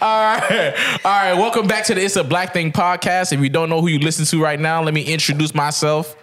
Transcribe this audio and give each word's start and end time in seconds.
All 0.00 0.22
right. 0.22 1.00
All 1.04 1.10
right. 1.10 1.34
Welcome 1.34 1.66
back 1.66 1.84
to 1.86 1.94
the 1.94 2.04
It's 2.04 2.14
a 2.14 2.22
Black 2.22 2.52
Thing 2.52 2.70
podcast. 2.70 3.32
If 3.32 3.40
you 3.40 3.48
don't 3.48 3.68
know 3.68 3.80
who 3.80 3.88
you 3.88 3.98
listen 3.98 4.24
to 4.26 4.40
right 4.40 4.58
now, 4.60 4.80
let 4.80 4.94
me 4.94 5.02
introduce 5.02 5.54
myself. 5.54 6.16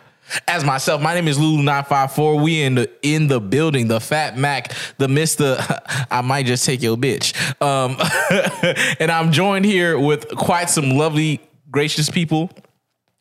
As 0.47 0.63
myself, 0.63 1.01
my 1.01 1.13
name 1.13 1.27
is 1.27 1.37
Lulu954. 1.37 2.41
We 2.41 2.61
in 2.61 2.75
the 2.75 2.89
in 3.01 3.27
the 3.27 3.41
building, 3.41 3.89
the 3.89 3.99
Fat 3.99 4.37
Mac, 4.37 4.71
the 4.97 5.07
Mr. 5.07 5.57
I 6.11 6.21
might 6.21 6.45
just 6.45 6.65
take 6.65 6.81
your 6.81 6.95
bitch. 6.95 7.35
Um, 7.61 7.97
and 8.99 9.11
I'm 9.11 9.33
joined 9.33 9.65
here 9.65 9.99
with 9.99 10.29
quite 10.29 10.69
some 10.69 10.91
lovely, 10.91 11.41
gracious 11.69 12.09
people, 12.09 12.51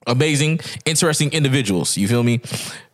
amazing, 0.06 0.60
interesting 0.84 1.32
individuals. 1.32 1.96
You 1.96 2.06
feel 2.06 2.22
me? 2.22 2.40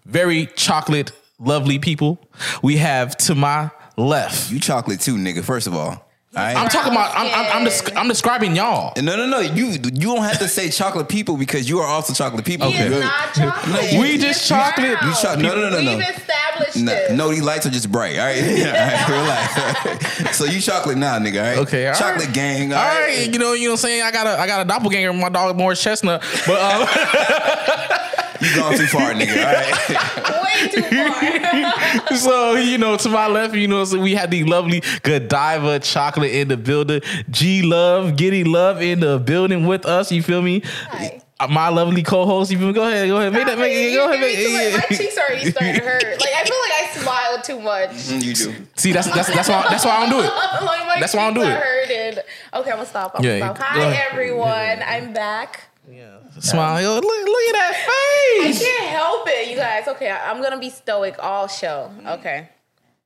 Very 0.06 0.46
chocolate, 0.46 1.12
lovely 1.38 1.78
people. 1.78 2.18
We 2.62 2.78
have 2.78 3.18
to 3.18 3.34
my 3.34 3.70
left. 3.98 4.50
You 4.50 4.60
chocolate 4.60 5.00
too, 5.00 5.16
nigga. 5.16 5.44
First 5.44 5.66
of 5.66 5.74
all, 5.74 5.90
all 5.90 6.09
right. 6.34 6.56
I'm 6.56 6.68
talking 6.68 6.92
about. 6.92 7.12
I'm 7.16 7.26
I'm, 7.26 7.56
I'm, 7.58 7.64
des- 7.64 7.94
I'm 7.96 8.08
describing 8.08 8.54
y'all. 8.56 8.92
no, 9.00 9.16
no, 9.16 9.26
no. 9.26 9.40
You 9.40 9.66
you 9.66 9.78
don't 10.14 10.22
have 10.22 10.38
to 10.38 10.48
say 10.48 10.70
chocolate 10.70 11.08
people 11.08 11.36
because 11.36 11.68
you 11.68 11.78
are 11.80 11.86
also 11.86 12.12
chocolate 12.12 12.44
people. 12.44 12.70
He 12.70 12.78
is 12.78 13.00
not 13.00 13.34
chocolate. 13.34 13.92
We 14.00 14.18
just 14.18 14.46
chocolate- 14.48 14.98
You 15.02 15.12
cho- 15.20 15.34
no, 15.36 15.54
no, 15.54 15.68
no, 15.68 15.70
no, 15.70 15.82
no. 15.82 15.96
We've 15.98 16.08
established 16.08 16.76
No, 16.76 16.92
this. 16.92 17.12
no, 17.12 17.28
these 17.30 17.42
lights 17.42 17.66
are 17.66 17.70
just 17.70 17.90
bright. 17.90 18.18
All 18.18 18.26
right, 18.26 18.36
yeah, 18.42 19.06
all 19.08 19.14
right 19.16 19.84
relax. 19.84 20.36
so 20.38 20.44
you 20.44 20.60
chocolate 20.60 20.98
now, 20.98 21.18
nigga. 21.18 21.40
All 21.42 21.48
right. 21.48 21.58
Okay, 21.66 21.88
all 21.88 21.94
chocolate 21.94 22.26
right. 22.26 22.34
gang. 22.34 22.72
All 22.72 22.78
right, 22.78 23.28
you 23.32 23.38
know, 23.38 23.52
you 23.54 23.64
know 23.68 23.72
what 23.72 23.80
I'm 23.80 23.88
saying? 23.88 24.02
I 24.02 24.10
got 24.12 24.26
a 24.26 24.38
I 24.40 24.46
got 24.46 24.60
a 24.60 24.64
doppelganger 24.68 25.12
my 25.12 25.28
dog 25.30 25.56
Morris 25.56 25.82
Chestnut. 25.82 26.22
But 26.46 26.60
um, 26.60 26.86
You 28.40 28.54
gone 28.56 28.76
too 28.76 28.86
far, 28.86 29.12
nigga. 29.12 29.36
All 29.36 29.52
right. 29.52 30.42
Way 30.44 30.68
too 30.70 30.82
far. 30.82 32.16
so 32.16 32.54
you 32.54 32.78
know, 32.78 32.96
to 32.96 33.08
my 33.08 33.26
left, 33.26 33.54
you 33.54 33.68
know, 33.68 33.84
so 33.84 34.00
we 34.00 34.14
had 34.14 34.30
the 34.30 34.44
lovely 34.44 34.82
Godiva 35.02 35.78
chocolate 35.80 36.32
in 36.32 36.48
the 36.48 36.56
building. 36.56 37.02
G 37.30 37.62
Love, 37.62 38.16
Giddy 38.16 38.44
Love 38.44 38.80
in 38.82 39.00
the 39.00 39.18
building 39.18 39.66
with 39.66 39.84
us. 39.86 40.10
You 40.12 40.22
feel 40.22 40.42
me? 40.42 40.62
Hi. 40.88 41.22
Uh, 41.38 41.46
My 41.48 41.68
lovely 41.70 42.02
co-host. 42.02 42.50
You 42.50 42.58
feel 42.58 42.66
me? 42.68 42.72
Go 42.74 42.86
ahead, 42.86 43.08
go 43.08 43.16
ahead, 43.16 43.32
make 43.32 43.46
that, 43.46 43.56
make 43.58 43.72
it, 43.72 43.94
go 43.94 44.10
ahead, 44.10 44.20
make 44.20 44.36
You're 44.36 44.46
giving 44.46 44.58
me 44.58 44.70
too 44.70 44.78
much. 44.78 44.90
My 44.90 44.94
it. 44.94 44.98
cheeks 44.98 45.18
already 45.18 45.50
starting 45.50 45.74
to 45.76 45.80
hurt. 45.80 46.04
Like 46.04 46.34
I 46.36 46.44
feel 46.44 46.60
like 46.60 46.74
I 46.76 46.90
smile 47.00 47.42
too 47.42 47.60
much. 47.60 47.90
Mm, 47.90 48.22
You 48.24 48.34
do. 48.34 48.66
See, 48.76 48.92
that's 48.92 49.06
that's 49.10 49.28
that's 49.34 49.48
why 49.48 49.66
that's 49.70 49.84
why 49.86 49.90
I 49.96 50.00
don't 50.08 50.10
do 50.20 50.26
it. 50.26 50.30
like 50.90 51.00
That's 51.00 51.14
why 51.14 51.22
I 51.22 51.24
don't 51.32 51.34
do 51.34 51.42
it. 51.42 51.56
hurting. 51.56 52.22
Okay, 52.54 52.70
I'm 52.70 52.76
gonna 52.76 52.86
stop. 52.86 53.12
I'm 53.14 53.24
Yeah, 53.24 53.38
gonna 53.38 53.54
stop. 53.56 53.66
Hi 53.68 54.06
everyone, 54.12 54.82
I'm 54.86 55.14
back. 55.14 55.69
Smile. 56.38 56.80
Yo, 56.82 56.94
look, 56.94 57.02
look 57.04 57.14
at 57.48 57.52
that 57.54 57.74
face. 57.74 58.62
I 58.62 58.64
can't 58.64 58.90
help 58.90 59.28
it, 59.28 59.50
you 59.50 59.56
guys. 59.56 59.88
Okay, 59.88 60.10
I- 60.10 60.30
I'm 60.30 60.40
gonna 60.42 60.58
be 60.58 60.70
stoic 60.70 61.16
all 61.18 61.48
show. 61.48 61.90
Okay, 62.06 62.48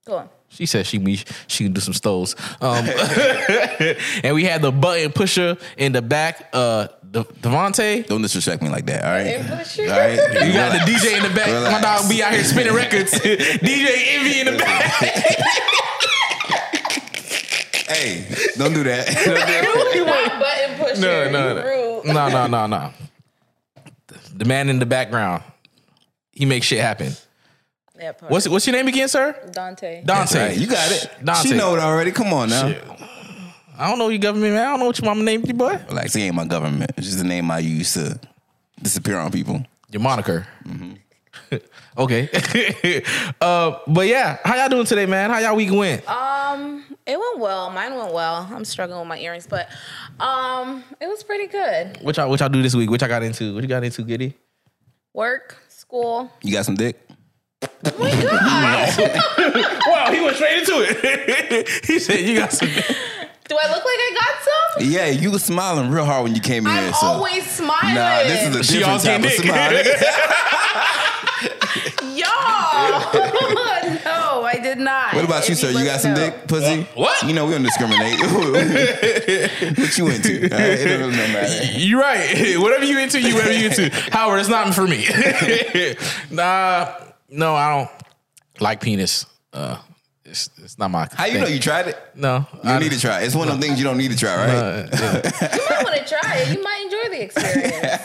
go 0.05 0.17
on. 0.17 0.29
She 0.49 0.67
said 0.67 0.87
she 0.87 0.99
be 0.99 1.17
she 1.49 1.65
can 1.65 1.73
do 1.73 1.81
some 1.81 1.95
stoves. 1.95 2.37
Um, 2.61 2.87
and 4.23 4.35
we 4.37 4.45
had 4.45 4.63
the 4.63 4.71
button 4.71 5.11
pusher 5.11 5.57
in 5.77 5.93
the 5.93 6.03
back. 6.03 6.49
Uh, 6.53 6.87
De- 7.11 7.25
Devontae. 7.25 8.07
Don't 8.07 8.23
disrespect 8.23 8.63
me 8.63 8.69
like 8.69 8.87
that. 8.87 9.05
All 9.05 9.11
right. 9.11 9.59
Pusher. 9.59 9.83
All 9.93 9.99
right. 9.99 10.13
You 10.47 10.53
got 10.53 10.73
the 10.73 10.79
DJ 10.93 11.17
in 11.17 11.23
the 11.25 11.35
back. 11.35 11.47
Relax. 11.49 11.73
My 11.73 11.81
dog 11.81 12.09
be 12.09 12.23
out 12.23 12.33
here 12.35 12.45
spinning 12.45 12.73
records. 12.75 13.11
DJ 13.15 14.15
Envy 14.15 14.41
in 14.41 14.47
the 14.47 14.59
back. 14.59 14.93
Hey, 17.87 18.27
don't 18.57 18.73
do 18.73 18.83
that. 18.85 19.07
Don't 19.07 19.93
do 19.93 20.05
that. 20.05 20.29
Not 20.29 20.41
button 20.41 20.79
pusher. 20.79 21.01
No, 21.03 21.31
no, 21.31 21.55
no. 21.55 22.13
No, 22.13 22.29
no, 22.29 22.47
no, 22.47 22.67
no. 22.67 22.93
The 24.35 24.45
man 24.45 24.69
in 24.69 24.79
the 24.79 24.87
background. 24.87 25.43
He 26.33 26.47
makes 26.47 26.67
shit 26.67 26.81
happen. 26.81 27.13
That 27.97 28.19
part. 28.19 28.33
What's 28.33 28.49
what's 28.49 28.67
your 28.67 28.75
name 28.75 28.89
again, 28.89 29.09
sir? 29.09 29.39
Dante? 29.53 30.03
Dante. 30.05 30.49
Right, 30.49 30.57
you 30.57 30.67
got 30.67 30.91
it. 30.91 31.09
Dante. 31.23 31.49
She 31.49 31.57
know 31.57 31.75
it 31.77 31.81
already. 31.81 32.11
Come 32.11 32.33
on 32.33 32.49
now. 32.49 32.69
Shit. 32.69 32.85
I 33.77 33.89
don't 33.89 33.99
know 33.99 34.09
your 34.09 34.19
government, 34.19 34.55
man. 34.55 34.63
I 34.63 34.71
don't 34.71 34.81
know 34.81 34.87
what 34.87 34.99
your 34.99 35.07
mama 35.07 35.23
named 35.23 35.47
you, 35.49 35.55
boy. 35.55 35.81
Relax. 35.89 36.15
It 36.17 36.21
ain't 36.21 36.35
my 36.35 36.45
government. 36.45 36.93
It's 36.97 37.07
just 37.07 37.19
the 37.19 37.25
name 37.25 37.51
I 37.51 37.59
use 37.59 37.95
to 37.95 38.19
disappear 38.81 39.19
on 39.19 39.31
people. 39.33 39.65
Your 39.91 40.03
moniker. 40.03 40.47
Mm-hmm. 40.65 40.95
okay. 41.99 42.29
uh, 43.41 43.79
but 43.87 44.07
yeah, 44.07 44.39
how 44.45 44.57
y'all 44.57 44.69
doing 44.69 44.87
today, 44.87 45.07
man? 45.07 45.31
How 45.31 45.39
y'all 45.39 45.57
week 45.57 45.73
went? 45.73 46.09
Um, 46.09 46.85
it 47.07 47.19
went 47.19 47.39
well. 47.39 47.71
Mine 47.71 47.95
went 47.95 48.13
well. 48.13 48.49
I'm 48.53 48.65
struggling 48.65 48.99
with 48.99 49.09
my 49.09 49.19
earrings, 49.19 49.47
but 49.47 49.69
um, 50.21 50.85
it 51.01 51.07
was 51.07 51.23
pretty 51.23 51.47
good. 51.47 51.99
What 52.03 52.17
y'all 52.17 52.29
what 52.29 52.41
y'all 52.41 52.49
do 52.49 52.63
this 52.63 52.75
week? 52.75 52.91
What 52.91 53.01
y'all 53.01 53.09
got 53.09 53.23
into? 53.23 53.55
What 53.55 53.63
you 53.63 53.69
got 53.69 53.85
into, 53.85 54.03
Giddy? 54.03 54.35
Work, 55.13 55.57
school. 55.69 56.31
You 56.43 56.53
got 56.53 56.65
some 56.65 56.75
dick? 56.75 57.01
My 57.99 58.11
God! 58.11 59.75
Wow, 59.87 60.13
he 60.13 60.21
went 60.21 60.37
straight 60.37 60.59
into 60.61 60.75
it. 60.79 61.69
he 61.87 61.99
said 61.99 62.21
you 62.21 62.37
got 62.39 62.53
some. 62.53 62.69
Do 63.55 63.61
I 63.63 63.69
look 63.69 63.85
like 63.85 63.87
I 63.87 64.11
got 64.15 64.35
some? 64.43 64.83
Yeah, 64.91 65.07
you 65.07 65.31
was 65.31 65.45
smiling 65.45 65.89
real 65.89 66.05
hard 66.05 66.25
when 66.25 66.35
you 66.35 66.41
came 66.41 66.67
in 66.67 66.73
I'm 66.73 66.83
here. 66.83 66.93
So. 66.95 67.07
always 67.07 67.49
smiling. 67.49 67.95
Nah, 67.95 68.25
this 68.25 68.49
is 68.49 68.57
a 68.57 68.65
She 68.65 68.79
different 68.79 68.91
always 68.91 69.05
type 69.05 69.19
of 69.19 69.23
getting 69.23 69.47
smile. 69.47 69.71
Y'all. 72.19 73.15
no, 74.05 74.43
I 74.45 74.59
did 74.61 74.79
not. 74.79 75.15
What 75.15 75.25
about 75.25 75.49
you, 75.49 75.53
If 75.53 75.59
sir? 75.61 75.71
You 75.71 75.85
got 75.85 76.01
some 76.01 76.15
know. 76.15 76.31
dick, 76.31 76.49
pussy? 76.49 76.83
What? 76.95 77.23
You 77.23 77.33
know 77.33 77.47
we 77.47 77.53
don't 77.53 77.63
discriminate. 77.63 78.19
what 79.79 79.99
you 79.99 80.09
into? 80.09 80.53
All 80.53 80.59
right, 80.59 80.71
it 80.71 80.89
don't 80.89 80.99
really 80.99 81.13
matter. 81.13 81.79
You 81.79 82.01
right. 82.01 82.59
Whatever 82.59 82.87
you 82.87 82.99
into, 82.99 83.21
you 83.21 83.37
whatever 83.37 83.57
you 83.57 83.67
into. 83.67 83.89
Howard, 84.11 84.41
it's 84.41 84.49
not 84.49 84.75
for 84.75 84.89
me. 84.89 85.07
nah, 86.29 86.93
no, 87.29 87.55
I 87.55 87.79
don't 87.79 87.89
like 88.61 88.81
penis. 88.81 89.27
Uh, 89.53 89.79
it's 90.35 90.51
it's 90.63 90.79
not 90.79 90.91
my. 90.91 91.09
How 91.15 91.27
you 91.27 91.39
know 91.39 91.47
you 91.47 91.61
tried 91.61 91.87
it? 91.89 91.97
No, 92.15 92.47
You 92.63 92.71
I 92.71 92.79
need 92.81 92.91
to 92.93 93.01
try. 93.01 93.21
it. 93.23 93.27
It's 93.27 93.35
one 93.37 93.49
of 93.49 93.55
them 93.55 93.61
things 93.63 93.79
you 93.79 93.85
don't 93.85 93.97
need 93.99 94.11
to 94.11 94.17
try, 94.17 94.35
right? 94.37 94.49
Uh, 94.51 94.89
yeah. 94.93 95.49
You 95.55 95.61
might 95.71 95.85
want 95.85 95.97
to 95.97 96.05
try 96.09 96.37
it. 96.39 96.57
You 96.57 96.63
might 96.63 96.81
enjoy 96.85 97.17
the 97.17 97.23
experience. 97.23 98.03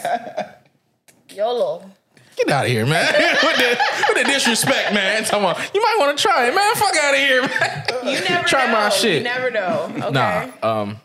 YOLO. 1.35 1.89
Get 2.37 2.49
out 2.49 2.65
of 2.65 2.71
here, 2.71 2.85
man. 2.85 3.13
with, 3.43 3.57
the, 3.57 3.77
with 4.09 4.25
the 4.25 4.31
disrespect, 4.31 4.93
man. 4.93 5.23
Talking 5.25 5.39
about, 5.43 5.73
you 5.75 5.81
might 5.81 5.95
want 5.99 6.17
to 6.17 6.21
try 6.21 6.47
it, 6.47 6.55
man. 6.55 6.75
Fuck 6.75 6.95
out 6.95 7.13
of 7.13 7.19
here, 7.19 7.41
man. 7.41 7.85
You 8.05 8.29
never 8.29 8.47
Try 8.47 8.65
know. 8.67 8.71
my 8.73 8.89
shit. 8.89 9.17
You 9.17 9.23
never 9.23 9.51
know. 9.51 9.91
Okay. 9.93 10.11
Nah, 10.11 10.47
um, 10.63 10.97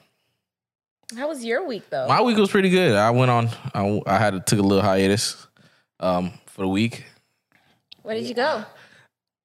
How 1.16 1.26
was 1.28 1.44
your 1.44 1.66
week 1.66 1.90
though? 1.90 2.06
my 2.06 2.22
week 2.22 2.36
was 2.36 2.50
pretty 2.50 2.70
good. 2.70 2.94
I 2.94 3.10
went 3.10 3.30
on. 3.32 3.48
I, 3.74 4.00
I 4.06 4.18
had 4.18 4.30
to 4.34 4.40
took 4.40 4.58
a 4.60 4.62
little 4.62 4.84
hiatus, 4.84 5.46
um, 5.98 6.32
for 6.46 6.62
the 6.62 6.68
week. 6.68 7.04
Where 8.02 8.14
did 8.14 8.26
you 8.26 8.34
go? 8.34 8.64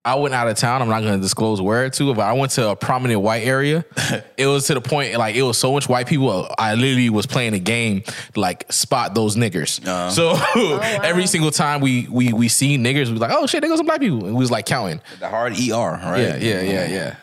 I 0.09 0.15
went 0.15 0.33
out 0.33 0.47
of 0.47 0.57
town. 0.57 0.81
I'm 0.81 0.89
not 0.89 1.01
going 1.01 1.13
to 1.13 1.21
disclose 1.21 1.61
where 1.61 1.87
to, 1.87 2.13
but 2.15 2.23
I 2.23 2.33
went 2.33 2.51
to 2.53 2.69
a 2.69 2.75
prominent 2.75 3.21
white 3.21 3.43
area. 3.43 3.85
it 4.37 4.47
was 4.47 4.65
to 4.65 4.73
the 4.73 4.81
point 4.81 5.15
like 5.17 5.35
it 5.35 5.43
was 5.43 5.59
so 5.59 5.71
much 5.71 5.87
white 5.87 6.07
people. 6.07 6.51
I 6.57 6.73
literally 6.73 7.11
was 7.11 7.27
playing 7.27 7.53
a 7.53 7.59
game 7.59 8.01
to, 8.33 8.39
like 8.39 8.65
spot 8.71 9.13
those 9.13 9.35
niggers. 9.35 9.79
So 10.11 10.33
every 11.03 11.27
single 11.27 11.51
time 11.51 11.79
we 11.79 12.07
we 12.09 12.33
we 12.33 12.47
see 12.47 12.75
niggers, 12.79 13.05
we 13.05 13.13
was 13.13 13.21
like, 13.21 13.31
oh 13.31 13.45
shit, 13.45 13.61
there 13.61 13.69
goes 13.69 13.77
some 13.77 13.85
black 13.85 13.99
people, 13.99 14.25
and 14.25 14.33
we 14.33 14.39
was 14.39 14.49
like 14.49 14.65
counting. 14.65 14.99
The 15.19 15.29
hard 15.29 15.53
ER, 15.53 15.99
right? 16.03 16.21
Yeah, 16.21 16.37
yeah, 16.37 16.61
yeah, 16.61 16.87
yeah. 16.87 17.15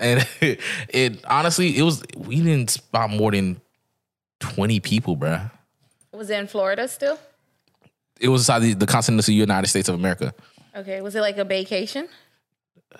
And 0.00 0.28
it, 0.88 1.24
honestly, 1.26 1.78
it 1.78 1.82
was 1.82 2.02
we 2.16 2.42
didn't 2.42 2.70
spot 2.70 3.08
more 3.08 3.30
than 3.30 3.60
twenty 4.40 4.80
people, 4.80 5.16
bruh. 5.16 5.48
Was 6.12 6.28
it 6.30 6.40
in 6.40 6.48
Florida 6.48 6.88
still? 6.88 7.20
It 8.18 8.30
was 8.30 8.40
inside 8.40 8.60
the, 8.60 8.72
the 8.72 8.86
continent 8.86 9.20
of 9.20 9.26
the 9.26 9.34
United 9.34 9.68
States 9.68 9.88
of 9.88 9.94
America. 9.94 10.34
Okay. 10.76 11.00
Was 11.00 11.14
it 11.16 11.20
like 11.20 11.38
a 11.38 11.44
vacation? 11.44 12.08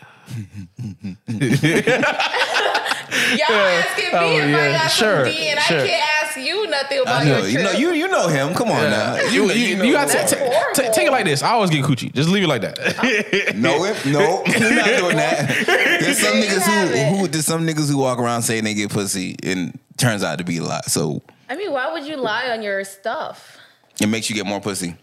Y'all 3.37 3.55
asking 3.55 4.05
me 4.07 4.11
Oh, 4.13 4.39
if 4.39 4.51
yeah. 4.51 4.57
I 4.59 4.73
got 4.73 4.91
Sure, 4.91 5.25
some 5.25 5.33
D 5.35 5.49
and 5.51 5.61
sure. 5.61 5.81
I 5.81 5.87
can't 5.87 6.03
ask 6.25 6.37
you 6.37 6.67
nothing 6.69 6.99
I 6.99 7.03
about 7.03 7.25
know. 7.25 7.39
your 7.39 7.49
You 7.49 7.63
know, 7.63 7.71
you 7.73 7.91
you 7.93 8.09
know 8.09 8.29
him. 8.29 8.55
Come 8.55 8.69
on 8.71 8.91
now. 8.91 9.17
You 9.31 9.51
you, 9.53 9.83
you, 9.85 9.93
got 9.93 10.09
to 10.09 10.15
That's 10.15 10.33
ta- 10.33 10.73
ta- 10.75 10.93
take 10.93 11.07
it 11.07 11.13
like 11.13 11.25
this. 11.25 11.43
I 11.43 11.51
always 11.51 11.71
get 11.71 11.85
coochie. 11.85 12.13
Just 12.13 12.29
leave 12.29 12.45
it 12.45 12.49
like 12.49 12.63
that. 12.63 12.77
No, 13.57 13.85
it, 13.85 14.05
no, 14.07 14.43
you're 14.47 14.75
not 14.75 14.85
doing 14.99 15.17
that. 15.17 15.65
There's 16.01 16.19
some 16.19 16.41
There 16.41 16.51
niggas 16.51 17.11
who, 17.11 17.17
who 17.19 17.29
there's 17.29 17.47
some 17.47 17.67
niggas 17.67 17.89
who 17.91 17.99
walk 17.99 18.19
around 18.19 18.43
saying 18.43 18.65
they 18.65 18.75
get 18.75 18.91
pussy 18.91 19.37
and 19.43 19.79
turns 19.97 20.23
out 20.23 20.39
to 20.39 20.45
be 20.45 20.59
a 20.59 20.63
lot. 20.65 20.87
So 20.87 21.23
I 21.49 21.57
mean, 21.57 21.73
why 21.73 21.93
would 21.93 22.05
you 22.07 22.17
lie 22.17 22.51
on 22.51 22.63
your 22.63 22.83
stuff? 22.85 23.59
it 24.01 24.09
makes 24.09 24.29
you 24.29 24.37
get 24.37 24.45
more 24.47 24.61
pussy. 24.61 24.97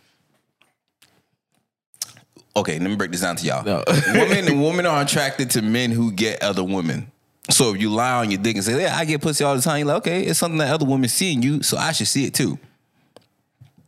Okay, 2.56 2.78
let 2.80 2.90
me 2.90 2.96
break 2.96 3.12
this 3.12 3.22
down 3.22 3.36
to 3.36 3.46
y'all. 3.46 3.64
No. 3.64 3.84
women 4.14 4.62
women 4.62 4.86
are 4.86 5.02
attracted 5.02 5.50
to 5.52 5.62
men 5.62 5.92
who 5.92 6.12
get 6.12 6.44
other 6.44 6.64
women. 6.64 7.12
So 7.50 7.74
if 7.74 7.82
you 7.82 7.90
lie 7.90 8.20
on 8.20 8.32
your 8.32 8.42
dick 8.42 8.56
and 8.56 8.64
say, 8.64 8.82
"Yeah, 8.82 8.96
I 8.96 9.06
get 9.06 9.22
pussy 9.22 9.44
all 9.44 9.56
the 9.56 9.62
time," 9.62 9.80
you're 9.80 9.88
like, 9.88 9.98
"Okay, 9.98 10.24
it's 10.24 10.40
something 10.40 10.60
that 10.60 10.72
other 10.72 10.86
women 10.86 11.10
see 11.10 11.34
in 11.34 11.42
you, 11.42 11.64
so 11.64 11.78
I 11.78 11.92
should 11.92 12.08
see 12.08 12.26
it 12.26 12.34
too." 12.34 12.60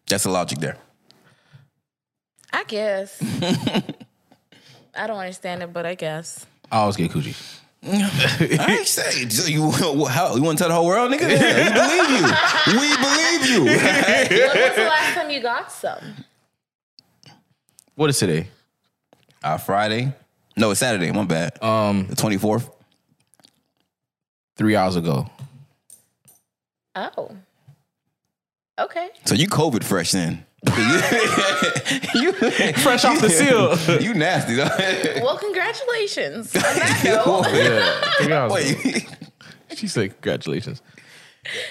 That's 0.07 0.23
the 0.23 0.31
logic 0.31 0.59
there. 0.59 0.77
I 2.51 2.63
guess. 2.63 3.21
I 4.95 5.07
don't 5.07 5.17
understand 5.17 5.61
it, 5.63 5.71
but 5.73 5.85
I 5.85 5.95
guess. 5.95 6.45
I 6.71 6.77
always 6.77 6.95
get 6.95 7.11
coochie. 7.11 7.35
I 7.83 8.77
ain't 8.79 8.87
say 8.87 9.29
so 9.29 9.47
you. 9.47 9.71
How, 10.07 10.35
you 10.35 10.41
want 10.41 10.57
to 10.57 10.63
tell 10.63 10.69
the 10.69 10.75
whole 10.75 10.87
world, 10.87 11.11
nigga? 11.11 11.29
Yeah, 11.29 11.67
we 11.67 11.71
believe 11.77 12.09
you. 12.17 12.79
We 12.79 12.97
believe 12.97 13.45
you. 13.49 13.65
When 13.65 14.69
was 14.69 14.75
the 14.75 14.85
last 14.85 15.13
time 15.13 15.29
you 15.29 15.41
got 15.41 15.71
some? 15.71 16.25
What 17.95 18.09
is 18.09 18.17
today? 18.17 18.47
Uh, 19.45 19.57
Friday. 19.57 20.11
No, 20.57 20.71
it's 20.71 20.79
Saturday. 20.79 21.11
My 21.11 21.23
bad. 21.25 21.61
Um, 21.63 22.07
The 22.07 22.15
twenty 22.15 22.37
fourth. 22.37 22.69
three 24.57 24.75
hours 24.75 24.95
ago. 24.95 25.29
Oh. 26.95 27.31
Okay. 28.79 29.09
So 29.25 29.35
you 29.35 29.47
COVID 29.47 29.83
fresh 29.83 30.11
then? 30.11 30.45
you, 32.15 32.31
Fresh 32.81 33.05
off 33.05 33.21
the 33.21 33.29
seal. 33.87 34.01
you 34.01 34.13
nasty 34.15 34.55
though. 34.55 34.67
Well, 35.23 35.37
congratulations. 35.37 36.55
On 36.55 36.61
that 36.61 37.01
note. 37.03 37.45
yeah, 37.53 38.11
three 38.23 38.33
hours. 38.33 38.53
ago. 38.53 38.81
Wait, 38.93 39.07
She 39.77 39.87
said, 39.87 40.11
"Congratulations." 40.13 40.81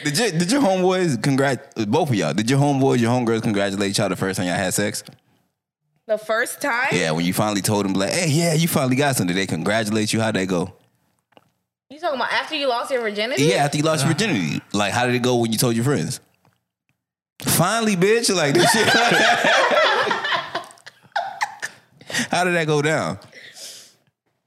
did 0.05 0.17
your 0.17 0.31
did 0.31 0.53
your 0.53 0.61
homeboys 0.62 1.20
congrat 1.20 1.75
both 1.91 2.11
of 2.11 2.15
y'all? 2.15 2.32
Did 2.35 2.49
your 2.49 2.61
homeboys, 2.61 3.00
your 3.00 3.11
homegirls 3.11 3.43
congratulate 3.43 3.99
y'all 3.99 4.09
the 4.09 4.15
first 4.17 4.37
time 4.37 4.47
y'all 4.47 4.56
had 4.56 4.73
sex? 4.73 5.03
The 6.06 6.19
first 6.19 6.61
time? 6.61 6.89
Yeah, 6.93 7.12
when 7.12 7.25
you 7.25 7.33
finally 7.33 7.62
told 7.62 7.85
them 7.87 7.95
like, 7.95 8.12
hey, 8.12 8.29
yeah, 8.29 8.53
you 8.55 8.69
finally 8.69 8.97
got 8.97 9.17
something. 9.17 9.35
Did 9.35 9.41
they 9.41 9.47
congratulate 9.47 10.12
you? 10.12 10.21
How'd 10.21 10.35
that 10.37 10.47
go? 10.47 10.75
You 11.89 11.99
talking 11.99 12.17
about 12.21 12.33
after 12.33 12.56
you 12.56 12.69
lost 12.69 12.91
your 12.91 13.01
virginity? 13.01 13.45
Yeah, 13.45 13.65
after 13.65 13.79
you 13.79 13.83
lost 13.85 14.05
your 14.05 14.12
virginity. 14.12 14.61
Like, 14.73 14.93
how 14.93 15.06
did 15.06 15.15
it 15.15 15.23
go 15.23 15.37
when 15.37 15.51
you 15.53 15.59
told 15.59 15.75
your 15.77 15.85
friends? 15.85 16.21
Finally, 17.41 17.97
bitch. 17.97 18.35
Like 18.35 18.53
this 18.55 18.71
shit. 18.71 18.87
how 22.31 22.45
did 22.45 22.55
that 22.55 22.67
go 22.67 22.83
down? 22.83 23.19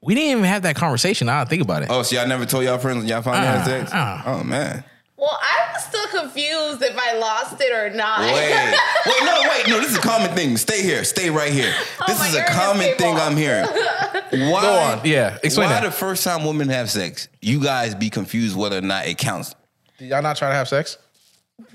We 0.02 0.14
didn't 0.16 0.32
even 0.32 0.44
have 0.46 0.62
that 0.64 0.76
conversation. 0.76 1.28
I 1.28 1.38
don't 1.40 1.50
think 1.50 1.62
about 1.64 1.84
it. 1.84 1.90
Oh, 1.90 2.04
so 2.04 2.16
y'all 2.16 2.28
never 2.28 2.46
told 2.46 2.64
y'all 2.66 2.78
friends 2.78 3.00
when 3.00 3.08
y'all 3.08 3.22
finally 3.22 3.48
had 3.48 3.62
Uh, 3.62 3.66
sex? 3.66 3.92
uh. 3.94 4.22
Oh 4.26 4.44
man. 4.44 4.84
Well, 5.20 5.36
I 5.42 5.72
was 5.74 5.84
still 5.84 6.22
confused 6.22 6.84
if 6.84 6.96
I 6.96 7.18
lost 7.18 7.60
it 7.60 7.74
or 7.74 7.90
not. 7.90 8.20
Wait, 8.20 8.34
wait, 9.08 9.24
no, 9.26 9.42
wait, 9.50 9.68
no. 9.68 9.80
This 9.80 9.90
is 9.92 9.98
a 9.98 10.02
common 10.02 10.30
thing. 10.36 10.56
Stay 10.58 10.84
here. 10.84 11.04
Stay 11.04 11.32
right 11.32 11.52
here. 11.52 11.74
this 12.06 12.20
Oh 12.22 12.26
is 12.28 12.36
a 12.36 12.44
common 12.46 12.96
thing 12.98 13.16
off. 13.16 13.22
I'm 13.32 13.36
hearing. 13.36 13.66
Why? 14.52 14.62
Go 14.62 14.74
on. 14.78 15.02
Yeah, 15.04 15.38
explain 15.44 15.70
why 15.70 15.76
that. 15.80 15.84
the 15.84 15.92
first 15.92 16.24
time 16.24 16.46
women 16.46 16.70
have 16.70 16.90
sex, 16.92 17.30
you 17.42 17.64
guys 17.64 17.96
be 17.96 18.10
confused 18.12 18.56
whether 18.56 18.78
or 18.78 18.82
not 18.82 19.08
it 19.08 19.18
counts? 19.18 19.56
Did 19.98 20.10
y'all 20.10 20.22
not 20.22 20.36
try 20.38 20.50
to 20.50 20.56
have 20.56 20.68
sex? 20.68 20.98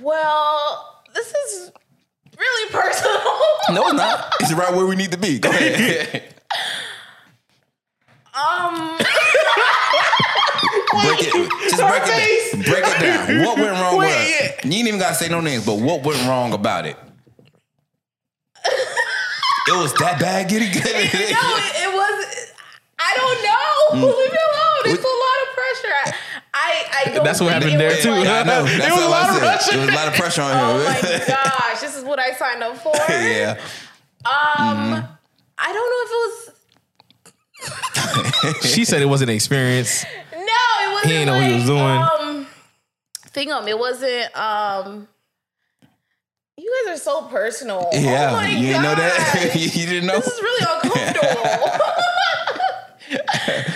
well, 0.00 1.02
this 1.14 1.32
is 1.32 1.72
really 2.38 2.70
personal. 2.70 3.20
No, 3.70 3.84
it's 3.88 3.94
not. 3.94 4.34
It's 4.40 4.52
right 4.52 4.72
where 4.74 4.86
we 4.86 4.94
need 4.96 5.10
to 5.12 5.18
be. 5.18 5.38
Go 5.38 5.48
ahead. 5.50 6.34
um, 8.34 8.98
break 10.92 11.20
it. 11.20 11.50
Just 11.70 11.80
break 11.80 12.02
it. 12.04 12.52
Down. 12.52 12.62
Break 12.62 12.84
it 12.86 13.00
down. 13.00 13.44
What 13.46 13.58
went 13.58 13.72
wrong 13.72 13.96
with 13.98 14.08
Wait, 14.08 14.34
it? 14.60 14.64
You 14.64 14.72
ain't 14.78 14.88
even 14.88 15.00
gotta 15.00 15.14
say 15.14 15.28
no 15.28 15.40
names, 15.40 15.64
but 15.66 15.78
what 15.78 16.04
went 16.04 16.20
wrong 16.26 16.52
about 16.52 16.86
it? 16.86 16.96
it 18.64 19.76
was 19.76 19.92
that 19.94 20.18
bad. 20.20 20.48
Get 20.48 20.62
it. 20.62 20.72
Get 20.72 20.84
no, 20.84 20.90
it. 20.90 21.14
it, 21.14 21.84
it 21.84 21.92
was. 21.94 22.52
I 22.98 23.14
don't 23.16 23.42
know. 23.42 24.06
Mm. 24.06 24.16
Leave 24.16 24.32
me 24.32 24.38
alone. 24.38 24.94
It's 24.94 25.04
a 25.04 25.06
lot 25.06 25.38
of 25.42 25.48
pressure. 25.54 26.16
I, 26.54 26.58
I, 26.64 27.10
I 27.10 27.14
don't 27.14 27.24
That's 27.24 27.40
what 27.40 27.52
happened 27.52 27.80
there 27.80 27.96
too. 28.00 28.10
like- 28.10 28.28
I 28.28 28.42
know. 28.44 28.64
That's 28.66 28.86
It 28.86 28.92
was 28.92 29.04
a 29.04 29.08
lot 29.08 29.30
of 29.30 29.38
pressure. 29.38 29.70
There 29.72 29.80
was 29.86 29.88
a 29.90 29.96
lot 29.96 30.08
of 30.08 30.14
pressure 30.14 30.42
on 30.42 30.50
him. 30.50 30.58
Oh 30.60 30.84
my 30.84 31.24
gosh, 31.28 31.80
this 31.80 31.96
is 31.96 32.04
what 32.04 32.18
I 32.18 32.32
signed 32.34 32.62
up 32.62 32.76
for. 32.78 32.92
yeah. 33.08 33.58
Um, 34.24 35.04
I 35.58 35.72
don't 35.72 35.90
know 35.90 36.02
if 36.04 36.10
it 36.10 36.20
was. 38.62 38.72
She 38.74 38.84
said 38.84 39.02
it 39.02 39.06
wasn't 39.06 39.30
an 39.30 39.36
experience. 39.36 40.04
No, 40.52 40.90
it 40.90 40.92
wasn't. 40.92 41.10
He 41.10 41.16
ain't 41.18 41.26
know 41.26 41.34
what 41.38 41.46
he 41.46 41.54
was 41.54 41.64
doing. 41.64 41.80
Um, 41.80 42.46
thing 43.28 43.50
um, 43.52 43.66
it 43.68 43.78
wasn't. 43.78 44.36
Um, 44.36 45.08
you 46.56 46.84
guys 46.86 46.94
are 46.96 47.02
so 47.02 47.22
personal. 47.28 47.88
Yeah. 47.92 48.30
oh 48.30 48.36
my 48.36 48.48
you 48.48 48.66
didn't 48.66 48.82
know 48.82 48.94
that? 48.94 49.52
you 49.56 49.86
didn't 49.86 50.06
know? 50.06 50.20
This 50.20 50.26
is 50.28 50.42
really 50.42 50.66
uncomfortable. 50.70 51.42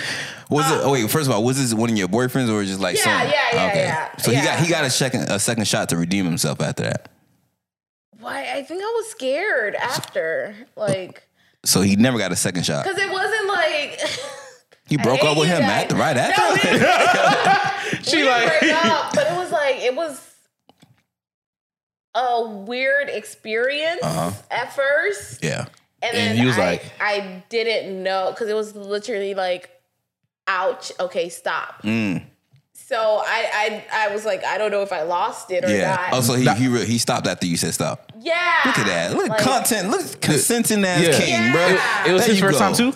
Was 0.49 0.71
it? 0.71 0.79
Oh 0.81 0.93
wait. 0.93 1.09
First 1.11 1.27
of 1.29 1.35
all, 1.35 1.43
was 1.43 1.57
this 1.57 1.73
one 1.73 1.89
of 1.89 1.97
your 1.97 2.07
boyfriends 2.07 2.49
or 2.49 2.63
just 2.63 2.79
like 2.79 2.95
Yeah, 2.95 3.03
some? 3.03 3.29
yeah, 3.29 3.33
yeah, 3.53 3.75
yeah, 3.75 4.17
So 4.17 4.31
he 4.31 4.37
got 4.41 4.59
he 4.59 4.69
got 4.69 4.85
a 4.85 4.89
second 4.89 5.29
a 5.29 5.39
second 5.39 5.67
shot 5.67 5.89
to 5.89 5.97
redeem 5.97 6.23
himself 6.23 6.61
after 6.61 6.83
that. 6.83 7.09
Why? 8.19 8.53
I 8.53 8.63
think 8.63 8.81
I 8.81 8.85
was 8.85 9.09
scared 9.11 9.75
after, 9.75 10.55
like, 10.77 11.27
So 11.65 11.81
he 11.81 11.97
never 11.97 12.17
got 12.17 12.31
a 12.31 12.35
second 12.37 12.65
shot. 12.65 12.85
because 12.85 12.97
it 12.97 13.11
wasn't 13.11 13.47
like. 13.47 13.99
He 14.89 14.97
broke 14.97 15.23
up 15.23 15.37
with 15.37 15.47
him 15.49 15.61
at 15.63 15.89
the 15.89 15.95
right 15.95 16.15
after. 16.17 16.41
we 16.53 16.59
didn't- 16.77 18.03
She 18.05 18.17
we 18.17 18.29
like- 18.29 18.59
break 18.59 18.73
up, 18.73 19.13
but 19.13 19.27
it 19.27 19.35
was 19.37 19.51
like 19.51 19.75
it 19.77 19.95
was 19.95 20.21
a 22.15 22.47
weird 22.47 23.09
experience 23.09 23.99
Uh-huh. 24.01 24.31
at 24.49 24.73
first. 24.75 25.43
yeah. 25.43 25.65
And 26.01 26.15
And 26.15 26.17
then 26.17 26.37
he 26.37 26.45
was 26.45 26.57
I, 26.57 26.65
like- 26.71 26.85
I 26.99 27.43
didn't 27.49 28.01
know 28.03 28.31
because 28.31 28.49
it 28.49 28.53
was 28.55 28.75
literally 28.75 29.33
like, 29.33 29.69
ouch, 30.47 30.91
okay, 30.99 31.29
stop. 31.29 31.81
Mm. 31.83 32.23
So 32.73 33.21
I, 33.25 33.83
I 33.91 34.05
I 34.09 34.13
was 34.13 34.23
like, 34.23 34.45
I 34.45 34.57
don't 34.57 34.71
know 34.71 34.81
if 34.83 34.93
I 34.93 35.01
lost 35.01 35.51
it 35.51 35.65
or 35.65 35.69
Yeah. 35.69 35.95
not. 35.95 36.13
Oh, 36.13 36.21
so 36.21 36.35
he 36.35 36.47
he, 36.53 36.67
re- 36.69 36.85
he 36.85 36.97
stopped 36.99 37.27
after 37.27 37.45
you 37.45 37.57
said 37.57 37.73
stop. 37.73 38.11
yeah. 38.19 38.61
Look 38.65 38.77
at 38.79 38.85
that. 38.85 39.13
Look 39.13 39.23
at 39.25 39.29
Like, 39.31 39.41
content. 39.41 39.89
Look 39.89 40.01
at 40.05 40.21
consenting 40.21 40.85
ass 40.85 41.01
Yeah. 41.01 41.19
king, 41.19 41.51
bro. 41.51 41.67
Yeah. 41.67 42.07
It 42.07 42.13
was 42.13 42.21
There 42.25 42.31
his 42.35 42.39
first 42.39 42.53
go. 42.53 42.59
time 42.59 42.73
too. 42.75 42.93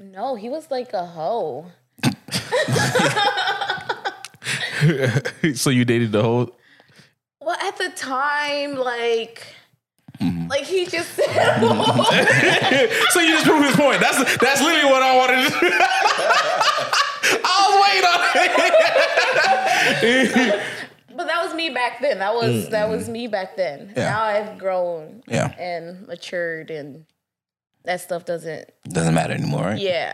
No, 0.00 0.34
he 0.34 0.48
was 0.48 0.68
like 0.70 0.92
a 0.94 1.04
hoe. 1.06 1.66
so 5.54 5.70
you 5.70 5.84
dated 5.84 6.10
the 6.12 6.22
whole. 6.22 6.56
Well, 7.40 7.56
at 7.60 7.76
the 7.78 7.88
time, 7.90 8.74
like, 8.76 9.46
Mm-hmm. 10.20 10.48
like 10.48 10.64
he 10.64 10.84
just 10.84 11.14
said, 11.14 11.60
So 13.10 13.20
you 13.20 13.30
just 13.32 13.46
proved 13.46 13.64
his 13.64 13.74
point. 13.74 14.00
That's 14.02 14.18
that's 14.36 14.60
literally 14.60 14.84
what 14.90 15.02
I 15.02 15.16
wanted 15.16 15.44
to 15.44 15.48
do. 15.48 15.56
I 17.42 17.64
was 17.64 17.74
waiting 17.86 18.04
on 18.04 18.20
it. 20.04 20.60
but 21.16 21.26
that 21.26 21.42
was 21.42 21.54
me 21.54 21.70
back 21.70 22.02
then. 22.02 22.18
That 22.18 22.34
was 22.34 22.68
that 22.68 22.90
was 22.90 23.08
me 23.08 23.28
back 23.28 23.56
then. 23.56 23.86
Mm-hmm. 23.88 23.98
Yeah. 23.98 24.10
Now 24.10 24.22
I've 24.24 24.58
grown 24.58 25.22
Yeah. 25.26 25.54
and 25.58 26.06
matured, 26.06 26.70
and 26.70 27.06
that 27.84 28.00
stuff 28.00 28.24
doesn't. 28.24 28.70
Doesn't 28.88 29.14
matter 29.14 29.32
anymore, 29.32 29.62
right? 29.62 29.78
Yeah. 29.78 30.12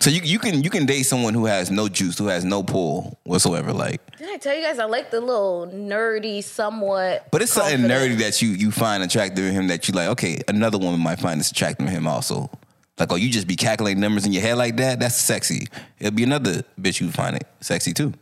So 0.00 0.08
you 0.08 0.22
you 0.22 0.38
can 0.38 0.62
you 0.62 0.70
can 0.70 0.86
date 0.86 1.02
someone 1.02 1.34
who 1.34 1.44
has 1.44 1.70
no 1.70 1.86
juice, 1.88 2.16
who 2.16 2.28
has 2.28 2.42
no 2.42 2.62
pull 2.62 3.18
whatsoever, 3.24 3.72
like. 3.72 4.00
Did 4.16 4.30
I 4.30 4.38
tell 4.38 4.56
you 4.56 4.62
guys 4.62 4.78
I 4.78 4.86
like 4.86 5.10
the 5.10 5.20
little 5.20 5.70
nerdy, 5.74 6.42
somewhat? 6.42 7.26
But 7.30 7.42
it's 7.42 7.52
something 7.52 7.80
nerdy 7.80 8.16
that 8.18 8.40
you 8.40 8.48
you 8.48 8.70
find 8.70 9.02
attractive 9.02 9.44
in 9.44 9.52
him 9.52 9.68
that 9.68 9.88
you 9.88 9.94
like. 9.94 10.08
Okay, 10.10 10.40
another 10.48 10.78
woman 10.78 11.00
might 11.00 11.20
find 11.20 11.38
this 11.38 11.50
attractive 11.50 11.86
in 11.86 11.92
him 11.92 12.06
also. 12.06 12.50
Like, 12.98 13.12
oh, 13.12 13.16
you 13.16 13.30
just 13.30 13.46
be 13.46 13.56
calculating 13.56 14.00
numbers 14.00 14.26
in 14.26 14.32
your 14.32 14.42
head 14.42 14.58
like 14.58 14.76
that. 14.76 15.00
That's 15.00 15.16
sexy. 15.16 15.68
It'll 15.98 16.12
be 16.12 16.22
another 16.22 16.62
bitch 16.80 17.00
you 17.00 17.10
find 17.10 17.36
it 17.36 17.46
sexy 17.60 17.92
too. 17.92 18.12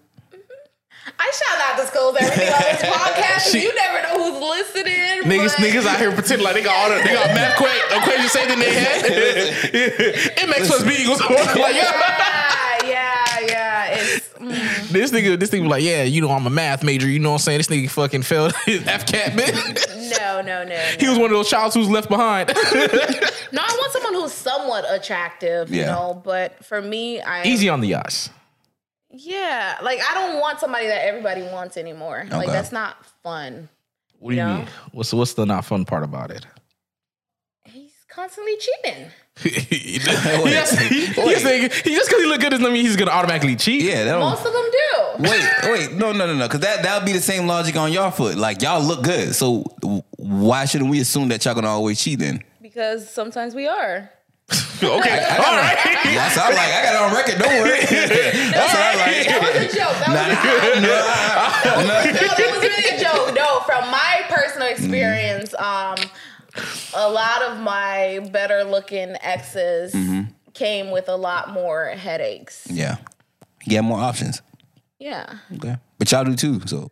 I 1.19 1.33
shall 1.33 1.59
not 1.59 1.77
disclose 1.81 2.17
everything 2.21 2.53
on 2.53 2.61
this 2.61 2.83
podcast. 2.97 3.35
'cause 3.45 3.53
She- 3.53 3.63
you 3.63 3.75
never 3.75 4.03
know 4.03 4.33
who's 4.33 4.41
listening. 4.51 5.23
Niggas, 5.25 5.57
but- 5.57 5.65
niggas 5.67 5.87
out 5.87 5.99
here 5.99 6.13
pretending 6.13 6.45
like 6.45 6.55
they 6.55 6.63
got 6.63 6.77
all 6.91 6.97
the, 6.97 7.03
they 7.05 7.13
got 7.15 7.27
math 7.35 7.57
equa- 7.57 7.99
equations 7.99 8.33
saved 8.33 8.51
in 8.53 8.59
their 8.61 8.73
head. 8.73 9.05
MX 10.49 10.67
plus 10.67 10.83
B 10.85 10.97
equals 11.03 11.21
one. 11.23 11.35
Like, 11.35 11.75
yeah. 11.75 12.85
Yeah, 12.85 12.85
yeah, 12.87 13.41
yeah. 13.47 13.87
It's 13.99 14.29
mm, 14.39 14.89
This 14.89 15.11
nigga, 15.11 15.39
this 15.39 15.51
nigga 15.51 15.63
was 15.63 15.71
like, 15.71 15.83
yeah, 15.83 16.05
you 16.05 16.21
know, 16.23 16.31
I'm 16.31 16.47
a 16.47 16.51
math 16.51 16.83
major. 16.83 17.09
You 17.09 17.19
know 17.19 17.31
what 17.31 17.35
I'm 17.37 17.41
saying? 17.41 17.59
This 17.59 17.67
nigga 17.69 17.91
fucking 17.91 18.23
failed 18.23 18.55
his 18.65 18.81
FCAT, 18.83 19.35
man. 19.35 20.11
no, 20.19 20.41
no, 20.41 20.65
no. 20.65 20.77
he 20.99 21.09
was 21.09 21.19
one 21.19 21.27
of 21.27 21.33
those 21.37 21.51
childs 21.51 21.75
who's 21.75 21.89
left 21.91 22.09
behind. 22.09 22.49
No, 22.49 23.63
I 23.63 23.77
want 23.79 23.93
someone 23.93 24.15
who's 24.15 24.33
somewhat 24.33 24.85
attractive, 24.89 25.71
you 25.71 25.81
Yeah. 25.81 25.93
know. 25.93 26.21
But 26.25 26.65
for 26.65 26.81
me, 26.81 27.21
I 27.21 27.45
Easy 27.45 27.69
on 27.69 27.81
the 27.81 27.95
eyes. 27.97 28.31
Yeah, 29.11 29.79
like 29.83 30.01
I 30.09 30.15
don't 30.15 30.41
want 30.41 30.61
somebody 30.61 30.87
that 30.87 31.07
everybody 31.07 31.43
wants 31.43 31.77
anymore. 31.77 32.27
Like 32.31 32.49
that's 32.49 32.73
not 32.73 32.97
fun. 33.23 33.69
What 34.19 34.31
do 34.33 34.37
you 34.37 34.43
No. 34.45 34.55
mean? 34.59 34.69
What's 34.93 35.13
what's 35.13 35.35
the 35.35 35.47
not 35.47 35.65
fun 35.65 35.85
part 35.85 36.03
about 36.05 36.31
it? 36.31 36.47
He's 37.65 37.93
constantly 38.09 38.57
cheating. 38.59 39.07
he 39.39 39.99
just, 39.99 40.79
he, 40.79 41.07
he 41.07 41.13
just 41.15 41.47
he 41.87 41.95
just 41.95 42.09
because 42.11 42.23
he 42.23 42.27
look 42.27 42.41
good 42.41 42.51
doesn't 42.51 42.73
mean 42.73 42.85
he's 42.85 42.97
gonna 42.97 43.11
automatically 43.11 43.57
cheat. 43.57 43.83
Yeah, 43.83 44.05
that 44.05 44.19
Most 44.19 44.45
of 44.45 44.53
them 44.53 44.65
do. 44.71 45.31
Wait, 45.31 45.45
wait, 45.65 45.93
no, 45.93 46.13
no, 46.13 46.27
no, 46.27 46.35
no, 46.35 46.47
because 46.47 46.61
that 46.61 46.83
that 46.83 46.99
would 46.99 47.07
be 47.07 47.13
the 47.13 47.21
same 47.21 47.47
logic 47.47 47.77
on 47.77 47.93
y'all 47.93 48.11
foot. 48.11 48.37
Like 48.37 48.61
y'all 48.63 48.83
look 48.83 49.03
good, 49.05 49.35
so 49.35 49.63
why 50.17 50.65
shouldn't 50.65 50.91
we 50.91 51.01
assume 51.01 51.29
that 51.29 51.45
y'all 51.45 51.55
gonna 51.55 51.69
always 51.69 52.01
cheat 52.01 52.19
then? 52.19 52.43
Because 52.61 53.09
sometimes 53.09 53.55
we 53.55 53.67
are. 53.69 54.11
Okay, 54.79 54.93
all 54.93 55.57
right. 55.57 55.77
That's 56.05 56.37
what 56.37 56.47
I'm 56.47 56.55
like. 56.55 56.71
I 56.71 56.83
got 56.85 56.95
it 56.95 57.01
on 57.03 57.13
record. 57.13 57.39
Don't 57.43 57.63
worry. 57.63 57.81
That's 58.55 58.73
what 58.73 58.89
no, 61.83 61.89
that 61.89 62.53
was 62.55 62.63
really 62.63 62.97
a 62.97 63.01
joke. 63.01 63.35
No, 63.35 63.61
from 63.67 63.91
my 63.91 64.23
personal 64.29 64.69
experience, 64.69 65.53
um, 65.55 65.97
a 66.95 67.11
lot 67.11 67.43
of 67.43 67.59
my 67.61 68.21
better 68.33 68.63
looking 68.63 69.17
exes 69.21 69.95
came 70.55 70.91
with 70.91 71.09
a 71.09 71.17
lot 71.17 71.53
more 71.53 71.87
headaches. 71.87 72.67
Yeah. 72.71 72.99
You 73.65 73.77
have 73.77 73.85
more 73.85 74.01
options. 74.01 74.43
Yeah. 74.99 75.39
Okay. 75.55 75.77
But 75.99 76.11
y'all 76.11 76.25
do 76.25 76.35
too. 76.35 76.61
So 76.67 76.91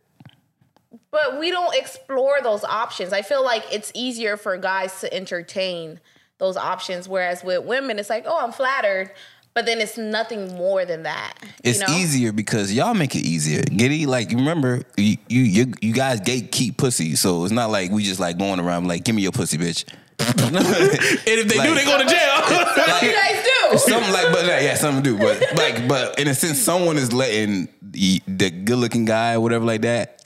But 1.11 1.39
we 1.39 1.51
don't 1.51 1.75
explore 1.77 2.41
those 2.43 2.65
options. 2.65 3.13
I 3.13 3.23
feel 3.23 3.45
like 3.45 3.65
it's 3.73 3.91
easier 3.95 4.37
for 4.37 4.57
guys 4.57 5.01
to 5.01 5.13
entertain 5.13 6.01
those 6.39 6.57
options, 6.57 7.09
whereas 7.09 7.43
with 7.43 7.65
women, 7.65 7.99
it's 7.99 8.11
like, 8.11 8.25
oh, 8.27 8.39
I'm 8.39 8.53
flattered, 8.53 9.11
but 9.55 9.65
then 9.65 9.81
it's 9.81 9.97
nothing 9.97 10.55
more 10.55 10.85
than 10.85 11.05
that. 11.05 11.33
it's 11.65 11.81
you 11.81 11.87
know? 11.87 11.95
easier 11.95 12.33
because 12.33 12.73
y'all 12.73 12.93
make 12.95 13.15
it 13.15 13.25
easier. 13.25 13.63
Giddy, 13.63 14.05
like 14.07 14.31
you 14.31 14.37
remember, 14.39 14.83
you 14.97 15.17
you 15.29 15.41
you, 15.43 15.73
you 15.81 15.93
guys 15.95 16.21
gatekeep 16.21 16.77
pussy, 16.77 17.17
so 17.17 17.45
it's 17.45 17.53
not 17.53 17.71
like 17.71 17.91
we 17.91 18.03
just 18.05 18.21
like 18.21 18.37
going 18.39 18.61
around 18.61 18.87
like, 18.87 19.05
give 19.05 19.15
me 19.15 19.23
your 19.23 19.33
pussy, 19.33 19.57
bitch. 19.59 19.85
And 20.47 20.57
if 20.57 21.49
they 21.49 21.57
do, 21.57 21.75
they 21.75 21.85
go 21.85 21.99
to 21.99 22.05
jail. 22.05 22.41
What 22.41 23.01
do 23.01 23.07
you 23.07 23.13
guys 23.15 23.45
do? 23.45 23.79
something 23.79 24.13
like, 24.13 24.33
but 24.33 24.47
yeah, 24.47 24.75
something 24.75 25.03
to 25.03 25.11
do. 25.11 25.19
But 25.19 25.43
like, 25.57 25.89
but 25.89 26.19
in 26.19 26.29
a 26.29 26.35
sense, 26.35 26.59
someone 26.59 26.97
is 26.97 27.13
letting 27.13 27.69
the, 27.83 28.21
the 28.27 28.51
good 28.51 28.79
looking 28.79 29.05
guy 29.05 29.35
or 29.35 29.41
whatever 29.41 29.65
like 29.65 29.83
that, 29.83 30.23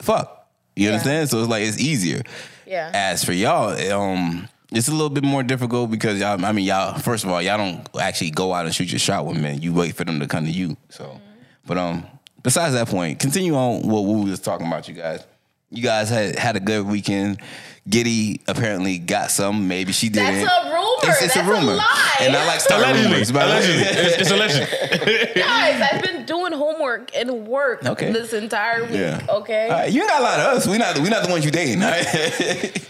fuck. 0.00 0.48
You 0.76 0.86
Yeah. 0.86 0.92
understand? 0.92 1.28
So 1.30 1.40
it's 1.40 1.48
like 1.48 1.62
it's 1.64 1.78
easier. 1.78 2.22
Yeah. 2.66 2.90
As 2.94 3.24
for 3.24 3.32
y'all, 3.32 3.70
um, 3.92 4.48
it's 4.72 4.88
a 4.88 4.92
little 4.92 5.10
bit 5.10 5.24
more 5.24 5.42
difficult 5.42 5.90
because 5.90 6.20
y'all. 6.20 6.44
I 6.44 6.52
mean, 6.52 6.64
y'all. 6.64 6.98
First 6.98 7.24
of 7.24 7.30
all, 7.30 7.40
y'all 7.42 7.58
don't 7.58 7.88
actually 8.00 8.30
go 8.30 8.52
out 8.52 8.66
and 8.66 8.74
shoot 8.74 8.90
your 8.90 8.98
shot 8.98 9.26
with 9.26 9.38
men. 9.38 9.60
You 9.62 9.72
wait 9.72 9.94
for 9.94 10.04
them 10.04 10.20
to 10.20 10.26
come 10.26 10.44
to 10.44 10.50
you. 10.50 10.76
So, 10.90 11.20
but 11.66 11.76
um, 11.78 12.06
besides 12.42 12.74
that 12.74 12.88
point, 12.88 13.18
continue 13.18 13.54
on 13.54 13.82
what 13.88 14.02
we 14.02 14.30
was 14.30 14.40
talking 14.40 14.66
about. 14.66 14.88
You 14.88 14.94
guys, 14.94 15.24
you 15.70 15.82
guys 15.82 16.08
had 16.08 16.38
had 16.38 16.56
a 16.56 16.60
good 16.60 16.86
weekend. 16.86 17.40
Giddy 17.88 18.42
apparently 18.46 18.98
got 18.98 19.30
some. 19.30 19.66
Maybe 19.66 19.92
she 19.92 20.08
didn't. 20.10 20.44
That's 20.44 20.66
a 20.66 20.70
rumor. 20.70 20.76
It's, 21.02 21.22
it's 21.22 21.34
That's 21.34 21.48
a 21.48 21.50
rumor, 21.50 21.72
lie. 21.76 22.16
and 22.20 22.36
I 22.36 22.46
like 22.46 22.60
starting 22.60 22.90
Allegedly. 22.90 23.12
rumors. 23.12 23.32
by 23.32 23.46
the. 23.46 23.52
Allegedly. 23.52 23.82
It's, 23.90 24.16
it's 24.18 24.30
a 24.30 24.36
legend. 24.36 25.34
Guys, 25.34 25.90
I've 25.90 26.02
been 26.02 26.26
doing 26.26 26.52
homework 26.52 27.16
and 27.16 27.48
work 27.48 27.82
Okay. 27.86 28.12
this 28.12 28.34
entire 28.34 28.82
week. 28.82 28.92
Yeah. 28.92 29.24
Okay. 29.30 29.64
All 29.64 29.78
right, 29.78 29.90
you 29.90 30.02
ain't 30.02 30.10
got 30.10 30.20
a 30.20 30.22
lot 30.24 30.40
of 30.40 30.46
us. 30.58 30.66
We 30.66 30.76
not 30.76 30.98
we 30.98 31.08
not 31.08 31.24
the 31.24 31.30
ones 31.30 31.44
you 31.44 31.50
dating. 31.50 31.82
All 31.82 31.90
right? 31.90 32.86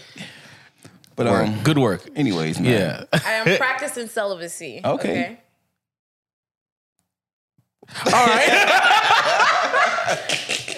but 1.15 1.27
um, 1.27 1.61
Good 1.63 1.77
work. 1.77 2.07
anyways, 2.15 2.59
man. 2.59 2.71
Yeah. 2.71 3.19
I 3.25 3.31
am 3.33 3.57
practicing 3.57 4.07
celibacy. 4.07 4.81
Okay. 4.83 5.37
All 8.05 8.11
right. 8.25 8.49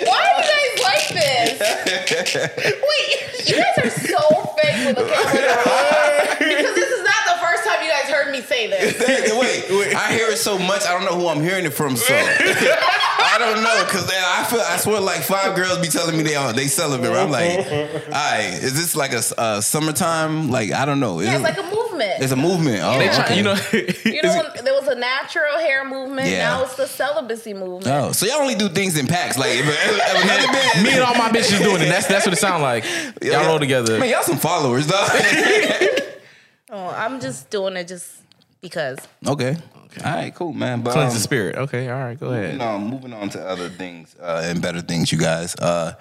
Why 0.03 0.21
do 0.27 0.41
you 0.41 0.43
guys 0.49 0.73
like 0.83 1.07
this? 1.09 1.59
Wait, 2.65 3.47
you 3.47 3.55
guys 3.55 3.77
are 3.83 3.89
so 3.91 4.19
fake 4.57 4.85
with 4.87 4.95
the 4.97 5.05
camera. 5.05 6.35
because 6.39 6.75
this 6.75 6.89
is 6.89 7.03
not 7.03 7.23
the 7.27 7.37
first 7.45 7.63
time 7.65 7.83
you 7.83 7.91
guys 8.49 8.69
heard 8.69 8.69
me 8.69 8.87
say 8.87 8.95
this. 8.97 9.33
wait, 9.69 9.95
I 9.95 10.13
hear 10.13 10.27
it 10.29 10.37
so 10.37 10.57
much. 10.57 10.85
I 10.85 10.93
don't 10.93 11.05
know 11.05 11.19
who 11.19 11.27
I'm 11.27 11.41
hearing 11.41 11.65
it 11.65 11.73
from. 11.73 11.95
So 11.95 12.13
I 12.15 13.37
don't 13.39 13.63
know 13.63 13.83
because 13.85 14.09
I 14.13 14.43
feel 14.43 14.59
I 14.61 14.77
swear 14.77 14.99
like 15.01 15.21
five 15.21 15.55
girls 15.55 15.79
be 15.79 15.87
telling 15.87 16.15
me 16.17 16.23
they 16.23 16.35
are 16.35 16.53
they 16.53 16.67
celibate. 16.67 17.11
I'm 17.11 17.31
like, 17.31 17.57
all 17.59 18.11
right, 18.11 18.59
is 18.61 18.73
this 18.75 18.95
like 18.95 19.13
a, 19.13 19.21
a 19.37 19.61
summertime? 19.61 20.49
Like 20.49 20.71
I 20.71 20.85
don't 20.85 20.99
know. 20.99 21.19
Yeah, 21.21 21.31
it- 21.31 21.35
it's 21.35 21.43
like 21.43 21.57
a 21.57 21.63
movement. 21.63 22.21
it's 22.21 22.31
a 22.31 22.35
movement. 22.35 22.79
Oh, 22.83 22.97
They 22.99 23.07
try, 23.07 23.23
okay. 23.25 23.37
you 23.37 23.43
know, 23.43 23.55
you 24.05 24.21
know, 24.21 24.49
there 24.63 24.73
was 24.73 24.87
a 24.87 24.95
natural 24.95 25.57
hair 25.59 25.85
movement. 25.87 26.27
Yeah. 26.29 26.49
Now 26.49 26.63
it's 26.63 26.75
the 26.75 26.87
celibacy 26.87 27.53
movement. 27.53 27.87
Oh, 27.87 28.11
so 28.11 28.25
y'all 28.25 28.41
only 28.41 28.55
do 28.55 28.69
things 28.69 28.97
in 28.97 29.07
packs. 29.07 29.37
Like 29.37 29.51
if, 29.53 29.65
if 29.67 30.23
another 30.23 30.51
man, 30.51 30.83
me 30.83 30.91
and 30.93 31.01
all 31.01 31.15
my 31.15 31.29
bitches 31.29 31.59
doing 31.63 31.81
it. 31.81 31.85
That's 31.85 32.07
that's 32.07 32.25
what 32.25 32.33
it 32.33 32.37
sound 32.39 32.61
like. 32.63 32.83
Y'all 33.21 33.45
roll 33.47 33.59
together. 33.59 33.99
Man, 33.99 34.09
y'all 34.09 34.23
some 34.23 34.37
followers, 34.37 34.87
dog. 34.87 35.09
Oh, 36.75 36.87
I'm 36.89 37.19
just 37.19 37.49
doing 37.51 37.77
it 37.77 37.87
just 37.87 38.22
because. 38.63 38.97
okay. 39.27 39.57
All 40.03 40.11
right, 40.11 40.33
cool, 40.33 40.53
man. 40.53 40.81
But 40.81 40.93
Cleanse 40.93 41.11
um, 41.11 41.17
the 41.17 41.21
spirit. 41.21 41.55
Okay, 41.55 41.87
all 41.87 41.99
right, 41.99 42.19
go 42.19 42.31
ahead. 42.31 42.57
No, 42.57 42.79
moving 42.79 43.13
on 43.13 43.29
to 43.29 43.47
other 43.47 43.69
things 43.69 44.15
uh, 44.19 44.41
and 44.43 44.59
better 44.59 44.81
things, 44.81 45.11
you 45.11 45.19
guys. 45.19 45.53
Uh, 45.53 45.93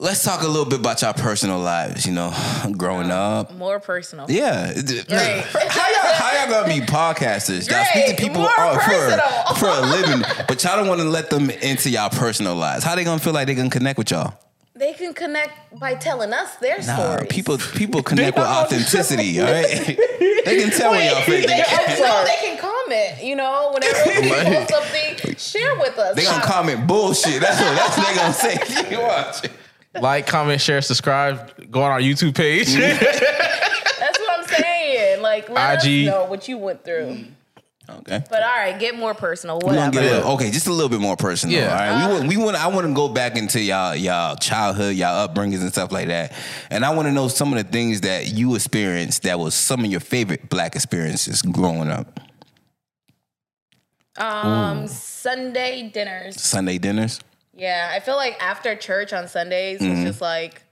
let's 0.00 0.24
talk 0.24 0.42
a 0.42 0.48
little 0.48 0.64
bit 0.64 0.80
about 0.80 1.00
your 1.00 1.12
personal 1.12 1.60
lives. 1.60 2.06
You 2.06 2.12
know, 2.12 2.34
growing 2.76 3.12
up. 3.12 3.54
More 3.54 3.78
personal. 3.78 4.26
Yeah, 4.28 4.72
Great. 4.72 5.04
how 5.68 5.90
y'all 5.90 6.14
how 6.14 6.32
y'all 6.40 6.50
gonna 6.50 6.74
be 6.74 6.84
podcasters? 6.84 7.70
Y'all 7.70 7.84
speak 7.84 8.16
to 8.16 8.20
people 8.20 8.40
More 8.40 8.50
uh, 8.58 8.78
for 8.80 9.54
for 9.60 9.68
a 9.68 9.80
living, 9.82 10.26
but 10.48 10.64
y'all 10.64 10.76
don't 10.76 10.88
want 10.88 11.00
to 11.00 11.08
let 11.08 11.30
them 11.30 11.50
into 11.50 11.88
y'all 11.88 12.10
personal 12.10 12.56
lives. 12.56 12.82
How 12.82 12.96
they 12.96 13.04
gonna 13.04 13.20
feel 13.20 13.32
like 13.32 13.46
they 13.46 13.54
gonna 13.54 13.70
connect 13.70 13.96
with 13.96 14.10
y'all? 14.10 14.34
They 14.76 14.92
can 14.92 15.14
connect 15.14 15.78
by 15.80 15.94
telling 15.94 16.32
us 16.34 16.56
their 16.56 16.76
Nah, 16.78 16.82
stories. 17.16 17.28
people 17.30 17.56
people 17.58 18.02
connect 18.02 18.36
with 18.36 18.46
authenticity. 18.46 19.40
All 19.40 19.46
right, 19.50 19.66
they 20.44 20.58
can 20.60 20.70
tell 20.70 20.90
when 20.92 21.06
y'all 21.10 21.22
fake. 21.22 21.46
They 21.46 21.54
it. 21.60 21.66
can, 21.66 21.98
no, 22.00 22.24
they 22.24 22.36
can 22.46 22.58
comment. 22.58 23.22
You 23.24 23.36
know, 23.36 23.70
whenever 23.72 23.98
we 24.20 24.28
post 24.30 24.70
something, 24.70 25.36
share 25.36 25.76
with 25.78 25.98
us. 25.98 26.14
They 26.14 26.24
gonna 26.24 26.44
comment 26.44 26.86
bullshit. 26.86 27.40
That's 27.40 27.60
what 27.60 27.74
that's 27.74 27.96
what 27.96 28.06
they 28.06 28.14
gonna 28.14 28.32
say. 28.34 28.90
You 28.94 29.00
watch. 29.00 29.46
Like, 29.98 30.26
comment, 30.26 30.60
share, 30.60 30.82
subscribe. 30.82 31.70
Go 31.70 31.82
on 31.82 31.90
our 31.90 32.00
YouTube 32.00 32.34
page. 32.36 32.74
That's 32.74 34.18
what 34.18 34.38
I'm 34.40 34.46
saying. 34.46 35.22
Like, 35.22 35.48
let 35.48 35.82
IG. 35.86 36.06
us 36.08 36.12
know 36.14 36.24
what 36.26 36.48
you 36.48 36.58
went 36.58 36.84
through. 36.84 37.24
Okay. 37.88 38.22
But 38.28 38.42
all 38.42 38.48
right, 38.48 38.78
get 38.78 38.96
more 38.96 39.14
personal. 39.14 39.56
We 39.56 39.68
gonna 39.68 39.86
Whatever. 39.86 40.00
get 40.00 40.22
a 40.22 40.26
okay, 40.30 40.50
just 40.50 40.66
a 40.66 40.72
little 40.72 40.88
bit 40.88 41.00
more 41.00 41.16
personal. 41.16 41.56
Yeah. 41.56 41.70
All 41.70 41.74
right. 41.74 42.06
We 42.08 42.12
want 42.12 42.28
we 42.28 42.36
want 42.36 42.56
I 42.56 42.66
want 42.68 42.86
to 42.86 42.94
go 42.94 43.08
back 43.08 43.36
into 43.36 43.60
y'all 43.60 43.94
y'all 43.94 44.34
childhood, 44.36 44.96
y'all 44.96 45.28
upbringings 45.28 45.60
and 45.60 45.70
stuff 45.70 45.92
like 45.92 46.08
that. 46.08 46.32
And 46.70 46.84
I 46.84 46.90
want 46.94 47.06
to 47.06 47.12
know 47.12 47.28
some 47.28 47.52
of 47.52 47.64
the 47.64 47.70
things 47.70 48.00
that 48.00 48.26
you 48.26 48.54
experienced 48.56 49.22
that 49.22 49.38
was 49.38 49.54
some 49.54 49.84
of 49.84 49.90
your 49.90 50.00
favorite 50.00 50.48
black 50.48 50.74
experiences 50.74 51.42
growing 51.42 51.88
up. 51.88 52.18
Um, 54.18 54.86
Sunday 54.88 55.90
dinners. 55.92 56.40
Sunday 56.40 56.78
dinners. 56.78 57.20
Yeah, 57.54 57.90
I 57.94 58.00
feel 58.00 58.16
like 58.16 58.36
after 58.42 58.74
church 58.74 59.12
on 59.12 59.28
Sundays 59.28 59.80
was 59.80 60.00
just 60.00 60.20
like 60.20 60.62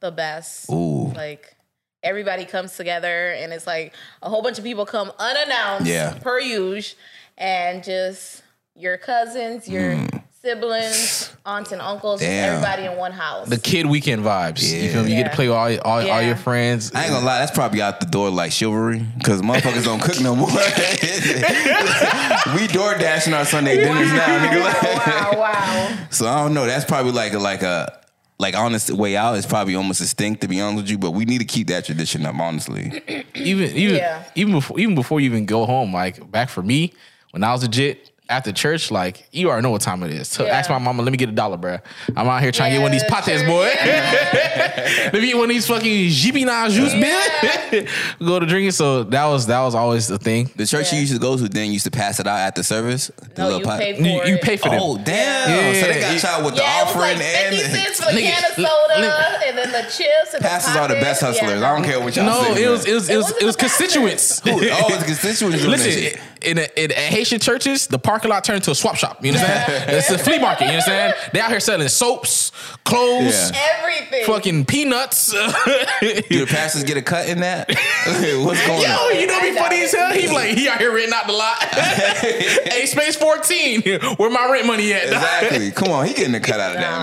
the 0.00 0.10
best. 0.10 0.68
Mm-hmm. 0.68 1.10
Ooh. 1.10 1.12
Like 1.12 1.54
everybody 2.02 2.44
comes 2.44 2.76
together 2.76 3.32
and 3.32 3.52
it's 3.52 3.66
like 3.66 3.94
a 4.22 4.28
whole 4.28 4.42
bunch 4.42 4.58
of 4.58 4.64
people 4.64 4.86
come 4.86 5.12
unannounced 5.18 5.86
Yeah. 5.86 6.14
per 6.20 6.40
usual 6.40 6.98
and 7.38 7.84
just 7.84 8.42
your 8.74 8.96
cousins, 8.96 9.68
your 9.68 9.96
siblings, 10.42 11.30
aunts 11.46 11.70
and 11.70 11.80
uncles, 11.80 12.20
Mm. 12.20 12.24
Damn. 12.24 12.54
everybody 12.54 12.84
in 12.86 12.96
one 12.96 13.12
house. 13.12 13.48
the 13.48 13.58
kid 13.58 13.86
weekend 13.86 14.24
vibes. 14.24 14.62
You 14.62 14.90
feel 14.90 15.04
me? 15.04 15.10
You 15.14 15.22
get 15.22 15.30
to 15.30 15.36
play 15.36 15.48
with 15.48 15.56
all, 15.56 15.78
all, 15.80 16.10
all 16.10 16.22
your 16.22 16.34
friends. 16.36 16.90
I 16.94 17.04
ain't 17.04 17.12
gonna 17.12 17.24
lie, 17.24 17.38
that's 17.38 17.52
probably 17.52 17.80
out 17.80 18.00
the 18.00 18.06
door 18.06 18.28
like 18.30 18.50
chivalry, 18.50 19.06
because 19.18 19.40
motherfuckers 19.40 19.84
don't 19.84 20.00
cook 20.02 20.20
no 20.20 20.34
more. 20.34 20.48
we 22.56 22.66
door 22.66 22.94
dashing 22.98 23.34
our 23.34 23.44
Sunday 23.44 23.76
dinners 23.76 24.12
now, 24.12 24.46
nigga. 24.46 24.60
wow, 24.60 25.30
wow, 25.32 25.38
wow. 25.40 25.98
So 26.10 26.26
I 26.26 26.42
don't 26.42 26.54
know. 26.54 26.66
That's 26.66 26.84
probably 26.84 27.12
like 27.12 27.34
a, 27.34 27.38
like 27.38 27.62
a 27.62 28.00
like 28.42 28.54
honest 28.56 28.90
way 28.90 29.16
out 29.16 29.36
is 29.36 29.46
probably 29.46 29.74
almost 29.74 30.00
extinct 30.02 30.40
to 30.42 30.48
be 30.48 30.60
honest 30.60 30.82
with 30.82 30.90
you. 30.90 30.98
But 30.98 31.12
we 31.12 31.24
need 31.24 31.38
to 31.38 31.44
keep 31.46 31.68
that 31.68 31.84
tradition 31.86 32.26
up, 32.26 32.38
honestly. 32.38 33.02
even 33.34 33.70
even 33.76 33.96
Yeah. 33.96 34.24
even 34.34 34.52
before 34.52 34.78
even 34.78 34.94
before 34.94 35.20
you 35.20 35.26
even 35.26 35.46
go 35.46 35.64
home, 35.64 35.94
like 35.94 36.30
back 36.30 36.48
for 36.50 36.62
me 36.62 36.92
when 37.30 37.42
I 37.44 37.52
was 37.52 37.62
a 37.62 37.66
legit 37.66 38.10
after 38.32 38.50
church, 38.52 38.90
like 38.90 39.26
you 39.30 39.48
already 39.48 39.62
know 39.62 39.70
what 39.70 39.82
time 39.82 40.02
it 40.02 40.10
is. 40.10 40.28
So 40.28 40.44
Yeah. 40.44 40.56
ask 40.58 40.70
my 40.70 40.78
mama, 40.78 41.02
let 41.02 41.12
me 41.12 41.18
get 41.18 41.28
a 41.28 41.32
dollar, 41.32 41.58
bruh. 41.58 41.80
I'm 42.16 42.26
out 42.28 42.42
here 42.42 42.50
trying 42.50 42.70
to 42.72 42.76
get 42.78 42.82
one 42.82 42.88
of 42.90 42.92
these 42.92 43.02
Yeah, 43.08 43.20
pates, 43.20 43.40
sure, 43.40 43.46
boy. 43.48 43.70
yeah. 43.84 45.10
let 45.12 45.14
me 45.14 45.26
get 45.26 45.36
one 45.36 45.44
of 45.44 45.48
these 45.50 45.66
fucking 45.66 46.08
jipina 46.08 46.70
juice, 46.70 46.94
man. 46.94 47.86
go 48.26 48.38
to 48.40 48.46
drinking. 48.46 48.70
So 48.72 49.04
that 49.04 49.26
was 49.26 49.46
that 49.46 49.60
was 49.60 49.74
always 49.74 50.08
the 50.08 50.18
thing. 50.18 50.50
The 50.56 50.66
church 50.66 50.88
Yeah. 50.92 50.94
you 50.96 51.00
used 51.02 51.12
to 51.12 51.18
go 51.20 51.36
to 51.36 51.48
then 51.48 51.70
used 51.72 51.84
to 51.84 51.90
pass 51.90 52.18
it 52.20 52.26
out 52.26 52.38
at 52.38 52.54
the 52.54 52.64
service. 52.64 53.10
The 53.34 53.42
No, 53.42 53.44
little 53.44 53.60
you 53.60 53.66
pot- 53.66 53.80
pay 53.80 53.94
for 53.94 54.02
You, 54.02 54.24
you 54.24 54.38
pay 54.38 54.56
for 54.56 54.70
them. 54.70 54.80
Oh 54.82 54.98
damn! 54.98 55.50
Yeah. 55.74 55.80
So 55.80 55.86
they 55.92 56.00
got 56.00 56.22
y'all 56.22 56.44
with 56.44 56.54
the 56.56 56.62
yeah, 56.62 56.80
it 56.80 56.86
offering 56.88 57.18
like 57.18 57.26
and 57.26 57.56
50 57.56 57.62
the, 57.68 57.76
cents 57.76 58.00
for 58.04 58.12
the 58.12 58.20
Nigga, 58.20 58.30
can 58.32 58.50
of 58.52 58.58
l- 58.58 58.64
soda 58.66 59.42
and 59.46 59.58
then 59.58 59.72
the 59.72 59.82
chips 59.90 60.34
and 60.34 60.42
pastors 60.42 60.74
the 60.74 60.80
are 60.80 60.88
the 60.88 60.94
best 60.94 61.20
hustlers. 61.20 61.60
Yeah, 61.60 61.70
I 61.70 61.74
don't 61.76 61.84
care 61.84 62.00
what 62.00 62.16
y'all 62.16 62.24
no, 62.26 62.54
say. 62.54 62.64
it 62.64 62.68
was 62.68 62.84
it 62.86 62.94
was 62.94 63.08
it 63.10 63.16
was, 63.16 63.30
it 63.42 63.44
was 63.44 63.56
constituents. 63.56 64.40
Who- 64.40 64.50
oh, 64.52 64.86
it's 64.90 65.04
constituents. 65.04 65.64
Listen, 65.64 66.20
in, 66.42 66.58
a, 66.58 66.66
in, 66.76 66.90
a 66.90 66.94
Haitian 66.94 67.38
churches, 67.38 67.86
the 67.86 67.98
parking 68.22 68.30
lot 68.34 68.44
turned 68.44 68.56
into 68.58 68.70
a 68.70 68.74
swap 68.74 68.96
shop. 68.96 69.18
You 69.24 69.32
understand? 69.32 69.88
it's 69.90 70.10
a 70.10 70.18
flea 70.18 70.38
market. 70.38 70.64
You 70.64 70.70
understand? 70.70 71.14
They 71.32 71.40
out 71.40 71.50
here 71.50 71.60
selling 71.60 71.88
soaps, 71.88 72.52
clothes, 72.84 73.50
Yeah. 73.50 73.78
Everything. 73.78 74.24
fucking 74.26 74.64
peanuts. 74.66 75.30
Do 75.32 75.38
the 75.40 76.46
pastors 76.48 76.84
get 76.84 76.96
a 76.96 77.02
cut 77.02 77.28
in 77.28 77.40
that? 77.40 77.68
What's 78.44 78.66
going 78.66 78.82
Yo, 78.82 78.88
on? 78.88 79.20
you 79.20 79.26
know 79.26 79.40
be 79.40 79.52
funny 79.56 79.82
as 79.82 79.92
hell. 79.92 80.12
He's 80.12 80.32
like 80.32 80.56
he 80.56 80.68
out 80.68 80.78
here 80.78 80.92
renting 80.94 81.12
out 81.14 81.26
the 81.26 81.32
lot. 81.32 81.58
hey, 81.62 82.86
space 82.86 83.16
fourteen. 83.16 83.82
Where 84.16 84.30
my 84.30 84.48
rent 84.50 84.66
money 84.66 84.92
at? 84.92 85.04
Exactly. 85.04 85.70
Come 85.72 85.88
on, 85.90 86.06
he 86.06 86.14
getting 86.14 86.34
a 86.34 86.40
cut 86.40 86.60
out 86.60 86.74
of 86.76 86.80
that, 86.80 86.98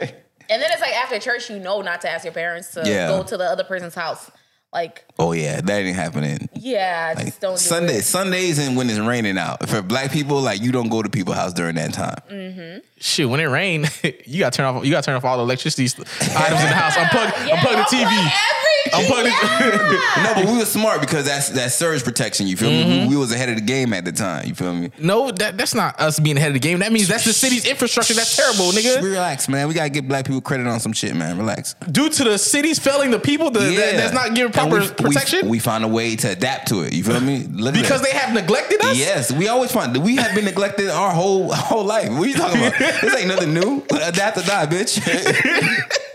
man. 0.00 0.12
And 0.50 0.60
then 0.60 0.70
it's 0.70 0.80
like 0.82 0.92
after 0.92 1.18
church, 1.18 1.48
you 1.48 1.58
know 1.58 1.80
not 1.80 2.02
to 2.02 2.10
ask 2.10 2.24
your 2.24 2.34
parents 2.34 2.72
to 2.72 2.82
Yeah. 2.84 3.08
go 3.08 3.22
to 3.22 3.36
the 3.38 3.44
other 3.44 3.64
person's 3.64 3.94
house. 3.94 4.30
Like, 4.72 5.04
Oh 5.18 5.32
yeah, 5.32 5.60
that 5.60 5.82
ain't 5.82 5.94
happening. 5.96 6.48
yeah, 6.54 7.14
just 7.14 7.40
don't 7.40 7.52
do 7.54 7.58
Sunday, 7.58 7.96
it. 7.96 8.04
Sundays, 8.04 8.58
and 8.58 8.74
when 8.76 8.88
it's 8.88 8.98
raining 8.98 9.36
out. 9.36 9.68
For 9.68 9.82
black 9.82 10.10
people, 10.10 10.40
like 10.40 10.62
you 10.62 10.72
don't 10.72 10.88
go 10.88 11.02
to 11.02 11.10
people's 11.10 11.36
house 11.36 11.52
during 11.52 11.74
that 11.74 11.92
time. 11.92 12.16
Mm-hmm. 12.30 12.78
Shit, 12.98 13.28
when 13.28 13.40
it 13.40 13.44
rain, 13.46 13.86
you 14.24 14.38
gotta 14.38 14.56
turn 14.56 14.66
off. 14.66 14.84
You 14.84 14.90
gotta 14.90 15.04
turn 15.04 15.14
off 15.16 15.24
all 15.24 15.36
the 15.36 15.42
electricity 15.42 15.84
items 16.02 16.60
in 16.62 16.68
the 16.68 16.74
house. 16.74 16.94
Unplug, 16.94 17.46
Yeah, 17.46 17.56
unplug 17.58 17.76
the 17.90 17.96
TV. 17.96 18.06
unplug 18.06 18.71
everything. 18.92 19.32
Unplug 19.32 19.98
No, 20.24 20.34
but 20.34 20.44
we 20.46 20.58
were 20.58 20.64
smart 20.64 21.00
because 21.00 21.24
that's 21.26 21.48
that's 21.50 21.74
surge 21.74 22.02
protection. 22.04 22.46
You 22.46 22.56
feel 22.56 22.70
Mm-hmm. 22.72 22.88
me? 22.88 23.02
We, 23.02 23.08
we 23.08 23.16
was 23.16 23.32
ahead 23.32 23.48
of 23.50 23.56
the 23.56 23.60
game 23.60 23.92
at 23.92 24.04
the 24.04 24.12
time. 24.12 24.46
You 24.46 24.54
feel 24.54 24.72
me? 24.74 24.90
No, 24.98 25.30
that, 25.30 25.58
that's 25.58 25.74
not 25.74 26.00
us 26.00 26.18
being 26.18 26.36
ahead 26.36 26.48
of 26.48 26.54
the 26.54 26.60
game. 26.60 26.78
That 26.78 26.92
means 26.92 27.08
that's 27.08 27.24
the 27.24 27.32
city's 27.32 27.66
infrastructure. 27.66 28.14
That's 28.14 28.34
terrible, 28.36 28.70
nigga. 28.72 29.02
Relax, 29.02 29.48
man. 29.48 29.68
We 29.68 29.74
gotta 29.74 29.90
give 29.90 30.08
black 30.08 30.24
people 30.26 30.40
credit 30.40 30.66
on 30.66 30.80
some 30.80 30.92
shit, 30.92 31.14
man. 31.14 31.36
Relax. 31.38 31.74
Due 31.90 32.08
to 32.08 32.24
the 32.24 32.38
city's 32.38 32.78
failing 32.78 33.10
the 33.10 33.18
people 33.18 33.50
that, 33.50 33.60
that- 33.60 33.96
that's 33.96 34.14
not 34.14 34.34
giving 34.34 34.52
proper 34.52 34.80
we- 34.80 34.88
we- 34.88 34.88
protection 34.94 35.48
We, 35.48 35.58
found 35.58 35.84
a 35.84 35.88
way 35.88 36.16
to 36.16 36.30
adapt 36.30 36.68
to 36.68 36.80
it. 36.82 36.92
You 36.94 37.04
feel 37.04 37.20
me? 37.20 37.44
Look 37.50 37.74
because 37.74 38.02
they 38.02 38.10
have 38.12 38.32
neglected 38.34 38.80
us. 38.82 38.96
Yes, 38.96 39.30
we 39.32 39.48
always 39.48 39.70
find 39.72 39.96
we 40.02 40.16
have 40.16 40.34
been 40.34 40.44
neglected 40.44 40.88
our 40.88 41.12
whole 41.12 41.52
whole 41.52 41.84
life. 41.84 42.08
What 42.10 42.22
are 42.22 42.26
you 42.26 42.34
talking 42.34 42.60
about? 42.66 42.78
this 42.78 43.14
ain't 43.16 43.28
nothing 43.28 43.52
new. 43.54 43.82
Adapt 43.92 44.38
or 44.38 44.42
die, 44.42 44.66
bitch. 44.66 44.98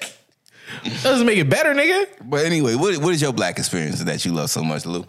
doesn't 1.03 1.25
make 1.25 1.37
it 1.37 1.49
better, 1.49 1.73
nigga. 1.73 2.07
but 2.23 2.45
anyway, 2.45 2.75
what 2.75 2.97
what 2.97 3.13
is 3.13 3.21
your 3.21 3.33
black 3.33 3.57
experience 3.59 4.03
that 4.03 4.25
you 4.25 4.31
love 4.33 4.49
so 4.49 4.63
much, 4.63 4.85
Lou? 4.85 5.05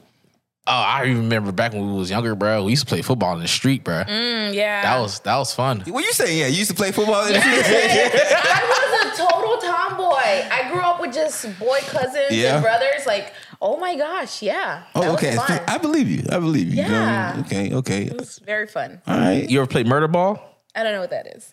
Oh, 0.71 0.73
I 0.73 1.05
even 1.07 1.23
remember 1.23 1.51
back 1.51 1.73
when 1.73 1.87
we 1.93 1.99
was 1.99 2.11
younger, 2.11 2.35
bro. 2.35 2.65
We 2.65 2.73
used 2.73 2.83
to 2.87 2.89
play 2.89 3.01
football 3.01 3.35
in 3.35 3.41
the 3.41 3.49
street, 3.49 3.85
bro. 3.85 4.05
Mm, 4.05 4.53
yeah. 4.53 4.83
That 4.83 5.01
was 5.01 5.21
that 5.21 5.37
was 5.39 5.55
fun. 5.55 5.81
What 5.87 6.05
you 6.05 6.13
saying? 6.13 6.39
Yeah, 6.39 6.47
you 6.49 6.59
used 6.59 6.71
to 6.71 6.77
play 6.77 6.93
football. 6.93 7.27
in 7.27 7.33
the 7.33 7.41
street. 7.41 7.55
I 7.55 9.09
was 9.09 9.19
a 9.19 9.23
total 9.23 9.57
tomboy. 9.59 10.13
I 10.15 10.69
grew 10.71 10.81
up 10.81 11.01
with 11.01 11.15
just 11.15 11.59
boy 11.59 11.79
cousins 11.87 12.33
Yeah. 12.33 12.57
and 12.57 12.63
brothers. 12.63 13.07
Like, 13.07 13.33
oh 13.63 13.79
my 13.79 13.97
gosh, 13.97 14.43
yeah. 14.43 14.83
Oh, 14.95 15.01
That 15.01 15.09
was 15.13 15.17
okay. 15.25 15.37
fun. 15.37 15.61
I 15.67 15.79
believe 15.79 16.11
you. 16.11 16.25
I 16.31 16.39
believe 16.39 16.69
you. 16.69 16.83
You 16.83 16.89
know 16.89 17.01
what 17.01 17.09
I 17.09 17.35
mean? 17.37 17.45
Yeah. 17.45 17.47
Okay, 17.47 17.75
okay. 17.77 18.03
It 18.05 18.19
was 18.19 18.39
very 18.41 18.67
fun. 18.67 19.01
All 19.07 19.17
right. 19.19 19.49
You 19.49 19.61
ever 19.61 19.67
played 19.67 19.87
murder 19.87 20.07
ball? 20.09 20.39
I 20.77 20.83
don't 20.83 20.93
know 20.93 21.01
what 21.01 21.11
that 21.11 21.35
is. 21.35 21.51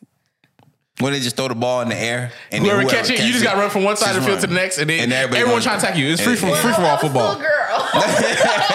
When 0.99 1.11
they 1.11 1.19
just 1.19 1.35
throw 1.35 1.49
the 1.49 1.55
ball 1.55 1.81
in 1.81 1.89
the 1.89 1.95
air 1.97 2.31
and 2.53 2.63
then 2.63 2.71
Whoever 2.71 2.89
catch 2.89 3.09
it, 3.09 3.13
you 3.13 3.17
catches 3.17 3.31
just 3.33 3.43
got 3.43 3.55
to 3.55 3.59
run 3.59 3.69
from 3.69 3.83
one 3.83 3.97
side 3.97 4.15
of 4.15 4.21
the 4.21 4.27
field 4.29 4.39
to 4.39 4.47
the 4.47 4.53
next, 4.53 4.77
and 4.77 4.89
then 4.89 5.03
And 5.03 5.11
everybody 5.11 5.41
everyone 5.41 5.61
trying 5.61 5.77
to 5.81 5.85
attack 5.85 5.97
you. 5.97 6.07
It's 6.07 6.21
free 6.21 6.37
from 6.37 6.49
and- 6.51 6.57
free 6.59 6.71
from 6.71 6.85
all 6.85 6.91
I 6.91 6.93
was 6.93 7.01
football. 7.01 7.31
a 7.35 7.35
girl. 7.35 7.49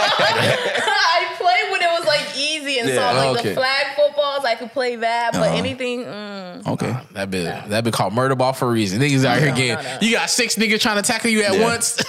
I 0.04 1.34
played 1.38 1.72
when 1.72 1.80
it 1.82 1.90
was 1.98 2.06
like 2.06 2.26
easy 2.36 2.78
and 2.78 2.88
so 2.88 2.94
Yeah. 2.94 3.12
like 3.12 3.38
Okay. 3.40 3.48
the 3.50 3.54
flag 3.54 3.86
footballs, 3.96 4.44
I 4.44 4.54
could 4.54 4.70
play 4.72 4.96
that, 4.96 5.32
but 5.32 5.40
Uh-huh. 5.42 5.56
anything, 5.56 6.04
mm, 6.04 6.66
Okay. 6.66 6.94
That 7.12 7.30
been 7.30 7.70
that 7.70 7.84
been 7.84 7.92
called 7.92 8.12
murder 8.12 8.34
ball 8.34 8.52
for 8.52 8.68
a 8.68 8.70
reason. 8.70 9.00
Niggas 9.00 9.24
out 9.24 9.38
here 9.38 9.48
No, 9.50 9.54
getting 9.56 9.74
no, 9.76 9.80
no. 9.82 9.98
you 10.02 10.14
got 10.14 10.28
six 10.30 10.56
niggas 10.56 10.80
trying 10.80 10.96
to 10.96 11.02
tackle 11.02 11.30
you 11.30 11.42
at 11.42 11.54
Yeah. 11.54 11.62
once. 11.62 12.02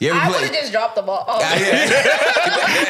You 0.00 0.10
ever 0.12 0.18
I 0.18 0.28
would 0.30 0.40
have 0.44 0.52
just 0.52 0.72
dropped 0.72 0.96
the 0.96 1.02
ball. 1.02 1.24
Oh, 1.28 1.40
Yeah. 1.60 1.86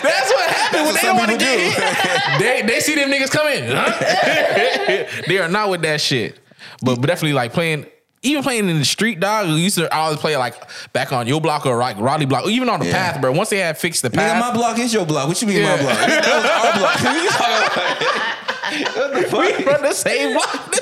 That's 0.00 0.30
what 0.30 0.50
happens 0.50 0.82
when 0.85 0.94
That's 0.94 1.00
they 1.02 1.06
don't 1.08 1.16
want 1.16 1.30
to 1.32 1.37
get 1.38 1.58
hit. 1.58 2.38
they 2.38 2.62
they 2.62 2.80
see 2.80 2.94
them 2.94 3.11
niggas 3.11 3.30
come 3.32 3.49
in. 3.49 3.75
Huh? 3.75 5.04
they 5.26 5.38
are 5.38 5.49
not 5.49 5.70
with 5.70 5.82
that 5.82 6.00
shit. 6.00 6.38
But, 6.82 6.97
but 7.00 7.06
definitely 7.06 7.32
like 7.35 7.52
playing. 7.52 7.87
Even 8.23 8.42
playing 8.42 8.68
in 8.68 8.78
the 8.80 8.85
street, 8.85 9.20
dog. 9.20 9.47
We 9.47 9.61
used 9.62 9.76
to 9.78 9.94
always 9.94 10.18
play 10.18 10.37
like 10.37 10.54
back 10.92 11.12
on 11.12 11.28
your 11.28 11.40
block 11.40 11.66
or 11.66 11.76
like 11.78 11.97
Roddy 12.00 12.25
block, 12.26 12.47
or 12.47 12.50
even 12.50 12.68
on 12.68 12.80
the 12.80 12.87
Yeah. 12.87 13.12
path, 13.12 13.20
bro. 13.20 13.30
Once 13.30 13.49
they 13.50 13.58
had 13.58 13.78
fixed 13.78 14.02
the 14.02 14.11
Nigga, 14.11 14.16
path, 14.16 14.40
my 14.40 14.52
block 14.52 14.76
is 14.80 14.92
your 14.92 15.06
block. 15.06 15.28
What 15.28 15.40
you 15.40 15.47
mean 15.47 15.58
Yeah. 15.58 15.76
my 15.76 15.82
block? 15.82 15.99
That 15.99 16.25
was 16.26 16.44
our 16.50 16.78
block. 16.80 16.99
What 17.04 17.23
you 17.23 17.30
talking 17.30 19.12
about? 19.12 19.14
the 19.14 19.23
fuck? 19.30 19.58
we 19.58 19.64
run 19.64 19.82
the 19.82 19.92
same 19.92 20.32
block. 20.35 20.75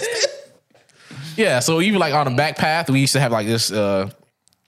yeah, 1.37 1.59
so 1.61 1.81
even 1.83 2.01
like 2.01 2.15
on 2.15 2.25
the 2.25 2.35
back 2.37 2.57
path, 2.57 2.89
we 2.89 3.01
used 3.01 3.13
to 3.13 3.21
have 3.21 3.33
like 3.33 3.47
this. 3.47 3.71
uh 3.71 4.09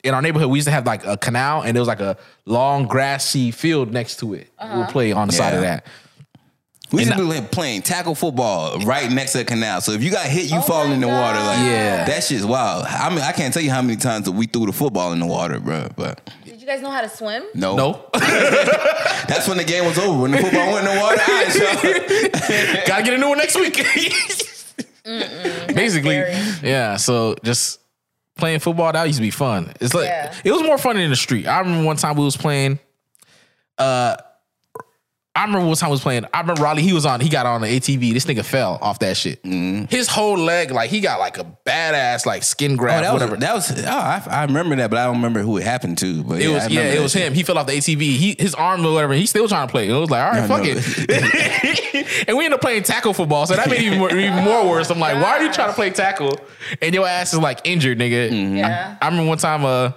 in 0.04 0.14
our 0.14 0.23
neighborhood, 0.23 0.49
we 0.49 0.58
used 0.58 0.68
to 0.68 0.73
have 0.73 0.87
like 0.87 1.04
a 1.06 1.16
canal, 1.16 1.62
and 1.62 1.75
there 1.75 1.80
was 1.80 1.88
like 1.88 2.00
a 2.00 2.16
long 2.47 2.87
grassy 2.87 3.50
field 3.50 3.92
next 3.92 4.20
to 4.20 4.35
it. 4.35 4.49
We'll 4.62 4.87
play 4.87 5.11
on 5.12 5.26
the 5.28 5.32
side 5.32 5.54
of 5.54 5.62
that. 5.62 5.87
We 6.90 7.00
used 7.00 7.12
And 7.12 7.30
to 7.30 7.40
be 7.42 7.47
playing 7.49 7.83
tackle 7.83 8.14
football 8.14 8.78
right 8.80 9.11
next 9.12 9.33
to 9.33 9.38
the 9.38 9.45
canal. 9.45 9.80
So 9.83 9.92
if 9.92 10.02
you 10.02 10.11
got 10.11 10.25
hit, 10.26 10.50
you 10.50 10.57
Oh 10.59 10.62
fall 10.62 10.90
in 10.90 11.00
the 11.00 11.06
God. 11.06 11.21
water. 11.34 11.39
Like 11.45 11.58
Yeah. 11.58 12.04
that 12.06 12.25
shit's 12.25 12.47
wild. 12.47 12.86
I 12.86 13.10
mean, 13.10 13.21
I 13.21 13.32
can't 13.32 13.52
tell 13.52 13.63
you 13.63 13.71
how 13.71 13.82
many 13.82 13.97
times 13.97 14.25
that 14.25 14.32
we 14.32 14.47
threw 14.47 14.65
the 14.67 14.73
football 14.73 15.13
in 15.13 15.21
the 15.21 15.26
water, 15.26 15.60
bro. 15.60 15.89
But 15.97 16.30
Did 16.47 16.60
you 16.60 16.67
guys 16.67 16.80
know 16.80 16.91
how 16.91 17.02
to 17.02 17.08
swim? 17.10 17.45
no, 17.54 17.76
No, 17.76 18.04
That's 18.15 19.47
when 19.47 19.58
the 19.58 19.65
game 19.65 19.84
was 19.84 19.99
over. 19.99 20.23
When 20.23 20.30
the 20.30 20.39
football 20.39 20.73
went 20.73 20.86
in 20.89 20.95
the 20.95 21.00
water, 21.00 21.21
all 21.28 21.34
right, 21.34 22.75
y'all. 22.75 22.86
gotta 22.86 23.02
get 23.02 23.15
a 23.15 23.19
new 23.19 23.28
one 23.28 23.39
next 23.39 23.56
week. 23.56 23.75
Basically, 25.04 26.21
scary. 26.23 26.34
yeah. 26.63 26.97
So 26.97 27.34
just 27.43 27.80
playing 28.36 28.60
football 28.60 28.93
that 28.93 29.04
used 29.04 29.19
to 29.19 29.23
be 29.23 29.30
fun. 29.30 29.73
It's 29.80 29.95
like 29.95 30.06
Yeah. 30.06 30.34
it 30.45 30.52
was 30.52 30.63
more 30.63 30.78
fun 30.78 30.97
in 30.97 31.10
the 31.10 31.17
street. 31.17 31.47
I 31.47 31.60
remember 31.60 31.84
one 31.84 31.97
time 31.97 32.17
we 32.17 32.25
was 32.25 32.36
playing. 32.36 32.78
Uh, 33.76 34.17
I 35.39 35.43
remember 35.45 35.69
one 35.69 35.77
time 35.77 35.91
we 35.91 35.93
was 35.93 36.01
playing. 36.01 36.25
I 36.35 36.41
remember 36.41 36.61
Raleigh. 36.63 36.83
He 36.83 36.93
was 36.93 37.07
on. 37.07 37.21
He 37.21 37.29
got 37.29 37.47
on 37.47 37.61
the 37.61 37.69
ATV. 37.69 38.13
This 38.13 38.25
nigga 38.27 38.45
fell 38.45 38.77
off 38.83 38.99
that 38.99 39.17
shit. 39.17 39.39
His 39.45 40.09
whole 40.09 40.37
leg, 40.37 40.73
like 40.73 40.91
he 40.91 41.01
got 41.01 41.21
like 41.21 41.39
a 41.39 41.45
badass 41.65 42.27
like 42.27 42.43
skin 42.43 42.73
Oh, 42.73 42.77
graft, 42.77 43.05
that 43.05 43.13
was 43.15 43.23
whatever. 43.23 43.37
that 43.41 43.55
was. 43.55 43.85
Oh, 43.85 43.89
I, 43.89 44.21
I 44.29 44.45
remember 44.47 44.75
that, 44.77 44.91
but 44.91 44.99
I 44.99 45.05
don't 45.05 45.15
remember 45.17 45.41
who 45.41 45.57
it 45.59 45.63
happened 45.63 45.97
to. 45.99 46.25
But 46.25 46.41
It 46.41 46.49
yeah, 46.49 46.55
was 46.55 46.65
I 46.65 46.67
yeah, 46.69 46.81
it 46.83 47.01
was 47.01 47.13
shit. 47.13 47.23
him. 47.23 47.35
He 47.35 47.45
fell 47.45 47.57
off 47.57 47.69
the 47.69 47.75
ATV. 47.75 48.01
He 48.01 48.35
his 48.37 48.57
arm 48.57 48.85
or 48.85 48.93
whatever. 48.93 49.15
He's 49.15 49.31
still 49.31 49.47
trying 49.47 49.69
to 49.69 49.71
play. 49.71 49.89
It 49.89 49.93
was 49.93 50.11
like, 50.11 50.25
all 50.25 50.33
right, 50.33 50.43
I 50.43 50.49
fuck 50.49 50.63
know. 50.65 50.73
it. 50.77 52.25
and 52.29 52.37
we 52.37 52.45
ended 52.45 52.57
up 52.57 52.61
playing 52.61 52.83
tackle 52.83 53.15
football, 53.15 53.47
so 53.47 53.55
that 53.55 53.71
made 53.71 53.79
it 53.81 53.85
even 53.85 53.99
more, 54.01 54.11
even 54.11 54.43
more 54.45 54.69
worse. 54.69 54.91
I'm 54.91 54.99
like, 54.99 55.15
why 55.23 55.37
are 55.39 55.43
you 55.45 55.53
trying 55.53 55.69
to 55.69 55.75
play 55.75 55.91
tackle? 55.91 56.37
And 56.83 56.93
your 56.95 57.07
ass 57.07 57.33
is 57.33 57.39
like 57.39 57.61
injured, 57.65 57.99
nigga. 57.99 58.31
Mm-hmm. 58.31 58.57
Yeah. 58.57 58.97
I 59.01 59.07
remember 59.07 59.29
one 59.29 59.39
time, 59.39 59.65
uh, 59.65 59.93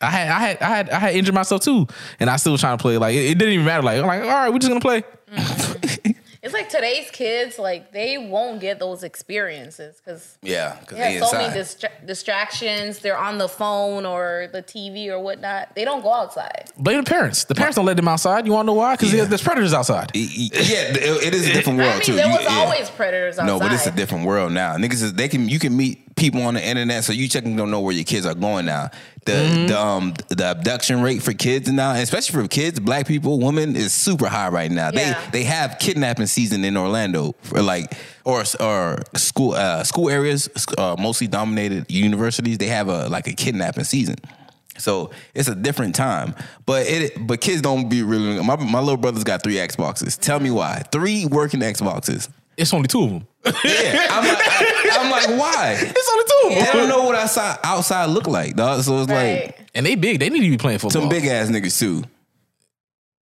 I 0.00 0.10
had 0.10 0.28
I 0.28 0.38
had 0.40 0.62
I 0.62 0.66
had 0.76 0.90
I 0.90 0.98
had 0.98 1.14
injured 1.14 1.34
myself 1.34 1.62
too, 1.62 1.86
and 2.20 2.28
I 2.28 2.36
still 2.36 2.52
was 2.52 2.60
trying 2.60 2.76
to 2.76 2.82
play. 2.82 2.98
Like 2.98 3.14
it, 3.14 3.30
it 3.30 3.38
didn't 3.38 3.54
even 3.54 3.66
matter. 3.66 3.82
Like 3.82 3.98
I'm 4.00 4.06
like, 4.06 4.22
all 4.22 4.28
right, 4.28 4.50
we're 4.50 4.58
just 4.58 4.68
gonna 4.68 4.80
play. 4.80 5.02
It's 6.42 6.54
like 6.54 6.68
today's 6.68 7.10
kids, 7.10 7.58
like 7.58 7.90
they 7.90 8.18
won't 8.18 8.60
get 8.60 8.78
those 8.78 9.02
experiences 9.02 9.96
because 9.96 10.38
Yeah, 10.42 10.76
because 10.78 10.96
they 10.96 11.02
they 11.04 11.12
have 11.14 11.26
so 11.26 11.36
many 11.38 11.52
distra- 11.58 12.06
distractions. 12.06 13.00
They're 13.00 13.18
on 13.18 13.38
the 13.38 13.48
phone 13.48 14.06
or 14.06 14.48
the 14.52 14.62
TV 14.62 15.08
or 15.08 15.18
whatnot. 15.18 15.74
They 15.74 15.84
don't 15.84 16.02
go 16.02 16.12
outside. 16.12 16.70
Blame 16.78 17.02
the 17.02 17.10
parents. 17.10 17.44
The 17.46 17.56
parents 17.56 17.74
don't 17.74 17.84
let 17.86 17.96
them 17.96 18.06
outside. 18.06 18.46
You 18.46 18.52
want 18.52 18.66
to 18.66 18.66
know 18.68 18.74
why? 18.74 18.94
Because 18.94 19.12
Yeah. 19.12 19.24
there's 19.24 19.42
predators 19.42 19.72
outside. 19.74 20.12
Y- 20.14 20.28
y- 20.38 20.48
Yeah, 20.52 20.82
it 20.94 21.24
it 21.26 21.34
is 21.34 21.48
a 21.48 21.52
different 21.52 21.80
world 21.80 21.90
I 21.90 21.94
mean, 21.94 22.02
too. 22.02 22.14
there 22.14 22.26
You- 22.28 22.36
was 22.36 22.44
yeah. 22.44 22.58
always 22.58 22.90
predators 22.90 23.38
outside. 23.40 23.46
No, 23.52 23.58
but 23.58 23.72
it's 23.72 23.86
a 23.88 23.90
different 23.90 24.24
world 24.24 24.52
now. 24.52 24.76
Niggas, 24.76 25.16
they 25.16 25.26
can 25.26 25.48
you 25.48 25.58
can 25.58 25.76
meet 25.76 26.05
people 26.16 26.42
on 26.42 26.54
the 26.54 26.66
internet, 26.66 27.04
so 27.04 27.12
you 27.12 27.28
checking 27.28 27.56
don't 27.56 27.70
know 27.70 27.80
where 27.80 27.94
your 27.94 28.04
kids 28.04 28.26
are 28.26 28.34
going 28.34 28.66
now. 28.66 28.90
The 29.24 29.32
Mm-hmm. 29.32 29.66
the 29.66 29.80
um 29.80 30.14
the 30.28 30.50
abduction 30.52 31.02
rate 31.02 31.20
for 31.22 31.32
kids 31.32 31.70
now, 31.70 31.92
especially 31.92 32.42
for 32.42 32.48
kids, 32.48 32.78
black 32.80 33.06
people, 33.06 33.38
women, 33.40 33.74
is 33.76 33.92
super 33.92 34.28
high 34.28 34.48
right 34.48 34.70
now. 34.70 34.90
Yeah. 34.92 35.20
They 35.30 35.40
they 35.40 35.44
have 35.44 35.78
kidnapping 35.78 36.26
season 36.26 36.64
in 36.64 36.76
Orlando 36.76 37.34
for 37.42 37.60
like 37.60 37.92
or 38.24 38.44
or 38.60 39.02
school 39.16 39.52
uh, 39.52 39.82
school 39.84 40.08
areas, 40.10 40.48
uh, 40.78 40.96
mostly 40.98 41.26
dominated 41.26 41.90
universities. 41.90 42.58
They 42.58 42.68
have 42.68 42.88
a 42.88 43.08
like 43.08 43.26
a 43.26 43.32
kidnapping 43.32 43.84
season. 43.84 44.16
So 44.78 45.10
it's 45.34 45.48
a 45.48 45.54
different 45.54 45.94
time, 45.96 46.34
but 46.64 46.86
it 46.86 47.26
but 47.26 47.40
kids 47.40 47.62
don't 47.62 47.88
be 47.88 48.02
really. 48.02 48.40
My 48.42 48.56
my 48.56 48.78
little 48.80 48.96
brother's 48.96 49.24
got 49.24 49.42
three 49.42 49.54
Xboxes. 49.56 50.18
Tell 50.20 50.38
me 50.38 50.50
why? 50.50 50.82
Three 50.92 51.26
working 51.26 51.60
Xboxes. 51.60 52.28
It's 52.56 52.72
only 52.72 52.88
two 52.88 53.02
of 53.04 53.10
them. 53.10 53.26
Yeah, 53.44 54.08
I'm 54.10 54.26
like, 54.26 54.38
I, 54.40 54.96
am 54.98 55.10
like, 55.10 55.38
why? 55.40 55.76
It's 55.78 56.10
only 56.12 56.24
two 56.24 56.40
of 56.44 56.54
them. 56.54 56.64
They 56.64 56.80
don't 56.80 56.88
know 56.88 57.04
what 57.04 57.14
outside 57.16 57.58
outside 57.62 58.06
look 58.06 58.26
like, 58.26 58.56
dog. 58.56 58.82
So 58.82 59.02
it's 59.02 59.10
right. 59.10 59.46
like 59.46 59.68
And 59.74 59.84
they 59.86 59.94
big. 59.94 60.18
They 60.18 60.28
need 60.30 60.40
to 60.42 60.50
be 60.50 60.56
playing 60.58 60.78
football. 60.78 61.02
some 61.02 61.08
big 61.08 61.26
ass 61.26 61.48
niggas 61.48 61.78
too. 61.78 62.02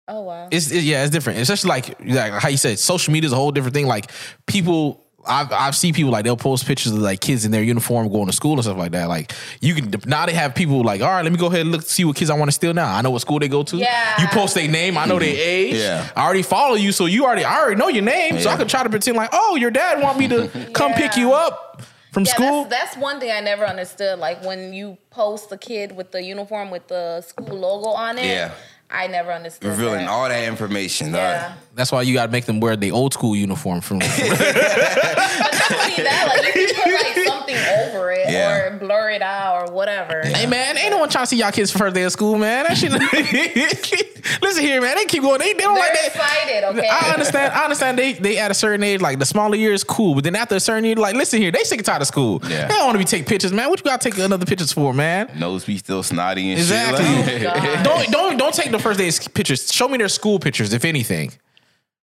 oh 0.07 0.21
wow. 0.21 0.47
It's 0.51 0.71
it- 0.71 0.83
yeah, 0.83 1.01
it's 1.03 1.11
different. 1.11 1.39
Especially 1.39 1.69
like 1.69 1.99
like 2.05 2.33
how 2.33 2.49
you 2.49 2.57
said, 2.57 2.79
social 2.79 3.11
media 3.11 3.27
is 3.27 3.33
a 3.33 3.35
whole 3.35 3.51
different 3.51 3.73
thing. 3.73 3.87
Like 3.87 4.11
people. 4.45 5.02
I've 5.25 5.51
I've 5.51 5.75
seen 5.75 5.93
people 5.93 6.11
like 6.11 6.23
they'll 6.23 6.35
post 6.37 6.65
pictures 6.65 6.91
of 6.91 6.99
like 6.99 7.19
kids 7.21 7.45
in 7.45 7.51
their 7.51 7.63
uniform 7.63 8.09
going 8.09 8.27
to 8.27 8.33
school 8.33 8.53
and 8.53 8.63
stuff 8.63 8.77
like 8.77 8.91
that. 8.91 9.07
Like 9.07 9.31
you 9.61 9.73
can 9.75 9.93
now 10.05 10.25
they 10.25 10.33
have 10.33 10.53
people 10.55 10.83
like, 10.83 11.01
all 11.01 11.09
right, 11.09 11.23
let 11.23 11.31
me 11.31 11.37
go 11.37 11.47
ahead 11.47 11.61
and 11.61 11.71
look 11.71 11.81
see 11.83 12.03
what 12.05 12.15
kids 12.15 12.29
I 12.29 12.35
want 12.37 12.49
to 12.49 12.53
steal 12.53 12.73
now. 12.73 12.93
I 12.93 13.01
know 13.01 13.11
what 13.11 13.21
school 13.21 13.39
they 13.39 13.47
go 13.47 13.63
to. 13.63 13.77
Yeah. 13.77 14.21
You 14.21 14.27
post 14.27 14.55
their 14.55 14.67
name, 14.67 14.97
I 14.97 15.05
know 15.05 15.19
their 15.19 15.35
age. 15.35 15.75
Yeah. 15.75 16.09
I 16.15 16.25
already 16.25 16.43
follow 16.43 16.75
you, 16.75 16.91
so 16.91 17.05
you 17.05 17.25
already 17.25 17.43
I 17.45 17.59
already 17.59 17.75
know 17.77 17.87
your 17.87 18.03
name. 18.03 18.39
So 18.39 18.49
I 18.49 18.53
Yeah. 18.53 18.57
can 18.59 18.67
try 18.67 18.83
to 18.83 18.89
pretend 18.89 19.17
like, 19.17 19.29
oh, 19.33 19.55
your 19.55 19.71
dad 19.71 20.01
want 20.01 20.17
me 20.19 20.27
to 20.29 20.47
come 20.73 20.93
pick 20.93 21.15
you 21.17 21.33
up 21.33 21.81
from 22.11 22.25
Yeah, 22.25 22.33
school. 22.33 22.63
that's, 22.65 22.93
that's 22.93 22.97
one 22.97 23.19
thing 23.19 23.31
I 23.31 23.39
never 23.39 23.65
understood. 23.65 24.19
Like 24.19 24.43
when 24.43 24.73
you 24.73 24.97
post 25.09 25.49
the 25.49 25.57
kid 25.57 25.95
with 25.95 26.11
the 26.11 26.21
uniform 26.21 26.69
with 26.69 26.87
the 26.87 27.21
school 27.21 27.57
logo 27.57 27.89
on 27.89 28.17
it. 28.17 28.25
Yeah. 28.25 28.51
I 28.89 29.07
never 29.07 29.31
understood. 29.31 29.69
Revealing 29.69 30.05
that. 30.05 30.09
all 30.09 30.29
that 30.29 30.47
information. 30.47 31.07
dog. 31.07 31.15
Yeah. 31.21 31.53
That's 31.75 31.91
why 31.91 32.03
you 32.03 32.13
gotta 32.13 32.31
make 32.31 32.45
them 32.45 32.59
wear 32.59 32.75
the 32.75 32.91
old 32.91 33.13
school 33.13 33.35
uniform 33.35 33.81
from 33.81 33.99
But 33.99 34.07
not 34.07 34.19
only 34.19 36.03
that, 36.03 36.41
like 36.43 36.55
you 36.55 36.67
can 36.67 36.83
put 36.83 36.93
like 36.93 37.15
something 37.55 37.95
over 37.95 38.11
it 38.11 38.29
Yeah. 38.29 38.57
or 38.57 38.77
blur 38.77 39.09
it 39.11 39.21
out 39.21 39.69
or 39.69 39.73
whatever. 39.73 40.21
Hey 40.23 40.45
man, 40.45 40.77
ain't 40.77 40.91
no 40.91 40.97
one 40.99 41.09
trying 41.09 41.23
to 41.23 41.27
see 41.27 41.37
y'all 41.37 41.51
kids 41.51 41.71
first 41.71 41.95
day 41.95 42.03
of 42.03 42.11
school, 42.11 42.37
man. 42.37 42.65
That 42.67 42.77
shit 42.77 42.91
Listen 44.41 44.63
here, 44.63 44.81
man. 44.81 44.95
They 44.95 45.05
keep 45.05 45.21
going. 45.21 45.39
They, 45.39 45.53
they 45.53 45.59
don't 45.59 45.75
They're 45.75 45.83
like 45.83 45.93
that. 45.93 46.07
excited, 46.07 46.63
okay? 46.69 46.87
I 46.89 47.11
understand. 47.11 47.53
I 47.53 47.63
understand. 47.63 47.97
They 47.99 48.13
they 48.13 48.37
at 48.37 48.51
a 48.51 48.53
certain 48.53 48.83
age, 48.83 49.01
like 49.01 49.19
the 49.19 49.25
smaller 49.25 49.55
year 49.55 49.73
is 49.73 49.83
cool, 49.83 50.15
but 50.15 50.23
then 50.23 50.35
after 50.35 50.55
a 50.55 50.59
certain 50.59 50.85
year, 50.85 50.95
like 50.95 51.15
listen 51.15 51.41
here, 51.41 51.51
they 51.51 51.63
sick 51.63 51.79
and 51.79 51.85
tired 51.85 52.01
of 52.01 52.07
school. 52.07 52.39
Yeah. 52.43 52.67
They 52.67 52.73
don't 52.73 52.85
want 52.85 52.93
to 52.95 52.99
be 52.99 53.05
taking 53.05 53.25
pictures, 53.25 53.51
man. 53.51 53.69
What 53.69 53.79
you 53.79 53.83
got 53.85 53.99
to 54.01 54.09
take 54.09 54.17
another 54.19 54.45
pictures 54.45 54.71
for, 54.71 54.93
man? 54.93 55.29
Nose 55.37 55.65
be 55.65 55.77
still 55.77 56.03
snotty 56.03 56.51
and 56.51 56.59
Exactly. 56.59 57.05
shit. 57.05 57.43
Like, 57.43 57.57
oh, 57.57 57.61
God. 57.75 57.83
don't 57.83 58.11
don't 58.11 58.37
don't 58.37 58.53
take 58.53 58.71
the 58.71 58.79
first 58.79 58.97
day's 58.99 59.27
pictures. 59.27 59.71
Show 59.71 59.87
me 59.87 59.97
their 59.97 60.09
school 60.09 60.39
pictures, 60.39 60.73
if 60.73 60.85
anything. 60.85 61.31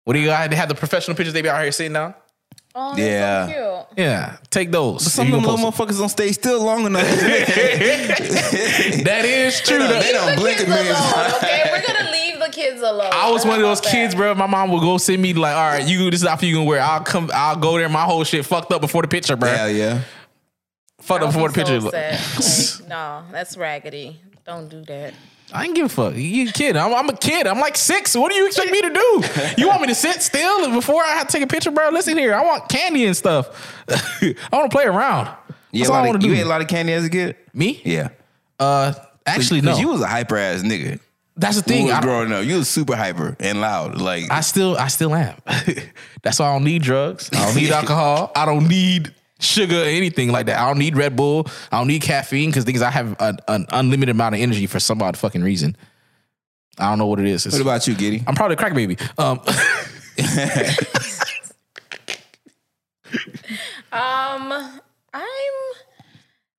What 0.04 0.14
do 0.14 0.18
you 0.20 0.26
got? 0.26 0.50
They 0.50 0.56
have 0.56 0.68
the 0.68 0.74
professional 0.74 1.16
pictures. 1.16 1.32
They 1.34 1.42
be 1.42 1.48
out 1.48 1.62
here 1.62 1.70
sitting 1.72 1.92
down. 1.92 2.14
Oh, 2.74 2.96
Yeah. 2.96 3.46
so 3.46 3.52
cute. 3.52 3.98
Yeah, 4.06 4.36
take 4.50 4.70
those. 4.70 5.12
Some 5.12 5.26
of 5.26 5.32
them 5.32 5.42
little 5.42 5.56
post 5.70 5.76
motherfuckers 5.78 5.98
don't 5.98 6.08
stay 6.08 6.30
still 6.32 6.62
long 6.62 6.86
enough. 6.86 7.02
that 9.04 9.24
is 9.24 9.60
true. 9.60 9.78
They 9.78 9.86
don't- 9.88 10.00
they 10.02 10.12
don't 10.12 10.30
the 10.30 10.36
blink 10.40 10.60
a 10.60 10.64
kids 10.64 10.70
alone, 10.88 11.30
okay? 11.36 11.62
We're 11.72 11.82
gonna 11.86 12.10
leave 12.10 12.38
the 12.38 12.48
kids 12.52 12.80
alone. 12.80 13.10
I 13.12 13.30
was 13.30 13.44
one 13.44 13.56
of 13.56 13.62
those 13.62 13.80
kids, 13.80 14.14
that? 14.14 14.18
bro. 14.18 14.34
My 14.34 14.46
mom 14.46 14.70
would 14.70 14.80
go 14.80 14.98
send 14.98 15.20
me 15.20 15.32
like, 15.34 15.54
all 15.56 15.68
right, 15.70 15.84
you 15.86 16.10
this 16.10 16.20
is 16.20 16.26
outfit 16.26 16.48
you 16.48 16.54
gonna 16.56 16.66
wear. 16.66 16.80
I'll 16.80 17.00
come, 17.02 17.30
I'll 17.34 17.56
go 17.56 17.76
there. 17.78 17.88
My 17.88 18.04
whole 18.04 18.22
shit 18.24 18.44
fucked 18.46 18.72
up 18.72 18.80
before 18.80 19.02
the 19.02 19.08
picture, 19.08 19.36
bro. 19.36 19.48
Hell 19.50 19.70
yeah. 19.70 20.02
Fucked 21.00 21.24
up 21.24 21.32
before 21.32 21.48
the 21.48 21.54
so 21.54 21.60
picture. 21.64 21.86
upset. 21.86 22.80
Like, 22.80 22.88
no, 22.88 23.22
that's 23.32 23.56
raggedy. 23.56 24.20
Don't 24.46 24.68
do 24.68 24.82
that. 24.84 25.14
I 25.52 25.64
ain't 25.64 25.74
give 25.74 25.86
a 25.86 25.88
fuck. 25.88 26.14
You 26.14 26.48
a 26.48 26.52
kid. 26.52 26.76
I'm, 26.76 26.94
I'm 26.94 27.08
a 27.08 27.16
kid. 27.16 27.46
I'm 27.46 27.58
like 27.58 27.76
six. 27.76 28.14
What 28.16 28.30
do 28.30 28.36
you 28.36 28.46
expect 28.46 28.70
me 28.70 28.80
to 28.82 28.90
do? 28.90 29.24
You 29.58 29.68
want 29.68 29.80
me 29.82 29.88
to 29.88 29.94
sit 29.94 30.22
still 30.22 30.72
before 30.72 31.02
I 31.02 31.10
have 31.10 31.26
to 31.28 31.32
take 31.32 31.42
a 31.42 31.46
picture, 31.46 31.70
bro? 31.70 31.90
Listen 31.90 32.16
here. 32.16 32.34
I 32.34 32.44
want 32.44 32.68
candy 32.68 33.06
and 33.06 33.16
stuff. 33.16 33.74
I 33.88 34.34
want 34.52 34.70
to 34.70 34.76
play 34.76 34.84
around. 34.84 35.28
You, 35.72 35.84
That's 35.84 35.90
ate 35.90 35.92
a 35.92 35.92
all 35.92 35.94
I 35.94 36.00
lot 36.00 36.06
want 36.06 36.16
of, 36.16 36.22
to 36.22 36.28
you 36.28 36.34
ate 36.34 36.42
a 36.42 36.48
lot 36.48 36.60
of 36.60 36.68
candy 36.68 36.92
as 36.92 37.04
a 37.04 37.10
kid? 37.10 37.36
Me? 37.52 37.80
Yeah. 37.84 38.08
Uh, 38.58 38.92
actually, 39.26 39.60
no. 39.60 39.76
You 39.76 39.88
was 39.88 40.00
a 40.00 40.06
hyper 40.06 40.36
ass 40.36 40.62
nigga. 40.62 41.00
That's 41.36 41.56
the 41.56 41.62
thing. 41.62 41.90
I, 41.90 42.02
growing 42.02 42.32
up, 42.32 42.44
you 42.44 42.56
was 42.56 42.68
super 42.68 42.94
hyper 42.94 43.34
and 43.40 43.60
loud. 43.60 43.98
Like 43.98 44.30
I 44.30 44.42
still, 44.42 44.76
I 44.76 44.88
still 44.88 45.14
am. 45.14 45.36
That's 46.22 46.38
why 46.38 46.48
I 46.48 46.52
don't 46.52 46.64
need 46.64 46.82
drugs. 46.82 47.30
I 47.32 47.46
don't 47.46 47.56
need 47.56 47.70
alcohol. 47.70 48.30
I 48.36 48.44
don't 48.44 48.68
need 48.68 49.14
sugar 49.40 49.80
or 49.80 49.84
anything 49.84 50.30
like 50.30 50.46
that. 50.46 50.58
I 50.58 50.66
don't 50.68 50.78
need 50.78 50.96
Red 50.96 51.16
Bull. 51.16 51.46
I 51.72 51.78
don't 51.78 51.88
need 51.88 52.02
caffeine 52.02 52.50
because 52.50 52.64
things 52.64 52.82
I 52.82 52.90
have 52.90 53.16
an, 53.20 53.38
an 53.48 53.66
unlimited 53.70 54.14
amount 54.14 54.34
of 54.36 54.40
energy 54.40 54.66
for 54.66 54.78
some 54.80 55.02
odd 55.02 55.16
fucking 55.16 55.42
reason. 55.42 55.76
I 56.78 56.88
don't 56.90 56.98
know 56.98 57.06
what 57.06 57.18
it 57.20 57.26
is. 57.26 57.46
It's- 57.46 57.58
what 57.60 57.62
about 57.66 57.86
you, 57.86 57.94
Giddy? 57.94 58.22
I'm 58.26 58.34
probably 58.34 58.54
a 58.54 58.56
crack 58.56 58.74
baby. 58.74 58.96
Um, 59.18 59.40
Um, 63.92 64.52
I'm. 65.12 65.22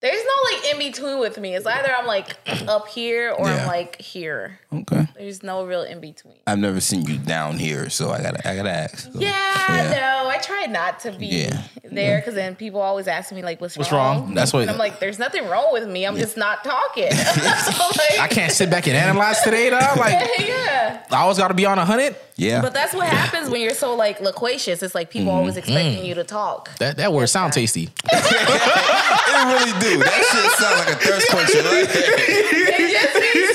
There's 0.02 0.24
no 0.24 0.56
like 0.56 0.72
in 0.72 0.80
between 0.80 1.20
with 1.20 1.38
me. 1.38 1.54
It's 1.54 1.68
either 1.68 1.94
I'm 1.94 2.08
like 2.08 2.36
up 2.68 2.88
here 2.88 3.36
or 3.38 3.48
Yeah. 3.48 3.58
I'm 3.58 3.68
like 3.68 4.02
here. 4.02 4.60
Okay. 4.74 5.08
There's 5.16 5.44
no 5.44 5.64
real 5.64 5.84
in 5.84 6.02
between. 6.02 6.38
I've 6.48 6.58
never 6.58 6.82
seen 6.82 7.06
you 7.06 7.20
down 7.20 7.60
here, 7.60 7.88
so 7.92 8.10
I 8.10 8.20
gotta 8.24 8.50
I 8.50 8.56
gotta 8.56 8.72
ask. 8.72 9.12
So, 9.14 9.20
Yeah, 9.20 9.30
Yeah. 9.70 10.24
no, 10.24 10.30
I 10.30 10.40
try 10.40 10.66
not 10.66 11.02
to 11.02 11.12
be 11.12 11.28
Yeah. 11.28 11.62
there 11.84 12.18
because 12.18 12.34
then 12.34 12.56
people 12.56 12.82
always 12.82 13.08
ask 13.08 13.32
me 13.32 13.44
like, 13.44 13.62
"What's, 13.62 13.78
What's 13.78 13.92
wrong?" 13.92 14.22
wrong? 14.22 14.34
That's 14.34 14.52
what- 14.52 14.62
And 14.62 14.72
I'm 14.72 14.80
like, 14.80 15.00
"There's 15.00 15.20
nothing 15.20 15.48
wrong 15.48 15.72
with 15.72 15.88
me. 15.88 16.06
I'm 16.06 16.18
just 16.18 16.36
not 16.36 16.64
talking." 16.64 17.12
so 17.16 17.72
like, 17.72 18.20
I 18.20 18.28
can't 18.28 18.52
sit 18.52 18.72
back 18.72 18.88
and 18.88 18.98
analyze 18.98 19.40
today, 19.42 19.70
dog. 19.70 19.98
Like 19.98 20.28
yeah, 20.40 21.04
I 21.12 21.18
always 21.18 21.38
got 21.38 21.50
to 21.50 21.54
be 21.54 21.68
on 21.68 21.78
a 21.78 21.86
hundred. 21.86 22.16
Yeah. 22.38 22.62
but 22.62 22.74
that's 22.74 22.96
what 22.96 23.08
happens 23.08 23.52
when 23.52 23.62
you're 23.62 23.76
so 23.76 23.94
like 23.96 24.20
loquacious. 24.20 24.82
It's 24.82 24.96
like 24.96 25.12
people 25.12 25.30
always 25.30 25.52
mm-hmm. 25.52 25.60
expecting 25.60 26.04
mm. 26.04 26.08
you 26.08 26.16
to 26.16 26.24
talk. 26.24 26.76
That 26.78 26.98
that 26.98 27.14
word 27.14 27.28
sound 27.28 27.54
tasty. 27.54 27.90
it 28.12 29.46
really 29.46 29.91
do. 29.92 30.00
That 30.00 30.24
shit 30.32 30.52
sound 30.60 30.76
like 30.80 30.90
a 30.90 30.96
thirst 31.00 31.28
quencher, 31.30 31.62
right? 31.68 31.88
It 31.88 32.92
just 32.92 33.16
means 33.20 33.52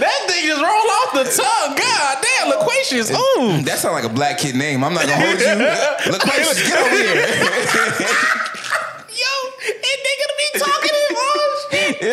that 0.00 0.20
thing 0.28 0.44
just 0.46 0.62
roll 0.62 0.70
off 0.70 1.12
the 1.14 1.24
tongue. 1.24 1.76
God 1.76 2.18
damn, 2.22 2.48
loquacious. 2.50 3.10
Ooh. 3.10 3.62
that 3.62 3.78
sound 3.78 3.94
like 3.94 4.04
a 4.04 4.08
black 4.12 4.38
kid 4.38 4.54
name. 4.54 4.84
I'm 4.84 4.92
not 4.94 5.06
gonna 5.06 5.16
hold 5.16 5.40
you. 5.40 5.46
Loquacious, 6.12 6.62
get 6.62 6.78
over 6.78 6.96
here. 6.96 7.16
Yo, 9.14 9.32
and 9.64 9.98
they 10.04 10.14
gonna 10.20 10.38
be 10.38 10.48
talking 10.58 10.92
in 10.92 11.16
oh 11.16 11.68
shit. 11.70 12.02
Ew. 12.02 12.10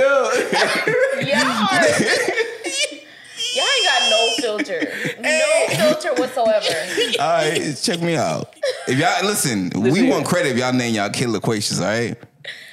Y'all 3.55 3.65
ain't 3.65 3.85
got 3.85 4.09
no 4.09 4.29
filter. 4.37 4.93
No 5.21 5.67
filter 5.69 6.13
whatsoever. 6.15 6.65
All 7.19 7.27
right, 7.27 7.79
check 7.81 8.01
me 8.01 8.15
out. 8.15 8.53
If 8.87 8.97
y'all 8.97 9.23
listen, 9.25 9.69
we 9.75 10.01
here. 10.01 10.09
want 10.09 10.25
credit 10.25 10.53
if 10.53 10.57
y'all 10.57 10.73
name 10.73 10.95
y'all 10.95 11.09
kid 11.09 11.29
loquacious. 11.29 11.79
All 11.79 11.87
right, 11.87 12.15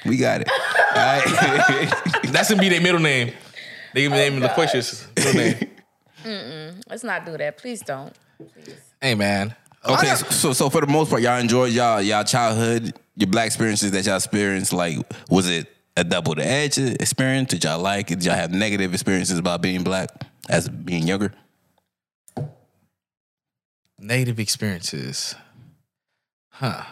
we 0.05 0.17
got 0.17 0.41
it. 0.41 0.49
All 0.49 0.95
right. 0.95 1.93
That's 2.31 2.49
gonna 2.49 2.61
be 2.61 2.69
their 2.69 2.81
middle 2.81 2.99
name. 2.99 3.33
They 3.93 4.01
give 4.01 4.11
me 4.11 4.17
name 4.17 4.39
God. 4.39 4.49
loquacious 4.49 5.07
middle 5.15 5.33
name. 6.25 6.81
Let's 6.87 7.03
not 7.03 7.25
do 7.25 7.37
that. 7.37 7.57
Please 7.57 7.81
don't. 7.81 8.13
Hey 9.01 9.15
man. 9.15 9.55
okay, 9.85 10.15
so 10.15 10.53
so 10.53 10.69
for 10.69 10.81
the 10.81 10.87
most 10.87 11.09
part, 11.09 11.21
y'all 11.21 11.39
enjoyed 11.39 11.71
y'all 11.71 12.01
y'all 12.01 12.23
childhood, 12.23 12.93
your 13.15 13.27
black 13.29 13.47
experiences 13.47 13.91
that 13.91 14.05
y'all 14.05 14.15
experienced. 14.17 14.73
Like, 14.73 14.97
was 15.29 15.49
it 15.49 15.67
a 15.95 16.03
double 16.03 16.35
the 16.35 16.45
edge 16.45 16.77
experience? 16.77 17.49
Did 17.49 17.63
y'all 17.63 17.79
like? 17.79 18.11
it? 18.11 18.15
Did 18.15 18.25
y'all 18.25 18.35
have 18.35 18.51
negative 18.51 18.93
experiences 18.93 19.37
about 19.37 19.61
being 19.61 19.83
black 19.83 20.09
as 20.49 20.67
being 20.67 21.07
younger? 21.07 21.31
Native 23.97 24.39
experiences. 24.39 25.35
Huh. 26.49 26.83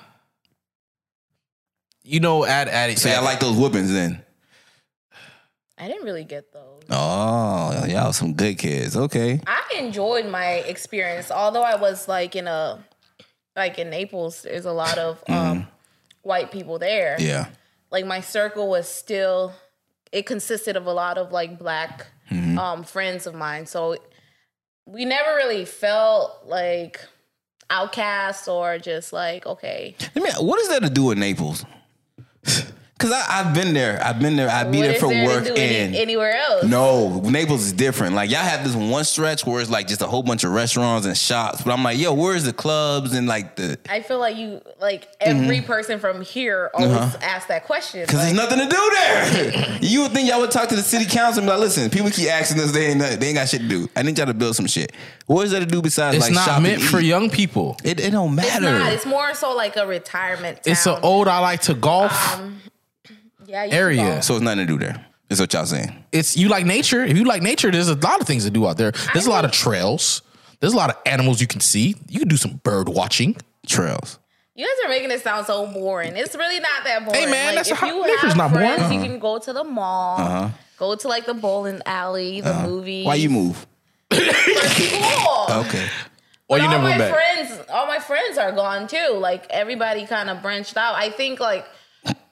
You 2.04 2.20
know, 2.20 2.46
at 2.46 2.68
at 2.70 2.98
So 2.98 3.10
y'all 3.10 3.24
like 3.24 3.40
those 3.40 3.58
whoopings 3.58 3.92
then? 3.92 4.24
I 5.78 5.88
didn't 5.88 6.06
really 6.06 6.24
get 6.24 6.54
those. 6.54 6.84
Oh, 6.90 7.86
y'all 7.86 8.14
some 8.14 8.34
good 8.34 8.58
kids. 8.58 8.96
Okay. 8.96 9.42
I 9.46 9.62
enjoyed 9.78 10.26
my 10.26 10.54
experience, 10.54 11.30
although 11.30 11.64
I 11.64 11.76
was 11.76 12.08
like 12.08 12.36
in 12.36 12.48
a 12.48 12.84
like 13.56 13.78
in 13.78 13.90
Naples. 13.90 14.44
There's 14.44 14.66
a 14.66 14.72
lot 14.72 14.98
of 14.98 15.24
um, 15.28 15.68
white 16.22 16.52
people 16.52 16.80
there. 16.80 17.16
Yeah. 17.20 17.48
Like 17.92 18.06
my 18.06 18.22
circle 18.22 18.70
was 18.70 18.88
still. 18.88 19.54
It 20.12 20.26
consisted 20.26 20.78
of 20.78 20.86
a 20.86 20.94
lot 20.94 21.18
of 21.18 21.34
like 21.34 21.60
black 21.60 22.08
um, 22.58 22.84
friends 22.84 23.28
of 23.28 23.36
mine. 23.36 23.66
So 23.66 23.98
we 24.86 25.06
never 25.06 25.36
really 25.36 25.66
felt 25.66 26.46
like 26.46 27.02
outcast 27.70 28.48
or 28.48 28.78
just 28.80 29.12
like 29.14 29.46
okay. 29.46 29.96
Let 30.16 30.24
me. 30.24 30.32
What 30.46 30.60
is 30.60 30.70
that 30.70 30.82
to 30.84 30.90
do 30.90 31.12
in 31.12 31.20
Naples? 31.20 31.66
Cause 32.98 33.12
I, 33.12 33.42
I've 33.42 33.54
been 33.54 33.76
there. 33.76 34.02
I've 34.04 34.20
been 34.20 34.36
there. 34.36 34.50
I'd 34.50 34.72
be 34.72 34.80
what 34.80 34.86
there 34.86 34.96
is 34.96 35.00
for 35.00 35.10
there 35.10 35.22
to 35.24 35.28
work 35.28 35.44
do 35.44 35.50
and 35.52 35.94
any, 35.94 36.00
anywhere 36.00 36.36
else? 36.36 36.64
no, 36.64 37.20
Naples 37.22 37.64
is 37.66 37.74
different. 37.74 38.16
Like 38.16 38.32
y'all 38.32 38.40
have 38.40 38.64
this 38.64 38.76
one 38.76 39.04
stretch 39.04 39.46
where 39.46 39.62
it's 39.62 39.70
like 39.70 39.88
just 39.88 40.02
a 40.02 40.08
whole 40.08 40.24
bunch 40.24 40.44
of 40.44 40.52
restaurants 40.52 41.06
and 41.06 41.16
shops. 41.16 41.62
But 41.62 41.74
I'm 41.74 41.84
like, 41.84 42.00
yo, 42.00 42.14
where's 42.14 42.44
the 42.44 42.54
clubs 42.54 43.14
and 43.14 43.28
like 43.28 43.56
the? 43.56 43.78
I 43.88 44.02
feel 44.02 44.18
like 44.18 44.36
you 44.36 44.62
like 44.82 45.08
every 45.20 45.58
mm-hmm. 45.58 45.68
person 45.68 46.00
from 46.00 46.22
here 46.22 46.72
always 46.74 46.92
uh-huh. 46.92 47.18
ask 47.22 47.48
that 47.50 47.66
question. 47.66 48.08
Cause 48.08 48.20
there's 48.20 48.34
nothing 48.34 48.58
to 48.58 48.68
do 48.68 48.90
there. 48.94 49.78
you 49.82 50.02
would 50.02 50.12
think 50.12 50.28
y'all 50.28 50.40
would 50.40 50.52
talk 50.52 50.70
to 50.70 50.76
the 50.76 50.82
city 50.82 51.06
council 51.06 51.42
and 51.42 51.48
be 51.48 51.52
like, 51.52 51.60
listen, 51.60 51.92
people 51.92 52.10
keep 52.10 52.30
asking 52.30 52.60
us, 52.62 52.72
they 52.72 52.88
ain't 52.88 53.00
they 53.00 53.28
ain't 53.28 53.36
got 53.36 53.48
shit 53.48 53.62
to 53.62 53.68
do. 53.68 53.88
I 53.96 54.02
need 54.02 54.18
y'all 54.18 54.26
to 54.26 54.34
build 54.34 54.56
some 54.56 54.66
shit. 54.66 54.92
What 55.28 55.46
is 55.46 55.52
there 55.52 55.60
to 55.60 55.68
do 55.68 55.84
besides 55.84 56.18
like 56.18 56.30
It's 56.30 56.36
like 56.36 56.48
not 56.48 56.54
shop 56.54 56.64
meant 56.64 56.82
and 56.82 56.90
for 56.90 57.00
young 57.00 57.30
people. 57.30 57.78
It, 57.84 58.00
it 58.00 58.12
don't 58.12 58.34
it's 58.40 58.48
matter. 58.48 58.80
not. 58.80 58.92
It's 58.92 59.06
more 59.06 59.36
so 59.36 59.56
like 59.56 59.76
a 59.76 59.86
retirement. 59.86 60.64
Town. 60.64 60.72
It's 60.72 60.88
an 60.88 60.98
old 61.04 61.28
I 61.28 61.40
like 61.40 61.62
to 61.64 61.76
golf 61.76 62.40
um, 62.40 62.58
yeah, 63.48 63.66
area. 63.72 64.22
so 64.22 64.36
it's 64.36 64.44
nothing 64.44 64.60
to 64.60 64.66
do 64.66 64.78
there. 64.78 65.04
Is 65.30 65.40
what 65.42 65.52
y'all 65.54 65.66
saying. 65.66 65.92
It's 66.12 66.38
you 66.38 66.48
like 66.48 66.66
nature. 66.66 67.04
If 67.04 67.18
you 67.18 67.26
like 67.26 67.42
nature, 67.42 67.70
there's 67.72 67.90
a 67.90 67.96
lot 67.96 68.22
of 68.22 68.28
things 68.28 68.46
to 68.46 68.50
do 68.52 68.66
out 68.68 68.78
there. 68.78 68.92
There's 69.14 69.26
a 69.26 69.30
lot 69.30 69.44
of 69.46 69.52
trails. 69.52 70.22
There's 70.62 70.74
a 70.74 70.78
lot 70.78 70.90
of 70.90 70.96
animals 71.06 71.42
you 71.42 71.48
can 71.48 71.60
see. 71.60 71.96
You 72.08 72.20
can 72.20 72.28
do 72.30 72.38
some 72.38 72.62
bird 72.64 72.88
watching. 72.90 73.36
Trails. 73.68 74.20
You 74.56 74.66
guys 74.66 74.86
are 74.86 74.90
making 74.90 75.12
it 75.12 75.22
sound 75.22 75.46
so 75.46 75.68
boring. 75.68 76.16
It's 76.16 76.34
really 76.36 76.60
not 76.62 76.84
that 76.86 77.04
boring. 77.06 77.20
Hey, 77.20 77.30
man, 77.30 77.48
like, 77.48 77.56
that's 77.56 77.72
if 77.72 77.78
how- 77.78 77.88
you 77.88 78.02
nature's 78.08 78.22
have 78.34 78.38
not 78.38 78.52
boring. 78.54 78.68
friends, 78.68 78.92
you 78.92 79.00
Uh-huh. 79.00 79.08
can 79.08 79.20
go 79.20 79.38
to 79.38 79.52
the 79.54 79.64
mall, 79.66 80.52
go 80.80 80.96
to 80.96 81.08
like 81.10 81.26
the 81.26 81.34
bowling 81.34 81.82
alley, 81.86 82.40
the 82.42 82.54
movie. 82.64 83.04
Why 83.04 83.16
you 83.16 83.30
move? 83.30 83.68
Cool. 84.10 84.20
Okay. 85.50 85.86
Or 86.50 86.58
you 86.58 86.64
all 86.64 86.70
never 86.72 86.84
my 86.84 86.90
went 86.98 87.00
back. 87.00 87.14
friends, 87.14 87.62
all 87.70 87.88
my 87.88 88.00
friends 88.00 88.38
are 88.38 88.52
gone 88.54 88.88
too. 88.88 89.16
Like 89.18 89.46
everybody 89.50 90.06
kind 90.06 90.30
of 90.30 90.42
branched 90.42 90.78
out. 90.78 90.96
I 90.96 91.10
think 91.10 91.40
like, 91.42 91.66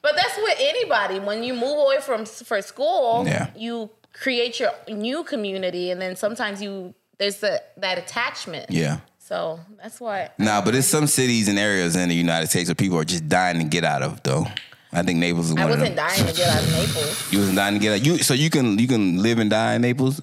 but 0.06 0.14
that's 0.16 0.36
with 0.36 0.56
anybody. 0.60 1.18
When 1.18 1.42
you 1.42 1.52
move 1.54 1.78
away 1.84 1.98
from 2.00 2.24
for 2.26 2.62
school, 2.62 3.24
Yeah. 3.26 3.48
you 3.56 3.90
create 4.12 4.60
your 4.60 4.70
new 4.88 5.24
community, 5.24 5.90
and 5.90 6.00
then 6.00 6.14
sometimes 6.16 6.62
you 6.62 6.94
there's 7.18 7.38
the, 7.44 7.62
that 7.78 7.96
attachment. 7.98 8.66
Yeah. 8.70 8.98
So 9.18 9.58
that's 9.82 9.98
why. 10.00 10.30
Nah, 10.38 10.60
but 10.64 10.70
there's 10.74 10.86
some 10.86 11.06
cities 11.06 11.48
and 11.48 11.58
areas 11.58 11.96
in 11.96 12.08
the 12.08 12.14
United 12.14 12.48
States 12.48 12.68
where 12.68 12.74
people 12.76 12.98
are 12.98 13.04
just 13.04 13.28
dying 13.28 13.58
to 13.58 13.64
get 13.64 13.84
out 13.84 14.02
of 14.02 14.22
though. 14.22 14.46
I 14.92 15.02
think 15.02 15.18
Naples 15.18 15.46
is 15.48 15.54
one 15.54 15.62
I 15.62 15.64
of 15.64 15.70
them. 15.70 15.80
wasn't 15.80 15.96
dying 15.96 16.26
to 16.30 16.32
get 16.40 16.48
out 16.48 16.62
of 16.62 16.70
Naples. 16.70 17.14
You 17.32 17.38
wasn't 17.40 17.56
dying 17.56 17.74
to 17.74 17.80
get 17.80 17.92
out. 17.94 18.06
You 18.06 18.18
so 18.18 18.32
you 18.34 18.50
can 18.50 18.78
you 18.78 18.86
can 18.86 19.20
live 19.22 19.38
and 19.40 19.50
die 19.50 19.74
in 19.74 19.82
Naples. 19.82 20.20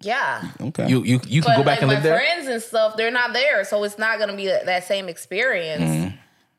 Yeah. 0.00 0.42
Okay. 0.60 0.88
You 0.88 1.02
you 1.04 1.20
you 1.26 1.42
can 1.42 1.50
But 1.52 1.56
go 1.58 1.64
back 1.64 1.76
like 1.76 1.82
and 1.82 1.88
my 1.88 1.94
live 1.94 2.02
there. 2.02 2.18
friends 2.18 2.48
and 2.48 2.62
stuff, 2.62 2.96
they're 2.96 3.10
not 3.10 3.32
there, 3.32 3.64
so 3.64 3.82
it's 3.84 3.98
not 3.98 4.18
gonna 4.18 4.36
be 4.36 4.46
that, 4.46 4.66
that 4.66 4.84
same 4.84 5.08
experience. 5.08 5.82
Mm-hmm. 5.82 6.16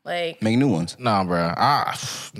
Like 0.07 0.41
make 0.41 0.57
new 0.57 0.69
ones. 0.69 0.95
Nah, 0.97 1.23
bro. 1.25 1.37
I, 1.37 1.97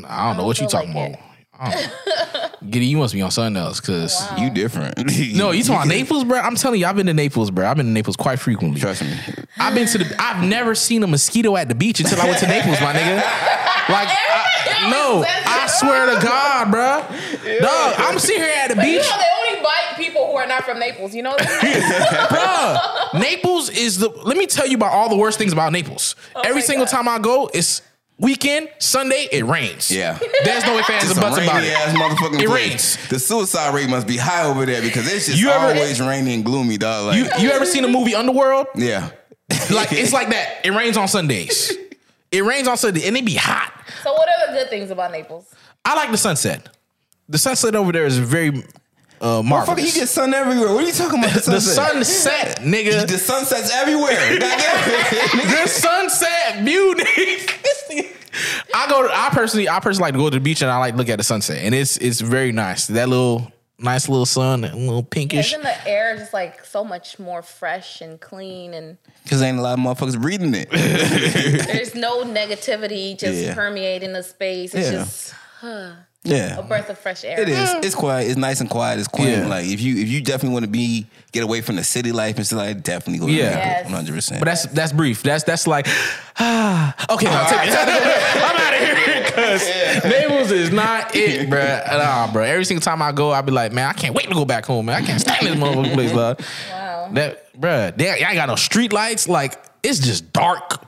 I 0.08 0.28
don't 0.28 0.38
know 0.38 0.46
what 0.46 0.60
you 0.62 0.68
talking 0.68 0.94
like 0.94 1.14
about. 1.16 1.24
I 1.60 2.50
Giddy, 2.70 2.86
you 2.86 2.98
must 2.98 3.14
be 3.14 3.22
on 3.22 3.32
something 3.32 3.58
else, 3.62 3.80
cause 3.80 4.26
You 4.40 4.50
different. 4.50 4.98
no, 5.36 5.52
you 5.52 5.64
talking 5.64 5.76
about 5.76 5.88
Naples, 5.88 6.24
bro? 6.24 6.40
I'm 6.40 6.56
telling 6.56 6.80
you, 6.80 6.86
I've 6.86 6.96
been 6.96 7.08
to 7.08 7.14
Naples, 7.14 7.52
bro. 7.52 7.68
I've 7.68 7.76
been 7.76 7.88
to 7.88 7.92
Naples 7.92 8.16
quite 8.16 8.40
frequently. 8.40 8.80
Trust 8.80 9.04
me. 9.04 9.14
I've 9.60 9.74
been 9.74 9.88
to 9.88 9.98
the. 9.98 10.16
I've 10.18 10.48
never 10.48 10.76
seen 10.76 11.04
a 11.04 11.08
mosquito 11.08 11.58
at 11.58 11.68
the 11.68 11.76
beach 11.76 12.00
until 12.00 12.22
I 12.22 12.26
went 12.26 12.40
to 12.40 12.48
Naples, 12.48 12.80
my 12.82 12.94
nigga. 12.94 13.24
Like, 13.88 14.10
I, 14.10 14.90
no, 14.92 15.24
I 15.26 15.66
swear 15.68 16.14
to 16.14 16.22
God, 16.22 16.72
bro. 16.72 17.06
Dog, 17.62 17.96
I'm 17.98 18.20
sitting 18.20 18.42
here 18.42 18.52
at 18.54 18.68
the 18.68 18.76
But 18.76 18.86
you 18.86 18.98
beach, 19.00 19.10
know 19.68 19.74
they 19.74 19.82
only 19.84 19.96
bite 19.96 19.98
people 19.98 20.28
who 20.28 20.34
are 20.38 20.48
not 20.48 20.64
from 20.64 20.80
Naples. 20.80 21.14
You 21.16 21.24
know 21.24 21.36
that? 21.38 23.10
bro. 23.12 23.20
Naples 23.22 23.70
is 23.70 23.98
the. 24.00 24.10
Let 24.10 24.38
me 24.38 24.48
tell 24.48 24.68
you 24.68 24.76
about 24.78 24.92
all 24.92 25.10
the 25.10 25.18
worst 25.18 25.38
things 25.38 25.54
about 25.54 25.72
Naples. 25.72 26.16
Every 26.36 26.52
Oh 26.52 26.56
my 26.56 26.62
single 26.62 26.86
God. 26.86 26.92
time 26.92 27.08
I 27.08 27.20
go, 27.20 27.50
it's 27.54 27.82
weekend, 28.20 28.70
Sunday, 28.80 29.28
it 29.32 29.46
rains. 29.46 29.92
Yeah. 29.92 30.18
There's 30.44 30.66
no 30.66 30.78
ifs, 30.80 30.90
ands, 30.90 31.04
It's 31.06 31.12
and 31.14 31.20
a 31.20 31.22
buts 31.22 31.38
about 31.38 31.64
it. 31.64 31.72
ass 31.74 31.96
motherfucking 31.96 32.42
It 32.42 32.48
place. 32.48 32.98
rains. 32.98 33.10
The 33.10 33.20
suicide 33.20 33.74
rate 33.76 33.90
must 33.90 34.08
be 34.08 34.18
high 34.18 34.46
over 34.46 34.66
there 34.66 34.82
because 34.82 35.12
it's 35.12 35.28
just 35.28 35.40
You 35.40 35.50
ever- 35.50 35.66
always 35.68 36.02
rainy 36.02 36.34
and 36.34 36.44
gloomy, 36.44 36.78
dog. 36.78 37.08
Like, 37.08 37.18
You 37.18 37.46
you 37.48 37.52
ever 37.52 37.66
seen 37.66 37.84
the 37.84 37.90
movie 37.90 38.16
Underworld? 38.16 38.68
yeah. 38.76 39.10
Like 39.72 39.94
it's 39.94 40.12
like 40.12 40.30
that. 40.32 40.66
It 40.66 40.72
rains 40.72 40.98
on 40.98 41.08
Sundays. 41.08 41.72
It 42.32 42.44
rains 42.44 42.68
on 42.68 42.76
Sunday 42.76 43.08
and 43.08 43.16
it 43.16 43.24
be 43.26 43.36
hot. 43.36 43.72
so 44.04 44.12
what 44.14 44.28
are 44.28 44.48
the 44.48 44.60
good 44.60 44.70
things 44.70 44.92
about 44.92 45.12
Naples? 45.14 45.46
I 45.86 45.96
like 45.96 46.12
the 46.12 46.18
sunset. 46.18 46.68
The 47.30 47.38
sunset 47.38 47.74
over 47.76 47.92
there 47.94 48.06
is 48.06 48.18
very 48.18 48.66
uh, 49.20 49.42
Motherfucker, 49.42 49.46
marvelous. 49.46 49.96
you 49.96 50.02
get 50.02 50.10
sun 50.10 50.34
everywhere. 50.34 50.74
What 50.74 50.84
are 50.84 50.88
you 50.88 50.94
talking 50.94 51.20
about? 51.20 51.34
The 51.34 51.52
the 51.52 51.62
sunset. 51.62 52.06
sunset, 52.06 52.58
nigga. 52.62 53.08
The 53.08 53.18
sunsets 53.18 53.74
everywhere. 53.74 54.16
Goddamn. 54.40 55.52
the 55.52 55.68
sunset 55.68 56.64
beauty. 56.64 57.04
I 58.76 58.88
go. 58.90 59.08
To, 59.08 59.10
I 59.12 59.30
personally, 59.32 59.68
I 59.68 59.80
personally 59.80 60.08
like 60.08 60.14
to 60.14 60.20
go 60.20 60.30
to 60.30 60.36
the 60.36 60.40
beach 60.40 60.62
and 60.62 60.70
I 60.70 60.78
like 60.78 60.94
to 60.94 60.98
look 60.98 61.10
at 61.10 61.18
the 61.18 61.24
sunset, 61.24 61.58
and 61.64 61.74
it's 61.74 61.98
it's 61.98 62.22
very 62.22 62.52
nice. 62.52 62.86
That 62.88 63.10
little 63.10 63.52
nice 63.80 64.08
little 64.10 64.26
sun, 64.28 64.64
a 64.64 64.76
little 64.76 65.02
pinkish. 65.04 65.48
Isn't 65.54 65.64
the 65.64 65.88
air 65.88 66.14
is 66.14 66.20
just 66.22 66.34
like 66.34 66.64
so 66.66 66.84
much 66.84 67.18
more 67.20 67.42
fresh 67.42 68.02
and 68.02 68.20
clean 68.20 68.74
and 68.76 68.98
Because 69.24 69.42
ain't 69.42 69.58
a 69.58 69.62
lot 69.62 69.78
of 69.78 69.84
motherfuckers 69.84 70.20
breathing 70.22 70.54
it. 70.56 70.70
there's 70.72 71.94
no 71.96 72.24
negativity 72.24 73.18
just 73.18 73.40
Yeah. 73.44 73.54
permeating 73.56 74.14
the 74.14 74.24
space. 74.24 74.74
It's 74.76 74.92
Yeah. 74.92 75.04
just 75.04 75.34
Yeah. 76.24 76.58
a 76.58 76.64
breath 76.64 76.90
of 76.90 76.98
fresh 76.98 77.24
air. 77.24 77.40
It 77.40 77.48
is. 77.48 77.74
It's 77.84 77.96
quiet. 77.96 78.28
It's 78.28 78.36
nice 78.38 78.60
and 78.60 78.70
quiet. 78.70 79.00
It's 79.00 79.08
quaint. 79.08 79.30
Yeah. 79.30 79.48
Like 79.48 79.66
if 79.68 79.80
you 79.80 79.96
if 79.98 80.10
you 80.10 80.20
definitely 80.22 80.54
want 80.54 80.66
to 80.66 80.72
be 80.72 81.08
get 81.32 81.44
away 81.44 81.62
from 81.62 81.78
the 81.78 81.84
city 81.84 82.12
life 82.12 82.36
and 82.36 82.46
stuff 82.46 82.58
like 82.60 82.84
definitely 82.84 83.20
go 83.20 83.28
to 83.28 83.32
Yeah. 83.32 83.52
Yes. 83.52 83.84
one 83.86 83.94
hundred 83.94 84.16
percent. 84.16 84.40
But 84.42 84.46
that's 84.46 84.64
that's 84.66 84.92
brief. 84.92 85.24
That's 85.24 85.44
that's 85.46 85.68
like 85.68 85.86
ah. 86.40 86.94
Okay, 87.14 87.26
no, 87.28 87.46
take 87.48 87.70
it. 87.70 87.74
I'm 88.44 88.58
out 88.58 88.74
of 88.74 88.80
here 88.80 89.24
because 89.26 90.04
Naples 90.04 90.52
is 90.52 90.72
not 90.72 91.12
it, 91.16 91.50
bruh. 91.50 91.88
Nah, 91.88 92.32
bro. 92.34 92.44
Every 92.44 92.66
single 92.66 92.82
time 92.84 93.02
I 93.02 93.12
go, 93.14 93.32
I 93.32 93.42
be 93.42 93.52
like, 93.52 93.72
man, 93.72 93.88
I 93.88 93.94
can't 93.94 94.14
wait 94.14 94.28
to 94.28 94.34
go 94.34 94.44
back 94.44 94.66
home, 94.66 94.88
man. 94.88 95.02
I 95.02 95.06
can't 95.06 95.22
stand 95.22 95.48
this 95.48 95.56
motherfucking 95.56 95.94
place, 95.94 96.14
love. 96.14 96.40
Wow. 96.70 97.10
That, 97.14 97.54
bruh, 97.58 97.96
they 97.96 98.10
ain't 98.10 98.36
got 98.36 98.50
no 98.50 98.56
street 98.58 98.92
lights. 98.92 99.30
Like 99.30 99.64
it's 99.82 100.00
just 100.00 100.34
dark, 100.34 100.84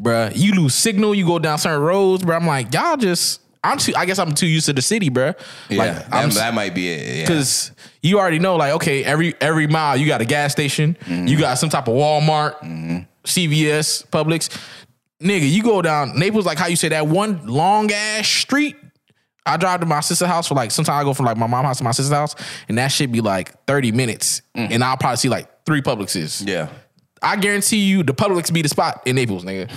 bruh. 0.00 0.32
You 0.34 0.52
lose 0.54 0.74
signal. 0.74 1.14
You 1.14 1.26
go 1.26 1.38
down 1.38 1.58
certain 1.58 1.80
roads, 1.80 2.24
bruh. 2.24 2.36
I'm 2.36 2.46
like, 2.46 2.74
y'all 2.74 2.96
just. 2.96 3.39
I'm 3.62 3.78
too. 3.78 3.92
I 3.94 4.06
guess 4.06 4.18
I'm 4.18 4.34
too 4.34 4.46
used 4.46 4.66
to 4.66 4.72
the 4.72 4.82
city, 4.82 5.10
bruh. 5.10 5.38
yeah, 5.68 5.78
Like 5.78 6.10
that, 6.10 6.32
that 6.32 6.54
might 6.54 6.74
be 6.74 6.88
it. 6.88 7.16
Yeah. 7.18 7.26
Cause 7.26 7.72
you 8.02 8.18
already 8.18 8.38
know, 8.38 8.56
like, 8.56 8.72
okay, 8.74 9.04
every 9.04 9.34
every 9.40 9.66
mile 9.66 9.96
you 9.96 10.06
got 10.06 10.20
a 10.20 10.24
gas 10.24 10.52
station, 10.52 10.96
you 11.06 11.14
mm-hmm. 11.14 11.40
got 11.40 11.58
some 11.58 11.68
type 11.68 11.86
of 11.88 11.94
Walmart, 11.94 12.58
mm-hmm. 12.60 12.98
CVS, 13.24 14.06
Publix. 14.06 14.48
Nigga, 15.22 15.50
you 15.50 15.62
go 15.62 15.82
down 15.82 16.18
Naples, 16.18 16.46
like 16.46 16.56
how 16.56 16.66
you 16.66 16.76
say 16.76 16.88
that 16.88 17.06
one 17.06 17.46
long 17.46 17.92
ass 17.92 18.26
street. 18.26 18.76
I 19.44 19.56
drive 19.56 19.80
to 19.80 19.86
my 19.86 20.00
sister's 20.00 20.28
house 20.28 20.48
for 20.48 20.54
like 20.54 20.70
sometimes 20.70 21.00
I 21.00 21.04
go 21.04 21.12
from 21.12 21.26
like 21.26 21.36
my 21.36 21.46
mom's 21.46 21.66
house 21.66 21.78
to 21.78 21.84
my 21.84 21.90
sister's 21.90 22.16
house, 22.16 22.34
and 22.68 22.78
that 22.78 22.88
should 22.88 23.12
be 23.12 23.20
like 23.20 23.52
30 23.66 23.92
minutes. 23.92 24.40
Mm. 24.56 24.70
And 24.70 24.84
I'll 24.84 24.96
probably 24.96 25.16
see 25.18 25.28
like 25.28 25.64
three 25.66 25.82
Publixes. 25.82 26.46
yeah. 26.46 26.68
I 27.22 27.36
guarantee 27.36 27.84
you 27.84 28.02
the 28.02 28.14
Publix 28.14 28.50
be 28.50 28.62
the 28.62 28.70
spot 28.70 29.02
in 29.04 29.16
Naples, 29.16 29.44
nigga. 29.44 29.70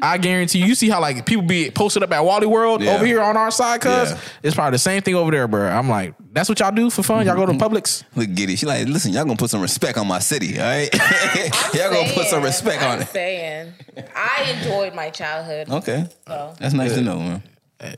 I 0.00 0.16
guarantee 0.18 0.60
you, 0.60 0.66
you 0.66 0.74
see 0.76 0.88
how 0.88 1.00
like 1.00 1.26
people 1.26 1.42
be 1.44 1.70
posted 1.70 2.02
up 2.04 2.12
at 2.12 2.24
Wally 2.24 2.46
World 2.46 2.82
Yeah. 2.82 2.94
over 2.94 3.04
here 3.04 3.20
on 3.20 3.36
our 3.36 3.50
side, 3.50 3.80
cuz 3.80 4.10
Yeah. 4.10 4.18
it's 4.44 4.54
probably 4.54 4.72
the 4.72 4.78
same 4.78 5.02
thing 5.02 5.14
over 5.16 5.30
there, 5.32 5.48
bro. 5.48 5.68
I'm 5.68 5.88
like, 5.88 6.14
that's 6.32 6.48
what 6.48 6.60
y'all 6.60 6.70
do 6.70 6.88
for 6.90 7.02
fun? 7.02 7.26
Y'all 7.26 7.34
go 7.34 7.46
to 7.46 7.52
Publix? 7.54 8.04
Look, 8.14 8.32
get 8.34 8.48
it. 8.48 8.58
She 8.58 8.66
like, 8.66 8.86
listen, 8.86 9.12
y'all 9.12 9.24
gonna 9.24 9.36
put 9.36 9.50
some 9.50 9.60
respect 9.60 9.98
on 9.98 10.06
my 10.06 10.20
city, 10.20 10.58
all 10.60 10.66
right? 10.66 10.88
y'all 11.74 11.90
gonna 11.92 12.12
put 12.12 12.26
some 12.28 12.42
respect 12.44 12.82
I'm 12.82 12.90
on 12.92 13.02
it. 13.02 13.08
saying. 13.08 13.72
I 14.14 14.52
enjoyed 14.56 14.94
my 14.94 15.10
childhood. 15.10 15.68
Okay, 15.68 16.06
So. 16.28 16.54
that's 16.60 16.74
nice 16.74 16.94
to 16.94 17.00
know, 17.00 17.18
man. 17.18 17.42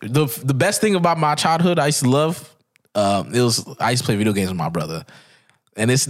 The 0.00 0.26
the 0.44 0.54
best 0.54 0.80
thing 0.80 0.94
about 0.94 1.18
my 1.18 1.34
childhood, 1.34 1.78
I 1.78 1.86
used 1.86 2.00
to 2.00 2.08
love, 2.08 2.48
um, 2.94 3.34
it 3.34 3.40
was 3.42 3.64
I 3.78 3.90
used 3.90 4.02
to 4.02 4.06
play 4.06 4.16
video 4.16 4.32
games 4.32 4.48
with 4.48 4.56
my 4.58 4.68
brother, 4.70 5.04
and 5.76 5.90
this 5.90 6.06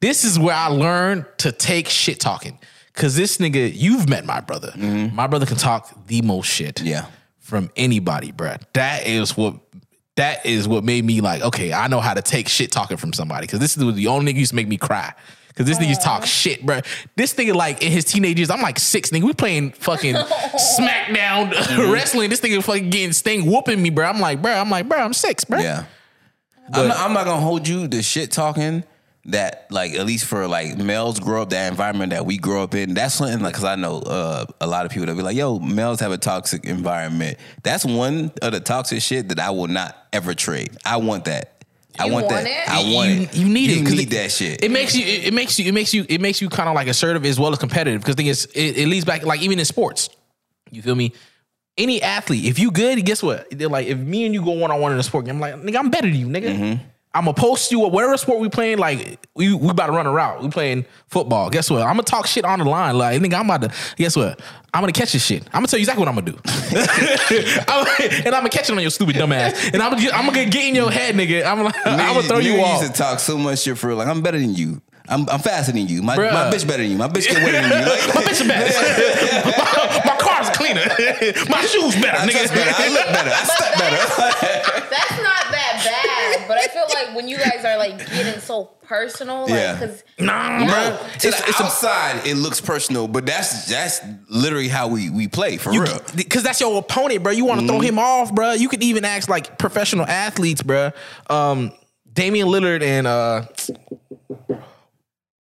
this 0.00 0.24
is 0.24 0.38
where 0.38 0.54
I 0.56 0.66
learned 0.66 1.24
to 1.38 1.52
take 1.52 1.88
shit 1.88 2.18
talking. 2.20 2.58
Cause 2.94 3.16
this 3.16 3.38
nigga, 3.38 3.72
you've 3.74 4.08
met 4.08 4.24
my 4.24 4.40
brother. 4.40 4.70
Mm-hmm. 4.76 5.16
My 5.16 5.26
brother 5.26 5.46
can 5.46 5.56
talk 5.56 6.06
the 6.06 6.22
most 6.22 6.46
shit. 6.46 6.80
Yeah. 6.80 7.06
from 7.40 7.70
anybody, 7.76 8.32
bruh. 8.32 8.60
That 8.72 9.06
is 9.06 9.36
what 9.36 9.56
that 10.16 10.46
is 10.46 10.68
what 10.68 10.84
made 10.84 11.04
me 11.04 11.20
like, 11.20 11.42
okay, 11.42 11.72
I 11.72 11.88
know 11.88 12.00
how 12.00 12.14
to 12.14 12.22
take 12.22 12.48
shit 12.48 12.70
talking 12.70 12.96
from 12.96 13.12
somebody. 13.12 13.48
Cause 13.48 13.58
this 13.58 13.76
is 13.76 13.94
the 13.94 14.06
only 14.06 14.32
nigga 14.32 14.38
used 14.38 14.50
to 14.50 14.56
make 14.56 14.68
me 14.68 14.76
cry. 14.76 15.12
Cause 15.56 15.66
this 15.66 15.78
nigga 15.78 16.00
talk 16.02 16.24
shit, 16.24 16.64
bruh. 16.64 16.84
This 17.16 17.34
nigga, 17.34 17.54
like 17.54 17.82
in 17.82 17.90
his 17.90 18.04
teenage 18.04 18.38
years, 18.38 18.50
I'm 18.50 18.60
like 18.60 18.78
six, 18.78 19.10
nigga. 19.10 19.22
We 19.22 19.34
playing 19.34 19.72
fucking 19.72 20.14
SmackDown 20.78 21.52
uh, 21.52 21.54
mm-hmm. 21.54 21.92
wrestling. 21.92 22.30
This 22.30 22.40
nigga 22.40 22.62
fucking 22.62 22.90
getting 22.90 23.12
sting 23.12 23.50
whooping 23.50 23.80
me, 23.80 23.90
bro. 23.90 24.06
I'm 24.06 24.20
like, 24.20 24.40
bro. 24.40 24.52
I'm 24.52 24.70
like, 24.70 24.88
bro. 24.88 24.98
I'm 24.98 25.12
six, 25.12 25.44
bro. 25.44 25.58
Yeah. 25.58 25.84
I'm 26.72 26.88
not, 26.88 26.96
I'm 26.96 27.12
not 27.12 27.24
gonna 27.24 27.40
hold 27.40 27.68
you 27.68 27.86
the 27.86 28.02
shit 28.02 28.30
talking 28.30 28.84
that 29.26 29.66
like 29.70 29.94
at 29.94 30.04
least 30.04 30.26
for 30.26 30.46
like 30.46 30.76
males 30.76 31.18
grow 31.18 31.42
up 31.42 31.50
that 31.50 31.70
environment 31.70 32.10
that 32.10 32.26
we 32.26 32.36
grow 32.36 32.62
up 32.62 32.74
in. 32.74 32.94
That's 32.94 33.14
something 33.14 33.40
like 33.40 33.52
because 33.54 33.64
I 33.64 33.76
know 33.76 33.98
uh, 34.00 34.44
a 34.60 34.66
lot 34.66 34.84
of 34.84 34.92
people 34.92 35.06
that 35.06 35.16
be 35.16 35.22
like, 35.22 35.36
"Yo, 35.36 35.58
males 35.58 36.00
have 36.00 36.12
a 36.12 36.18
toxic 36.18 36.64
environment." 36.66 37.38
That's 37.62 37.84
one 37.84 38.30
of 38.42 38.52
the 38.52 38.60
toxic 38.60 39.00
shit 39.02 39.28
that 39.28 39.40
I 39.40 39.50
will 39.50 39.68
not 39.68 39.96
ever 40.12 40.34
trade. 40.34 40.76
I 40.84 40.98
want 40.98 41.24
that. 41.24 41.50
I 41.98 42.10
want, 42.10 42.26
want 42.26 42.28
that. 42.30 42.46
it? 42.46 42.68
I 42.68 42.92
want 42.92 43.10
you, 43.10 43.20
it. 43.22 43.36
You 43.36 43.48
need 43.48 43.70
it. 43.70 43.78
You 43.78 43.84
'cause 43.84 43.94
need 43.94 44.10
that 44.10 44.32
shit. 44.32 44.64
It 44.64 44.70
makes 44.70 44.96
you. 44.96 45.06
It, 45.06 45.26
it 45.28 45.34
makes 45.34 45.58
you. 45.58 45.66
It 45.66 45.72
makes 45.72 45.94
you. 45.94 46.04
It 46.08 46.20
makes 46.20 46.42
you 46.42 46.48
kind 46.48 46.68
of 46.68 46.74
like 46.74 46.88
assertive 46.88 47.24
as 47.24 47.38
well 47.38 47.52
as 47.52 47.58
competitive. 47.58 48.00
Because 48.02 48.16
thing 48.16 48.26
is, 48.26 48.46
it, 48.54 48.76
it 48.78 48.88
leads 48.88 49.04
back 49.04 49.24
like 49.24 49.42
even 49.42 49.58
in 49.58 49.64
sports. 49.64 50.10
You 50.70 50.82
feel 50.82 50.94
me? 50.96 51.12
Any 51.78 52.02
athlete, 52.02 52.44
if 52.44 52.58
you 52.60 52.70
good, 52.70 53.04
guess 53.04 53.20
what? 53.22 53.46
They're 53.50 53.68
like, 53.68 53.86
if 53.88 53.98
me 53.98 54.24
and 54.26 54.34
you 54.34 54.44
go 54.44 54.52
one 54.52 54.70
on 54.70 54.80
one 54.80 54.92
in 54.92 54.98
a 54.98 55.02
sport 55.02 55.24
game, 55.24 55.36
I'm 55.36 55.40
like, 55.40 55.54
nigga, 55.56 55.76
I'm 55.76 55.90
better 55.90 56.06
than 56.08 56.16
you, 56.16 56.26
nigga. 56.28 56.56
Mm-hmm. 56.56 56.82
I'm 57.14 57.26
gonna 57.26 57.34
post 57.34 57.70
you 57.70 57.78
whatever 57.78 58.16
sport 58.16 58.40
we 58.40 58.48
playing. 58.48 58.78
Like 58.78 59.18
we 59.36 59.54
we 59.54 59.68
about 59.68 59.86
to 59.86 59.92
run 59.92 60.06
a 60.06 60.10
route. 60.12 60.42
We 60.42 60.48
playing 60.48 60.84
football. 61.06 61.48
Guess 61.48 61.70
what? 61.70 61.82
I'm 61.82 61.90
gonna 61.94 62.02
talk 62.02 62.26
shit 62.26 62.44
on 62.44 62.58
the 62.58 62.64
line. 62.64 62.98
Like 62.98 63.20
nigga, 63.22 63.34
I'm 63.38 63.48
about 63.48 63.62
to. 63.62 63.72
Guess 63.96 64.16
what? 64.16 64.40
I'm 64.72 64.80
gonna 64.82 64.92
catch 64.92 65.12
this 65.12 65.24
shit. 65.24 65.44
I'm 65.46 65.58
gonna 65.60 65.68
tell 65.68 65.78
you 65.78 65.82
exactly 65.82 66.04
what 66.04 66.08
I'm 66.08 66.16
gonna 66.16 66.32
do. 66.32 66.38
I'm- 67.68 67.86
and 68.26 68.34
I'm 68.34 68.40
gonna 68.40 68.48
catch 68.48 68.68
it 68.68 68.72
on 68.72 68.80
your 68.80 68.90
stupid 68.90 69.14
dumb 69.16 69.32
ass. 69.32 69.70
And 69.72 69.80
I'm 69.82 69.92
gonna 69.92 70.10
I'm 70.10 70.26
gonna 70.26 70.44
get 70.46 70.64
in 70.68 70.74
your 70.74 70.90
head, 70.90 71.14
nigga. 71.14 71.44
I'm 71.44 71.62
like, 71.62 71.76
I'm 71.86 71.96
gonna 71.98 72.20
Niggas- 72.20 72.28
throw 72.28 72.38
you 72.38 72.54
niggas 72.54 72.64
off. 72.64 72.82
used 72.82 72.92
to 72.94 72.98
talk 72.98 73.18
so 73.20 73.38
much 73.38 73.60
shit 73.60 73.78
for. 73.78 73.94
Like 73.94 74.08
I'm 74.08 74.20
better 74.22 74.38
than 74.38 74.54
you. 74.54 74.82
I'm, 75.06 75.28
I'm 75.28 75.38
faster 75.38 75.70
than 75.70 75.86
you. 75.86 76.00
My, 76.02 76.16
Bruh. 76.16 76.32
my 76.32 76.50
bitch 76.50 76.66
better 76.66 76.82
than 76.82 76.90
you. 76.92 76.96
My 76.96 77.08
bitch 77.08 77.28
get 77.28 77.36
wetter 77.44 77.60
than 77.60 77.64
you. 77.84 77.90
Like, 77.92 78.14
My 78.14 78.22
bitch 78.24 78.40
is 78.40 78.48
better. 78.48 78.72
my, 79.52 80.00
my 80.06 80.16
car's 80.16 80.48
cleaner. 80.56 80.80
my 81.50 81.60
shoes 81.66 81.94
better, 82.00 82.16
I 82.16 82.24
dress 82.30 82.48
better. 82.50 82.72
I 82.74 82.88
look 82.88 83.06
better. 83.12 83.30
I 83.30 83.44
step 83.44 83.78
better. 83.78 84.00
That's 86.48 86.48
not 86.48 86.48
that 86.48 86.48
but 86.48 86.58
I 86.58 86.66
feel 86.68 87.06
like 87.06 87.16
when 87.16 87.28
you 87.28 87.36
guys 87.38 87.64
are 87.64 87.76
like 87.78 87.98
getting 88.10 88.40
so 88.40 88.70
personal, 88.82 89.42
like 89.42 89.50
Yeah. 89.50 89.72
because 89.74 90.04
Nah, 90.18 90.58
No, 90.58 90.66
bro. 90.66 91.06
it's, 91.14 91.22
the 91.24 91.64
outside 91.64 92.26
it 92.26 92.36
looks 92.36 92.60
personal, 92.60 93.08
but 93.08 93.26
that's 93.26 93.66
that's 93.66 94.00
literally 94.28 94.68
how 94.68 94.88
we 94.88 95.10
we 95.10 95.28
play 95.28 95.56
for 95.56 95.70
real. 95.70 96.00
Because 96.14 96.42
that's 96.42 96.60
your 96.60 96.78
opponent, 96.78 97.22
bro. 97.22 97.32
You 97.32 97.44
want 97.44 97.60
to 97.62 97.66
throw 97.66 97.80
him 97.80 97.98
off, 97.98 98.34
bro. 98.34 98.52
You 98.52 98.68
could 98.68 98.82
even 98.82 99.04
ask 99.04 99.28
like 99.28 99.58
professional 99.58 100.06
athletes, 100.06 100.62
bro. 100.62 100.90
Um, 101.30 101.72
Damian 102.12 102.48
Lillard 102.48 102.82
and 102.82 103.06
uh, 103.06 103.46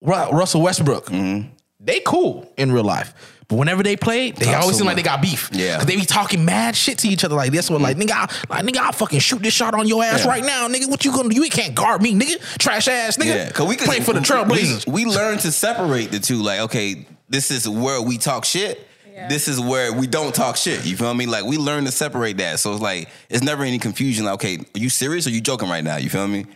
Russell 0.00 0.62
Westbrook. 0.62 1.10
They 1.80 2.00
cool 2.00 2.50
in 2.56 2.72
real 2.72 2.84
life. 2.84 3.12
But 3.48 3.56
whenever 3.56 3.82
they 3.82 3.96
play, 3.96 4.30
they 4.30 4.46
Talk 4.46 4.62
always 4.62 4.76
so 4.76 4.78
seem 4.78 4.86
like 4.86 4.96
they 4.96 5.02
got 5.02 5.20
beef. 5.20 5.50
Yeah. 5.52 5.76
Cause 5.76 5.86
they 5.86 5.96
be 5.96 6.04
talking 6.04 6.44
mad 6.44 6.74
shit 6.74 6.98
to 6.98 7.08
each 7.08 7.24
other 7.24 7.34
like 7.34 7.52
this 7.52 7.68
one. 7.68 7.82
Like, 7.82 7.96
mm. 7.96 8.04
nigga, 8.04 8.12
I, 8.12 8.54
like, 8.54 8.64
nigga, 8.64 8.78
I'll 8.78 8.92
fucking 8.92 9.20
shoot 9.20 9.42
this 9.42 9.54
shot 9.54 9.74
on 9.74 9.86
your 9.86 10.02
ass 10.02 10.24
Yeah. 10.24 10.30
right 10.30 10.44
now, 10.44 10.68
nigga. 10.68 10.88
What 10.88 11.04
you 11.04 11.12
gonna 11.12 11.28
do? 11.28 11.42
You 11.42 11.50
can't 11.50 11.74
guard 11.74 12.02
me, 12.02 12.14
nigga. 12.14 12.40
Trash 12.58 12.88
ass, 12.88 13.16
nigga. 13.16 13.26
Yeah, 13.26 13.50
cause 13.50 13.68
we 13.68 13.76
could 13.76 13.86
playing 13.86 14.02
for 14.02 14.12
the 14.12 14.20
Trailblazers. 14.20 14.86
We, 14.86 15.04
we 15.04 15.10
learn 15.10 15.38
to 15.38 15.52
separate 15.52 16.10
the 16.10 16.20
two. 16.20 16.42
Like, 16.42 16.60
okay, 16.60 17.06
this 17.28 17.50
is 17.50 17.68
where 17.68 18.00
we 18.00 18.18
talk 18.18 18.44
shit. 18.44 18.88
Yeah. 19.12 19.28
This 19.28 19.46
is 19.46 19.60
where 19.60 19.92
we 19.92 20.08
don't 20.08 20.34
talk 20.34 20.56
shit. 20.56 20.84
You 20.84 20.96
feel 20.96 21.14
me? 21.14 21.26
Like 21.26 21.44
we 21.44 21.56
learn 21.56 21.84
to 21.84 21.92
separate 21.92 22.38
that. 22.38 22.58
So 22.58 22.72
it's 22.72 22.82
like 22.82 23.08
it's 23.28 23.44
never 23.44 23.62
any 23.62 23.78
confusion. 23.78 24.24
Like, 24.24 24.34
okay, 24.34 24.56
are 24.56 24.78
you 24.78 24.88
serious 24.88 25.26
or 25.26 25.30
you 25.30 25.40
joking 25.40 25.68
right 25.68 25.84
now? 25.84 25.96
You 25.96 26.10
feel 26.10 26.26
me? 26.26 26.46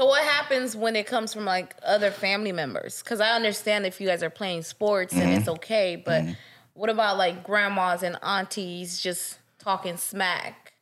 So 0.00 0.06
what 0.06 0.24
happens 0.24 0.74
when 0.74 0.96
it 0.96 1.06
comes 1.06 1.34
from 1.34 1.44
like 1.44 1.76
other 1.84 2.10
family 2.10 2.52
members? 2.52 3.02
Because 3.02 3.20
I 3.20 3.32
understand 3.32 3.84
if 3.84 4.00
you 4.00 4.08
guys 4.08 4.22
are 4.22 4.30
playing 4.30 4.62
sports 4.62 5.12
and 5.12 5.30
it's 5.30 5.42
mm-hmm. 5.42 5.50
okay, 5.50 6.02
but 6.02 6.22
mm-hmm. 6.22 6.32
what 6.72 6.88
about 6.88 7.18
like 7.18 7.44
grandmas 7.44 8.02
and 8.02 8.16
aunties 8.22 8.98
just 8.98 9.36
talking 9.58 9.98
smack? 9.98 10.72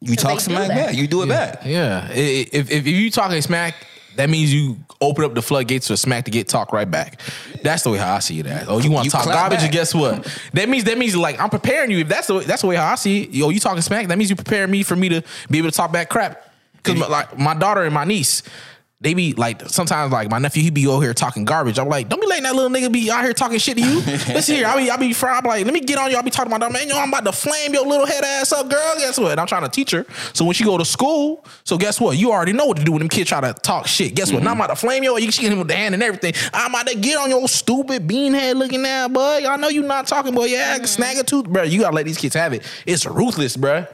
You 0.00 0.16
talk 0.16 0.40
smack 0.40 0.66
that. 0.66 0.86
back. 0.86 0.96
You 0.96 1.06
do 1.06 1.22
it 1.22 1.28
back. 1.28 1.60
Yeah. 1.64 2.08
I- 2.10 2.12
I- 2.12 2.48
If, 2.52 2.72
if 2.72 2.88
you 2.88 3.08
talking 3.08 3.40
smack, 3.40 3.76
that 4.16 4.28
means 4.28 4.52
you 4.52 4.78
open 5.00 5.24
up 5.24 5.34
the 5.34 5.42
floodgates 5.42 5.86
for 5.86 5.96
smack 5.96 6.24
to 6.24 6.32
get 6.32 6.48
talk 6.48 6.72
right 6.72 6.90
back. 6.90 7.20
That's 7.62 7.84
the 7.84 7.90
way 7.90 7.98
how 7.98 8.16
I 8.16 8.18
see 8.18 8.40
it. 8.40 8.46
As. 8.46 8.66
Oh, 8.66 8.80
you 8.80 8.90
want 8.90 9.04
to 9.04 9.12
talk 9.12 9.26
garbage? 9.26 9.62
And 9.62 9.70
guess 9.70 9.94
what? 9.94 10.24
That 10.54 10.68
means 10.68 10.82
that 10.84 10.98
means 10.98 11.14
like 11.14 11.40
I'm 11.40 11.50
preparing 11.50 11.92
you. 11.92 11.98
If 11.98 12.08
that's 12.08 12.26
the 12.26 12.40
that's 12.40 12.62
the 12.62 12.66
way 12.66 12.74
how 12.74 12.90
I 12.90 12.96
see 12.96 13.22
it. 13.22 13.30
Yo, 13.30 13.50
you 13.50 13.60
talking 13.60 13.82
smack? 13.82 14.08
That 14.08 14.18
means 14.18 14.28
you 14.28 14.34
preparing 14.34 14.72
me 14.72 14.82
for 14.82 14.96
me 14.96 15.08
to 15.10 15.22
be 15.50 15.58
able 15.58 15.70
to 15.70 15.76
talk 15.76 15.92
back 15.92 16.08
crap. 16.08 16.45
Because 16.86 17.08
like 17.08 17.38
my 17.38 17.54
daughter 17.54 17.82
and 17.82 17.94
my 17.94 18.04
niece. 18.04 18.42
They 18.98 19.12
be 19.12 19.34
like 19.34 19.60
sometimes 19.68 20.10
like 20.10 20.30
my 20.30 20.38
nephew 20.38 20.62
he 20.62 20.70
be 20.70 20.86
over 20.86 21.02
here 21.04 21.12
talking 21.12 21.44
garbage. 21.44 21.78
I'm 21.78 21.86
like, 21.86 22.08
don't 22.08 22.18
be 22.18 22.26
letting 22.26 22.44
that 22.44 22.54
little 22.54 22.70
nigga 22.70 22.90
be 22.90 23.10
out 23.10 23.24
here 23.24 23.34
talking 23.34 23.58
shit 23.58 23.76
to 23.76 23.82
you. 23.82 23.96
Listen 24.00 24.54
here, 24.54 24.66
I 24.66 24.76
be 24.76 24.90
I 24.90 24.96
be 24.96 25.12
fr- 25.12 25.28
I'm 25.28 25.44
like, 25.44 25.66
let 25.66 25.74
me 25.74 25.80
get 25.80 25.98
on 25.98 26.10
you. 26.10 26.16
I 26.16 26.22
be 26.22 26.30
talking 26.30 26.50
about 26.50 26.60
that 26.66 26.72
man. 26.72 26.88
Yo, 26.88 26.96
I'm 26.96 27.10
about 27.10 27.26
to 27.26 27.32
flame 27.32 27.74
your 27.74 27.86
little 27.86 28.06
head 28.06 28.24
ass 28.24 28.52
up, 28.52 28.70
girl. 28.70 28.94
Guess 28.96 29.18
what? 29.18 29.32
And 29.32 29.40
I'm 29.40 29.46
trying 29.46 29.64
to 29.64 29.68
teach 29.68 29.90
her. 29.90 30.06
So 30.32 30.46
when 30.46 30.54
she 30.54 30.64
go 30.64 30.78
to 30.78 30.84
school, 30.86 31.44
so 31.64 31.76
guess 31.76 32.00
what? 32.00 32.16
You 32.16 32.32
already 32.32 32.54
know 32.54 32.64
what 32.64 32.78
to 32.78 32.84
do 32.84 32.92
when 32.92 33.00
them 33.00 33.10
kids 33.10 33.28
try 33.28 33.42
to 33.42 33.52
talk 33.52 33.86
shit. 33.86 34.14
Guess 34.14 34.32
what? 34.32 34.42
Now 34.42 34.52
I'm 34.52 34.54
mm-hmm. 34.54 34.62
about 34.62 34.74
to 34.74 34.80
flame 34.80 35.04
your. 35.04 35.20
You 35.20 35.30
can 35.30 35.52
him 35.52 35.58
with 35.58 35.68
the 35.68 35.76
hand 35.76 35.92
and 35.92 36.02
everything. 36.02 36.32
I'm 36.54 36.70
about 36.70 36.86
to 36.86 36.96
get 36.96 37.18
on 37.18 37.28
your 37.28 37.46
stupid 37.48 38.08
beanhead 38.08 38.56
looking 38.56 38.86
at 38.86 39.08
boy. 39.08 39.46
I 39.46 39.56
know 39.56 39.68
you 39.68 39.82
not 39.82 40.06
talking, 40.06 40.34
boy. 40.34 40.46
Yeah, 40.46 40.76
mm-hmm. 40.76 40.86
snag 40.86 41.18
a 41.18 41.22
tooth, 41.22 41.46
bro. 41.46 41.64
You 41.64 41.80
gotta 41.80 41.94
let 41.94 42.06
these 42.06 42.18
kids 42.18 42.34
have 42.34 42.54
it. 42.54 42.62
It's 42.86 43.04
ruthless, 43.04 43.58
bro. 43.58 43.86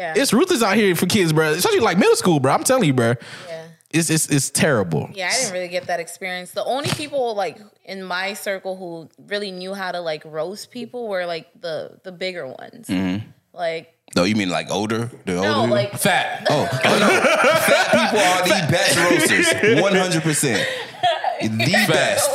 Yeah. 0.00 0.14
It's 0.16 0.32
ruthless 0.32 0.62
out 0.62 0.76
here 0.76 0.94
for 0.96 1.04
kids, 1.04 1.30
bro. 1.32 1.50
Especially 1.52 1.80
like 1.80 1.98
middle 1.98 2.16
school, 2.16 2.40
bro. 2.40 2.52
I'm 2.54 2.64
telling 2.64 2.84
you, 2.84 2.94
bro. 2.94 3.14
Yeah. 3.48 3.66
It's 3.90 4.08
it's 4.08 4.28
it's 4.30 4.48
terrible. 4.50 5.10
Yeah, 5.12 5.28
I 5.28 5.36
didn't 5.36 5.52
really 5.52 5.68
get 5.68 5.88
that 5.88 6.00
experience. 6.00 6.52
The 6.52 6.64
only 6.64 6.88
people 6.90 7.34
like 7.34 7.58
in 7.84 8.02
my 8.04 8.32
circle 8.34 8.76
who 8.76 9.08
really 9.28 9.50
knew 9.50 9.74
how 9.74 9.92
to 9.92 10.00
like 10.00 10.22
roast 10.24 10.70
people 10.70 11.06
were 11.08 11.26
like 11.26 11.48
the 11.60 11.98
the 12.04 12.12
bigger 12.12 12.46
ones. 12.46 12.86
Mm-hmm. 12.88 13.26
Like 13.52 13.92
No, 14.16 14.22
you 14.24 14.36
mean 14.36 14.48
like 14.48 14.70
older? 14.70 15.10
The 15.26 15.32
no, 15.34 15.54
older? 15.62 15.72
like 15.72 15.92
Fat. 15.98 16.46
Oh, 16.48 16.68
oh 16.84 16.98
no. 16.98 17.08
Fat 17.66 17.90
people 17.90 18.20
are 18.20 18.42
the 18.46 18.72
best 18.72 18.96
roasters. 18.96 19.82
One 19.82 19.94
hundred 19.96 20.22
percent. 20.22 20.66
The 21.42 21.48
best. 21.88 22.30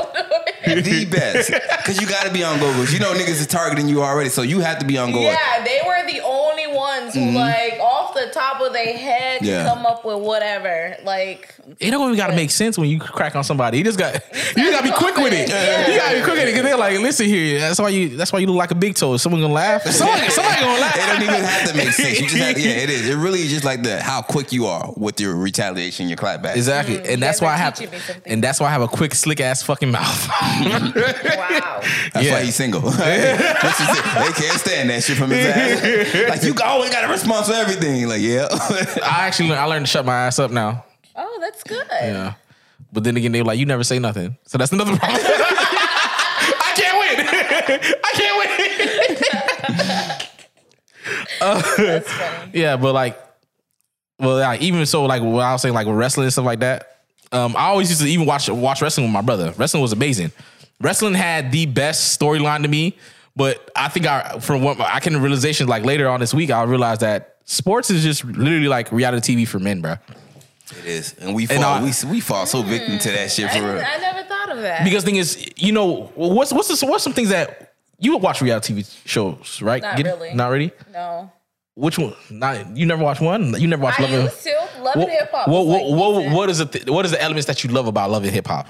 The 0.86 1.06
best. 1.06 1.52
Cause 1.86 2.00
you 2.00 2.08
gotta 2.08 2.32
be 2.32 2.44
on 2.44 2.60
goggles. 2.60 2.94
You 2.94 3.00
know 3.00 3.14
niggas 3.14 3.40
is 3.42 3.48
targeting 3.48 3.88
you 3.88 4.02
already, 4.04 4.30
so 4.30 4.42
you 4.42 4.60
have 4.60 4.80
to 4.80 4.86
be 4.86 4.98
on 4.98 5.12
Google. 5.12 5.24
yeah, 5.24 5.64
they 5.64 5.80
were 5.86 6.06
the 6.06 6.22
only 6.22 6.68
ones 6.68 7.14
who 7.14 7.22
mm-hmm. 7.22 7.36
like 7.36 7.80
off 7.80 8.14
the 8.14 8.30
top 8.32 8.62
of 8.62 8.74
their 8.74 8.98
head 8.98 9.42
Yeah. 9.44 9.66
come 9.66 9.86
up 9.86 10.06
with 10.06 10.20
whatever. 10.20 10.96
Like 11.04 11.54
It 11.80 11.92
don't 11.92 12.06
even 12.08 12.18
gotta 12.18 12.36
make 12.36 12.52
sense 12.52 12.78
when 12.78 12.90
you 12.90 13.00
crack 13.00 13.36
on 13.36 13.44
somebody. 13.44 13.78
You 13.78 13.84
just 13.84 14.00
got 14.00 14.14
you 14.34 14.64
just 14.64 14.72
gotta 14.72 14.84
be 14.84 14.92
quick 14.92 15.16
with 15.18 15.34
it. 15.34 15.50
Yeah. 15.50 15.92
You 15.92 16.00
gotta 16.00 16.18
be 16.18 16.24
quick 16.24 16.36
with 16.36 16.44
it 16.44 16.52
because 16.52 16.64
they're 16.64 16.78
like, 16.78 17.00
listen 17.00 17.26
here. 17.26 17.60
That's 17.60 17.80
why 17.80 17.90
you 17.90 18.18
that's 18.18 18.34
why 18.34 18.40
you 18.40 18.48
look 18.48 18.58
like 18.58 18.72
a 18.72 18.76
big 18.76 18.96
toe. 18.96 19.18
Someone 19.18 19.42
gonna 19.42 19.54
laugh? 19.54 19.84
Somebody, 19.92 20.30
somebody 20.30 20.62
gonna 20.62 20.82
laugh. 20.82 20.96
It 20.96 21.06
don't 21.08 21.22
even 21.22 21.44
have 21.44 21.70
to 21.70 21.78
make 21.78 21.90
sense. 21.92 22.20
You 22.20 22.28
just 22.28 22.38
have, 22.38 22.60
yeah, 22.60 22.72
it 22.72 22.90
is. 22.90 23.08
It 23.08 23.16
really 23.16 23.42
is 23.42 23.50
just 23.50 23.64
like 23.64 23.84
the 23.84 24.02
how 24.02 24.22
quick 24.22 24.52
you 24.52 24.66
are 24.66 24.94
with 24.96 25.20
your 25.20 25.36
retaliation, 25.36 26.08
your 26.08 26.18
clapback. 26.18 26.56
Exactly, 26.56 26.98
mm. 26.98 27.14
and 27.14 27.22
that's 27.22 27.40
guys 27.40 27.46
why 27.48 27.54
I 27.54 27.58
have, 27.58 27.76
teaching 27.76 27.92
me 27.92 28.00
something. 28.00 28.32
and 28.32 28.44
that's 28.44 28.60
why 28.60 28.68
I 28.68 28.72
have 28.72 28.82
a 28.82 28.88
quick, 28.88 29.14
slick 29.16 29.40
ass 29.40 29.64
fucking 29.64 29.92
mouth. 29.92 30.30
Wow. 30.64 31.82
That's 32.14 32.26
Yeah. 32.26 32.34
why 32.34 32.44
he's 32.44 32.56
single. 32.56 32.82
This 32.82 32.94
is 32.94 33.00
it. 33.02 34.04
they 34.04 34.32
can't 34.48 34.60
stand 34.60 34.90
that 34.90 35.04
shit 35.04 35.18
from 35.18 35.30
his 35.32 35.46
ass. 35.46 36.30
Like 36.30 36.44
you 36.44 36.54
always 36.64 36.90
got 36.92 37.04
a 37.06 37.08
response 37.12 37.48
for 37.48 37.54
everything. 37.56 38.08
Like 38.08 38.22
yeah, 38.22 38.48
I 38.52 39.26
actually, 39.28 39.50
learned, 39.50 39.62
I 39.62 39.66
learned 39.66 39.86
to 39.86 39.92
shut 39.92 40.06
my 40.06 40.14
ass 40.28 40.40
up 40.40 40.52
now. 40.52 40.86
Oh, 41.16 41.38
that's 41.42 41.64
good. 41.64 41.86
Yeah, 41.92 42.34
but 42.92 43.04
then 43.04 43.16
again, 43.18 43.32
they're 43.32 43.44
like, 43.44 43.60
you 43.60 43.66
never 43.66 43.84
say 43.84 44.00
nothing, 44.00 44.38
so 44.46 44.58
that's 44.58 44.72
another 44.72 44.96
problem. 44.98 45.22
I 45.26 46.74
can't 46.76 46.98
win. 47.00 47.28
I 48.04 48.12
can't 48.14 48.38
win. 48.40 48.52
Uh, 51.42 51.62
that's 51.78 52.12
funny. 52.12 52.52
Yeah, 52.54 52.78
but 52.78 52.94
like, 52.94 53.20
well, 54.20 54.38
like, 54.38 54.62
even 54.62 54.86
so, 54.86 55.04
like 55.06 55.22
what 55.22 55.44
I 55.44 55.52
was 55.54 55.62
saying, 55.62 55.76
like 55.76 55.88
wrestling 55.88 56.26
and 56.26 56.34
stuff 56.34 56.46
like 56.46 56.60
that. 56.62 56.95
Um, 57.36 57.56
I 57.56 57.66
always 57.66 57.90
used 57.90 58.02
to 58.02 58.08
even 58.08 58.26
watch 58.26 58.50
watch 58.50 58.82
wrestling 58.82 59.06
with 59.08 59.14
my 59.14 59.22
brother. 59.22 59.54
Wrestling 59.58 59.82
was 59.82 59.92
amazing. 59.94 60.32
Wrestling 60.82 61.14
had 61.14 61.52
the 61.52 61.66
best 61.66 62.20
storyline 62.20 62.62
to 62.64 62.68
me, 62.68 62.98
but 63.36 63.70
I 63.76 63.88
think 63.90 64.06
I 64.08 64.40
from 64.40 64.62
what 64.64 64.80
I 64.80 65.00
can 65.00 65.22
realization 65.22 65.68
like 65.68 65.84
later 65.86 66.08
on 66.10 66.20
this 66.20 66.34
week, 66.34 66.50
I 66.52 66.64
realized 66.64 67.02
that 67.02 67.38
sports 67.46 67.90
is 67.90 68.04
just 68.04 68.24
literally 68.26 68.68
like 68.68 68.92
reality 68.92 69.36
TV 69.36 69.48
for 69.48 69.60
men, 69.60 69.82
bro. 69.82 69.94
it 70.80 70.86
is. 70.86 71.14
And 71.20 71.34
we 71.36 71.44
And 71.44 71.62
fall, 71.62 71.64
I- 71.64 71.84
we 71.84 71.92
we 72.10 72.20
fall 72.20 72.46
so 72.46 72.62
victim 72.62 72.98
to 73.00 73.10
that 73.12 73.32
shit 73.32 73.50
I, 73.50 73.60
for 73.60 73.66
real. 73.74 73.84
I 73.86 73.98
never 74.00 74.24
thought 74.24 74.50
of 74.52 74.62
that. 74.62 74.84
Because 74.84 75.04
thing 75.04 75.16
is, 75.18 75.50
you 75.56 75.72
know, 75.72 76.12
what's 76.16 76.52
what's 76.54 76.68
the, 76.80 76.86
what's 76.88 77.04
some 77.04 77.14
things 77.14 77.30
that 77.30 77.74
you 78.00 78.12
would 78.14 78.22
watch 78.22 78.42
reality 78.42 78.74
TV 78.74 79.00
shows, 79.06 79.62
right? 79.62 79.82
Not 79.82 79.98
Get 79.98 80.08
it? 80.08 80.10
really. 80.10 80.34
Not 80.34 80.48
really. 80.50 80.72
no. 80.92 81.32
Which 81.76 81.98
one? 82.00 82.14
Not 82.30 82.76
you 82.78 82.86
never 82.86 83.04
watched 83.04 83.22
one. 83.22 83.60
You 83.60 83.68
never 83.68 83.84
watched 83.84 84.00
I 84.00 84.04
Love 84.04 84.12
and 84.14 84.24
used 84.24 84.44
to 84.44 84.70
love 84.82 84.96
What, 84.96 85.10
hip 85.10 85.30
hop. 85.32 85.48
what, 85.50 85.66
what, 85.68 85.84
like, 85.84 85.98
what, 86.00 86.16
decent. 86.20 86.36
what 86.36 86.50
is 86.50 86.58
the 86.60 86.66
th- 86.66 86.86
what 86.88 87.06
is 87.06 87.12
the 87.12 87.22
elements 87.22 87.48
that 87.48 87.64
you 87.64 87.70
love 87.70 87.88
about 87.88 88.10
Love 88.10 88.24
and 88.24 88.32
Hip 88.34 88.48
Hop? 88.48 88.68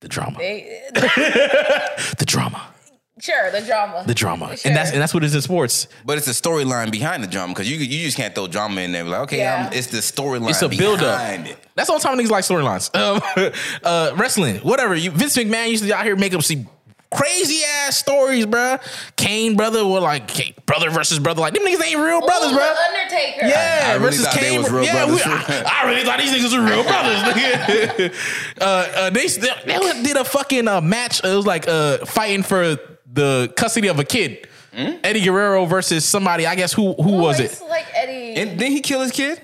The 0.00 0.08
drama, 0.08 0.38
They, 0.38 0.80
the 0.94 2.24
drama, 2.26 2.72
sure, 3.20 3.50
the 3.50 3.60
drama. 3.60 4.02
the 4.06 4.14
drama, 4.14 4.56
Sure. 4.56 4.68
and 4.70 4.74
that's 4.76 4.90
and 4.92 5.00
that's 5.00 5.12
what 5.12 5.22
it 5.22 5.26
is 5.26 5.34
in 5.34 5.42
sports. 5.42 5.88
But 6.06 6.16
it's 6.16 6.26
the 6.26 6.32
storyline 6.32 6.90
behind 6.90 7.22
the 7.22 7.26
drama 7.28 7.52
because 7.52 7.70
you 7.70 7.76
you 7.76 8.04
just 8.06 8.16
can't 8.16 8.34
throw 8.34 8.46
drama 8.46 8.80
in 8.80 8.92
there. 8.92 9.04
Like 9.04 9.20
okay, 9.20 9.38
Yeah. 9.38 9.66
I'm, 9.66 9.72
it's 9.74 9.88
the 9.88 9.98
storyline. 9.98 10.48
It's 10.50 10.62
a 10.62 10.70
build 10.70 11.00
up. 11.00 11.18
behind 11.20 11.48
it. 11.48 11.58
That's 11.74 11.90
all 11.90 11.98
time 12.00 12.18
niggas 12.18 12.30
like 12.30 12.44
storylines. 12.44 12.90
Um, 12.96 13.52
uh, 13.84 14.12
wrestling, 14.16 14.56
whatever. 14.60 14.94
You, 14.94 15.10
Vince 15.10 15.36
McMahon 15.36 15.68
used 15.68 15.82
to 15.82 15.88
be 15.88 15.92
out 15.92 16.04
here 16.04 16.16
make 16.16 16.32
up 16.34 16.42
see 16.42 16.66
crazy 17.14 17.62
ass 17.64 17.96
stories, 17.96 18.46
bro. 18.46 18.78
Kane 19.16 19.56
brother, 19.56 19.86
well, 19.86 20.02
like 20.02 20.28
Kane, 20.28 20.54
brother 20.66 20.90
versus 20.90 21.18
brother. 21.18 21.40
Like 21.40 21.54
them 21.54 21.64
niggas 21.64 21.84
ain't 21.84 21.98
real 22.00 22.20
brothers, 22.20 22.52
Ooh, 22.52 22.56
bruh. 22.56 22.74
The 22.74 22.98
Undertaker. 23.00 23.46
Yeah, 23.46 23.80
I 23.84 23.92
really 23.94 24.04
versus 24.06 24.24
thought 24.26 24.34
they 24.34 24.40
Kane. 24.40 24.62
was 24.62 24.70
real 24.70 24.84
yeah, 24.84 25.04
we- 25.06 25.16
brothers. 25.22 25.26
I, 25.66 25.80
I 25.82 25.90
really 25.90 26.04
thought 26.04 26.18
these 26.18 26.32
niggas 26.32 26.58
were 26.58 26.64
real 26.64 26.82
brothers. 26.84 28.12
uh, 28.60 28.64
uh, 28.64 29.10
they 29.10 29.26
they 29.26 30.02
did 30.02 30.16
a 30.16 30.24
fucking 30.24 30.68
uh, 30.68 30.80
match. 30.80 31.22
It 31.24 31.34
was 31.34 31.46
like 31.46 31.66
uh, 31.68 31.98
fighting 32.06 32.42
for 32.42 32.76
the 33.12 33.52
custody 33.56 33.88
of 33.88 33.98
a 33.98 34.04
kid. 34.04 34.46
Eddie 34.72 35.22
Guerrero 35.24 35.64
versus 35.66 36.04
somebody. 36.04 36.46
I 36.46 36.54
guess 36.54 36.72
who 36.72 36.94
who 36.94 37.14
Ooh, 37.16 37.18
was 37.22 37.40
I 37.40 37.44
it? 37.44 37.60
like 37.68 37.86
Eddie. 37.92 38.40
And 38.40 38.56
didn't 38.58 38.72
he 38.72 38.80
kill 38.80 39.00
his 39.00 39.10
kid? 39.10 39.40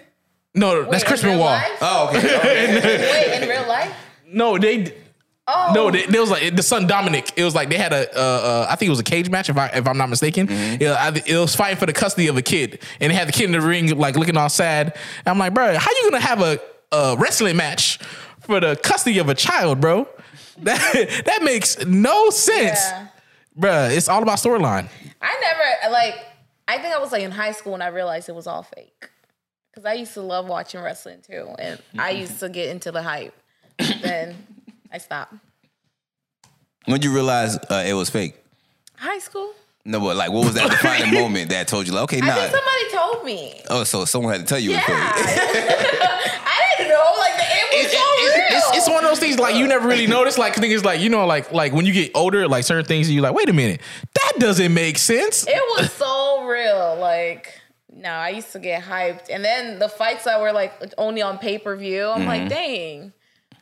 No, 0.55 0.83
that's 0.85 1.03
Wait, 1.03 1.05
Chris 1.05 1.23
in 1.23 1.29
real 1.31 1.39
Benoit. 1.39 1.51
life? 1.51 1.79
Oh, 1.83 2.09
okay. 2.09 2.19
okay. 2.79 3.31
Wait, 3.31 3.43
in 3.43 3.49
real 3.49 3.69
life? 3.69 3.93
No, 4.29 4.59
they. 4.59 4.93
Oh, 5.49 5.73
No, 5.75 5.91
they, 5.91 6.07
they 6.07 6.19
was 6.19 6.31
like 6.31 6.57
the 6.57 6.63
son 6.63 6.87
Dominic. 6.89 7.31
It 7.37 7.45
was 7.45 7.55
like 7.55 7.69
they 7.69 7.77
had 7.77 7.93
a, 7.93 8.11
uh, 8.19 8.21
uh, 8.21 8.67
I 8.69 8.75
think 8.77 8.89
it 8.89 8.91
was 8.91 8.99
a 8.99 9.05
cage 9.05 9.31
match 9.31 9.49
if 9.49 9.57
I 9.57 9.67
if 9.69 9.87
I'm 9.87 9.97
not 9.97 10.09
mistaken. 10.09 10.49
Yeah, 10.49 10.97
I, 10.99 11.23
it 11.25 11.37
was 11.37 11.55
fighting 11.55 11.77
for 11.77 11.87
the 11.87 11.93
custody 11.93 12.27
of 12.27 12.37
a 12.37 12.43
kid, 12.43 12.83
and 13.01 13.11
they 13.11 13.15
had 13.17 13.29
the 13.29 13.33
kid 13.33 13.45
in 13.45 13.53
the 13.53 13.61
ring 13.61 13.97
like 13.97 14.17
looking 14.17 14.37
all 14.37 14.49
sad. 14.49 14.87
And 15.19 15.27
I'm 15.29 15.39
like, 15.39 15.55
bro, 15.55 15.77
how 15.79 15.91
you 15.91 16.11
gonna 16.11 16.23
have 16.25 16.41
a, 16.43 16.61
a 16.91 17.17
wrestling 17.17 17.57
match 17.57 17.99
for 18.41 18.59
the 18.59 18.75
custody 18.77 19.19
of 19.19 19.29
a 19.29 19.35
child, 19.35 19.81
bro? 19.81 20.09
That 20.59 21.23
that 21.27 21.43
makes 21.45 21.85
no 21.85 22.31
sense, 22.31 22.81
Yeah. 22.81 23.07
Bruh, 23.59 23.97
It's 23.97 24.09
all 24.09 24.23
about 24.23 24.39
storyline. 24.39 24.89
I 25.23 25.41
never 25.41 25.93
like. 25.93 26.15
I 26.69 26.79
think 26.79 26.93
I 26.93 26.99
was 26.99 27.13
like 27.13 27.23
in 27.23 27.31
high 27.31 27.53
school 27.53 27.73
when 27.73 27.83
I 27.83 27.87
realized 27.89 28.29
it 28.29 28.35
was 28.35 28.49
all 28.49 28.65
fake. 28.65 29.09
Because 29.71 29.85
I 29.85 29.93
used 29.93 30.15
to 30.15 30.23
love 30.23 30.49
watching 30.49 30.81
wrestling 30.81 31.21
too, 31.21 31.55
and 31.59 31.81
I 31.97 32.11
used 32.11 32.41
to 32.41 32.49
get 32.49 32.71
into 32.71 32.91
the 32.91 33.03
hype. 33.03 33.35
then 34.03 34.35
I 34.93 34.99
stopped. 34.99 35.35
when 36.87 37.03
you 37.03 37.13
realize 37.13 37.57
uh, 37.57 37.85
it 37.87 37.95
was 37.95 38.11
fake? 38.11 38.35
High 38.97 39.19
school. 39.19 39.53
No, 39.85 40.01
but 40.01 40.17
like, 40.17 40.31
what 40.33 40.45
was 40.45 40.55
that 40.55 40.71
defining 40.71 41.15
moment 41.23 41.51
that 41.51 41.69
told 41.69 41.87
you 41.87 41.93
like, 41.93 42.05
okay, 42.05 42.21
I 42.21 42.27
nah. 42.27 42.35
think 42.35 42.51
somebody 42.57 42.91
told 42.93 43.25
me. 43.25 43.61
Oh, 43.71 43.85
so 43.85 44.05
someone 44.05 44.33
had 44.33 44.41
to 44.43 44.47
tell 44.47 44.59
you 44.59 44.71
Yeah. 44.71 44.81
it. 44.81 44.87
I 46.45 46.75
didn't 46.77 46.91
know. 46.91 47.15
Like 47.19 47.33
it 47.37 47.85
was 47.85 47.87
It- 47.87 47.91
so 47.93 47.99
it- 47.99 48.51
real. 48.51 48.59
it's, 48.59 48.77
it's 48.79 48.89
one 48.89 49.05
of 49.05 49.11
those 49.11 49.19
things 49.21 49.39
like 49.39 49.55
you 49.57 49.67
never 49.69 49.87
really 49.87 50.07
notice. 50.09 50.39
Like 50.39 50.55
niggas, 50.55 50.85
like 50.85 51.01
you 51.01 51.09
know, 51.09 51.25
like 51.27 51.53
like 51.53 51.73
when 51.73 51.87
you 51.87 51.93
get 51.93 52.11
older, 52.15 52.49
like 52.49 52.65
certain 52.65 52.85
things, 52.85 53.09
you 53.11 53.21
like, 53.21 53.35
wait 53.35 53.49
a 53.49 53.53
minute, 53.53 53.81
that 54.15 54.33
doesn't 54.39 54.73
make 54.75 54.99
sense. 54.99 55.47
it 55.47 55.61
was 55.77 55.93
so 55.93 56.45
real. 56.47 56.97
Like, 56.99 57.61
no, 57.93 58.11
I 58.11 58.31
used 58.31 58.51
to 58.53 58.59
get 58.59 58.83
hyped. 58.83 59.29
And 59.31 59.45
then 59.45 59.79
the 59.79 59.89
fights 59.89 60.25
that 60.25 60.41
were 60.41 60.53
like 60.53 60.73
only 60.99 61.23
on 61.23 61.39
pay 61.39 61.59
per 61.59 61.77
view, 61.77 62.09
I'm 62.09 62.21
Mm-hmm. 62.21 62.29
like, 62.29 62.49
dang, 62.49 63.13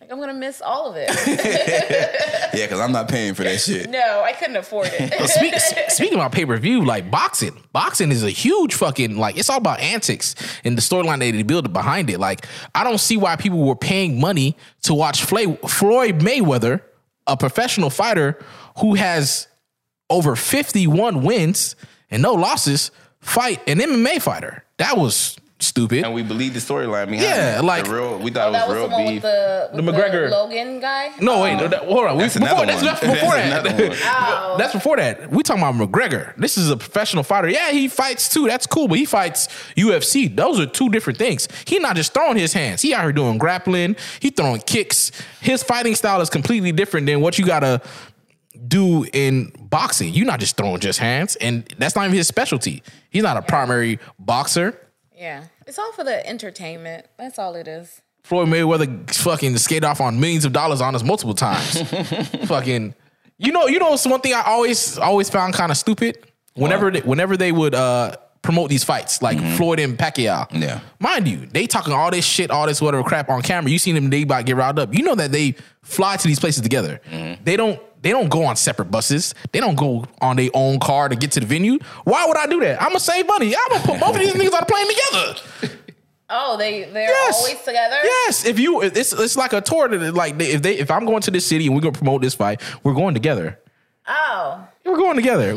like 0.04 0.12
I'm 0.12 0.20
gonna 0.20 0.34
miss 0.38 0.60
all 0.60 0.90
of 0.90 0.96
it. 0.98 1.10
Yeah, 2.54 2.66
because 2.66 2.78
I'm 2.78 2.92
not 2.92 3.08
paying 3.08 3.34
for 3.34 3.42
that 3.42 3.58
shit. 3.58 3.90
no, 3.90 4.22
I 4.24 4.32
couldn't 4.32 4.54
afford 4.54 4.88
it. 4.92 5.12
Speak, 5.28 5.54
speaking 5.90 6.14
about 6.14 6.30
pay 6.30 6.46
per 6.46 6.56
view, 6.56 6.84
like 6.84 7.10
boxing, 7.10 7.60
boxing 7.72 8.12
is 8.12 8.22
a 8.22 8.30
huge 8.30 8.74
fucking 8.74 9.16
like 9.16 9.36
it's 9.36 9.50
all 9.50 9.56
about 9.58 9.80
antics 9.80 10.36
and 10.62 10.78
the 10.78 10.82
storyline 10.82 11.18
that 11.18 11.32
they 11.32 11.42
build 11.42 11.72
behind 11.72 12.10
it. 12.10 12.20
Like 12.20 12.46
I 12.72 12.84
don't 12.84 13.00
see 13.00 13.16
why 13.16 13.34
people 13.34 13.66
were 13.66 13.74
paying 13.74 14.20
money 14.20 14.56
to 14.82 14.94
watch 14.94 15.24
Fla- 15.24 15.56
Floyd 15.66 16.20
Mayweather, 16.20 16.82
a 17.26 17.36
professional 17.36 17.90
fighter 17.90 18.38
who 18.78 18.94
has 18.94 19.48
over 20.08 20.36
fifty 20.36 20.86
one 20.86 21.24
wins 21.24 21.74
and 22.08 22.22
no 22.22 22.34
losses, 22.34 22.92
fight 23.20 23.60
an 23.66 23.78
MMA 23.78 24.22
fighter. 24.22 24.62
That 24.76 24.96
was 24.96 25.36
stupid. 25.60 26.04
And 26.04 26.12
we 26.12 26.22
believe 26.22 26.52
the 26.52 26.60
storyline 26.60 27.06
behind 27.10 27.22
Yeah, 27.22 27.58
it. 27.60 27.64
like- 27.64 27.84
the 27.84 27.94
real, 27.94 28.18
we 28.18 28.30
thought 28.30 28.48
Oh, 28.48 28.50
it 28.50 28.52
was 28.52 28.68
was 28.68 28.76
real 28.76 28.88
one 28.90 29.04
beef. 29.06 29.14
with 29.14 29.22
the, 29.22 29.70
The 29.74 29.82
with 29.82 29.94
McGregor- 29.94 30.30
Logan 30.30 30.80
guy. 30.80 31.12
no, 31.20 31.40
wait, 31.42 31.54
no, 31.56 31.68
that, 31.68 31.84
hold 31.84 32.04
on. 32.06 32.16
We, 32.16 32.22
That's 32.24 32.34
before 32.36 32.48
another 32.64 32.66
that's, 32.66 32.76
one. 32.76 32.84
that's 32.86 33.00
before 33.00 33.34
That's 33.34 33.62
that. 33.64 33.66
another 33.66 33.88
one. 33.88 33.98
Oh. 34.04 34.54
That's 34.58 34.72
before 34.72 34.96
that. 34.98 35.30
We 35.30 35.42
talking 35.42 35.62
about 35.62 35.74
McGregor. 35.74 36.36
This 36.36 36.58
is 36.58 36.70
a 36.70 36.76
professional 36.76 37.22
fighter. 37.22 37.48
Yeah, 37.48 37.70
he 37.70 37.88
fights 37.88 38.28
too. 38.28 38.46
That's 38.46 38.66
cool, 38.66 38.88
but 38.88 38.98
he 38.98 39.04
fights 39.04 39.48
UFC. 39.76 40.34
Those 40.34 40.60
are 40.60 40.66
two 40.66 40.90
different 40.90 41.18
things. 41.18 41.48
He 41.66 41.78
not 41.78 41.96
just 41.96 42.12
throwing 42.14 42.36
his 42.36 42.52
hands. 42.52 42.82
He 42.82 42.92
out 42.94 43.02
here 43.02 43.12
doing 43.12 43.38
grappling. 43.38 43.96
He 44.20 44.30
throwing 44.30 44.60
kicks. 44.60 45.10
His 45.40 45.62
fighting 45.62 45.94
style 45.94 46.20
is 46.20 46.30
completely 46.30 46.72
different 46.72 47.06
than 47.06 47.20
what 47.20 47.38
you 47.38 47.46
gotta 47.46 47.80
do 48.68 49.04
in 49.12 49.52
boxing. 49.58 50.12
You're 50.14 50.26
not 50.26 50.40
just 50.40 50.56
throwing 50.56 50.78
just 50.80 50.98
hands, 50.98 51.36
and 51.36 51.64
that's 51.78 51.96
not 51.96 52.04
even 52.04 52.16
his 52.16 52.28
specialty. 52.28 52.82
He's 53.10 53.22
not 53.22 53.36
a 53.36 53.42
primary 53.42 53.98
boxer. 54.18 54.78
Yeah, 55.16 55.44
it's 55.66 55.78
all 55.78 55.92
for 55.92 56.04
the 56.04 56.26
entertainment. 56.26 57.06
That's 57.18 57.38
all 57.38 57.54
it 57.54 57.68
is. 57.68 58.02
Floyd 58.24 58.48
Mayweather 58.48 59.10
fucking 59.14 59.56
skate 59.58 59.84
off 59.84 60.00
on 60.00 60.18
millions 60.18 60.44
of 60.44 60.52
dollars 60.52 60.80
on 60.80 60.94
us 60.94 61.02
multiple 61.02 61.34
times. 61.34 61.82
fucking, 62.46 62.94
you 63.38 63.52
know, 63.52 63.66
you 63.66 63.78
know, 63.78 63.92
it's 63.94 64.06
one 64.06 64.20
thing 64.20 64.32
I 64.34 64.42
always 64.46 64.98
always 64.98 65.28
found 65.30 65.54
kind 65.54 65.70
of 65.70 65.76
stupid. 65.76 66.18
Whenever 66.54 66.90
they, 66.90 67.00
whenever 67.00 67.36
they 67.36 67.52
would 67.52 67.74
uh, 67.74 68.16
promote 68.42 68.70
these 68.70 68.82
fights, 68.84 69.20
like 69.20 69.38
Floyd 69.56 69.78
and 69.80 69.98
Pacquiao, 69.98 70.46
Yeah. 70.52 70.80
mind 71.00 71.26
you, 71.28 71.46
they 71.46 71.66
talking 71.66 71.92
all 71.92 72.10
this 72.10 72.24
shit, 72.24 72.50
all 72.50 72.66
this 72.66 72.80
whatever 72.80 73.02
crap 73.02 73.28
on 73.28 73.42
camera. 73.42 73.70
You 73.70 73.78
seen 73.78 73.94
them, 73.94 74.08
they 74.08 74.22
about 74.22 74.38
to 74.38 74.44
get 74.44 74.56
riled 74.56 74.78
up. 74.78 74.94
You 74.94 75.02
know 75.02 75.14
that 75.16 75.32
they 75.32 75.56
fly 75.82 76.16
to 76.16 76.26
these 76.28 76.38
places 76.40 76.62
together. 76.62 77.00
They 77.44 77.56
don't. 77.56 77.80
They 78.04 78.10
don't 78.10 78.28
go 78.28 78.44
on 78.44 78.54
separate 78.54 78.90
buses. 78.92 79.34
They 79.50 79.58
don't 79.58 79.74
go 79.74 80.04
on 80.20 80.36
their 80.36 80.50
own 80.54 80.78
car 80.78 81.08
to 81.08 81.16
get 81.16 81.32
to 81.32 81.40
the 81.40 81.46
venue. 81.46 81.78
Why 82.04 82.26
would 82.26 82.36
I 82.36 82.46
do 82.46 82.60
that? 82.60 82.80
I'm 82.80 82.88
gonna 82.90 83.00
save 83.00 83.26
money. 83.26 83.56
I'm 83.56 83.62
gonna 83.70 83.82
put 83.84 83.98
both 83.98 84.14
of 84.14 84.20
these 84.20 84.32
niggas 84.34 84.52
on 84.54 84.62
a 84.62 84.66
plane 84.66 84.86
together. 84.88 85.80
Oh, 86.30 86.56
they 86.56 86.84
they're 86.84 87.08
Yes. 87.08 87.38
always 87.38 87.58
together. 87.62 87.96
Yes, 88.04 88.44
if 88.46 88.58
you 88.58 88.82
it's 88.82 89.12
it's 89.12 89.36
like 89.36 89.52
a 89.52 89.60
tour 89.60 89.88
that 89.88 90.14
like 90.14 90.40
if 90.40 90.62
they 90.62 90.76
if 90.78 90.90
I'm 90.90 91.04
going 91.06 91.22
to 91.22 91.30
this 91.30 91.46
city 91.46 91.66
and 91.66 91.74
we're 91.74 91.80
gonna 91.80 91.92
promote 91.96 92.22
this 92.22 92.34
fight, 92.34 92.60
we're 92.82 92.94
going 92.94 93.14
together. 93.14 93.58
Oh, 94.06 94.68
We're 94.84 94.96
going 94.96 95.16
together. 95.16 95.54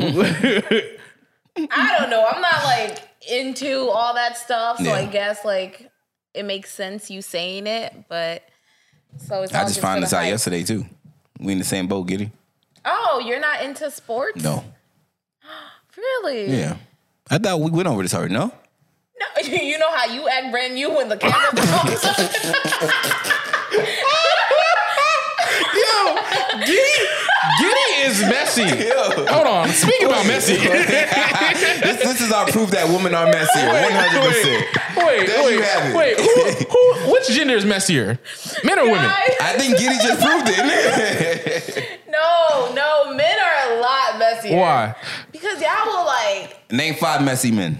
I 1.56 1.96
don't 1.98 2.10
know. 2.10 2.24
I'm 2.26 2.40
not 2.40 2.64
like 2.64 2.98
into 3.30 3.88
all 3.90 4.14
that 4.14 4.38
stuff, 4.38 4.78
so 4.78 4.84
Yeah. 4.84 4.92
I 4.92 5.04
guess 5.06 5.44
like 5.44 5.90
it 6.34 6.44
makes 6.44 6.72
sense 6.72 7.10
you 7.10 7.20
saying 7.20 7.66
it, 7.66 8.04
but 8.08 8.42
so 9.18 9.42
it's. 9.42 9.52
I 9.54 9.64
just 9.64 9.80
found 9.80 10.02
this 10.02 10.12
out 10.12 10.22
hype. 10.22 10.30
yesterday 10.30 10.62
too. 10.62 10.86
We 11.40 11.52
in 11.52 11.58
the 11.58 11.64
same 11.64 11.86
boat, 11.88 12.04
Giddy. 12.06 12.30
Oh, 12.90 13.20
you're 13.24 13.40
not 13.40 13.62
into 13.62 13.90
sports? 13.90 14.42
No. 14.42 14.64
Really? 15.96 16.46
Yeah. 16.56 16.76
I 17.28 17.38
thought 17.38 17.60
we 17.60 17.70
went 17.72 17.88
over 17.88 18.02
this 18.02 18.14
already, 18.14 18.32
no? 18.32 18.52
No, 19.18 19.42
you 19.42 19.76
know 19.78 19.90
how 19.92 20.06
you 20.06 20.28
act 20.28 20.52
brand 20.52 20.74
new 20.74 20.90
when 20.94 21.08
the 21.08 21.16
camera 21.16 21.50
comes 21.56 22.04
up. 22.04 22.18
Yo, 25.74 26.18
Giddy, 26.64 27.06
Giddy 27.60 27.88
is 28.06 28.20
messy. 28.22 28.68
Hold 29.28 29.46
on. 29.46 29.68
Speaking 29.70 30.06
about 30.06 30.26
messy. 30.26 30.56
This, 31.58 31.96
this 32.02 32.20
is 32.20 32.32
our 32.32 32.46
proof 32.46 32.70
that 32.72 32.88
women 32.88 33.14
are 33.14 33.26
messy. 33.26 33.58
One 33.66 33.90
hundred 33.90 34.22
percent. 34.28 34.66
Wait, 34.98 35.26
There 35.26 35.44
wait, 35.44 35.54
you 35.54 35.62
have 35.62 35.90
it. 35.90 35.96
wait. 35.96 36.18
Who, 36.20 36.66
who, 37.06 37.12
which 37.12 37.28
gender 37.28 37.54
is 37.54 37.64
messier, 37.64 38.18
men 38.64 38.78
or 38.78 38.84
women? 38.84 39.10
I 39.40 39.54
think 39.56 39.78
Giddy 39.78 39.96
just 40.02 40.20
proved 40.20 40.46
it. 40.48 41.87
No, 42.18 42.74
no, 42.74 43.14
men 43.14 43.38
are 43.38 43.76
a 43.76 43.80
lot 43.80 44.18
messier. 44.18 44.56
Why? 44.56 44.94
Because 45.32 45.60
y'all 45.60 45.86
will 45.86 46.06
like 46.06 46.70
name 46.70 46.94
five 46.94 47.22
messy 47.24 47.50
men. 47.50 47.78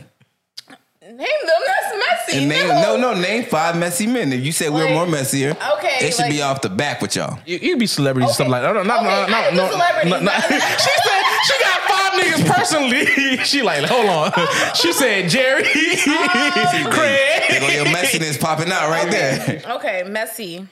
name 1.02 1.18
them. 1.18 1.60
That's 1.66 1.96
messy. 2.26 2.38
And 2.38 2.48
name, 2.48 2.68
no, 2.68 2.96
no, 2.96 3.14
name 3.14 3.44
five 3.44 3.76
messy 3.78 4.06
men. 4.06 4.32
If 4.32 4.44
you 4.44 4.52
say 4.52 4.68
we're 4.68 4.90
more 4.92 5.06
messier, 5.06 5.50
okay, 5.76 6.06
it 6.06 6.12
should 6.12 6.22
like- 6.22 6.30
be 6.32 6.42
off 6.42 6.60
the 6.60 6.68
back 6.68 7.00
with 7.00 7.16
y'all. 7.16 7.38
You, 7.46 7.58
you 7.58 7.76
be 7.76 7.86
celebrities 7.86 8.30
or 8.30 8.34
something 8.34 8.50
like 8.52 8.62
that. 8.62 8.74
No, 8.74 8.82
no, 8.82 8.84
no, 8.84 8.92
Okay, 8.92 9.10
no, 9.10 9.36
I 9.36 9.50
no, 9.50 9.64
ain't 10.00 10.06
a 10.06 10.10
no, 10.10 10.20
no. 10.20 10.32
She 10.78 10.92
said 11.04 11.22
she 11.44 11.64
got 11.64 11.80
five 11.88 12.12
niggas 12.20 12.54
personally. 12.54 13.36
she 13.44 13.62
like, 13.62 13.84
hold 13.84 14.06
on. 14.06 14.32
She 14.74 14.92
said 14.92 15.28
Jerry, 15.30 15.64
oh, 15.64 16.70
There 16.72 16.92
Craig. 16.92 17.60
go 17.60 17.68
your 17.68 17.86
messiness 17.86 18.38
popping 18.38 18.70
out 18.70 18.90
right 18.90 19.10
there. 19.10 19.62
Okay, 19.76 20.04
messy. 20.06 20.66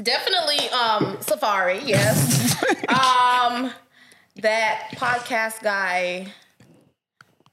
Definitely 0.00 0.68
um 0.70 1.16
Safaree, 1.18 1.86
yes. 1.86 2.56
um 2.88 3.70
that 4.36 4.88
podcast 4.96 5.62
guy 5.62 6.26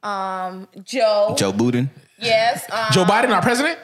um 0.04 0.68
Joe. 0.84 1.36
Joe 1.38 1.52
Budden. 1.52 1.90
Yes. 2.18 2.66
Um, 2.72 2.88
Joe 2.92 3.06
Biden, 3.06 3.30
our 3.34 3.42
president. 3.42 3.80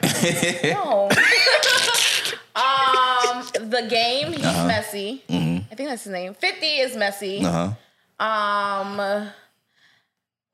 No. 0.64 1.08
um 2.56 3.44
the 3.70 3.86
game, 3.88 4.32
he's 4.32 4.44
Uh-huh. 4.44 4.66
messy. 4.66 5.22
I 5.28 5.74
think 5.74 5.88
that's 5.90 6.04
his 6.04 6.12
name. 6.12 6.34
50 6.34 6.66
is 6.66 6.96
messy. 6.96 7.40
Mm-hmm. 7.40 7.46
Uh 7.46 7.72
huh. 8.18 8.24
Um 8.24 9.30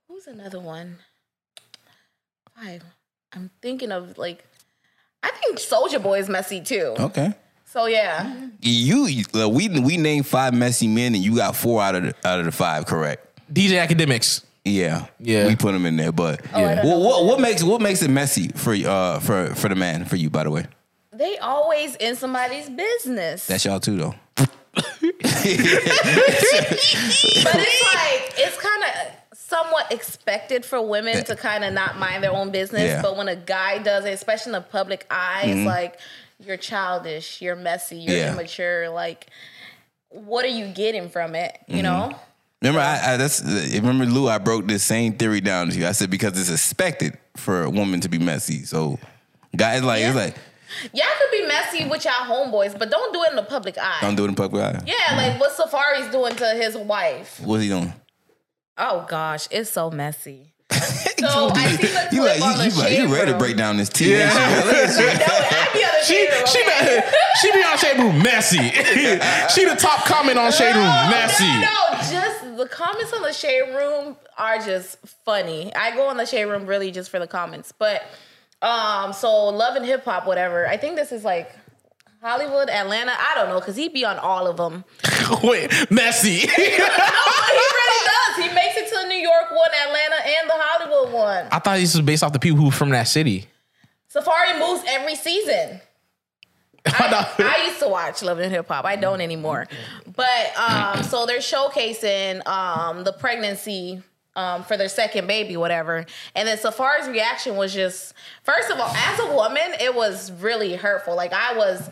who's 0.09 0.27
another 0.27 0.59
one? 0.61 0.99
Five. 2.57 2.83
I'm 3.33 3.51
thinking 3.63 3.93
of 3.93 4.19
like 4.19 4.45
I 5.23 5.31
think 5.31 5.59
Soulja 5.59 6.03
Boy 6.03 6.19
is 6.19 6.29
messy 6.29 6.61
too. 6.61 6.95
Okay. 6.99 7.35
So 7.73 7.87
yeah. 7.87 8.31
You, 8.61 9.07
you- 9.07 9.25
uh, 9.35 9.49
we 9.49 9.69
we 9.81 9.97
named 9.97 10.27
five 10.27 10.53
messy 10.53 10.87
men, 10.87 11.15
and 11.15 11.25
you 11.25 11.37
got 11.37 11.57
four 11.57 11.83
out 11.83 11.95
of 11.95 12.03
the, 12.05 12.15
out 12.29 12.39
of 12.39 12.45
the 12.45 12.53
five 12.53 12.85
correct. 12.87 13.27
DJ 13.53 13.85
Akademiks. 13.87 14.45
Yeah, 14.65 15.07
Yeah. 15.19 15.49
We 15.49 15.57
put 15.57 15.73
them 15.73 15.87
in 15.87 15.97
there, 15.97 16.13
but 16.13 16.41
Oh, 16.55 16.63
I 16.65 16.75
don't 16.77 16.85
Well, 16.87 17.01
what 17.03 17.25
what 17.25 17.41
makes 17.41 17.63
what 17.65 17.81
makes 17.81 18.01
it 18.03 18.11
messy 18.11 18.49
for 18.55 18.73
uh 18.75 19.19
for 19.21 19.55
for 19.57 19.69
the 19.69 19.75
man 19.75 20.05
for 20.05 20.17
you? 20.17 20.31
By 20.31 20.45
the 20.45 20.51
way, 20.51 20.67
They 21.13 21.37
always 21.39 21.97
in 21.97 22.15
somebody's 22.15 22.69
business. 22.71 23.47
that's 23.47 23.65
y'all 23.65 23.81
too 23.81 23.97
though. 23.97 24.15
but 24.37 24.47
it's 27.59 27.95
like 27.95 28.35
it's 28.37 28.59
kind 28.59 28.85
of 28.85 29.39
somewhat 29.39 29.91
expected 29.93 30.65
for 30.65 30.81
women 30.81 31.25
to 31.25 31.37
kind 31.37 31.65
of 31.65 31.73
not 31.73 31.99
mind 31.99 32.23
their 32.23 32.33
own 32.33 32.51
business. 32.51 32.83
Yeah. 32.83 33.03
But 33.03 33.17
when 33.17 33.29
a 33.29 33.37
guy 33.37 33.79
does 33.79 34.05
it, 34.05 34.11
especially 34.13 34.51
in 34.51 34.55
the 34.55 34.61
public 34.63 35.07
eye, 35.11 35.43
it's 35.47 35.67
like 35.67 35.99
you're 36.45 36.57
childish, 36.57 37.41
you're 37.41 37.57
messy, 37.57 37.97
you're 37.97 38.17
Yeah. 38.17 38.33
immature. 38.33 38.89
Like, 38.89 39.29
what 40.09 40.45
are 40.45 40.49
you 40.49 40.67
getting 40.67 41.09
from 41.09 41.35
it? 41.35 41.59
You 41.67 41.77
mm-hmm. 41.77 41.83
know? 41.83 42.17
Remember, 42.61 42.81
I, 42.81 43.15
I 43.15 43.17
that's 43.17 43.43
remember 43.43 44.07
Lou. 44.07 44.29
I 44.29 44.39
broke 44.39 44.69
this 44.69 44.85
same 44.85 45.15
theory 45.15 45.41
down 45.41 45.71
to 45.71 45.79
you. 45.79 45.87
I 45.87 45.93
said 45.93 46.11
because 46.11 46.39
it's 46.39 46.51
expected 46.51 47.19
for 47.37 47.65
a 47.65 47.71
woman 47.71 48.01
to 48.01 48.09
be 48.09 48.19
messy. 48.19 48.65
So, 48.65 49.01
guys, 49.57 49.83
like 49.83 50.03
it's 50.03 50.15
like 50.15 50.37
Y'all 50.93 51.07
could 51.19 51.31
be 51.31 51.47
messy 51.47 51.85
with 51.87 52.05
y'all 52.05 52.13
homeboys, 52.25 52.79
but 52.79 52.91
don't 52.91 53.13
do 53.13 53.23
it 53.25 53.31
in 53.31 53.37
the 53.37 53.43
public 53.43 53.77
eye. 53.79 53.99
don't 54.01 54.15
do 54.15 54.25
it 54.25 54.29
in 54.29 54.35
public. 54.35 54.63
eye. 54.63 54.81
yeah, 54.87 55.17
like 55.17 55.33
mm-hmm. 55.33 55.41
what 55.41 55.53
Safaree's 55.53 56.11
doing 56.11 56.35
to 56.37 56.55
his 56.55 56.77
wife. 56.77 57.41
What's 57.41 57.63
he 57.63 57.69
doing? 57.69 57.93
Oh 58.79 59.07
gosh, 59.09 59.49
it's 59.51 59.71
so 59.71 59.91
messy. 59.91 60.52
So 61.23 61.51
I 61.55 61.69
see 61.69 61.77
the 61.77 61.87
clip 61.87 62.13
You 62.13 62.25
like 62.25 62.39
you, 62.39 62.45
on 62.45 62.59
the 62.59 62.65
you, 62.65 62.71
like, 62.81 62.99
you 62.99 63.07
ready 63.15 63.31
to 63.33 63.39
break 63.39 63.57
down 63.57 63.77
this 63.77 63.89
tea? 63.89 64.15
ain't 64.15 64.23
you? 64.33 64.37
No, 64.37 64.43
I 64.43 65.71
be 65.73 65.85
on 65.85 65.93
the 65.93 66.05
She 66.05 66.29
she 66.51 66.63
okay? 66.65 67.11
she 67.41 67.53
be 67.53 67.63
on 67.63 67.79
Shade 67.79 67.99
Room 67.99 68.19
messy. 68.23 68.59
she 69.55 69.65
the 69.65 69.77
top 69.79 70.05
comment 70.05 70.37
on 70.37 70.51
Shade 70.51 70.75
Room 70.75 70.85
No, 70.85 71.11
messy. 71.11 71.45
No, 71.45 71.61
no, 71.61 71.97
just 72.11 72.57
the 72.57 72.67
comments 72.69 73.13
on 73.13 73.23
the 73.23 73.33
shade 73.33 73.73
room 73.75 74.17
are 74.37 74.59
just 74.59 74.99
funny. 75.25 75.73
I 75.77 75.95
go 75.95 76.09
on 76.09 76.17
the 76.17 76.27
shade 76.27 76.47
room 76.47 76.67
really 76.67 76.91
just 76.91 77.09
for 77.09 77.21
the 77.21 77.29
comments. 77.29 77.73
But 77.73 78.03
um, 78.61 79.13
so 79.13 79.49
love 79.49 79.77
and 79.77 79.85
hip 79.87 80.05
hop, 80.05 80.27
whatever. 80.27 80.67
I 80.67 80.77
think 80.77 80.97
this 80.97 81.13
is 81.13 81.25
like 81.25 81.55
Hollywood, 82.23 82.71
Atlanta. 82.71 83.13
I 83.13 83.35
don't 83.35 83.49
know 83.49 83.59
because 83.59 83.75
he'd 83.75 83.93
be 83.93 84.05
on 84.05 84.17
all 84.19 84.47
of 84.47 84.57
them. 84.57 84.85
Wait, 85.43 85.71
messy. 85.91 86.47
No, 86.47 86.49
but 86.49 87.51
he 87.51 87.59
really 87.59 88.07
does. 88.07 88.49
He 88.49 88.55
makes 88.55 88.77
it 88.77 88.89
to 88.91 89.03
the 89.03 89.09
New 89.09 89.19
York 89.19 89.51
one, 89.51 89.71
Atlanta, 89.87 90.17
and 90.25 90.49
the 90.49 90.55
Hollywood 90.55 91.13
one. 91.13 91.47
I 91.51 91.59
thought 91.59 91.79
this 91.79 91.95
was 91.95 92.03
based 92.03 92.23
off 92.23 92.33
the 92.33 92.39
people 92.39 92.59
who 92.59 92.67
were 92.67 92.71
from 92.71 92.91
that 92.91 93.09
city. 93.09 93.47
Safaree 94.15 94.59
moves 94.59 94.85
every 94.87 95.17
season. 95.17 95.81
I, 96.87 97.29
I 97.39 97.67
used 97.67 97.81
to 97.81 97.89
watch 97.89 98.23
Love 98.23 98.39
and 98.39 98.53
Hip 98.53 98.69
Hop. 98.69 98.85
I 98.85 98.97
don't 98.97 99.21
anymore. 99.21 99.67
But 100.15 100.57
um, 100.57 101.03
so 101.03 101.27
they're 101.27 101.39
showcasing 101.39 102.47
um 102.47 103.05
the 103.05 103.13
pregnancy 103.13 104.03
um 104.37 104.65
for 104.65 104.77
their 104.77 104.89
second 104.89 105.27
baby, 105.27 105.57
whatever. 105.57 106.07
And 106.35 106.49
then 106.49 106.57
Safaree's 106.59 107.09
reaction 107.09 107.57
was 107.57 107.73
just 107.75 108.15
first 108.45 108.71
of 108.71 108.79
all, 108.81 108.89
as 108.95 109.19
a 109.21 109.35
woman, 109.35 109.75
it 109.81 109.95
was 109.95 110.31
really 110.33 110.75
hurtful. 110.77 111.15
Like 111.17 111.33
I 111.33 111.57
was 111.57 111.89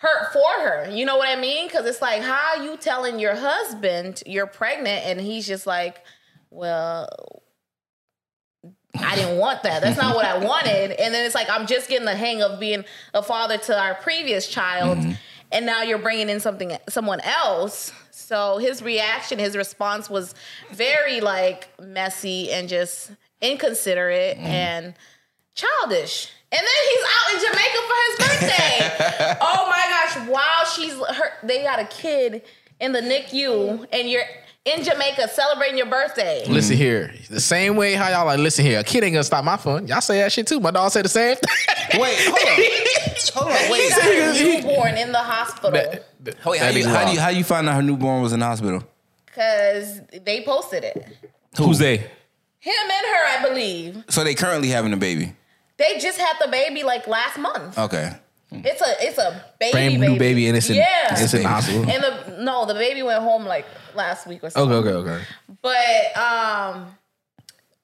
hurt 0.00 0.32
for 0.32 0.48
her. 0.62 0.90
You 0.90 1.04
know 1.04 1.18
what 1.18 1.28
I 1.28 1.38
mean? 1.38 1.66
Because 1.66 1.84
it's 1.84 2.00
like, 2.00 2.22
how 2.22 2.56
are 2.56 2.64
you 2.64 2.78
telling 2.78 3.18
your 3.18 3.34
husband 3.34 4.22
you're 4.24 4.46
pregnant 4.46 5.04
and 5.04 5.20
he's 5.20 5.46
just 5.46 5.66
like, 5.66 6.02
well, 6.48 7.42
I 8.98 9.14
didn't 9.14 9.36
want 9.36 9.62
that. 9.64 9.82
That's 9.82 9.98
not 9.98 10.16
what 10.16 10.24
I 10.24 10.38
wanted. 10.44 10.92
And 10.92 11.12
then 11.12 11.26
it's 11.26 11.34
like, 11.34 11.50
I'm 11.50 11.66
just 11.66 11.90
getting 11.90 12.06
the 12.06 12.16
hang 12.16 12.40
of 12.40 12.58
being 12.58 12.84
a 13.12 13.22
father 13.22 13.58
to 13.58 13.78
our 13.78 13.94
previous 13.94 14.48
child. 14.48 14.98
Mm-hmm. 14.98 15.12
And 15.52 15.66
now 15.66 15.82
you're 15.82 15.98
bringing 15.98 16.30
in 16.30 16.40
something, 16.40 16.78
someone 16.88 17.20
else. 17.20 17.92
So 18.10 18.56
his 18.56 18.82
reaction, 18.82 19.38
his 19.38 19.54
response 19.54 20.08
was 20.08 20.34
very 20.72 21.20
like 21.20 21.68
messy 21.78 22.50
and 22.50 22.70
just 22.70 23.10
inconsiderate 23.42 24.38
mm-hmm. 24.38 24.46
and 24.46 24.94
childish. 25.54 26.32
And 26.52 26.60
then 26.60 26.80
he's 26.90 27.04
out 27.04 27.34
in 27.34 27.40
Jamaica 27.46 27.78
for 27.86 27.98
his 28.06 28.16
birthday. 28.28 29.36
oh 29.40 29.66
my 29.70 29.86
gosh! 29.88 30.28
While 30.28 30.64
she's 30.74 30.94
her, 30.94 31.32
they 31.44 31.62
got 31.62 31.78
a 31.78 31.84
kid 31.84 32.42
in 32.80 32.92
the 32.92 33.00
NICU, 33.00 33.86
and 33.92 34.08
you're 34.10 34.22
in 34.64 34.82
Jamaica 34.82 35.28
celebrating 35.28 35.78
your 35.78 35.86
birthday. 35.86 36.44
Listen 36.48 36.76
here, 36.76 37.14
the 37.30 37.40
same 37.40 37.76
way 37.76 37.94
how 37.94 38.08
y'all 38.08 38.26
like. 38.26 38.40
Listen 38.40 38.64
here, 38.64 38.80
a 38.80 38.84
kid 38.84 39.04
ain't 39.04 39.12
gonna 39.14 39.22
stop 39.24 39.44
my 39.44 39.56
fun. 39.56 39.86
Y'all 39.86 40.00
say 40.00 40.18
that 40.18 40.32
shit 40.32 40.46
too. 40.48 40.58
My 40.58 40.70
dog 40.72 40.90
said 40.90 41.04
the 41.04 41.08
same. 41.08 41.36
thing. 41.36 42.00
Wait, 42.00 42.16
hold 42.18 42.38
on. 42.38 42.64
hold 43.34 43.52
on, 43.52 43.64
He 43.66 43.72
wait. 43.72 43.90
got 43.90 44.08
a 44.08 44.42
newborn 44.42 44.96
in 44.96 45.12
the 45.12 45.18
hospital 45.18 45.70
That- 45.72 46.06
that- 46.24 46.44
Wait, 46.44 46.60
how 46.60 46.68
you, 46.68 46.80
is 46.80 46.86
how 46.86 47.04
do 47.06 47.12
you 47.12 47.20
how 47.20 47.28
you 47.30 47.44
find 47.44 47.68
out 47.68 47.76
her 47.76 47.82
newborn 47.82 48.22
was 48.22 48.32
in 48.32 48.40
the 48.40 48.46
hospital? 48.46 48.82
because 49.26 50.00
they 50.24 50.42
posted 50.44 50.82
it. 50.84 51.06
Who's 51.56 51.78
they? 51.78 51.96
Him 51.98 52.74
and 52.82 53.06
her, 53.06 53.38
I 53.38 53.48
believe. 53.48 54.04
So 54.08 54.24
they 54.24 54.34
currently 54.34 54.68
having 54.68 54.92
a 54.92 54.96
baby. 54.96 55.34
They 55.80 55.98
just 55.98 56.20
had 56.20 56.34
the 56.40 56.48
baby 56.48 56.82
like 56.82 57.08
last 57.08 57.38
month. 57.38 57.78
Okay. 57.78 58.12
It's 58.52 58.82
a 58.82 59.06
it's 59.06 59.16
a 59.16 59.44
baby 59.58 59.72
Brand 59.72 60.00
baby. 60.00 60.12
new 60.12 60.18
baby, 60.18 60.48
and 60.48 60.56
it's 60.56 60.68
in, 60.68 60.76
yeah. 60.76 61.06
it's 61.12 61.32
in 61.32 61.42
the 61.42 61.48
hospital. 61.48 61.88
and 61.88 62.02
the 62.02 62.36
no, 62.42 62.66
the 62.66 62.74
baby 62.74 63.02
went 63.02 63.22
home 63.22 63.46
like 63.46 63.64
last 63.94 64.26
week 64.26 64.44
or 64.44 64.50
something. 64.50 64.76
Okay, 64.76 64.90
okay, 64.90 65.10
okay. 65.10 65.24
But 65.62 66.16
um, 66.18 66.86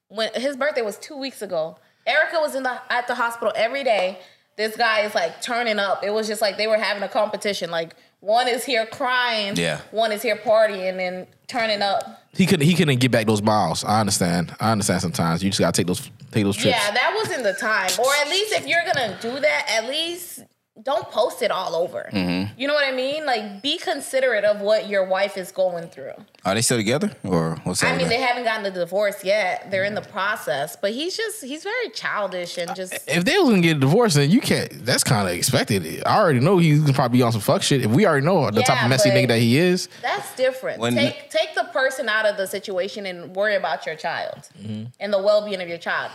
when 0.09 0.29
his 0.35 0.55
birthday 0.57 0.83
was 0.83 0.97
two 0.97 1.17
weeks 1.17 1.41
ago, 1.41 1.77
Erica 2.05 2.39
was 2.39 2.53
in 2.53 2.63
the 2.63 2.79
at 2.91 3.07
the 3.07 3.15
hospital 3.15 3.51
every 3.55 3.83
day. 3.83 4.19
This 4.57 4.75
guy 4.75 5.01
is 5.01 5.15
like 5.15 5.41
turning 5.41 5.79
up. 5.79 6.03
It 6.03 6.11
was 6.11 6.27
just 6.27 6.41
like 6.41 6.57
they 6.57 6.67
were 6.67 6.77
having 6.77 7.01
a 7.01 7.09
competition. 7.09 7.71
Like 7.71 7.95
one 8.27 8.49
is 8.49 8.65
here 8.65 8.85
crying, 8.85 9.55
Yeah. 9.55 9.79
One 9.91 10.11
is 10.11 10.21
here 10.21 10.35
partying 10.35 10.99
and 10.99 11.27
turning 11.47 11.81
up. 11.81 12.03
He 12.33 12.45
couldn't. 12.45 12.65
He 12.65 12.75
couldn't 12.75 12.99
get 12.99 13.09
back 13.09 13.25
those 13.25 13.41
miles. 13.41 13.85
I 13.85 14.01
understand. 14.01 14.53
I 14.59 14.73
understand. 14.73 15.01
Sometimes 15.01 15.41
you 15.41 15.49
just 15.49 15.61
gotta 15.61 15.71
take 15.71 15.87
those 15.87 16.11
take 16.31 16.43
those 16.43 16.57
trips. 16.57 16.77
Yeah, 16.77 16.91
that 16.91 17.13
wasn't 17.15 17.43
the 17.43 17.53
time. 17.53 17.89
Or 17.97 18.13
at 18.21 18.29
least 18.29 18.51
if 18.51 18.67
you're 18.67 18.83
gonna 18.83 19.17
do 19.21 19.39
that, 19.39 19.65
at 19.69 19.87
least 19.87 20.41
don't 20.83 21.09
post 21.09 21.41
it 21.41 21.49
all 21.51 21.75
over. 21.75 22.07
Mm-hmm. 22.13 22.53
You 22.59 22.67
know 22.67 22.73
what 22.73 22.87
I 22.87 22.91
mean? 22.95 23.25
Like 23.25 23.61
be 23.61 23.77
considerate 23.77 24.43
of 24.43 24.61
what 24.61 24.87
your 24.87 25.05
wife 25.05 25.37
is 25.37 25.51
going 25.51 25.87
through. 25.87 26.11
Are 26.45 26.53
they 26.53 26.61
still 26.61 26.77
together 26.77 27.11
or 27.23 27.55
what's 27.63 27.83
up? 27.83 27.91
I 27.91 27.97
mean, 27.97 28.07
they 28.07 28.21
haven't 28.21 28.43
gotten 28.43 28.63
the 28.63 28.71
divorce 28.71 29.23
yet. 29.23 29.69
They're 29.71 29.83
in 29.83 29.95
the 29.95 30.01
process, 30.01 30.75
but 30.75 30.91
he's 30.91 31.17
just 31.17 31.43
he's 31.43 31.63
very 31.63 31.89
childish 31.89 32.57
and 32.57 32.73
just 32.75 32.93
If 33.07 33.25
they 33.25 33.37
was 33.37 33.49
gonna 33.49 33.61
get 33.61 33.77
a 33.77 33.79
divorce, 33.79 34.13
then 34.13 34.29
you 34.29 34.39
can't. 34.39 34.85
That's 34.85 35.03
kind 35.03 35.27
of 35.27 35.33
expected. 35.33 36.03
I 36.05 36.17
already 36.19 36.39
know 36.39 36.57
he's 36.57 36.81
gonna 36.81 36.93
probably 36.93 37.17
be 37.17 37.23
on 37.23 37.31
some 37.31 37.41
fuck 37.41 37.63
shit. 37.63 37.83
If 37.83 37.91
we 37.91 38.05
already 38.05 38.25
know 38.25 38.49
the 38.51 38.61
type 38.61 38.83
of 38.83 38.89
messy 38.89 39.09
nigga 39.09 39.27
that 39.29 39.39
he 39.39 39.57
is, 39.57 39.89
that's 40.01 40.35
different. 40.35 40.79
When- 40.79 40.93
take 40.95 41.29
take 41.29 41.55
the 41.55 41.63
person 41.73 42.07
out 42.07 42.25
of 42.25 42.37
the 42.37 42.47
situation 42.47 43.05
and 43.05 43.35
worry 43.35 43.55
about 43.55 43.85
your 43.85 43.95
child 43.95 44.47
Mm-hmm. 44.61 44.85
and 44.99 45.13
the 45.13 45.21
well 45.21 45.43
being 45.45 45.61
of 45.61 45.67
your 45.67 45.77
child. 45.77 46.11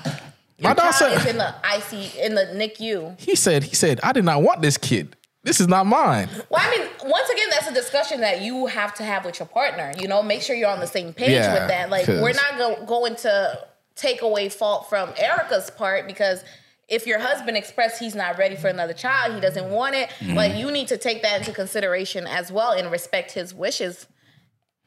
My 0.61 0.71
Your 0.71 0.75
dog 0.75 0.95
child 0.95 1.19
is 1.19 1.27
in 1.27 1.39
the 1.39 1.55
IC 1.65 2.17
in 2.17 2.35
the 2.35 2.43
NICU. 2.55 3.21
he 3.21 3.35
said 3.37 3.65
he 3.65 3.75
said 3.75 4.01
I 4.03 4.13
did 4.13 4.25
not 4.25 4.43
want 4.43 4.63
this 4.63 4.77
kid. 4.79 5.17
This 5.45 5.61
is 5.61 5.67
not 5.67 5.87
mine. 5.87 6.29
Well, 6.51 6.61
I 6.63 6.71
mean, 6.71 6.89
once 7.11 7.29
again, 7.29 7.49
that's 7.51 7.67
a 7.67 7.75
discussion 7.75 8.21
that 8.21 8.43
you 8.43 8.67
have 8.67 8.95
to 8.95 9.03
have 9.03 9.25
with 9.25 9.41
your 9.41 9.49
partner. 9.49 9.91
You 9.99 10.07
know, 10.07 10.23
make 10.23 10.41
sure 10.41 10.55
you're 10.55 10.71
on 10.71 10.79
the 10.79 10.87
same 10.87 11.13
page 11.13 11.31
Yeah, 11.31 11.55
with 11.55 11.67
that. 11.69 11.91
Like, 11.91 12.07
we're 12.07 12.33
not 12.33 12.59
go- 12.59 12.85
going 12.87 13.17
to 13.17 13.59
take 13.97 14.23
away 14.23 14.49
fault 14.49 14.89
from 14.89 15.13
Erica's 15.19 15.69
part 15.71 16.07
because 16.07 16.45
if 16.87 17.09
your 17.09 17.19
husband 17.19 17.57
expressed 17.57 17.99
he's 17.99 18.15
not 18.15 18.39
ready 18.39 18.55
for 18.55 18.69
another 18.69 18.93
child, 18.93 19.35
he 19.35 19.41
doesn't 19.41 19.69
want 19.71 19.97
it, 19.97 20.11
Mm-hmm. 20.21 20.35
like 20.35 20.55
you 20.55 20.71
need 20.71 20.87
to 20.89 20.97
take 20.97 21.23
that 21.23 21.41
into 21.41 21.53
consideration 21.53 22.25
as 22.29 22.53
well 22.53 22.71
and 22.71 22.89
respect 22.93 23.33
his 23.33 23.53
wishes 23.53 24.07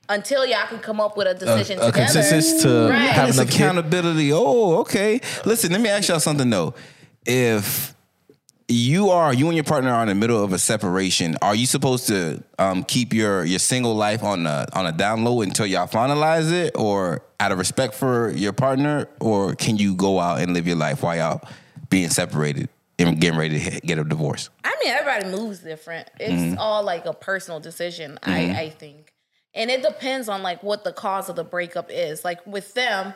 until 0.10 0.46
y'all 0.46 0.68
can 0.68 0.80
come 0.80 1.00
up 1.02 1.18
with 1.18 1.28
a 1.28 1.34
decision 1.34 1.78
a 1.80 1.86
together. 1.88 2.06
consensus 2.06 2.62
to 2.64 2.90
Right. 2.90 3.10
have 3.10 3.30
It's 3.30 3.38
another 3.38 3.52
kid. 3.52 3.62
accountability. 3.62 4.32
Oh, 4.34 4.76
okay. 4.82 5.20
Listen, 5.46 5.72
let 5.72 5.82
me 5.82 5.90
ask 5.90 6.08
y'all 6.10 6.20
something 6.20 6.50
though. 6.50 6.74
If 7.26 7.94
you 8.68 9.10
are 9.12 9.32
you 9.34 9.46
and 9.48 9.56
your 9.56 9.64
partner 9.64 9.92
are 9.92 10.02
in 10.02 10.10
the 10.10 10.16
middle 10.16 10.44
of 10.44 10.52
a 10.54 10.58
separation, 10.60 11.36
are 11.42 11.54
you 11.56 11.66
supposed 11.68 12.08
to 12.08 12.44
um, 12.58 12.84
keep 12.84 13.14
your 13.14 13.46
your 13.46 13.60
single 13.60 13.96
life 13.96 14.24
on 14.24 14.44
the 14.44 14.68
on 14.78 14.86
a 14.88 14.92
down 14.92 15.24
low 15.24 15.42
until 15.42 15.66
y'all 15.68 15.88
finalize 15.88 16.52
it, 16.52 16.74
or 16.76 17.22
out 17.40 17.52
of 17.52 17.58
respect 17.60 17.94
for 17.94 18.32
your 18.32 18.54
partner, 18.54 19.08
or 19.20 19.54
can 19.56 19.78
you 19.78 19.94
go 19.96 20.20
out 20.20 20.40
and 20.40 20.54
live 20.54 20.66
your 20.68 20.78
life 20.78 21.04
while 21.04 21.16
y'all 21.16 21.42
being 21.90 22.10
separated 22.10 22.70
and 22.98 23.20
getting 23.20 23.38
ready 23.38 23.60
to 23.60 23.80
get 23.82 24.00
a 24.00 24.04
divorce? 24.04 24.50
I 24.64 24.74
mean, 24.84 24.94
everybody 24.94 25.36
moves 25.36 25.60
different. 25.60 26.10
It's 26.20 26.32
Mm-hmm. 26.34 26.58
all 26.58 26.84
like 26.84 27.06
a 27.06 27.14
personal 27.14 27.60
decision, 27.60 28.18
I, 28.24 28.50
I 28.52 28.70
think. 28.70 29.12
And 29.56 29.72
it 29.72 29.82
depends 29.82 30.30
on 30.30 30.44
like 30.44 30.62
what 30.62 30.84
the 30.84 30.94
cause 30.94 31.30
of 31.30 31.36
the 31.36 31.44
breakup 31.44 31.88
is. 31.90 32.24
Like 32.24 32.46
with 32.46 32.74
them, 32.74 33.14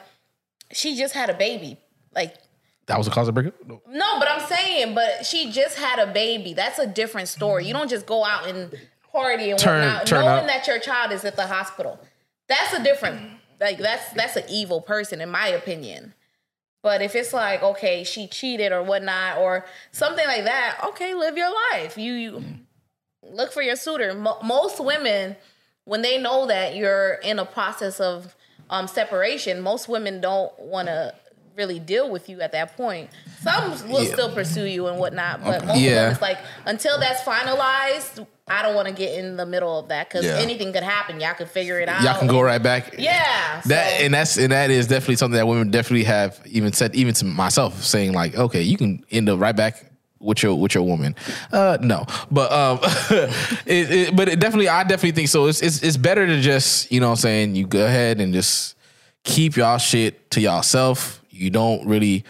she 0.72 0.96
just 0.96 1.14
had 1.14 1.30
a 1.30 1.34
baby. 1.34 1.78
Like, 2.16 2.36
That 2.88 2.98
was 2.98 3.08
the 3.08 3.12
cause 3.12 3.28
of 3.28 3.34
breakup. 3.36 3.56
No. 3.68 3.82
no, 3.88 4.20
but 4.20 4.28
I'm 4.30 4.48
saying, 4.48 4.96
but 4.96 5.26
she 5.26 5.52
just 5.52 5.78
had 5.78 6.00
a 6.00 6.12
baby. 6.12 6.54
That's 6.54 6.80
a 6.80 6.88
different 6.88 7.28
story. 7.28 7.66
You 7.66 7.74
don't 7.74 7.90
just 7.90 8.06
go 8.06 8.24
out 8.24 8.48
and 8.48 8.74
party 9.12 9.52
and 9.52 9.60
Turn- 9.60 9.86
whatnot, 9.86 10.08
turn 10.08 10.26
knowing 10.26 10.40
up. 10.42 10.48
that 10.48 10.66
your 10.68 10.80
child 10.80 11.12
is 11.12 11.26
at 11.26 11.36
the 11.36 11.46
hospital. 11.46 12.00
That's 12.48 12.74
a 12.74 12.84
different 12.84 13.34
like 13.60 13.78
that's 13.78 14.14
that's 14.14 14.36
an 14.38 14.44
evil 14.50 14.82
person 14.82 15.22
in 15.22 15.30
my 15.30 15.48
opinion. 15.50 16.14
But 16.82 17.02
if 17.02 17.14
it's 17.16 17.34
like, 17.34 17.62
okay, 17.62 18.04
she 18.04 18.28
cheated 18.28 18.72
or 18.72 18.82
whatnot, 18.84 19.38
or 19.40 19.66
something 19.92 20.26
like 20.26 20.46
that, 20.46 20.80
okay, 20.90 21.14
live 21.14 21.36
your 21.38 21.52
life. 21.74 21.98
You, 21.98 22.14
you 22.14 22.32
mm. 22.32 22.60
look 23.22 23.52
for 23.52 23.62
your 23.62 23.76
suitor. 23.76 24.14
Mo- 24.14 24.40
most 24.44 24.80
women, 24.80 25.36
when 25.90 26.04
they 26.04 26.20
know 26.22 26.46
that 26.46 26.76
you're 26.76 27.14
in 27.24 27.40
a 27.40 27.46
process 27.46 28.00
of 28.00 28.36
um, 28.70 28.88
separation, 28.88 29.60
most 29.60 29.90
women 29.90 30.22
don't 30.22 30.52
want 30.60 30.88
to 30.88 31.16
really 31.56 31.80
deal 31.80 32.12
with 32.12 32.30
you 32.30 32.40
at 32.42 32.52
that 32.52 32.78
point. 32.78 33.10
Some 33.42 33.72
will 33.90 34.04
Yeah. 34.04 34.14
still 34.14 34.32
pursue 34.32 34.66
you 34.66 34.86
and 34.88 35.00
whatnot, 35.00 35.44
but 35.44 35.66
most 35.66 35.80
Yeah. 35.80 35.90
of 35.90 35.96
them, 35.96 36.12
it's 36.12 36.22
like 36.22 36.38
until 36.68 37.00
that's 37.00 37.22
finalized, 37.24 38.26
I 38.48 38.62
don't 38.62 38.76
want 38.76 38.88
to 38.88 38.94
get 38.94 39.18
in 39.18 39.36
the 39.36 39.46
middle 39.48 39.80
of 39.80 39.90
that 39.90 40.08
because 40.10 40.26
Yeah. 40.26 40.38
anything 40.38 40.72
could 40.72 40.84
happen. 40.84 41.20
Y'all 41.20 41.34
could 41.34 41.50
figure 41.50 41.80
it 41.80 41.90
out. 41.90 42.04
Y'all 42.04 42.18
can 42.20 42.28
go 42.28 42.40
right 42.42 42.62
back. 42.62 42.94
Yeah. 43.00 43.62
That 43.66 43.98
so- 43.98 44.06
and 44.06 44.14
that's 44.14 44.38
and 44.38 44.52
that 44.52 44.70
is 44.70 44.86
definitely 44.86 45.16
something 45.16 45.38
that 45.38 45.48
women 45.48 45.72
definitely 45.72 46.04
have 46.06 46.40
even 46.46 46.72
said 46.72 46.94
even 46.96 47.16
to 47.16 47.26
myself 47.26 47.84
saying 47.84 48.14
like 48.14 48.36
okay 48.38 48.62
you 48.62 48.78
can 48.78 49.04
end 49.12 49.28
up 49.28 49.40
right 49.40 49.56
back 49.56 49.84
with 50.20 50.44
your 50.44 50.56
with 50.56 50.76
your 50.76 50.84
woman. 50.84 51.16
Uh 51.52 51.78
no 51.82 52.06
but 52.30 52.52
um 52.52 52.80
it, 53.66 53.92
it, 53.92 54.16
but 54.16 54.30
it 54.30 54.40
definitely 54.40 54.70
I 54.70 54.84
definitely 54.84 55.12
think 55.12 55.30
so. 55.30 55.48
It's, 55.48 55.62
it's 55.62 55.82
it's 55.82 55.98
better 55.98 56.26
to 56.26 56.42
just 56.42 56.92
you 56.92 57.00
know 57.00 57.08
what 57.08 57.14
I'm 57.14 57.18
saying? 57.18 57.56
You 57.56 57.68
go 57.68 57.86
ahead 57.86 58.20
and 58.20 58.34
just 58.34 58.76
keep 59.24 59.56
y'all 59.58 59.78
shit 59.78 60.30
to 60.32 60.42
yourself. 60.42 61.22
You 61.30 61.50
don't 61.50 61.86
really 61.88 62.26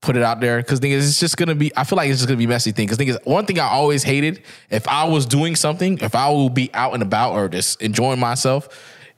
put 0.00 0.16
it 0.16 0.22
out 0.22 0.40
there. 0.40 0.58
Because 0.58 0.80
thing 0.80 0.92
is 0.92 1.08
it's 1.08 1.20
just 1.20 1.36
gonna 1.36 1.54
be 1.54 1.72
I 1.76 1.84
feel 1.84 1.96
like 1.96 2.10
it's 2.10 2.18
just 2.18 2.28
gonna 2.28 2.38
be 2.38 2.46
messy 2.46 2.72
thing. 2.72 2.86
Because 2.86 2.98
thing 2.98 3.08
is 3.08 3.18
one 3.24 3.46
thing 3.46 3.58
I 3.58 3.68
always 3.68 4.02
hated 4.02 4.42
if 4.70 4.86
I 4.88 5.04
was 5.04 5.26
doing 5.26 5.56
something 5.56 5.98
if 5.98 6.14
I 6.14 6.28
will 6.30 6.50
be 6.50 6.70
out 6.74 6.94
and 6.94 7.02
about 7.02 7.32
or 7.32 7.48
just 7.48 7.80
enjoying 7.82 8.20
myself 8.20 8.68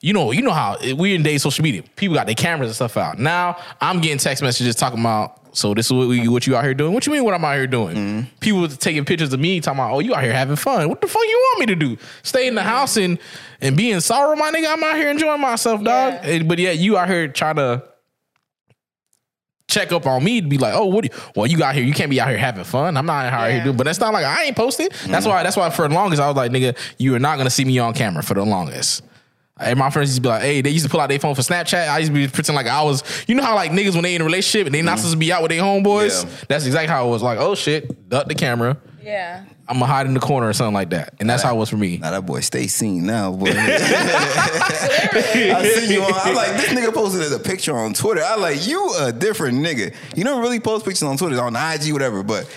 you 0.03 0.13
know 0.13 0.33
you 0.33 0.43
know 0.43 0.51
how 0.51 0.75
eh, 0.83 0.93
we 0.93 1.15
in 1.15 1.23
days 1.23 1.43
social 1.43 1.63
media 1.63 1.83
people 1.97 2.15
got 2.15 2.27
their 2.27 2.35
cameras 2.35 2.69
and 2.69 2.75
stuff 2.75 2.97
out 2.97 3.19
now 3.19 3.57
I'm 3.81 4.01
getting 4.01 4.19
text 4.19 4.43
messages 4.43 4.75
talking 4.75 5.01
about 5.01 5.39
so 5.55 5.75
this 5.75 5.87
is 5.87 5.93
what, 5.93 6.09
we, 6.09 6.29
what 6.29 6.47
you 6.47 6.57
out 6.57 6.65
here 6.65 6.75
doing 6.75 6.93
what 6.93 7.07
you 7.07 7.13
mean 7.13 7.25
what 7.25 7.33
I'm 7.33 7.45
out 7.45 7.55
here 7.55 7.67
doing 7.67 7.97
mm-hmm. 7.97 8.37
people 8.41 8.69
taking 8.69 9.05
pictures 9.05 9.33
of 9.33 9.41
me 9.41 9.61
talking 9.61 9.79
about 9.79 9.95
oh 9.95 10.01
you 10.01 10.15
out 10.15 10.23
here 10.23 10.33
having 10.33 10.57
fun 10.57 10.89
what 10.89 11.01
the 11.01 11.07
fuck 11.07 11.23
you 11.23 11.51
want 11.51 11.61
me 11.61 11.67
to 11.67 11.77
do 11.77 11.97
stay 12.23 12.47
in 12.47 12.55
the 12.55 12.61
mm-hmm. 12.61 12.69
house 12.69 12.97
and 12.97 13.19
and 13.61 13.77
be 13.77 13.91
in 13.91 14.01
sorrow 14.01 14.37
my 14.37 14.51
nigga 14.51 14.73
I'm 14.73 14.83
out 14.85 14.97
here 14.97 15.09
enjoying 15.09 15.41
myself 15.41 15.83
dog 15.83 16.15
Yeah. 16.15 16.27
And- 16.27 16.49
but 16.49 16.59
yeah 16.59 16.73
you 16.73 16.99
out 16.99 17.09
here 17.09 17.29
trying 17.29 17.57
to 17.57 17.85
check 19.69 19.91
up 19.91 20.07
on 20.07 20.23
me 20.23 20.43
to 20.43 20.47
be 20.47 20.59
like, 20.59 20.75
oh, 20.75 20.85
what? 20.85 21.03
Do 21.03 21.09
you, 21.11 21.23
well, 21.35 21.47
you 21.47 21.57
got 21.57 21.75
here. 21.75 21.83
You 21.83 21.95
can't 21.95 22.11
be 22.11 22.21
out 22.21 22.29
here 22.29 22.37
having 22.37 22.63
fun. 22.63 22.95
I'm 22.95 23.07
not 23.07 23.33
out 23.33 23.49
here 23.49 23.57
Yeah. 23.57 23.65
doing. 23.65 23.77
But 23.79 23.85
that's 23.85 24.01
not 24.01 24.13
like 24.13 24.27
I 24.27 24.45
ain't 24.45 24.55
posted. 24.55 24.93
That's 24.93 25.25
mm-hmm. 25.25 25.29
why. 25.31 25.43
That's 25.43 25.57
why 25.57 25.71
for 25.71 25.89
the 25.89 25.95
longest 25.95 26.21
I 26.21 26.29
was 26.29 26.37
like, 26.37 26.53
nigga, 26.53 26.77
you 26.99 27.15
are 27.15 27.19
not 27.19 27.39
gonna 27.39 27.49
see 27.49 27.65
me 27.65 27.79
on 27.79 27.95
camera 27.95 28.23
for 28.23 28.35
the 28.35 28.45
longest. 28.45 29.03
And 29.63 29.79
my 29.79 29.91
friends 29.91 30.11
used 30.11 30.19
to 30.19 30.23
be 30.23 30.29
like, 30.29 30.43
hey, 30.43 30.61
they 30.61 30.71
used 30.71 30.85
to 30.85 30.91
pull 30.91 31.01
out 31.01 31.09
their 31.09 31.19
phone 31.19 31.35
for 31.35 31.43
Snapchat. 31.43 31.89
I 31.89 31.99
used 31.99 32.13
to 32.13 32.15
be 32.15 32.29
pretending 32.29 32.57
like 32.57 32.67
I 32.67 32.83
was, 32.83 33.03
you 33.27 33.35
know 33.35 33.43
how 33.43 33.55
like 33.55 33.71
niggas 33.71 33.95
when 33.95 34.03
they 34.03 34.15
in 34.15 34.21
a 34.21 34.25
relationship 34.25 34.67
and 34.67 34.75
they 34.75 34.83
not 34.83 34.93
mm-hmm. 34.93 34.99
supposed 34.99 35.15
to 35.15 35.19
be 35.19 35.33
out 35.33 35.43
with 35.43 35.51
their 35.51 35.63
homeboys. 35.63 36.25
Yeah. 36.25 36.31
That's 36.49 36.67
exactly 36.67 36.89
how 36.89 37.07
it 37.07 37.11
was. 37.11 37.23
Like, 37.23 37.39
oh 37.39 37.55
shit, 37.55 38.09
duck 38.09 38.29
the 38.29 38.35
camera. 38.35 38.77
yeah. 39.03 39.45
I'm 39.69 39.79
gonna 39.79 39.91
hide 39.91 40.07
in 40.07 40.13
the 40.13 40.21
corner 40.21 40.49
or 40.49 40.53
something 40.53 40.75
like 40.75 40.91
that. 40.91 41.15
And 41.19 41.31
that's 41.31 41.43
how 41.43 41.55
it 41.55 41.59
was 41.59 41.71
for 41.71 41.77
me. 41.77 41.97
Now 41.97 42.11
that 42.11 42.27
boy 42.27 42.41
stay 42.41 42.67
seen 42.67 43.07
now, 43.07 43.33
boy. 43.33 43.47
I 43.55 43.55
see 45.75 45.95
you 45.95 46.03
on. 46.03 46.13
I'm 46.15 46.35
like, 46.35 46.51
this 46.57 46.69
nigga 46.71 46.93
posted 46.93 47.33
a 47.33 47.39
picture 47.39 47.75
on 47.75 47.95
Twitter. 47.95 48.23
I 48.23 48.37
like, 48.37 48.67
you 48.67 48.95
a 48.99 49.13
different 49.13 49.59
nigga. 49.59 49.95
You 50.15 50.25
don't 50.25 50.43
really 50.43 50.61
post 50.61 50.85
pictures 50.85 51.05
on 51.05 51.17
Twitter, 51.17 51.41
on 51.41 51.57
IG, 51.57 51.93
whatever. 51.93 52.23
But 52.23 52.55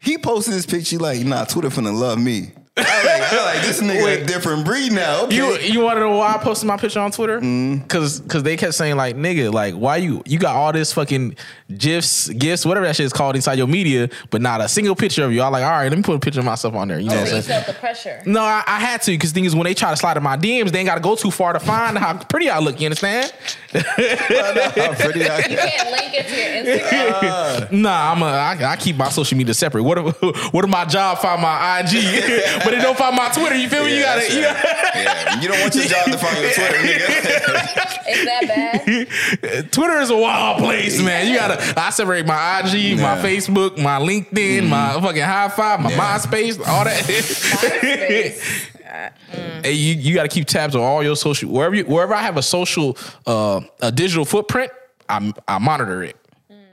he 0.00 0.18
posted 0.18 0.54
this 0.54 0.66
picture 0.66 0.98
like, 0.98 1.24
nah, 1.24 1.44
Twitter 1.44 1.68
finna 1.68 1.96
love 1.96 2.18
me. 2.18 2.50
I 2.78 3.04
like, 3.04 3.32
like 3.32 3.62
this 3.62 3.76
this 3.78 3.88
nigga 3.88 4.04
Wait. 4.04 4.22
a 4.22 4.26
different 4.26 4.64
breed 4.64 4.92
now. 4.92 5.24
Okay. 5.24 5.36
You 5.36 5.58
you 5.58 5.80
want 5.80 5.96
to 5.96 6.00
know 6.00 6.16
why 6.16 6.34
I 6.34 6.38
posted 6.38 6.66
my 6.66 6.76
picture 6.76 7.00
on 7.00 7.10
Twitter? 7.10 7.40
Mm-hmm. 7.40 7.86
Cause 7.86 8.22
cause 8.28 8.42
they 8.42 8.56
kept 8.56 8.74
saying 8.74 8.96
like 8.96 9.16
nigga 9.16 9.52
like 9.52 9.74
why 9.74 9.96
you 9.96 10.22
you 10.26 10.38
got 10.38 10.56
all 10.56 10.72
this 10.72 10.92
fucking 10.92 11.36
gifs 11.76 12.28
gifts 12.28 12.64
whatever 12.64 12.86
that 12.86 12.96
shit 12.96 13.06
is 13.06 13.12
called 13.12 13.36
inside 13.36 13.58
your 13.58 13.66
media 13.66 14.08
but 14.30 14.40
not 14.40 14.60
a 14.60 14.68
single 14.68 14.94
picture 14.94 15.24
of 15.24 15.32
you. 15.32 15.42
I 15.42 15.48
like 15.48 15.64
all 15.64 15.70
right 15.70 15.88
let 15.88 15.96
me 15.96 16.02
put 16.02 16.16
a 16.16 16.20
picture 16.20 16.40
of 16.40 16.46
myself 16.46 16.74
on 16.74 16.88
there. 16.88 16.98
You 16.98 17.10
know 17.10 17.16
what 17.16 17.28
I'm 17.28 17.36
you 17.36 17.42
saying? 17.42 17.64
felt 17.64 17.76
the 17.76 17.80
pressure. 17.80 18.22
No, 18.26 18.42
I, 18.42 18.62
I 18.66 18.80
had 18.80 19.02
to 19.02 19.12
because 19.12 19.32
thing 19.32 19.44
is 19.44 19.54
when 19.54 19.64
they 19.64 19.74
try 19.74 19.90
to 19.90 19.96
slide 19.96 20.16
in 20.16 20.22
my 20.22 20.36
DMs, 20.36 20.70
they 20.70 20.80
ain't 20.80 20.86
got 20.86 20.96
to 20.96 21.00
go 21.00 21.16
too 21.16 21.30
far 21.30 21.52
to 21.52 21.60
find 21.60 21.98
how 21.98 22.16
pretty 22.24 22.50
I 22.50 22.58
look. 22.58 22.80
You 22.80 22.86
understand? 22.86 23.32
I'm 23.74 24.94
pretty 24.94 25.20
You 25.20 25.26
can't 25.26 25.90
link 25.90 26.14
it 26.14 26.26
to 26.28 26.36
your 26.36 26.80
Instagram. 26.80 27.72
Nah, 27.72 28.12
I'm 28.12 28.22
a, 28.22 28.26
I, 28.26 28.72
I 28.72 28.76
keep 28.76 28.96
my 28.96 29.08
social 29.08 29.36
media 29.36 29.54
separate. 29.54 29.82
What 29.82 29.98
if 29.98 30.22
what 30.52 30.64
if 30.64 30.70
my 30.70 30.84
job 30.84 31.18
find 31.18 31.42
my 31.42 31.80
IG, 31.80 31.90
but 32.66 32.74
it 32.74 32.82
don't 32.82 32.98
find 32.98 33.14
my 33.16 33.28
Twitter? 33.30 33.54
You 33.56 33.68
feel 33.68 33.84
me? 33.84 33.96
You 33.96 34.02
gotta, 34.02 34.34
you 34.34 34.42
gotta 34.42 34.98
yeah. 34.98 35.40
You 35.40 35.48
don't 35.48 35.60
want 35.60 35.74
your 35.74 35.84
job 35.84 36.04
to 36.06 36.18
find 36.18 36.36
your 36.42 36.52
Twitter, 36.52 36.78
nigga. 36.78 37.06
Is 38.08 38.24
that 38.24 38.42
bad? 38.46 39.72
Twitter 39.72 39.98
is 40.00 40.10
a 40.10 40.16
wild 40.16 40.58
place, 40.58 41.00
man. 41.02 41.26
You 41.28 41.36
gotta. 41.36 41.74
I 41.80 41.90
separate 41.90 42.24
my 42.26 42.60
IG, 42.60 42.98
my 42.98 43.16
Facebook, 43.16 43.78
my 43.82 43.98
LinkedIn, 43.98 44.68
my 44.68 44.92
fucking 45.00 45.22
Hi5, 45.22 45.80
my 45.82 45.90
Yeah. 45.90 45.98
MySpace, 46.18 46.66
all 46.66 46.84
that. 46.84 47.02
MySpace. 47.04 48.70
hey, 49.64 49.72
you, 49.72 49.94
you 49.94 50.14
got 50.14 50.22
to 50.22 50.28
keep 50.28 50.46
tabs 50.46 50.74
on 50.76 50.82
all 50.82 51.02
your 51.02 51.16
social 51.16 51.50
wherever 51.50 51.74
you, 51.74 51.84
wherever 51.84 52.14
I 52.14 52.22
have 52.22 52.36
a 52.36 52.42
social 52.42 52.96
uh, 53.26 53.60
a 53.80 53.90
digital 53.90 54.24
footprint. 54.24 54.70
I 55.08 55.32
I 55.48 55.58
monitor 55.58 56.02
it. 56.04 56.16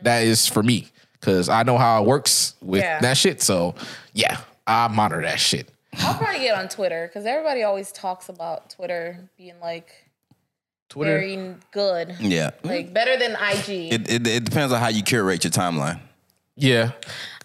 That 0.04 0.24
is 0.24 0.48
for 0.48 0.62
me 0.62 0.88
because 1.20 1.50
I 1.50 1.64
know 1.64 1.78
how 1.78 2.04
it 2.04 2.08
works 2.08 2.54
with 2.62 2.82
Yeah. 2.84 3.00
that 3.00 3.18
shit. 3.18 3.42
So 3.42 3.74
yeah, 4.14 4.38
I 4.68 4.88
monitor 4.88 5.22
that 5.24 5.40
shit. 5.40 5.70
I'll 6.00 6.16
probably 6.18 6.40
get 6.40 6.58
on 6.58 6.70
Twitter 6.70 7.08
because 7.08 7.26
everybody 7.26 7.64
always 7.64 7.92
talks 7.92 8.30
about 8.30 8.70
Twitter 8.70 9.30
being 9.38 9.60
like 9.62 9.92
Twitter. 10.90 11.12
very 11.20 11.56
good, 11.72 12.16
Yeah. 12.20 12.52
like 12.64 12.94
better 12.94 13.18
than 13.18 13.32
IG. 13.34 13.94
It, 13.94 14.12
it, 14.12 14.28
it 14.28 14.44
depends 14.46 14.74
on 14.74 14.80
how 14.80 14.90
you 14.90 15.04
curate 15.04 15.44
your 15.44 15.52
timeline. 15.52 16.00
Yeah, 16.56 16.92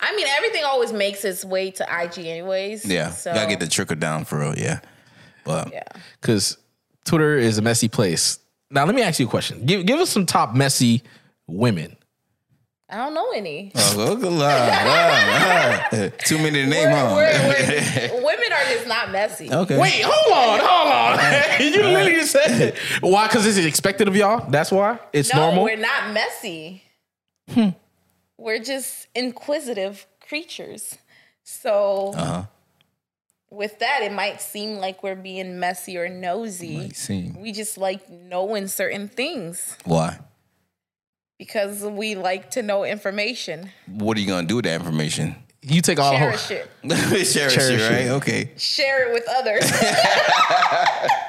I 0.00 0.14
mean, 0.14 0.26
everything 0.36 0.64
always 0.64 0.92
makes 0.92 1.24
its 1.24 1.42
way 1.42 1.70
to 1.70 1.82
IG, 1.84 2.18
anyways. 2.26 2.84
Yeah. 2.84 3.10
so 3.10 3.30
you 3.30 3.36
gotta 3.36 3.48
get 3.48 3.60
the 3.60 3.66
trickle 3.66 3.96
down 3.96 4.24
for 4.26 4.38
real. 4.38 4.54
Yeah. 4.56 4.80
But 5.44 5.72
yeah. 5.72 5.84
because 6.20 6.58
Twitter 7.06 7.38
is 7.38 7.56
a 7.56 7.62
messy 7.62 7.88
place. 7.88 8.38
Now 8.70 8.84
let 8.84 8.94
me 8.94 9.00
ask 9.00 9.18
you 9.18 9.26
a 9.26 9.30
question. 9.30 9.64
Give 9.64 9.86
give 9.86 9.98
us 9.98 10.10
some 10.10 10.26
top 10.26 10.54
messy 10.54 11.02
women. 11.46 11.96
I 12.90 12.96
don't 12.96 13.12
know 13.12 13.32
any. 13.32 13.70
Oh, 13.74 14.16
good 14.16 14.32
luck. 14.32 14.70
Wow, 14.70 15.88
wow. 15.92 16.08
Too 16.18 16.38
many 16.38 16.62
to 16.62 16.66
name, 16.66 16.88
We're- 16.88 16.94
huh? 16.94 17.14
we're- 17.14 17.48
we're- 17.48 18.24
women 18.24 18.52
are 18.52 18.64
just 18.72 18.86
not 18.86 19.10
messy. 19.12 19.52
Okay. 19.52 19.76
Wait, 19.78 20.02
hold 20.02 20.32
on, 20.32 20.60
hold 20.62 20.92
on. 21.20 21.60
you 21.60 21.70
literally 21.82 22.12
just 22.12 22.32
said 22.32 22.60
it. 22.60 22.78
Why? 23.02 23.26
Because 23.26 23.44
this 23.44 23.58
is 23.58 23.66
expected 23.66 24.08
of 24.08 24.16
y'all. 24.16 24.48
That's 24.50 24.72
why 24.72 24.98
it's 25.12 25.32
No, 25.34 25.46
normal. 25.46 25.64
we're 25.64 25.76
not 25.76 26.12
messy. 26.14 26.82
We're 28.38 28.58
just 28.62 29.08
inquisitive 29.14 30.06
creatures. 30.26 30.96
So, 31.42 32.12
Uh-huh. 32.16 32.42
with 33.50 33.78
that, 33.80 34.00
it 34.02 34.12
might 34.12 34.40
seem 34.40 34.76
like 34.76 35.02
we're 35.02 35.14
being 35.16 35.58
messy 35.58 35.98
or 35.98 36.08
nosy. 36.08 36.76
Might 36.78 36.96
seem. 36.96 37.40
We 37.40 37.52
just 37.52 37.76
like 37.78 38.08
knowing 38.08 38.68
certain 38.68 39.08
things 39.08 39.76
Why? 39.84 40.18
Because 41.38 41.82
we 41.84 42.14
like 42.14 42.50
to 42.52 42.62
know 42.62 42.84
information. 42.84 43.70
What 43.86 44.16
are 44.16 44.20
you 44.20 44.26
gonna 44.26 44.46
do 44.46 44.56
with 44.56 44.64
that 44.64 44.74
information? 44.74 45.36
You 45.62 45.80
take 45.82 45.98
all 45.98 46.12
the 46.12 46.18
whole. 46.18 46.28
Cherish 46.30 46.50
it. 46.50 46.70
Cherish, 46.88 47.32
Cherish 47.34 47.58
it, 47.58 47.90
right? 47.90 48.06
it. 48.06 48.10
Okay. 48.10 48.50
Share 48.56 49.08
it 49.08 49.14
with 49.14 49.24
others. 49.28 49.62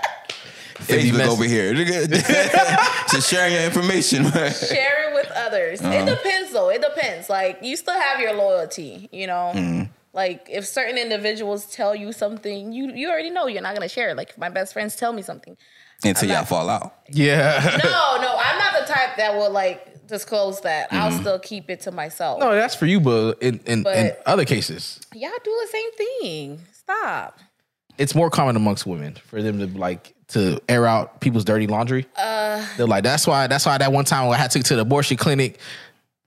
Facebook 0.90 1.18
messy. 1.18 1.30
over 1.30 1.44
here. 1.44 1.74
Just 3.12 3.30
sharing 3.30 3.54
your 3.54 3.64
information. 3.64 4.24
right? 4.26 4.56
Share 4.56 5.10
it 5.10 5.14
with 5.14 5.30
others. 5.36 5.82
Uh-huh. 5.82 5.94
It 5.94 6.06
depends, 6.06 6.52
though. 6.52 6.70
It 6.70 6.82
depends. 6.82 7.30
Like, 7.30 7.60
you 7.62 7.76
still 7.76 8.00
have 8.00 8.20
your 8.20 8.34
loyalty, 8.34 9.10
you 9.12 9.28
know? 9.28 9.52
Mm-hmm. 9.54 9.92
Like, 10.14 10.48
if 10.50 10.66
certain 10.66 10.98
individuals 10.98 11.66
tell 11.68 11.96
you 11.96 12.12
something, 12.12 12.72
you, 12.72 12.92
you 12.94 13.10
already 13.10 13.30
know 13.30 13.48
you're 13.48 13.62
not 13.62 13.76
going 13.76 13.88
to 13.88 13.94
share 13.94 14.10
it. 14.10 14.18
Like, 14.18 14.32
if 14.32 14.38
my 14.38 14.50
best 14.50 14.74
friends 14.74 14.96
tell 14.96 15.14
me 15.14 15.22
something. 15.22 15.56
Until 16.04 16.30
I'm 16.30 16.36
y'all 16.38 16.46
fall 16.46 16.70
out. 16.70 16.96
Yeah. 17.10 17.78
No, 17.84 18.22
no, 18.22 18.36
I'm 18.40 18.58
not 18.58 18.80
the 18.80 18.92
type 18.92 19.18
that 19.18 19.36
will, 19.36 19.52
like, 19.52 19.99
disclose 20.10 20.62
that. 20.62 20.92
I'll 20.92 21.12
Mm-hmm. 21.12 21.20
still 21.22 21.40
keep 21.40 21.70
it 21.70 21.82
to 21.82 21.92
myself. 21.92 22.40
no, 22.40 22.54
that's 22.54 22.76
for 22.76 22.86
you, 22.86 23.00
but 23.00 23.42
in 23.42 23.60
in, 23.66 23.86
in 23.88 24.12
other 24.26 24.46
cases, 24.46 25.00
Y'all 25.16 25.32
do 25.44 25.58
the 25.64 25.68
same 25.72 25.92
thing. 25.94 26.62
Stop. 26.74 27.40
it's 27.98 28.16
more 28.16 28.30
common 28.30 28.56
amongst 28.56 28.86
women 28.86 29.16
for 29.28 29.42
them 29.42 29.60
to 29.60 29.68
like 29.78 30.14
to 30.30 30.60
air 30.70 30.86
out 30.86 31.22
people's 31.22 31.44
dirty 31.46 31.66
laundry. 31.68 32.06
Uh, 32.16 32.64
They're 32.78 32.86
like, 32.86 33.04
that's 33.04 33.26
why. 33.26 33.48
That's 33.48 33.66
why 33.66 33.78
that 33.80 33.92
one 33.92 34.06
time 34.06 34.28
when 34.28 34.36
I 34.36 34.42
had 34.42 34.52
to 34.52 34.60
go 34.60 34.64
to 34.64 34.76
the 34.76 34.82
abortion 34.82 35.18
clinic. 35.18 35.60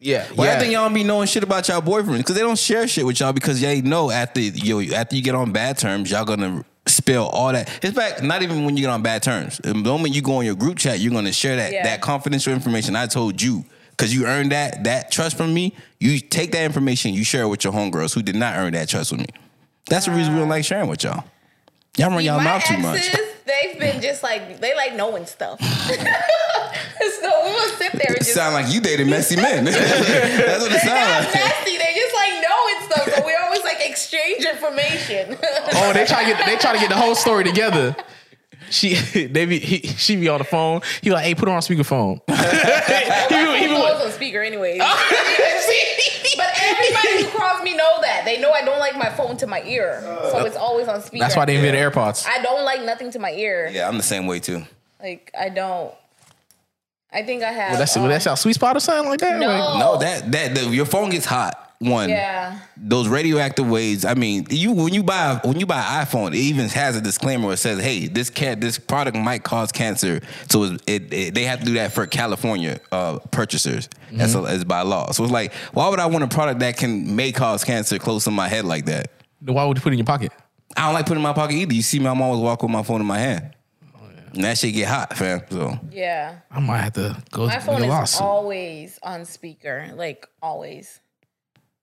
Yeah, 0.05 0.27
Why 0.35 0.47
yeah. 0.47 0.55
I 0.55 0.59
think 0.59 0.73
y'all 0.73 0.87
don't 0.87 0.95
be 0.95 1.05
knowing 1.05 1.29
shit 1.29 1.45
about 1.45 1.69
y'all 1.69 1.81
boyfriends? 1.81 2.19
Because 2.19 2.35
they 2.35 2.41
don't 2.41 2.59
share 2.59 2.89
shit 2.89 3.07
with 3.07 3.21
y'all 3.21 3.33
because 3.33 3.61
they 3.61 3.81
know 3.83 4.11
after 4.11 4.41
yo 4.41 4.81
after 4.81 5.15
you 5.15 5.23
get 5.23 5.37
on 5.37 5.53
bad 5.53 5.79
terms, 5.79 6.11
y'all 6.11 6.25
gonna 6.25 6.65
spill 6.87 7.27
all 7.27 7.53
that. 7.53 7.69
It's 7.83 7.95
back 7.95 8.23
not 8.23 8.43
even 8.43 8.65
when 8.65 8.77
you 8.77 8.83
get 8.85 8.91
on 8.91 9.03
bad 9.03 9.23
terms. 9.23 9.59
The 9.63 9.75
moment 9.75 10.15
you 10.15 10.23
go 10.23 10.35
on 10.37 10.45
your 10.45 10.55
group 10.57 10.79
chat, 10.79 10.99
you're 11.01 11.13
gonna 11.13 11.33
share 11.33 11.57
that 11.57 11.73
Yeah. 11.73 11.85
that 11.85 12.01
confidential 12.01 12.53
information 12.53 12.97
I 12.97 13.07
told 13.07 13.41
you. 13.41 13.65
Cause 13.99 14.13
you 14.13 14.27
earned 14.27 14.51
that 14.53 14.85
that 14.85 15.13
trust 15.13 15.37
from 15.37 15.55
me. 15.55 15.75
You 16.01 16.19
take 16.19 16.51
that 16.53 16.65
information, 16.65 17.15
you 17.15 17.25
share 17.25 17.43
it 17.43 17.49
with 17.49 17.63
your 17.63 17.73
homegirls 17.73 18.15
who 18.15 18.23
did 18.23 18.35
not 18.35 18.57
earn 18.57 18.73
that 18.73 18.89
trust 18.89 19.13
with 19.13 19.21
me. 19.21 19.27
That's 19.87 20.07
the 20.07 20.13
reason 20.13 20.33
we 20.35 20.41
don't 20.41 20.49
like 20.49 20.65
sharing 20.65 20.89
with 20.89 21.05
y'all. 21.05 21.23
Y'all 21.99 22.11
run 22.11 22.25
y'all 22.25 22.41
mouth 22.41 22.65
too 22.65 22.75
exes, 22.75 23.13
much. 23.13 23.21
They've 23.45 23.79
been 23.79 24.01
just 24.01 24.23
like, 24.23 24.61
they 24.61 24.75
like 24.75 24.95
knowing 24.95 25.27
stuff. 25.27 25.61
so 25.63 27.31
we 27.45 27.51
will 27.51 27.69
sit 27.77 27.93
there 27.93 28.09
and 28.09 28.19
just. 28.19 28.35
Sound 28.35 28.55
like 28.55 28.73
you 28.73 28.81
dated 28.81 29.09
messy 29.09 29.37
men. 29.37 29.65
That's 29.65 29.79
what 30.63 30.71
it 30.71 30.71
They're 30.71 30.81
sound 30.81 31.01
not 31.01 31.25
like. 31.25 31.35
messy. 31.35 31.77
They 31.79 31.93
just 31.95 32.15
like 32.15 32.33
knowing 32.43 32.91
stuff. 32.91 33.15
So 33.17 33.27
we 33.27 33.35
always 33.37 33.63
like 33.65 33.79
exchange 33.81 34.45
information. 34.45 35.37
oh, 35.75 35.93
they 35.93 36.05
try 36.07 36.25
to 36.25 36.31
get 36.35 36.47
they 36.47 36.57
try 36.57 36.73
to 36.73 36.79
get 36.79 36.89
the 36.89 36.97
whole 36.97 37.15
story 37.15 37.45
together. 37.45 37.95
She 38.71 38.95
they 39.27 39.45
be 39.45 39.59
he, 39.59 39.87
she 39.89 40.17
be 40.17 40.29
on 40.29 40.39
the 40.39 40.45
phone. 40.45 40.81
He 41.03 41.11
like, 41.13 41.25
hey, 41.25 41.35
put 41.35 41.49
her 41.49 41.55
on 41.55 41.61
speakerphone. 41.61 42.21
he, 42.27 42.35
be- 42.35 43.53
he 43.53 43.59
He 43.59 43.67
be 43.69 43.75
goes 43.75 43.83
like, 43.85 44.05
on 44.07 44.11
speaker 44.13 44.41
anyways. 44.41 44.79
but 44.79 46.49
everybody 46.59 47.23
who 47.25 47.39
calls 47.39 47.63
me 47.63 47.77
know 47.77 48.01
that. 48.01 48.22
They 48.33 48.41
know 48.41 48.51
I 48.51 48.65
don't 48.65 48.79
like 48.79 48.97
my 48.97 49.11
phone 49.11 49.37
to 49.39 49.47
my 49.47 49.63
ear. 49.65 50.01
So 50.31 50.45
it's 50.47 50.57
always 50.57 50.89
on 50.89 51.03
speaker. 51.03 51.23
that's 51.23 51.37
why 51.37 51.45
they 51.45 51.57
invented 51.57 51.81
AirPods. 51.93 52.27
I 52.27 52.43
don't 52.43 52.65
like 52.65 52.83
nothing 52.83 53.11
to 53.13 53.19
my 53.19 53.33
ear. 53.33 53.69
Yeah, 53.71 53.87
I'm 53.89 53.97
the 53.99 54.03
same 54.03 54.27
way 54.27 54.41
too. 54.41 54.63
Like 55.01 55.31
I 55.39 55.49
don't. 55.49 55.93
I 57.13 57.23
think 57.25 57.43
I 57.43 57.53
have. 57.53 57.71
Well, 57.73 57.79
that's 57.79 57.97
um, 57.97 58.03
well, 58.05 58.11
that's 58.11 58.27
our 58.27 58.37
sweet 58.39 58.55
spot 58.55 58.75
or 58.77 58.81
something 58.81 59.11
like 59.11 59.21
that. 59.21 59.39
No. 59.39 59.47
Like, 59.49 59.79
No, 59.79 59.97
that 59.99 60.33
that 60.33 60.55
the, 60.55 60.69
your 60.71 60.87
phone 60.87 61.11
gets 61.11 61.27
hot. 61.27 61.72
One, 61.83 62.11
Yeah. 62.11 62.59
those 62.77 63.09
radioactive 63.09 63.69
waves. 63.69 64.05
I 64.05 64.15
mean, 64.15 64.47
you 64.51 64.71
when 64.73 64.95
you 64.95 65.03
buy 65.03 65.41
when 65.43 65.59
you 65.59 65.67
buy 65.67 65.79
an 65.81 66.07
iPhone, 66.07 66.29
it 66.29 66.37
even 66.37 66.69
has 66.69 66.95
a 66.97 67.01
disclaimer 67.01 67.47
where 67.47 67.55
it 67.55 67.59
says, 67.59 67.83
"Hey, 67.83 68.07
this 68.07 68.31
cat 68.31 68.61
this 68.61 68.79
product 68.79 69.17
might 69.17 69.43
cause 69.43 69.73
cancer." 69.73 70.21
So 70.49 70.63
it, 70.65 70.83
it, 70.87 71.13
it- 71.13 71.35
they 71.35 71.43
have 71.45 71.59
to 71.59 71.65
do 71.65 71.75
that 71.75 71.93
for 71.93 72.07
California 72.07 72.79
uh, 72.93 73.19
purchasers. 73.33 73.89
That's 74.13 74.35
Mm-hmm. 74.35 74.47
a, 74.47 74.55
it's 74.55 74.65
by 74.65 74.83
law. 74.83 75.11
So 75.11 75.25
it's 75.25 75.33
like, 75.33 75.53
why 75.73 75.89
would 75.89 75.99
I 75.99 76.07
want 76.07 76.23
a 76.23 76.29
product 76.29 76.61
that 76.61 76.77
can 76.77 77.17
may 77.17 77.33
cause 77.33 77.65
cancer 77.65 77.99
close 77.99 78.25
to 78.25 78.31
my 78.31 78.47
head 78.49 78.65
like 78.65 78.85
that? 78.85 79.11
why 79.41 79.65
would 79.65 79.77
you 79.77 79.83
put 79.83 79.91
it 79.91 79.95
in 79.95 79.99
your 79.99 80.07
pocket? 80.07 80.31
I 80.77 80.85
don't 80.87 80.95
like 80.95 81.07
putting 81.07 81.17
it 81.23 81.27
in 81.27 81.29
my 81.29 81.33
pocket 81.33 81.55
either. 81.55 81.75
You 81.75 81.83
see 81.83 81.99
me, 81.99 82.07
I'm 82.07 82.23
always 82.23 82.41
walking 82.41 82.69
with 82.69 82.73
my 82.77 82.83
phone 82.85 83.01
in 83.01 83.07
my 83.07 83.19
hand. 83.19 83.51
Oh, 83.97 84.07
And 84.35 84.45
that 84.45 84.57
shit 84.57 84.73
get 84.73 84.87
hot, 84.89 85.17
fam. 85.17 85.43
So 85.51 85.79
Yeah. 85.91 86.37
I 86.51 86.61
might 86.61 86.79
have 86.79 86.93
to 86.93 87.17
go. 87.33 87.47
My 87.47 87.55
make 87.57 87.63
phone 87.63 87.83
is 87.83 87.89
lawsuit. 87.89 88.23
always 88.23 88.99
on 89.03 89.25
speaker, 89.25 89.91
like 89.97 90.27
always. 90.41 91.01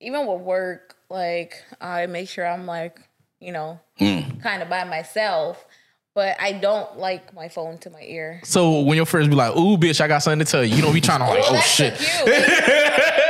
Even 0.01 0.25
with 0.27 0.41
work, 0.41 0.95
like 1.09 1.63
I 1.81 2.05
make 2.07 2.29
sure 2.29 2.45
I'm 2.47 2.65
like, 2.65 2.99
you 3.39 3.51
know, 3.51 3.79
Mm. 3.99 4.41
kind 4.41 4.61
of 4.63 4.69
by 4.69 4.83
myself. 4.85 5.65
But 6.15 6.35
I 6.41 6.53
don't 6.53 6.97
like 6.97 7.33
my 7.33 7.47
phone 7.49 7.77
to 7.79 7.89
my 7.91 8.01
ear. 8.01 8.41
So 8.43 8.81
when 8.81 8.97
your 8.97 9.05
friends 9.05 9.27
be 9.29 9.35
like, 9.35 9.55
"Ooh, 9.55 9.77
bitch, 9.77 10.01
I 10.01 10.07
got 10.07 10.19
something 10.19 10.39
to 10.45 10.51
tell 10.51 10.63
you," 10.63 10.75
you 10.75 10.81
don't 10.81 10.93
be 10.93 10.99
trying 11.01 11.19
to 11.19 11.25
like, 11.25 11.43
"Oh 11.45 11.53
that's 11.53 11.67
shit." 11.69 11.95
the 11.97 12.03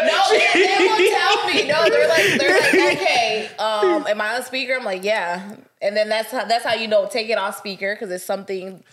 no, 0.05 0.23
they, 0.31 0.47
they 0.53 0.85
won't 0.87 1.17
tell 1.17 1.47
me. 1.47 1.67
No, 1.67 1.89
they're 1.89 2.07
like, 2.07 2.39
they're 2.39 2.59
like, 2.59 2.73
okay, 2.97 3.49
um, 3.59 4.07
am 4.07 4.21
I 4.21 4.35
on 4.35 4.43
speaker? 4.43 4.73
I'm 4.75 4.85
like, 4.85 5.03
yeah. 5.03 5.55
And 5.81 5.95
then 5.95 6.09
that's 6.09 6.31
how 6.31 6.45
that's 6.45 6.63
how 6.63 6.73
you 6.73 6.87
know 6.87 7.07
take 7.07 7.29
it 7.29 7.37
off 7.37 7.57
speaker 7.57 7.93
because 7.93 8.09
it's 8.11 8.23
something 8.25 8.83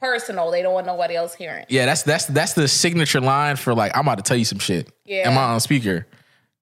personal. 0.00 0.50
They 0.50 0.62
don't 0.62 0.72
want 0.72 0.86
nobody 0.86 1.16
else 1.16 1.34
hearing. 1.34 1.66
Yeah, 1.68 1.86
that's 1.86 2.02
that's 2.04 2.26
that's 2.26 2.52
the 2.54 2.68
signature 2.68 3.20
line 3.20 3.56
for 3.56 3.74
like, 3.74 3.94
I'm 3.96 4.02
about 4.06 4.18
to 4.18 4.22
tell 4.22 4.36
you 4.36 4.44
some 4.44 4.58
shit. 4.60 4.90
Yeah. 5.04 5.28
Am 5.28 5.36
I 5.36 5.42
on 5.52 5.60
speaker? 5.60 6.06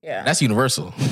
Yeah. 0.03 0.23
That's 0.25 0.43
universal. 0.43 0.93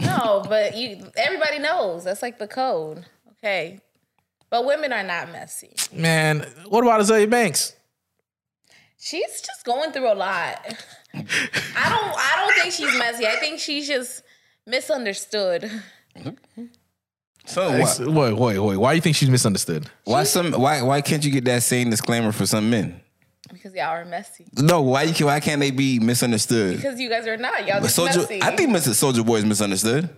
No, 0.00 0.44
but 0.48 0.76
you 0.76 1.10
everybody 1.16 1.58
knows. 1.58 2.04
That's 2.04 2.22
like 2.22 2.38
the 2.38 2.46
code. 2.46 3.04
Okay. 3.32 3.80
But 4.48 4.64
women 4.64 4.92
are 4.92 5.02
not 5.02 5.32
messy. 5.32 5.74
Man, 5.92 6.46
what 6.68 6.82
about 6.84 7.00
Azealia 7.00 7.28
Banks? 7.28 7.74
She's 8.98 9.40
just 9.42 9.64
going 9.64 9.90
through 9.90 10.10
a 10.10 10.14
lot. 10.14 10.64
I 11.12 11.20
don't 11.20 12.14
I 12.16 12.32
don't 12.36 12.54
think 12.62 12.72
she's 12.72 12.96
messy. 12.96 13.26
I 13.26 13.36
think 13.40 13.58
she's 13.58 13.88
just 13.88 14.22
misunderstood. 14.66 15.68
So 17.46 17.68
Ex- 17.68 17.98
why, 18.00 18.32
Wait, 18.32 18.32
wait, 18.38 18.58
wait. 18.58 18.76
Why 18.76 18.92
do 18.92 18.96
you 18.96 19.00
think 19.02 19.16
she's 19.16 19.30
misunderstood? 19.30 19.90
why 20.04 20.22
some 20.24 20.52
why 20.52 20.80
why 20.82 21.00
can't 21.00 21.24
you 21.24 21.30
get 21.32 21.44
that 21.46 21.64
same 21.64 21.90
disclaimer 21.90 22.30
for 22.32 22.46
some 22.46 22.70
men? 22.70 23.00
Because 23.58 23.74
y'all 23.74 23.86
are 23.86 24.04
messy. 24.04 24.46
No, 24.56 24.80
why 24.82 25.02
you 25.02 25.26
why 25.26 25.40
can't 25.40 25.60
they 25.60 25.70
be 25.70 25.98
misunderstood? 25.98 26.76
Because 26.76 27.00
you 27.00 27.08
guys 27.08 27.26
are 27.26 27.36
not. 27.36 27.66
Y'all 27.66 27.80
just 27.80 27.98
Soulja, 27.98 28.16
messy. 28.18 28.42
I 28.42 28.54
think 28.54 28.70
Mr. 28.70 28.90
Soulja 28.90 29.24
Boy 29.24 29.36
is 29.36 29.44
misunderstood. 29.44 30.08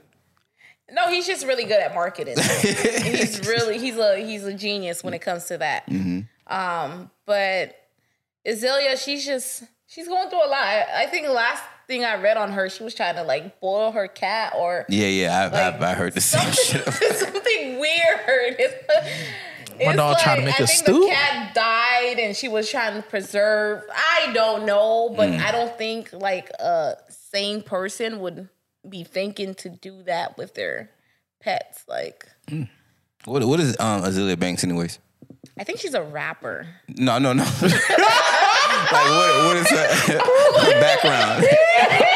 No, 0.92 1.08
he's 1.08 1.26
just 1.26 1.46
really 1.46 1.64
good 1.64 1.80
at 1.80 1.94
marketing. 1.94 2.36
he's 2.62 3.46
really 3.46 3.78
he's 3.78 3.96
a 3.96 4.16
he's 4.18 4.44
a 4.44 4.52
genius 4.52 5.02
when 5.04 5.14
it 5.14 5.20
comes 5.20 5.44
to 5.46 5.58
that. 5.58 5.86
Mm-hmm. 5.88 6.20
Um, 6.52 7.10
but 7.26 7.76
Azealia, 8.46 9.02
she's 9.02 9.24
just 9.24 9.64
she's 9.86 10.08
going 10.08 10.28
through 10.30 10.44
a 10.44 10.48
lot. 10.48 10.64
I, 10.64 11.06
think 11.06 11.28
last 11.28 11.62
thing 11.86 12.04
I 12.04 12.16
read 12.16 12.36
on 12.36 12.52
her, 12.52 12.68
she 12.68 12.82
was 12.82 12.94
trying 12.94 13.16
to 13.16 13.22
like 13.22 13.60
boil 13.60 13.92
her 13.92 14.08
cat 14.08 14.54
or 14.56 14.86
Yeah, 14.88 15.06
yeah, 15.06 15.40
I, 15.40 15.44
Like, 15.46 15.80
I, 15.80 15.90
I 15.90 15.94
heard 15.94 16.14
the 16.14 16.20
same 16.20 16.50
shit. 16.52 16.84
something, 16.84 17.12
something 17.16 17.78
weird. 17.78 18.60
It's 19.88 19.96
dog 19.96 20.18
tried 20.18 20.36
to 20.36 20.42
make 20.42 20.60
I 20.60 20.64
a 20.64 20.66
think 20.66 20.78
stew? 20.78 21.00
The 21.00 21.06
cat 21.08 21.54
died, 21.54 22.18
and 22.18 22.36
she 22.36 22.48
was 22.48 22.70
trying 22.70 23.00
to 23.00 23.08
preserve. 23.08 23.82
I 23.90 24.32
don't 24.32 24.64
know, 24.66 25.12
but 25.16 25.30
Mm. 25.30 25.40
I 25.40 25.52
don't 25.52 25.76
think 25.78 26.12
like 26.12 26.50
a 26.58 26.96
sane 27.08 27.62
person 27.62 28.20
would 28.20 28.48
be 28.88 29.04
thinking 29.04 29.54
to 29.56 29.68
do 29.68 30.02
that 30.04 30.36
with 30.38 30.54
their 30.54 30.90
pets. 31.40 31.84
Like, 31.88 32.26
What 33.24 33.44
what 33.44 33.60
is 33.60 33.76
um 33.80 34.02
Azealia 34.02 34.38
Banks 34.38 34.64
anyways? 34.64 34.98
I 35.58 35.64
think 35.64 35.78
she's 35.80 35.94
a 35.94 36.02
rapper. 36.02 36.66
No, 36.96 37.18
no, 37.18 37.32
no. 37.32 37.44
like 37.62 37.72
what 38.92 39.44
what 39.46 39.56
is 39.56 39.68
her, 39.70 39.86
her 40.18 40.80
background? 40.80 41.44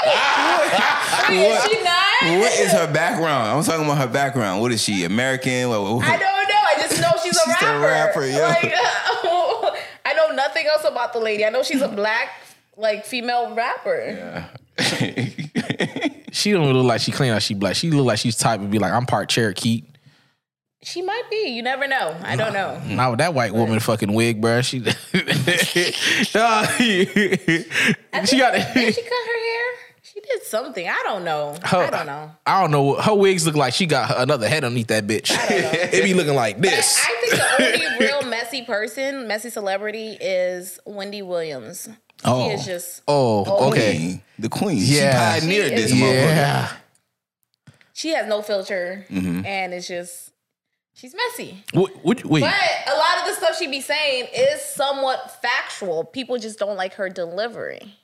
Ah! 0.00 1.30
Is 1.30 1.64
she 1.64 1.82
not? 1.82 2.40
What 2.40 2.52
is 2.58 2.72
her 2.72 2.92
background? 2.92 3.48
I'm 3.58 3.62
talking 3.64 3.84
about 3.84 3.98
her 3.98 4.06
background. 4.12 4.60
What 4.60 4.72
is 4.72 4.82
she? 4.82 5.04
American? 5.04 5.68
What, 5.68 5.82
what- 5.82 6.04
I 6.06 6.16
don't 6.16 6.48
know. 6.48 6.54
I 6.54 6.74
just 6.78 7.00
know 7.00 7.10
she's 7.22 7.36
a 7.36 7.40
She's 7.44 7.62
a 7.62 7.78
rapper. 7.80 8.20
rapper, 8.20 8.26
yo. 8.26 8.40
Like, 8.42 8.72
I 10.04 10.14
know 10.16 10.34
nothing 10.34 10.66
else 10.66 10.84
about 10.84 11.12
the 11.12 11.18
lady. 11.20 11.44
I 11.44 11.50
know 11.50 11.62
she's 11.62 11.82
a 11.82 11.88
black, 11.88 12.28
like 12.76 13.04
female 13.04 13.54
rapper. 13.54 14.46
Yeah. 14.78 15.28
She 16.30 16.52
don't 16.52 16.70
look 16.72 16.84
like 16.84 17.00
she 17.00 17.10
claim 17.10 17.32
like 17.32 17.42
she 17.42 17.54
black. 17.54 17.74
She 17.74 17.90
look 17.90 18.06
like 18.06 18.18
she's 18.18 18.36
type 18.36 18.60
of 18.60 18.70
be 18.70 18.78
like, 18.78 18.92
I'm 18.92 19.06
part 19.06 19.28
Cherokee. 19.30 19.82
She 20.82 21.02
might 21.02 21.24
be. 21.30 21.48
You 21.48 21.62
never 21.62 21.88
know. 21.88 22.16
I 22.22 22.36
don't 22.36 22.52
know. 22.52 22.80
Not 22.86 23.10
with 23.10 23.18
that 23.18 23.34
white 23.34 23.52
woman 23.52 23.80
fucking 23.80 24.12
wig, 24.12 24.40
bruh. 24.40 24.62
She, 24.64 24.78
Nah, 26.34 26.64
she 28.24 28.38
got 28.38 28.52
Did 28.74 28.94
she 28.94 29.02
cut 29.02 29.12
her 29.12 29.40
hair? 29.40 29.64
She 30.02 30.20
did 30.20 30.42
something. 30.44 30.88
I 30.88 31.00
don't 31.04 31.24
know. 31.24 31.56
her, 31.64 31.78
I 31.78 31.90
don't 31.90 32.06
know. 32.06 32.30
I 32.46 32.60
don't 32.62 32.70
know. 32.70 32.94
Her 32.94 33.14
wigs 33.14 33.44
look 33.46 33.56
like 33.56 33.74
she 33.74 33.86
got 33.86 34.20
another 34.20 34.48
head 34.48 34.64
underneath 34.64 34.86
that 34.88 35.06
bitch. 35.06 35.30
it 35.50 36.02
be 36.04 36.14
looking 36.14 36.34
like 36.34 36.58
this. 36.60 36.98
I 37.04 37.16
think 37.26 37.42
the 37.42 37.64
only 37.64 37.98
real 38.06 38.22
messy 38.30 38.62
person, 38.62 39.26
messy 39.28 39.50
celebrity, 39.50 40.16
is 40.20 40.78
Wendy 40.86 41.22
Williams. 41.22 41.88
Oh. 42.24 42.48
She 42.48 42.54
is 42.54 42.64
just. 42.64 43.02
Oh, 43.06 43.68
okay. 43.68 43.96
Queen. 43.96 44.22
The 44.38 44.48
queen. 44.48 44.78
Yeah. 44.80 45.34
She 45.34 45.40
pioneered 45.40 45.68
She 45.70 45.74
this 45.74 45.90
is- 45.92 45.96
motherfucker. 45.98 46.12
Yeah. 46.36 46.72
She 47.92 48.10
has 48.10 48.26
no 48.28 48.42
filter, 48.42 49.04
Mm-hmm. 49.10 49.44
and 49.44 49.74
it's 49.74 49.88
just. 49.88 50.27
She's 50.98 51.14
messy. 51.14 51.62
What, 51.74 51.92
what, 52.04 52.24
wait. 52.24 52.40
But 52.40 52.54
a 52.92 52.96
lot 52.96 53.18
of 53.20 53.26
the 53.26 53.34
stuff 53.34 53.56
she 53.56 53.68
be 53.68 53.80
saying 53.80 54.26
is 54.34 54.60
somewhat 54.60 55.40
factual. 55.40 56.02
People 56.02 56.38
just 56.38 56.58
don't 56.58 56.76
like 56.76 56.94
her 56.94 57.08
delivery. 57.08 57.94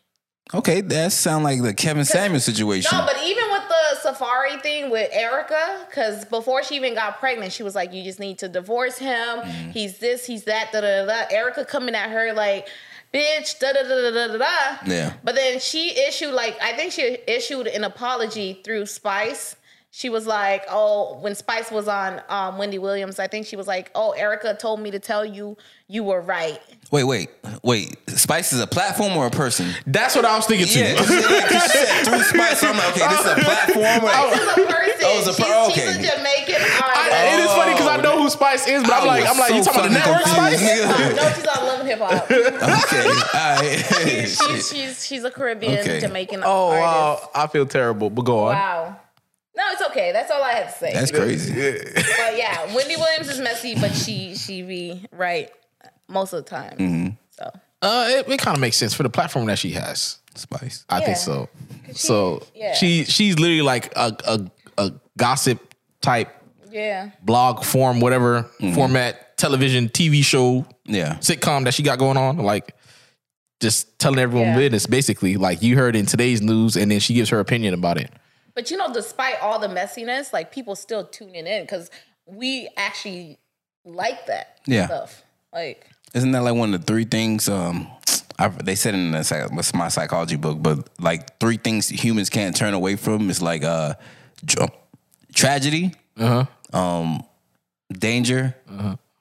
Okay, 0.52 0.80
that 0.80 1.10
sound 1.10 1.42
like 1.42 1.60
the 1.60 1.74
Kevin 1.74 2.04
Samuel 2.04 2.38
situation. 2.38 2.96
No, 2.96 3.04
but 3.04 3.20
even 3.24 3.44
with 3.50 3.62
the 3.66 4.08
Safaree 4.08 4.62
thing 4.62 4.90
with 4.90 5.10
Erica, 5.12 5.86
because 5.88 6.24
before 6.26 6.62
she 6.62 6.76
even 6.76 6.94
got 6.94 7.18
pregnant, 7.18 7.52
she 7.52 7.64
was 7.64 7.74
like, 7.74 7.92
"You 7.92 8.04
just 8.04 8.20
need 8.20 8.38
to 8.38 8.48
divorce 8.48 8.96
him. 8.98 9.40
Mm-hmm. 9.40 9.70
He's 9.70 9.98
this, 9.98 10.24
he's 10.24 10.44
that." 10.44 10.70
Da 10.70 10.82
da 10.82 11.04
da. 11.04 11.06
da. 11.06 11.34
Erica 11.34 11.64
coming 11.64 11.96
at 11.96 12.10
her 12.10 12.32
like, 12.32 12.68
"Bitch." 13.12 13.58
Da 13.58 13.72
da 13.72 13.82
da 13.82 13.88
da 13.88 14.10
da 14.10 14.26
da. 14.28 14.36
da. 14.36 14.76
Yeah. 14.86 15.14
But 15.24 15.34
then 15.34 15.58
she 15.58 15.98
issued 15.98 16.34
like 16.34 16.56
I 16.62 16.76
think 16.76 16.92
she 16.92 17.18
issued 17.26 17.66
an 17.66 17.82
apology 17.82 18.60
through 18.62 18.86
Spice. 18.86 19.56
She 19.96 20.08
was 20.08 20.26
like, 20.26 20.64
"Oh, 20.68 21.18
when 21.20 21.36
Spice 21.36 21.70
was 21.70 21.86
on 21.86 22.20
um, 22.28 22.58
Wendy 22.58 22.78
Williams, 22.78 23.20
I 23.20 23.28
think 23.28 23.46
she 23.46 23.54
was 23.54 23.68
like, 23.68 23.92
"Oh, 23.94 24.10
Erica 24.10 24.52
told 24.54 24.80
me 24.80 24.90
to 24.90 24.98
tell 24.98 25.24
you 25.24 25.56
you 25.86 26.02
were 26.02 26.20
right." 26.20 26.58
wait, 26.90 27.04
wait, 27.04 27.28
wait. 27.62 27.96
Spice 28.10 28.52
is 28.52 28.60
a 28.60 28.66
platform 28.66 29.16
or 29.16 29.26
a 29.26 29.30
person? 29.30 29.70
That's 29.86 30.16
what 30.16 30.24
I 30.24 30.34
was 30.36 30.46
thinking 30.46 30.66
too. 30.66 30.80
Yeah, 30.80 30.96
'cause 30.96 31.10
it- 31.10 31.24
like, 31.30 31.48
'cause 31.48 31.70
she 31.70 31.78
through 32.10 32.22
Spice. 32.24 32.64
I'm 32.64 32.76
like, 32.76 32.88
okay, 32.96 33.08
this 33.08 33.20
is 33.20 33.26
a 33.26 33.34
platform. 33.36 33.84
Or, 34.04 34.34
She's 34.34 34.42
a 34.42 34.66
person. 34.66 35.06
Oh, 35.06 35.18
it's 35.18 35.26
a 35.28 35.34
she's, 35.34 35.44
per- 35.46 35.70
she's 35.70 35.78
okay. 35.78 36.08
a 36.08 36.16
Jamaican 36.16 36.54
I- 36.58 37.36
it 37.36 37.44
is 37.44 37.52
funny 37.52 37.72
because 37.74 37.86
I 37.88 37.96
know 38.02 38.20
who 38.20 38.28
Spice 38.30 38.66
is, 38.66 38.82
but 38.82 38.92
I'm 38.94 39.06
like, 39.06 39.26
I'm 39.28 39.38
like, 39.38 39.54
you 39.54 39.62
talking 39.62 39.80
about 39.80 39.88
the 39.90 39.94
network 39.94 40.24
confused. 40.24 40.82
Spice? 40.82 41.16
no, 41.16 41.30
she's 41.34 41.46
on 41.46 41.66
Love 41.66 41.80
and 41.80 41.88
Hip 41.88 41.98
Hop. 42.00 42.30
okay, 42.30 43.06
all 43.32 43.62
right. 43.62 44.26
she's, 44.28 44.68
she's 44.70 45.06
she's 45.06 45.22
a 45.24 45.30
Caribbean 45.30 45.78
Okay. 45.78 46.00
Jamaican 46.00 46.42
Oh 46.44 46.70
artist. 46.70 46.82
wow, 46.82 47.30
I 47.34 47.46
feel 47.46 47.66
terrible. 47.66 48.10
But 48.10 48.22
go 48.22 48.46
on. 48.46 48.54
Wow. 48.56 49.00
No, 49.56 49.62
it's 49.70 49.82
okay. 49.90 50.10
That's 50.12 50.30
all 50.30 50.42
I 50.42 50.52
have 50.52 50.72
to 50.72 50.78
say. 50.78 50.92
That's 50.92 51.10
crazy. 51.12 51.52
but 51.54 52.36
yeah, 52.36 52.74
Wendy 52.74 52.96
Williams 52.96 53.28
is 53.28 53.40
messy, 53.40 53.74
but 53.74 53.92
she 53.94 54.34
she 54.34 54.62
be 54.62 55.04
right 55.12 55.50
most 56.08 56.32
of 56.32 56.44
the 56.44 56.50
time. 56.50 56.76
Mm-hmm. 56.76 57.08
So 57.30 57.50
Uh, 57.82 58.06
it, 58.08 58.28
it 58.28 58.38
kind 58.40 58.56
of 58.56 58.60
makes 58.60 58.76
sense 58.76 58.94
for 58.94 59.02
the 59.04 59.10
platform 59.10 59.46
that 59.46 59.58
she 59.58 59.70
has. 59.72 60.18
Spice. 60.34 60.84
I 60.88 60.98
Yeah. 60.98 61.04
think 61.06 61.16
so. 61.18 61.48
So 61.92 62.42
yeah. 62.54 62.74
she 62.74 63.04
she's 63.04 63.38
literally 63.38 63.62
like 63.62 63.92
a 63.96 64.16
a, 64.26 64.50
a 64.78 64.92
gossip 65.16 65.74
type 66.00 66.28
yeah, 66.70 67.10
blog 67.22 67.62
form, 67.64 68.00
whatever 68.00 68.50
format, 68.74 69.38
television, 69.38 69.88
TV 69.88 70.24
show, 70.24 70.66
Yeah. 70.86 71.14
sitcom 71.18 71.62
that 71.64 71.74
she 71.74 71.84
got 71.84 72.00
going 72.00 72.16
on, 72.16 72.38
like 72.38 72.74
just 73.60 73.96
telling 74.00 74.18
everyone 74.18 74.48
Yeah. 74.48 74.56
business. 74.58 74.86
Basically, 74.86 75.36
like 75.36 75.62
you 75.62 75.76
heard 75.76 75.94
in 75.94 76.06
today's 76.06 76.42
news, 76.42 76.76
and 76.76 76.90
then 76.90 76.98
she 76.98 77.14
gives 77.14 77.30
her 77.30 77.38
opinion 77.38 77.74
about 77.74 77.98
it. 77.98 78.10
But 78.54 78.70
you 78.70 78.76
know, 78.76 78.92
despite 78.92 79.40
all 79.40 79.58
the 79.58 79.68
messiness, 79.68 80.32
like 80.32 80.52
people 80.52 80.74
still 80.76 81.04
tuning 81.06 81.46
in 81.46 81.62
because 81.64 81.90
we 82.26 82.68
actually 82.76 83.38
like 83.84 84.26
that 84.26 84.58
Yeah. 84.66 84.86
stuff. 84.86 85.22
Like 85.52 85.86
Isn't 86.14 86.32
that 86.32 86.42
like 86.42 86.54
one 86.54 86.72
of 86.74 86.80
the 86.80 86.86
three 86.86 87.04
things? 87.04 87.48
Um, 87.48 87.88
I, 88.38 88.48
they 88.48 88.74
said 88.74 88.94
in 88.94 89.12
the, 89.12 89.48
what's 89.52 89.72
my 89.74 89.88
psychology 89.88 90.36
book, 90.36 90.58
but 90.60 90.88
like 90.98 91.38
three 91.38 91.56
things 91.56 91.88
humans 91.88 92.30
can't 92.30 92.56
turn 92.56 92.74
away 92.74 92.96
from 92.96 93.30
is 93.30 93.40
like 93.40 93.62
uh, 93.62 93.94
dr- 94.44 94.72
tragedy, 95.34 95.92
Uh 96.18 96.46
huh. 96.72 96.78
um, 96.78 97.22
danger, 97.92 98.54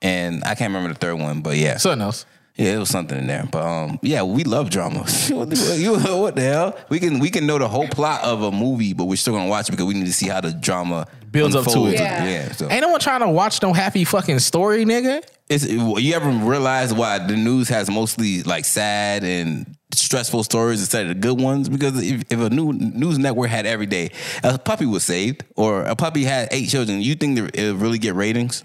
and 0.01 0.43
I 0.43 0.55
can't 0.55 0.73
remember 0.73 0.89
the 0.93 0.99
third 0.99 1.15
one, 1.15 1.41
but 1.41 1.57
yeah, 1.57 1.77
Something 1.77 2.01
else. 2.01 2.25
Yeah, 2.55 2.75
it 2.75 2.77
was 2.77 2.89
something 2.89 3.17
in 3.17 3.27
there. 3.27 3.47
But 3.51 3.63
um, 3.65 3.99
yeah, 4.01 4.23
we 4.23 4.43
love 4.43 4.69
drama. 4.69 4.99
what, 5.29 5.49
the, 5.49 5.77
you- 5.79 5.93
what 6.17 6.35
the 6.35 6.41
hell? 6.41 6.77
We 6.89 6.99
can 6.99 7.19
we 7.19 7.29
can 7.29 7.45
know 7.47 7.57
the 7.57 7.67
whole 7.67 7.87
plot 7.87 8.23
of 8.23 8.43
a 8.43 8.51
movie, 8.51 8.93
but 8.93 9.05
we're 9.05 9.15
still 9.15 9.33
gonna 9.33 9.49
watch 9.49 9.69
it 9.69 9.71
because 9.71 9.85
we 9.85 9.93
need 9.95 10.05
to 10.05 10.13
see 10.13 10.27
how 10.27 10.41
the 10.41 10.51
drama 10.51 11.07
Builds 11.33 11.55
up 11.55 11.65
to 11.65 11.87
it. 11.87 11.93
Yeah. 11.95 12.25
yeah 12.25 12.51
so. 12.51 12.69
Ain't 12.69 12.81
no 12.81 12.89
one 12.89 12.99
trying 12.99 13.21
to 13.21 13.27
watch 13.29 13.59
no 13.63 13.73
happy 13.73 14.03
fucking 14.03 14.37
story, 14.37 14.85
nigga. 14.85 15.23
It's, 15.49 15.67
you 15.67 16.13
ever 16.13 16.29
realize 16.29 16.93
why 16.93 17.17
the 17.17 17.35
news 17.35 17.69
has 17.69 17.89
mostly 17.89 18.43
like 18.43 18.65
sad 18.65 19.23
and 19.23 19.75
stressful 19.93 20.43
stories 20.43 20.79
instead 20.79 21.03
of 21.03 21.07
the 21.09 21.15
good 21.15 21.41
ones? 21.41 21.69
Because 21.69 22.01
if, 22.03 22.23
if 22.29 22.39
a 22.39 22.51
new 22.51 22.71
news 22.71 23.17
network 23.17 23.49
had 23.49 23.65
every 23.65 23.87
day, 23.87 24.11
a 24.43 24.59
puppy 24.59 24.85
was 24.85 25.03
saved 25.03 25.43
or 25.55 25.81
a 25.83 25.95
puppy 25.95 26.23
had 26.23 26.49
eight 26.51 26.69
children, 26.69 27.01
you 27.01 27.15
think 27.15 27.39
that 27.39 27.55
it 27.59 27.71
would 27.71 27.81
really 27.81 27.97
get 27.97 28.13
ratings? 28.13 28.63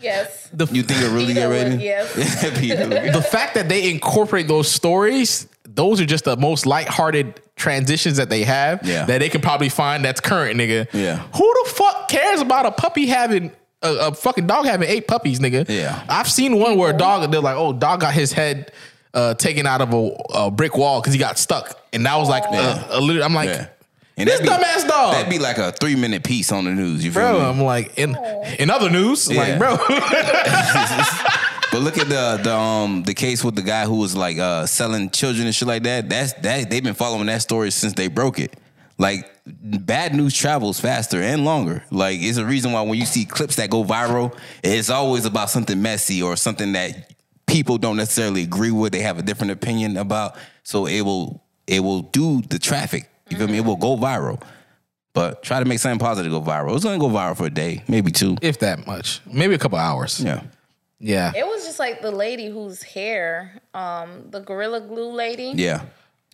Yes, 0.00 0.48
The 0.52 0.66
You 0.66 0.82
think 0.82 1.00
it 1.02 1.10
really 1.10 1.34
get 1.34 1.48
would, 1.48 1.54
ratings? 1.62 1.82
yes. 1.82 2.42
The 3.14 3.22
fact 3.22 3.54
that 3.54 3.68
they 3.68 3.90
incorporate 3.90 4.48
those 4.48 4.70
stories, 4.70 5.46
those 5.64 6.00
are 6.00 6.06
just 6.06 6.24
the 6.24 6.36
most 6.36 6.66
lighthearted 6.66 7.40
transitions 7.56 8.16
that 8.16 8.30
they 8.30 8.42
have. 8.44 8.84
Yeah. 8.86 9.04
That 9.04 9.18
they 9.18 9.28
can 9.28 9.40
probably 9.40 9.68
find 9.68 10.04
that's 10.04 10.20
current, 10.20 10.58
nigga. 10.58 10.88
Yeah. 10.92 11.18
Who 11.34 11.54
the 11.64 11.70
fuck 11.70 12.08
cares 12.08 12.40
about 12.40 12.66
a 12.66 12.70
puppy 12.72 13.06
having 13.06 13.52
a, 13.82 13.94
a 14.08 14.14
fucking 14.14 14.46
dog 14.46 14.64
having 14.66 14.88
eight 14.88 15.06
puppies, 15.06 15.38
nigga? 15.40 15.68
Yeah. 15.68 16.02
I've 16.08 16.30
seen 16.30 16.58
one 16.58 16.76
where 16.76 16.94
a 16.94 16.96
dog 16.96 17.30
they're 17.30 17.40
like, 17.40 17.56
oh, 17.56 17.72
dog 17.72 18.00
got 18.00 18.14
his 18.14 18.32
head 18.32 18.72
uh, 19.14 19.34
taken 19.34 19.66
out 19.66 19.80
of 19.80 19.92
a, 19.92 20.16
a 20.34 20.50
brick 20.50 20.76
wall 20.76 21.00
because 21.00 21.12
he 21.12 21.18
got 21.18 21.36
stuck, 21.38 21.78
and 21.92 22.06
that 22.06 22.16
was 22.16 22.28
like 22.28 22.44
Yeah. 22.50 22.86
a, 22.90 22.98
a 22.98 23.00
little. 23.00 23.22
I'm 23.24 23.34
like, 23.34 23.48
Yeah. 23.48 23.66
This 24.26 24.40
that'd 24.40 24.58
be- 24.58 24.64
dumbass 24.64 24.88
dog. 24.88 25.12
That'd 25.14 25.30
be 25.30 25.38
like 25.38 25.58
a 25.58 25.72
three 25.72 25.96
minute 25.96 26.22
piece 26.24 26.50
on 26.52 26.64
the 26.64 26.70
news. 26.72 27.04
You 27.04 27.12
feel 27.12 27.22
bro, 27.22 27.38
me? 27.38 27.44
I'm 27.44 27.60
like, 27.60 27.98
in 27.98 28.16
in 28.58 28.70
other 28.70 28.90
news, 28.90 29.30
Yeah. 29.30 29.40
like, 29.40 29.58
bro, 29.58 29.76
But 31.72 31.82
look 31.82 31.98
at 31.98 32.08
the 32.08 32.40
the 32.42 32.52
um 32.54 33.04
the 33.04 33.14
case 33.14 33.44
with 33.44 33.54
the 33.54 33.62
guy 33.62 33.84
who 33.84 33.94
was 33.96 34.16
like 34.16 34.38
uh 34.38 34.66
selling 34.66 35.08
children 35.10 35.46
and 35.46 35.54
shit 35.54 35.68
like 35.68 35.84
that. 35.84 36.08
That's 36.08 36.32
that 36.34 36.68
they've 36.68 36.82
been 36.82 36.94
following 36.94 37.26
that 37.26 37.42
story 37.42 37.70
since 37.70 37.92
they 37.92 38.08
broke 38.08 38.40
it. 38.40 38.56
Like 38.98 39.30
bad 39.46 40.14
news 40.14 40.34
travels 40.36 40.80
faster 40.80 41.22
and 41.22 41.44
longer. 41.44 41.84
Like 41.92 42.18
it's 42.20 42.38
a 42.38 42.44
reason 42.44 42.72
why 42.72 42.82
when 42.82 42.98
you 42.98 43.06
see 43.06 43.24
clips 43.24 43.54
that 43.56 43.70
go 43.70 43.84
viral, 43.84 44.36
it's 44.64 44.90
always 44.90 45.26
about 45.26 45.48
something 45.48 45.80
messy 45.80 46.20
or 46.22 46.34
something 46.36 46.72
that 46.72 47.12
people 47.46 47.78
don't 47.78 47.96
necessarily 47.96 48.42
agree 48.42 48.72
with. 48.72 48.92
They 48.92 49.00
have 49.02 49.18
a 49.18 49.22
different 49.22 49.52
opinion 49.52 49.96
about. 49.96 50.36
So 50.64 50.86
it 50.86 51.02
will 51.02 51.44
it 51.68 51.80
will 51.80 52.02
do 52.02 52.42
the 52.42 52.58
traffic 52.58 53.08
You 53.30 53.36
feel 53.38 53.48
me? 53.48 53.58
It 53.58 53.64
will 53.64 53.76
go 53.76 53.96
viral. 53.96 54.42
But 55.12 55.42
try 55.42 55.58
to 55.58 55.64
make 55.64 55.78
something 55.80 55.98
positive 55.98 56.30
go 56.30 56.40
viral. 56.40 56.74
It's 56.76 56.84
gonna 56.84 56.98
go 56.98 57.08
viral 57.08 57.36
for 57.36 57.46
a 57.46 57.50
day, 57.50 57.82
maybe 57.88 58.12
two. 58.12 58.36
if 58.42 58.58
that 58.60 58.86
much, 58.86 59.20
maybe 59.26 59.54
a 59.54 59.58
couple 59.58 59.78
hours. 59.78 60.20
Yeah. 60.20 60.42
Yeah. 61.00 61.32
It 61.34 61.46
was 61.46 61.64
just 61.64 61.78
like 61.78 62.00
the 62.02 62.10
lady 62.10 62.46
whose 62.48 62.82
hair, 62.82 63.60
um, 63.74 64.26
the 64.30 64.40
Gorilla 64.40 64.80
Glue 64.80 65.10
lady. 65.12 65.52
Yeah. 65.56 65.82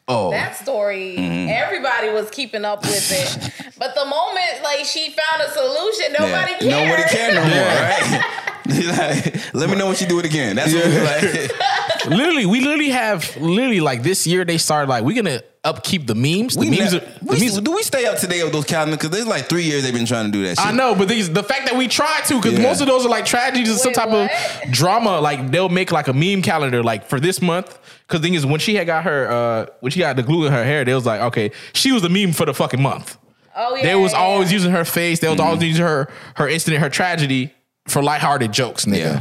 Oh, 0.09 0.31
That 0.31 0.57
story, 0.57 1.17
Mm-hmm. 1.19 1.49
everybody 1.49 2.11
was 2.11 2.31
keeping 2.31 2.65
up 2.65 2.83
with 2.83 3.11
it. 3.11 3.75
but 3.79 3.95
the 3.95 4.05
moment 4.05 4.63
like 4.63 4.85
she 4.85 5.11
found 5.11 5.43
a 5.43 5.51
solution, 5.51 6.13
nobody 6.13 6.53
yeah. 6.53 6.59
cared. 6.59 6.89
Nobody 6.89 7.03
care 7.17 7.35
no 7.35 7.43
more, 7.43 7.67
right? 7.67 8.25
Like, 8.69 9.55
let 9.55 9.71
me 9.71 9.77
know 9.77 9.87
what 9.87 10.01
you 10.01 10.09
do 10.09 10.19
it 10.19 10.25
again. 10.27 10.57
That's 10.57 10.75
what 10.75 10.85
we 10.87 11.01
like. 11.01 12.07
literally, 12.07 12.47
we 12.47 12.61
literally 12.61 12.89
have 12.91 13.37
literally 13.37 13.79
like 13.81 14.03
this 14.03 14.27
year 14.27 14.45
they 14.45 14.59
started 14.59 14.89
like 14.91 15.05
we're 15.05 15.15
gonna 15.15 15.41
upkeep 15.67 16.07
the 16.07 16.15
memes. 16.15 16.55
The 16.55 16.61
We 16.61 16.71
memes, 16.71 16.93
ne- 16.93 16.99
are, 16.99 17.01
the 17.01 17.19
we- 17.23 17.41
memes. 17.41 17.61
do 17.61 17.73
we 17.73 17.83
stay 17.83 18.07
up 18.07 18.19
to 18.21 18.27
date 18.27 18.43
with 18.45 18.53
those 18.53 18.65
calendars? 18.65 18.97
Because 18.99 19.11
there's 19.11 19.27
like 19.27 19.49
three 19.49 19.65
years 19.65 19.83
they've 19.83 19.93
been 19.93 20.07
trying 20.07 20.27
to 20.27 20.33
do 20.33 20.43
that 20.45 20.57
shit. 20.59 20.67
I 20.67 20.73
know, 20.73 20.95
but 20.95 21.09
these, 21.09 21.31
the 21.31 21.43
fact 21.43 21.67
that 21.67 21.77
we 21.77 21.89
try 21.89 22.21
to, 22.27 22.37
because 22.37 22.55
Yeah. 22.59 22.63
most 22.63 22.81
of 22.81 22.87
those 22.87 23.05
are 23.05 23.09
like 23.09 23.27
tragedies 23.27 23.69
and 23.71 23.79
some 23.79 23.93
type 23.93 24.09
what? 24.09 24.31
of 24.65 24.71
drama. 24.73 25.21
Like 25.21 25.51
they'll 25.51 25.69
make 25.69 25.93
like 25.93 26.09
a 26.09 26.13
meme 26.15 26.41
calendar, 26.43 26.83
like 26.83 27.07
for 27.09 27.21
this 27.21 27.43
month. 27.43 27.79
Because 28.07 28.21
thing 28.21 28.35
is, 28.35 28.47
when 28.47 28.61
she 28.61 28.77
had 28.77 28.87
got 28.87 29.05
her, 29.05 29.29
uh, 29.31 29.67
when 29.81 29.91
she 29.93 29.99
got 30.01 30.15
the 30.17 30.23
glue 30.23 30.47
in 30.47 30.53
her 30.53 30.65
hair, 30.65 30.85
they 30.85 30.95
was 30.95 31.05
like, 31.05 31.21
okay, 31.21 31.51
she 31.75 31.91
was 31.93 32.03
the 32.03 32.09
meme 32.09 32.33
for 32.33 32.47
the 32.47 32.55
fucking 32.55 32.81
month. 32.81 33.19
Oh 33.57 33.75
yeah. 33.75 33.83
They 33.83 33.95
was 33.97 34.13
yeah, 34.13 34.19
always 34.19 34.51
yeah. 34.53 34.57
using 34.59 34.71
her 34.73 34.85
face. 34.85 35.19
They 35.21 35.29
was 35.29 35.41
always 35.41 35.63
using 35.63 35.85
her 35.85 36.09
her 36.37 36.49
incident, 36.49 36.83
her 36.83 36.91
tragedy 36.91 37.53
for 37.89 38.03
lighthearted 38.03 38.53
jokes, 38.53 38.85
nigga. 38.85 38.97
Yeah. 38.99 39.21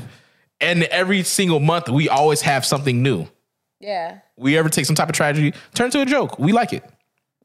And 0.62 0.84
every 0.84 1.24
single 1.24 1.60
month, 1.60 1.90
we 1.90 2.08
always 2.10 2.42
have 2.42 2.66
something 2.66 3.02
new. 3.04 3.28
Yeah. 3.80 4.20
We 4.38 4.58
ever 4.58 4.70
take 4.70 4.86
some 4.86 4.96
type 4.96 5.10
of 5.10 5.16
tragedy, 5.16 5.54
turn 5.74 5.92
to 5.92 6.02
a 6.02 6.06
joke. 6.06 6.40
We 6.40 6.52
like 6.52 6.74
it. 6.74 6.84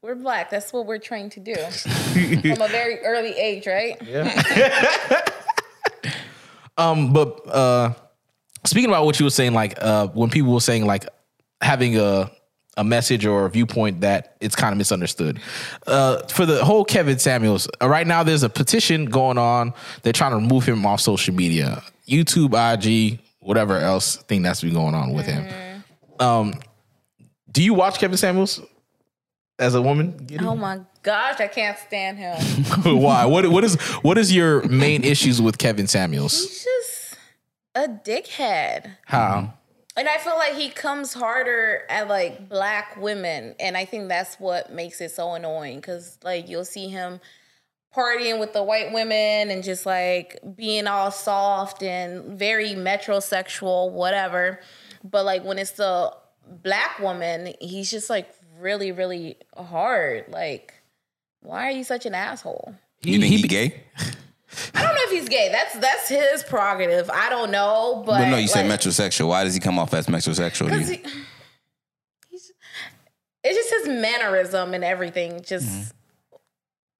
We're 0.01 0.15
black. 0.15 0.49
That's 0.49 0.73
what 0.73 0.87
we're 0.87 0.97
trained 0.97 1.31
to 1.33 1.39
do 1.39 1.55
from 1.55 2.61
a 2.61 2.67
very 2.67 2.99
early 3.01 3.33
age, 3.33 3.67
right? 3.67 4.01
Yeah. 4.03 5.25
um, 6.77 7.13
but 7.13 7.47
uh, 7.47 7.93
speaking 8.65 8.89
about 8.89 9.05
what 9.05 9.19
you 9.19 9.25
were 9.25 9.31
saying, 9.31 9.53
like 9.53 9.77
uh, 9.79 10.07
when 10.07 10.31
people 10.31 10.53
were 10.53 10.59
saying 10.59 10.85
like 10.85 11.07
having 11.61 11.97
a 11.97 12.31
a 12.77 12.83
message 12.83 13.25
or 13.25 13.45
a 13.45 13.49
viewpoint 13.49 14.01
that 14.01 14.37
it's 14.39 14.55
kind 14.55 14.71
of 14.71 14.77
misunderstood. 14.77 15.39
Uh, 15.85 16.25
for 16.27 16.45
the 16.45 16.63
whole 16.63 16.85
Kevin 16.85 17.19
Samuels, 17.19 17.67
uh, 17.81 17.89
right 17.89 18.07
now 18.07 18.23
there's 18.23 18.43
a 18.43 18.49
petition 18.49 19.05
going 19.05 19.37
on. 19.37 19.73
They're 20.03 20.13
trying 20.13 20.31
to 20.31 20.37
remove 20.37 20.65
him 20.65 20.85
off 20.85 21.01
social 21.01 21.35
media, 21.35 21.83
YouTube, 22.07 22.55
IG, 22.55 23.19
whatever 23.39 23.77
else 23.77 24.15
thing 24.15 24.41
that's 24.41 24.61
been 24.61 24.73
going 24.73 24.95
on 24.95 25.13
with 25.13 25.25
him. 25.25 25.45
Um, 26.21 26.53
do 27.51 27.63
you 27.63 27.73
watch 27.73 27.99
Kevin 27.99 28.17
Samuels 28.17 28.61
as 29.57 29.75
a 29.75 29.81
woman? 29.81 30.27
Oh 30.39 30.55
my 30.55 30.81
gosh, 31.01 31.39
I 31.39 31.47
can't 31.47 31.77
stand 31.79 32.19
him. 32.19 32.37
Why? 33.01 33.25
What 33.25 33.47
what 33.47 33.63
is 33.63 33.75
what 34.03 34.17
is 34.17 34.33
your 34.33 34.63
main 34.67 35.03
issues 35.03 35.41
with 35.41 35.57
Kevin 35.57 35.87
Samuels? 35.87 36.39
He's 36.39 36.63
just 36.63 37.17
a 37.75 37.87
dickhead. 37.87 38.97
How? 39.05 39.53
And 39.97 40.07
I 40.07 40.17
feel 40.19 40.35
like 40.37 40.53
he 40.53 40.69
comes 40.69 41.13
harder 41.13 41.81
at 41.89 42.07
like 42.07 42.47
black 42.47 42.95
women. 42.97 43.55
And 43.59 43.75
I 43.75 43.85
think 43.85 44.07
that's 44.07 44.35
what 44.39 44.71
makes 44.71 45.01
it 45.01 45.11
so 45.11 45.33
annoying. 45.33 45.81
Cause 45.81 46.17
like 46.23 46.47
you'll 46.47 46.65
see 46.65 46.87
him 46.87 47.19
partying 47.93 48.39
with 48.39 48.53
the 48.53 48.63
white 48.63 48.93
women 48.93 49.51
and 49.51 49.63
just 49.63 49.85
like 49.85 50.39
being 50.55 50.87
all 50.87 51.11
soft 51.11 51.83
and 51.83 52.39
very 52.39 52.69
metrosexual, 52.69 53.91
whatever. 53.91 54.61
But 55.03 55.25
like 55.25 55.43
when 55.43 55.57
it's 55.57 55.71
the 55.71 56.13
black 56.63 56.99
woman, 56.99 57.53
he's 57.59 57.89
just 57.91 58.09
like 58.09 58.29
really, 58.59 58.91
really 58.91 59.37
hard. 59.57 60.25
Like, 60.29 60.73
why 61.41 61.67
are 61.67 61.71
you 61.71 61.83
such 61.83 62.05
an 62.05 62.13
asshole? 62.13 62.75
You 63.03 63.19
think 63.19 63.33
he, 63.33 63.41
be- 63.41 63.47
gay? 63.47 63.83
I 64.75 64.83
don't 64.83 64.93
know 64.93 65.01
if 65.03 65.11
he's 65.11 65.29
gay. 65.29 65.49
That's 65.51 65.73
that's 65.79 66.09
his 66.09 66.43
prerogative. 66.43 67.09
I 67.09 67.29
don't 67.29 67.51
know, 67.51 68.03
but 68.05 68.19
But 68.19 68.29
no, 68.29 68.37
you 68.37 68.47
said 68.47 68.67
like, 68.67 68.79
metrosexual. 68.79 69.29
Why 69.29 69.43
does 69.43 69.53
he 69.53 69.59
come 69.59 69.79
off 69.79 69.93
as 69.93 70.07
metrosexual? 70.07 70.69
to 70.69 70.77
Cause 70.77 70.89
you? 70.91 70.97
he, 70.97 71.03
he's, 72.29 72.51
it's 73.43 73.55
just 73.57 73.69
his 73.87 73.87
mannerism 74.01 74.73
and 74.73 74.83
everything. 74.83 75.41
Just, 75.41 75.93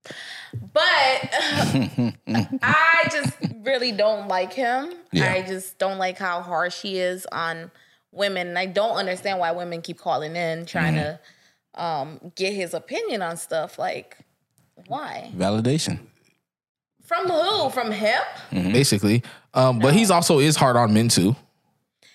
Mm-hmm. 0.04 0.66
but 0.74 0.90
I 2.64 3.04
just 3.12 3.34
really 3.64 3.92
don't 3.92 4.28
like 4.28 4.54
him. 4.54 4.94
Yeah. 5.12 5.32
I 5.34 5.42
just 5.44 5.78
don't 5.78 5.98
like 5.98 6.18
how 6.18 6.42
harsh 6.42 6.82
he 6.82 7.00
is 7.00 7.26
on 7.32 7.72
women. 8.12 8.48
And 8.48 8.60
I 8.60 8.66
don't 8.66 8.96
understand 8.98 9.40
why 9.40 9.52
women 9.52 9.82
keep 9.82 9.98
calling 10.00 10.36
in 10.36 10.66
trying 10.66 10.96
Mm-hmm. 10.96 11.18
to 11.76 11.82
um, 11.84 12.32
get 12.36 12.54
his 12.54 12.74
opinion 12.74 13.22
on 13.22 13.38
stuff. 13.38 13.80
Like, 13.80 14.18
why? 14.88 15.32
Validation. 15.36 16.00
From 17.06 17.28
who? 17.30 17.70
From 17.70 17.92
him? 17.92 18.22
basically. 18.52 19.24
Um, 19.54 19.80
but 19.80 19.94
he's 19.94 20.12
also 20.12 20.40
is 20.40 20.56
hard 20.56 20.76
on 20.78 20.94
men 20.94 21.10
too. 21.10 21.36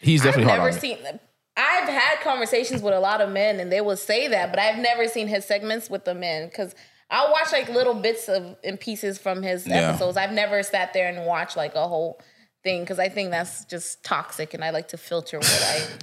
He's 0.00 0.20
I've 0.20 0.26
definitely 0.28 0.50
hard 0.50 0.72
never 0.74 0.86
on 0.96 1.02
men. 1.02 1.20
I've 1.56 1.88
had 1.88 2.20
conversations 2.22 2.82
with 2.82 2.92
a 2.92 3.00
lot 3.00 3.20
of 3.22 3.30
men, 3.30 3.60
and 3.60 3.72
they 3.72 3.80
will 3.80 3.96
say 3.96 4.28
that, 4.28 4.50
but 4.50 4.58
I've 4.58 4.78
never 4.78 5.08
seen 5.08 5.26
his 5.26 5.44
segments 5.46 5.88
with 5.88 6.04
the 6.04 6.14
men 6.14 6.48
because 6.48 6.74
I'll 7.10 7.32
watch 7.32 7.50
like 7.52 7.68
little 7.70 7.94
bits 7.94 8.28
of 8.28 8.56
and 8.62 8.78
pieces 8.78 9.16
from 9.18 9.42
his 9.42 9.66
Yeah. 9.66 9.88
episodes. 9.90 10.16
I've 10.18 10.32
never 10.32 10.62
sat 10.62 10.92
there 10.92 11.08
and 11.08 11.26
watched 11.26 11.56
like 11.56 11.74
a 11.74 11.88
whole 11.88 12.20
thing 12.66 12.80
because 12.82 12.98
I 12.98 13.08
think 13.08 13.30
that's 13.30 13.64
just 13.64 14.02
toxic, 14.04 14.52
and 14.54 14.62
I 14.64 14.70
like 14.70 14.88
to 14.88 14.96
filter 14.98 15.38
what 15.38 15.62
I. 15.74 15.86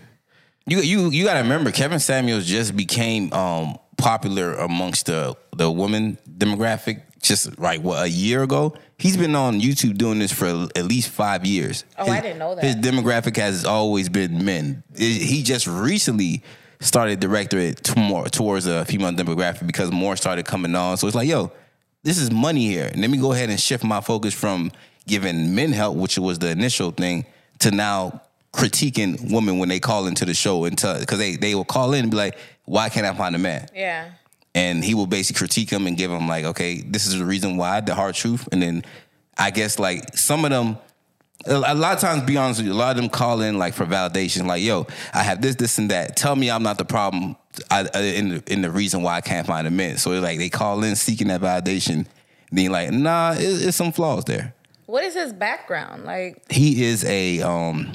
You 0.65 0.79
you 0.79 1.09
you 1.09 1.25
got 1.25 1.33
to 1.33 1.39
remember, 1.41 1.71
Kevin 1.71 1.99
Samuels 1.99 2.45
just 2.45 2.73
became 2.73 3.33
um, 3.33 3.77
popular 3.97 4.53
amongst 4.53 5.07
the 5.07 5.35
the 5.57 5.69
woman 5.69 6.17
demographic 6.37 7.01
just 7.21 7.59
like 7.59 7.81
what 7.81 8.01
a 8.01 8.07
year 8.09 8.43
ago. 8.43 8.73
He's 8.97 9.17
been 9.17 9.35
on 9.35 9.59
YouTube 9.59 9.97
doing 9.97 10.19
this 10.19 10.31
for 10.31 10.47
at 10.73 10.85
least 10.85 11.09
five 11.09 11.45
years. 11.45 11.83
Oh, 11.97 12.09
I 12.09 12.21
didn't 12.21 12.39
know 12.39 12.55
that. 12.55 12.63
His 12.63 12.75
demographic 12.77 13.35
has 13.35 13.65
always 13.65 14.07
been 14.07 14.45
men. 14.45 14.83
It- 14.95 15.21
he 15.21 15.43
just 15.43 15.67
recently 15.67 16.41
started 16.79 17.19
directing 17.19 17.59
it 17.59 17.83
to 17.83 17.99
more 17.99 18.29
towards 18.29 18.65
a 18.65 18.85
female 18.85 19.11
demographic 19.11 19.67
because 19.67 19.91
more 19.91 20.15
started 20.15 20.45
coming 20.45 20.73
on. 20.75 20.95
So 20.95 21.07
it's 21.07 21.15
like, 21.15 21.27
yo, 21.27 21.51
this 22.03 22.17
is 22.17 22.31
money 22.31 22.67
here. 22.67 22.87
And 22.89 23.01
let 23.01 23.09
me 23.09 23.17
go 23.17 23.33
ahead 23.33 23.49
and 23.49 23.59
shift 23.59 23.83
my 23.83 23.99
focus 23.99 24.33
from 24.33 24.71
giving 25.07 25.53
men 25.55 25.71
help, 25.71 25.95
which 25.97 26.17
was 26.17 26.39
the 26.39 26.49
initial 26.49 26.91
thing, 26.91 27.25
to 27.59 27.71
now 27.71 28.21
critiquing 28.53 29.31
women 29.31 29.57
when 29.57 29.69
they 29.69 29.79
call 29.79 30.05
into 30.07 30.25
the 30.25 30.33
show 30.33 30.65
and 30.65 30.75
because 30.75 31.17
they 31.17 31.35
they 31.35 31.55
will 31.55 31.65
call 31.65 31.93
in 31.93 32.03
and 32.03 32.11
be 32.11 32.17
like, 32.17 32.37
why 32.65 32.89
can't 32.89 33.05
I 33.05 33.13
find 33.13 33.35
a 33.35 33.39
man? 33.39 33.67
Yeah. 33.73 34.11
and 34.55 34.83
he 34.83 34.93
will 34.93 35.07
basically 35.07 35.39
critique 35.39 35.69
them 35.71 35.87
and 35.87 35.97
give 35.97 36.11
them 36.11 36.27
like, 36.27 36.45
okay, 36.45 36.81
this 36.81 37.07
is 37.07 37.17
the 37.17 37.25
reason 37.25 37.57
why, 37.57 37.81
the 37.81 37.95
hard 37.95 38.13
truth, 38.15 38.47
and 38.51 38.61
then 38.61 38.83
I 39.37 39.49
guess 39.51 39.79
like 39.79 40.15
some 40.17 40.45
of 40.45 40.51
them. 40.51 40.77
A 41.45 41.75
lot 41.75 41.95
of 41.95 41.99
times, 41.99 42.23
be 42.23 42.37
honest 42.37 42.59
with 42.61 42.67
you, 42.67 42.73
a 42.73 42.75
lot 42.75 42.91
of 42.95 43.01
them 43.01 43.09
call 43.09 43.41
in 43.41 43.57
like 43.57 43.73
for 43.73 43.85
validation, 43.85 44.45
like, 44.45 44.61
"Yo, 44.63 44.87
I 45.13 45.23
have 45.23 45.41
this, 45.41 45.55
this, 45.55 45.77
and 45.77 45.91
that. 45.91 46.15
Tell 46.15 46.37
me 46.37 46.49
I'm 46.49 46.63
not 46.63 46.77
the 46.77 46.85
problem, 46.85 47.35
I, 47.69 47.85
I- 47.93 47.99
in 47.99 48.29
the, 48.29 48.43
in 48.47 48.61
the 48.61 48.71
reason 48.71 49.01
why 49.01 49.15
I 49.17 49.21
can't 49.21 49.45
find 49.45 49.67
a 49.67 49.71
man." 49.71 49.97
So 49.97 50.13
it's 50.13 50.23
like 50.23 50.37
they 50.37 50.47
call 50.47 50.83
in 50.85 50.95
seeking 50.95 51.27
that 51.27 51.41
validation, 51.41 52.05
then 52.49 52.71
like, 52.71 52.91
nah, 52.91 53.33
it, 53.33 53.39
it's 53.41 53.75
some 53.75 53.91
flaws 53.91 54.23
there. 54.23 54.53
What 54.93 55.03
is 55.03 55.15
his 55.15 55.33
background? 55.33 56.03
Like, 56.05 56.51
He 56.51 56.85
is 56.85 57.03
a 57.05 57.41
um, 57.41 57.93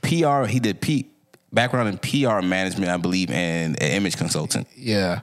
PR. 0.00 0.44
He 0.46 0.60
did 0.60 0.80
P 0.80 1.10
background 1.52 1.90
in 1.90 1.98
PR 1.98 2.40
management, 2.40 2.90
I 2.90 2.96
believe, 2.96 3.30
and 3.30 3.76
an 3.82 3.90
image 3.90 4.16
consultant. 4.16 4.66
Yeah. 4.74 5.20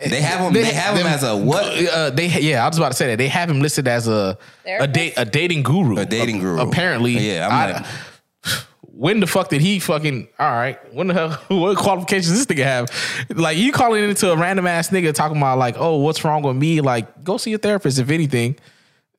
They 0.00 0.22
have 0.22 0.40
him. 0.40 0.54
They, 0.54 0.64
have 0.64 0.96
him 0.96 1.02
them- 1.04 1.12
as 1.12 1.22
a 1.22 1.36
what? 1.36 1.66
Uh, 1.66 2.08
they 2.08 2.28
yeah, 2.28 2.64
I 2.64 2.68
was 2.68 2.78
about 2.78 2.92
to 2.92 2.96
say 2.96 3.08
that 3.08 3.18
they 3.18 3.28
have 3.28 3.50
him 3.50 3.60
listed 3.60 3.86
as 3.86 4.08
a 4.08 4.10
a 4.10 4.38
Therapist? 4.64 4.92
date 4.94 5.14
a 5.18 5.24
dating 5.26 5.64
guru. 5.64 5.98
A 5.98 6.06
dating 6.06 6.38
guru. 6.38 6.60
Apparently, 6.62 7.18
Yeah, 7.18 7.46
I'm 7.46 7.52
I- 7.52 7.72
like- 7.72 7.86
when 8.86 9.20
the 9.20 9.26
fuck 9.26 9.50
did 9.50 9.60
he 9.60 9.80
fucking? 9.80 10.28
All 10.38 10.50
right, 10.50 10.78
when 10.94 11.08
the 11.08 11.14
hell? 11.14 11.30
What 11.48 11.76
qualifications 11.76 12.30
this 12.30 12.46
nigga 12.46 12.64
have? 12.64 12.88
Like 13.36 13.58
you 13.58 13.70
calling 13.70 14.02
into 14.02 14.32
a 14.32 14.36
random 14.38 14.66
ass 14.66 14.88
nigga 14.88 15.12
talking 15.12 15.36
about 15.36 15.58
like, 15.58 15.74
oh, 15.78 15.98
what's 15.98 16.24
wrong 16.24 16.40
with 16.42 16.56
me? 16.56 16.80
Like, 16.80 17.22
go 17.22 17.36
see 17.36 17.52
a 17.52 17.58
therapist 17.58 17.98
if 17.98 18.08
anything. 18.08 18.56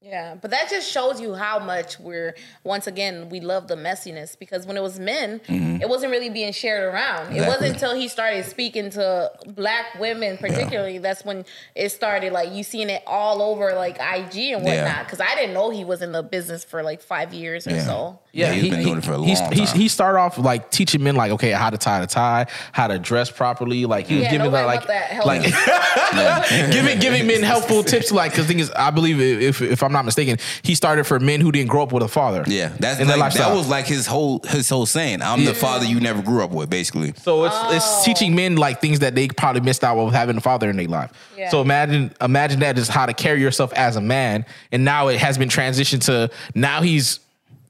Yeah, 0.05 0.35
but 0.39 0.51
that 0.51 0.69
just 0.69 0.91
shows 0.91 1.19
you 1.19 1.33
how 1.33 1.57
much 1.57 1.99
we're 1.99 2.35
once 2.63 2.85
again 2.85 3.27
we 3.29 3.39
love 3.39 3.67
the 3.67 3.75
messiness 3.75 4.37
because 4.37 4.67
when 4.67 4.77
it 4.77 4.83
was 4.83 4.99
men, 4.99 5.39
mm-hmm. 5.39 5.81
it 5.81 5.89
wasn't 5.89 6.11
really 6.11 6.29
being 6.29 6.53
shared 6.53 6.93
around. 6.93 7.35
It 7.35 7.47
wasn't 7.47 7.73
until 7.73 7.95
he 7.95 8.07
started 8.07 8.45
speaking 8.45 8.91
to 8.91 9.31
black 9.47 9.99
women, 9.99 10.37
particularly, 10.37 10.99
that's 10.99 11.25
when 11.25 11.43
it 11.73 11.89
started. 11.89 12.33
Like 12.33 12.53
you 12.53 12.63
seeing 12.63 12.91
it 12.91 13.01
all 13.07 13.41
over 13.41 13.73
like 13.73 13.95
IG 13.95 14.53
and 14.53 14.63
whatnot. 14.63 15.05
Because 15.05 15.21
I 15.21 15.33
didn't 15.33 15.55
know 15.55 15.71
he 15.71 15.83
was 15.83 16.03
in 16.03 16.11
the 16.11 16.21
business 16.21 16.63
for 16.63 16.83
like 16.83 17.01
five 17.01 17.33
years 17.33 17.65
or 17.65 17.71
Yeah. 17.71 17.85
so. 17.85 18.19
Yeah, 18.31 18.51
he's 18.51 18.69
been 18.69 18.83
doing 18.83 18.97
it 18.97 19.03
for 19.05 19.13
a 19.13 19.17
long 19.17 19.27
he's, 19.27 19.39
time. 19.39 19.53
He's, 19.53 19.71
he 19.71 19.87
started 19.87 20.19
off 20.19 20.37
like 20.37 20.69
teaching 20.69 21.01
men 21.01 21.15
like 21.15 21.31
okay 21.31 21.51
how 21.51 21.69
to 21.69 21.77
tie 21.77 22.03
a 22.03 22.07
tie, 22.07 22.45
how 22.73 22.87
to 22.87 22.99
dress 22.99 23.31
properly. 23.31 23.85
Like 23.85 24.05
he 24.07 24.15
was 24.15 24.23
Yeah, 24.25 24.31
giving 24.31 24.51
nobody 24.51 24.67
like 24.67 24.85
that 24.87 25.25
like 25.25 25.41
giving 26.71 26.99
giving 26.99 27.25
men 27.25 27.41
helpful 27.41 27.83
tips. 27.83 28.11
Like 28.11 28.33
because 28.33 28.45
thing 28.45 28.59
is, 28.59 28.69
I 28.71 28.91
believe 28.91 29.19
if 29.19 29.61
if 29.61 29.81
I'm 29.81 29.94
not 29.95 30.05
mistaken, 30.05 30.37
he 30.61 30.75
started 30.75 31.05
for 31.05 31.19
men 31.19 31.41
who 31.41 31.51
didn't 31.51 31.69
grow 31.69 31.81
up 31.83 31.91
with 31.91 32.03
a 32.03 32.07
father. 32.07 32.43
yeah, 32.47 32.69
that's 32.79 32.99
in 32.99 33.07
their 33.07 33.17
like, 33.17 33.33
that 33.33 33.39
lifestyle. 33.39 33.57
was 33.57 33.67
like 33.67 33.87
his 33.87 34.05
whole 34.05 34.41
his 34.47 34.69
whole 34.69 34.85
saying. 34.85 35.21
I'm 35.23 35.43
the 35.45 35.53
father 35.55 35.85
you 35.85 35.99
never 35.99 36.21
grew 36.21 36.43
up 36.43 36.51
with, 36.51 36.69
basically. 36.69 37.13
So 37.17 37.45
it's 37.45 37.55
Oh. 37.57 37.75
it's 37.75 38.03
teaching 38.05 38.35
men 38.35 38.55
like 38.57 38.81
things 38.81 38.99
that 38.99 39.15
they 39.15 39.27
probably 39.27 39.61
missed 39.61 39.83
out 39.83 39.97
with 40.03 40.13
having 40.13 40.37
a 40.37 40.41
father 40.41 40.69
in 40.69 40.77
their 40.77 40.87
life. 40.87 41.11
Yeah. 41.37 41.49
So 41.49 41.61
imagine 41.61 42.13
imagine 42.21 42.59
that 42.59 42.77
is 42.77 42.87
how 42.87 43.05
to 43.05 43.13
carry 43.13 43.41
yourself 43.41 43.73
as 43.73 43.95
a 43.95 44.01
man, 44.01 44.45
and 44.71 44.85
now 44.85 45.07
it 45.07 45.19
has 45.19 45.37
been 45.37 45.49
transitioned 45.49 46.03
to 46.05 46.29
now 46.53 46.81
he's 46.81 47.19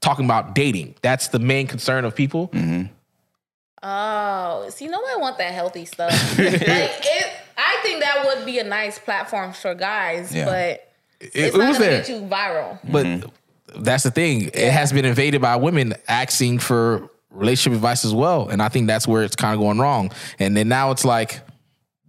talking 0.00 0.24
about 0.26 0.54
dating. 0.54 0.94
That's 1.02 1.28
the 1.28 1.38
main 1.38 1.66
concern 1.66 2.04
of 2.04 2.14
people. 2.14 2.48
Mm-hmm. 2.48 2.92
Oh, 3.82 4.66
see, 4.70 4.88
nobody 4.88 5.20
want 5.20 5.38
that 5.38 5.52
healthy 5.54 5.84
stuff. 5.84 6.10
like 6.38 6.52
it, 6.60 7.26
I 7.56 7.78
think 7.82 8.00
that 8.00 8.24
would 8.24 8.44
be 8.46 8.58
a 8.58 8.64
nice 8.64 8.98
platform 8.98 9.52
for 9.52 9.74
guys, 9.74 10.34
Yeah. 10.34 10.44
but 10.46 10.85
It, 11.20 11.30
it's 11.34 11.54
it 11.54 11.58
not 11.58 11.68
was 11.68 11.78
there, 11.78 12.00
be 12.00 12.06
too 12.06 12.20
viral. 12.26 12.78
but 12.90 13.30
that's 13.82 14.02
the 14.04 14.10
thing. 14.10 14.50
It 14.52 14.70
has 14.70 14.92
been 14.92 15.04
invaded 15.04 15.40
by 15.40 15.56
women 15.56 15.94
asking 16.08 16.58
for 16.60 17.08
relationship 17.30 17.76
advice 17.76 18.04
as 18.04 18.14
well, 18.14 18.48
and 18.48 18.62
I 18.62 18.68
think 18.68 18.86
that's 18.86 19.06
where 19.08 19.22
it's 19.22 19.36
kind 19.36 19.54
of 19.54 19.60
going 19.60 19.78
wrong. 19.78 20.12
And 20.38 20.56
then 20.56 20.68
now 20.68 20.90
it's 20.90 21.04
like 21.04 21.40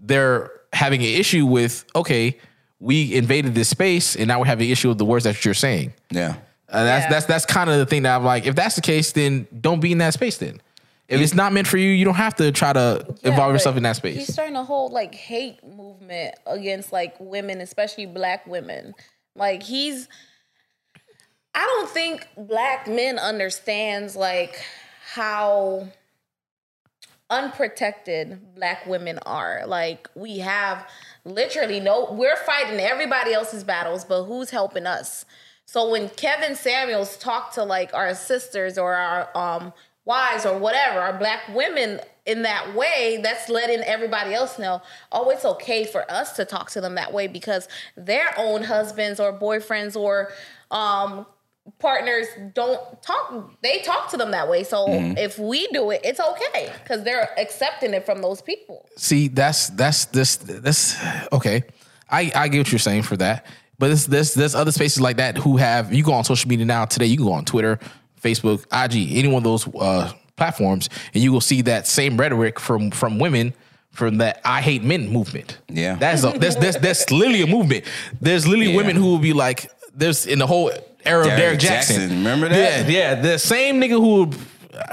they're 0.01 0.51
having 0.73 1.01
an 1.01 1.07
issue 1.07 1.45
with 1.45 1.85
okay, 1.95 2.37
we 2.79 3.13
invaded 3.15 3.55
this 3.55 3.69
space, 3.69 4.15
and 4.15 4.27
now 4.27 4.39
we're 4.39 4.45
having 4.45 4.67
an 4.67 4.71
issue 4.71 4.89
with 4.89 4.97
the 4.97 5.05
words 5.05 5.23
that 5.23 5.43
you're 5.43 5.53
saying. 5.53 5.93
Yeah. 6.11 6.35
Uh, 6.69 6.83
that's 6.83 7.03
Yeah. 7.05 7.09
that's 7.09 7.25
that's 7.25 7.45
kind 7.45 7.69
of 7.69 7.77
the 7.77 7.85
thing 7.85 8.03
that 8.03 8.15
I'm 8.15 8.23
like. 8.25 8.45
If 8.45 8.55
that's 8.55 8.75
the 8.75 8.81
case, 8.81 9.11
then 9.13 9.47
don't 9.59 9.79
be 9.79 9.91
in 9.93 9.97
that 9.99 10.13
space. 10.13 10.37
Then, 10.37 10.61
if 11.09 11.21
it's 11.21 11.33
not 11.33 11.53
meant 11.53 11.67
for 11.67 11.77
you, 11.77 11.89
you 11.89 12.05
don't 12.05 12.15
have 12.15 12.35
to 12.35 12.51
try 12.51 12.73
to 12.73 13.05
Yeah, 13.23 13.31
involve 13.31 13.53
yourself 13.53 13.77
in 13.77 13.83
that 13.83 13.95
space. 13.95 14.15
He's 14.17 14.33
starting 14.33 14.55
a 14.55 14.63
whole 14.63 14.89
like 14.89 15.15
hate 15.15 15.63
movement 15.65 16.35
against 16.45 16.91
like 16.91 17.15
women, 17.19 17.61
especially 17.61 18.05
black 18.05 18.45
women. 18.47 18.93
Like 19.35 19.63
he's 19.63 20.07
I 21.55 21.63
don't 21.65 21.89
think 21.89 22.27
black 22.37 22.87
men 22.87 23.19
understands 23.19 24.15
like 24.15 24.63
how 25.13 25.87
unprotected 27.29 28.55
black 28.55 28.85
women 28.85 29.19
are. 29.25 29.63
Like 29.65 30.09
we 30.15 30.39
have 30.39 30.87
literally 31.25 31.79
no 31.79 32.11
we're 32.13 32.37
fighting 32.37 32.79
everybody 32.79 33.33
else's 33.33 33.63
battles, 33.63 34.05
but 34.05 34.23
who's 34.25 34.49
helping 34.51 34.85
us? 34.85 35.25
So 35.65 35.89
when 35.89 36.09
Kevin 36.09 36.55
Samuels 36.55 37.17
talked 37.17 37.55
to 37.55 37.63
like 37.63 37.93
our 37.93 38.15
sisters 38.15 38.77
or 38.77 38.95
our 38.95 39.29
um 39.37 39.73
wives 40.07 40.45
or 40.45 40.57
whatever, 40.57 40.99
our 40.99 41.17
black 41.17 41.41
women 41.53 41.99
in 42.25 42.41
that 42.41 42.73
way, 42.75 43.19
that's 43.21 43.49
letting 43.49 43.81
everybody 43.81 44.33
else 44.33 44.57
know, 44.57 44.81
oh, 45.11 45.29
it's 45.29 45.45
okay 45.45 45.85
for 45.85 46.09
us 46.11 46.35
to 46.37 46.45
talk 46.45 46.71
to 46.71 46.81
them 46.81 46.95
that 46.95 47.13
way 47.13 47.27
because 47.27 47.67
their 47.95 48.33
own 48.37 48.63
husbands 48.63 49.19
or 49.19 49.31
boyfriends 49.31 49.95
or 49.95 50.31
um 50.71 51.25
partners 51.79 52.27
don't 52.53 53.01
talk 53.01 53.51
they 53.61 53.79
talk 53.79 54.09
to 54.09 54.15
them 54.15 54.31
that 54.31 54.49
way 54.49 54.63
so 54.63 54.85
if 55.17 55.37
we 55.37 55.67
do 55.67 55.91
it 55.91 55.99
it's 56.03 56.19
okay 56.19 56.71
because 56.81 57.03
they're 57.03 57.29
accepting 57.37 57.93
it 57.93 58.05
from 58.05 58.21
those 58.21 58.41
people 58.41 58.87
See, 58.97 59.27
that's 59.27 59.69
that's 59.69 60.05
this 60.05 60.37
this 60.37 60.97
okay. 61.31 61.63
I 62.09 62.31
I 62.33 62.47
get 62.47 62.57
what 62.57 62.71
you're 62.71 62.79
saying 62.79 63.03
for 63.03 63.15
that, 63.17 63.45
but 63.77 63.87
there's 63.87 64.07
there's 64.07 64.33
there's 64.33 64.55
other 64.55 64.71
spaces 64.71 65.01
like 65.01 65.17
that 65.17 65.37
who 65.37 65.57
have 65.57 65.93
you 65.93 66.03
go 66.03 66.13
on 66.13 66.23
social 66.23 66.49
media 66.49 66.65
now 66.65 66.85
today. 66.85 67.05
You 67.05 67.17
can 67.17 67.25
go 67.27 67.33
on 67.33 67.45
Twitter, 67.45 67.79
Facebook, 68.27 68.59
IG, 68.71 69.17
any 69.17 69.27
one 69.27 69.37
of 69.37 69.43
those 69.43 69.67
uh, 69.75 70.11
platforms, 70.35 70.89
and 71.13 71.23
you 71.23 71.31
will 71.31 71.41
see 71.41 71.61
that 71.63 71.87
same 71.87 72.17
rhetoric 72.17 72.59
from 72.59 72.91
from 72.91 73.19
women 73.19 73.53
from 73.91 74.17
that 74.17 74.39
I 74.45 74.61
hate 74.61 74.83
men 74.83 75.09
movement. 75.11 75.57
Yeah. 75.69 75.95
that's 75.95 76.23
a, 76.23 76.29
that's 76.37 76.55
that's 76.55 76.77
that's 76.77 77.09
literally 77.11 77.41
a 77.41 77.47
movement. 77.47 77.85
There's 78.21 78.45
literally 78.45 78.71
Yeah. 78.71 78.77
women 78.77 78.95
who 78.95 79.05
will 79.05 79.17
be 79.19 79.33
like, 79.33 79.71
there's 79.95 80.25
in 80.27 80.39
the 80.39 80.45
whole 80.47 80.71
era 81.05 81.21
of 81.21 81.27
Derrick 81.29 81.59
Derrick 81.59 81.81
Jaxn. 81.81 81.97
Jaxn, 81.97 82.09
remember 82.09 82.49
that? 82.49 82.87
Yeah, 82.89 82.97
yeah. 83.15 83.15
The 83.21 83.37
same 83.39 83.81
nigga 83.81 83.97
who 83.99 84.25
would 84.25 84.35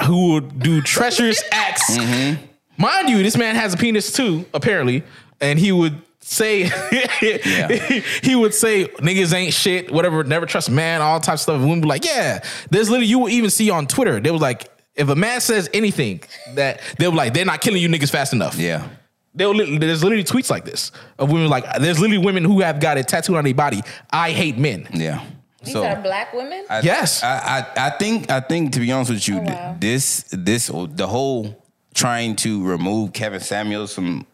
who 0.07 0.33
would 0.33 0.59
do 0.61 0.81
treacherous 0.81 1.43
acts. 1.53 1.97
Mm-hmm. 1.99 2.43
Mind 2.79 3.11
you, 3.11 3.23
this 3.23 3.37
man 3.37 3.55
has 3.57 3.75
a 3.75 3.77
penis 3.77 4.11
too, 4.13 4.47
apparently, 4.55 5.03
and 5.41 5.59
he 5.59 5.71
would 5.73 6.01
say 6.27 6.65
he 8.23 8.35
would 8.35 8.55
say 8.55 8.87
niggas 8.99 9.33
ain't 9.35 9.53
shit, 9.55 9.91
whatever, 9.91 10.25
never 10.25 10.47
trust 10.47 10.71
man, 10.71 11.01
all 11.01 11.21
types 11.21 11.41
of 11.41 11.45
stuff. 11.45 11.55
And 11.57 11.65
women 11.65 11.81
be 11.83 11.89
like, 11.89 12.05
yeah. 12.05 12.43
There's 12.71 12.89
literally 12.91 13.07
you 13.07 13.19
will 13.19 13.29
even 13.29 13.51
see 13.51 13.71
on 13.71 13.87
Twitter, 13.87 14.21
they 14.21 14.31
was 14.31 14.41
like, 14.41 14.69
if 14.95 15.09
a 15.09 15.17
man 15.17 15.41
says 15.41 15.69
anything 15.75 16.21
that 16.55 16.81
they 16.99 17.09
were 17.09 17.15
like, 17.15 17.35
they're 17.35 17.45
not 17.45 17.61
killing 17.61 17.83
you 17.83 17.89
niggas 17.89 18.11
fast 18.11 18.33
enough. 18.33 18.57
Yeah. 18.57 18.89
They'll 19.35 19.53
lit- 19.55 19.81
there's 19.81 20.03
literally 20.05 20.23
tweets 20.25 20.49
like 20.51 20.65
this 20.65 20.93
of 21.19 21.31
women 21.33 21.49
like 21.49 21.65
there's 21.81 21.99
literally 21.99 22.25
women 22.25 22.45
who 22.45 22.61
have 22.61 22.79
got 22.79 22.99
it 22.99 23.09
tattooed 23.09 23.37
on 23.37 23.43
their 23.45 23.53
body. 23.55 23.83
I 24.11 24.31
hate 24.31 24.57
men. 24.57 24.87
Yeah. 24.95 25.25
these 25.65 25.75
are 25.75 25.97
black 26.01 26.33
women 26.33 26.65
I, 26.71 26.81
Yes. 26.83 27.23
I, 27.25 27.67
I 27.77 27.87
I 27.87 27.91
think 27.91 28.31
I 28.31 28.39
think 28.39 28.73
to 28.75 28.81
be 28.81 28.93
honest 28.93 29.11
with 29.11 29.27
you, 29.27 29.39
Oh, 29.39 29.43
wow. 29.43 29.77
this 29.81 30.25
this 30.31 30.69
the 30.73 31.09
whole 31.09 31.61
trying 31.95 32.37
to 32.37 32.63
remove 32.65 33.13
Kevin 33.13 33.41
Samuels 33.41 33.93
from 33.93 34.25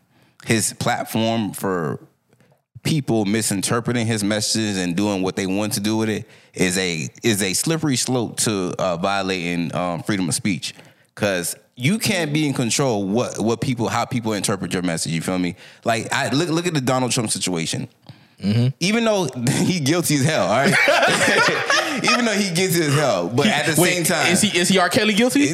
his 0.45 0.72
platform 0.74 1.53
for 1.53 2.01
people 2.82 3.24
misinterpreting 3.24 4.07
his 4.07 4.24
messages 4.24 4.78
and 4.78 4.97
doing 4.97 5.22
what 5.22 5.36
they 5.36 5.47
want 5.47 5.74
to 5.74 5.80
do 5.80 5.97
with 5.97 6.09
it 6.09 6.26
is 6.55 6.78
a 6.78 7.09
is 7.22 7.43
a 7.43 7.53
slippery 7.53 7.97
slope 7.97 8.38
to 8.38 8.74
uh, 8.78 8.97
violating 8.97 9.74
um, 9.74 10.03
freedom 10.03 10.28
of 10.28 10.34
speech 10.34 10.74
because 11.14 11.55
you 11.76 11.99
can't 11.99 12.32
be 12.32 12.47
in 12.47 12.55
control 12.55 13.05
what 13.07 13.38
what 13.38 13.61
people 13.61 13.88
how 13.88 14.05
people 14.05 14.32
interpret 14.32 14.72
your 14.72 14.82
message. 14.82 15.12
You 15.12 15.20
feel 15.20 15.38
me? 15.38 15.57
Like 15.84 16.12
I 16.12 16.30
look 16.30 16.49
look 16.49 16.66
at 16.66 16.74
the 16.74 16.80
Donald 16.80 17.12
Trump 17.12 17.30
situation. 17.30 17.88
Even 18.80 19.05
though 19.05 19.24
he 19.64 19.80
guilty 19.80 20.14
as 20.14 20.24
hell, 20.24 20.45
all 20.47 20.64
right. 20.64 20.74
Even 22.11 22.24
though 22.24 22.32
he 22.32 22.55
guilty 22.55 22.80
as 22.80 22.95
hell, 22.95 23.28
but 23.28 23.47
at 23.47 23.66
the 23.66 23.80
Wait, 23.80 23.93
same 23.93 24.05
time, 24.05 24.32
is 24.32 24.41
he 24.41 24.59
is 24.59 24.68
he 24.68 24.78
R. 24.78 24.88
Kelly 24.88 25.12
guilty? 25.12 25.53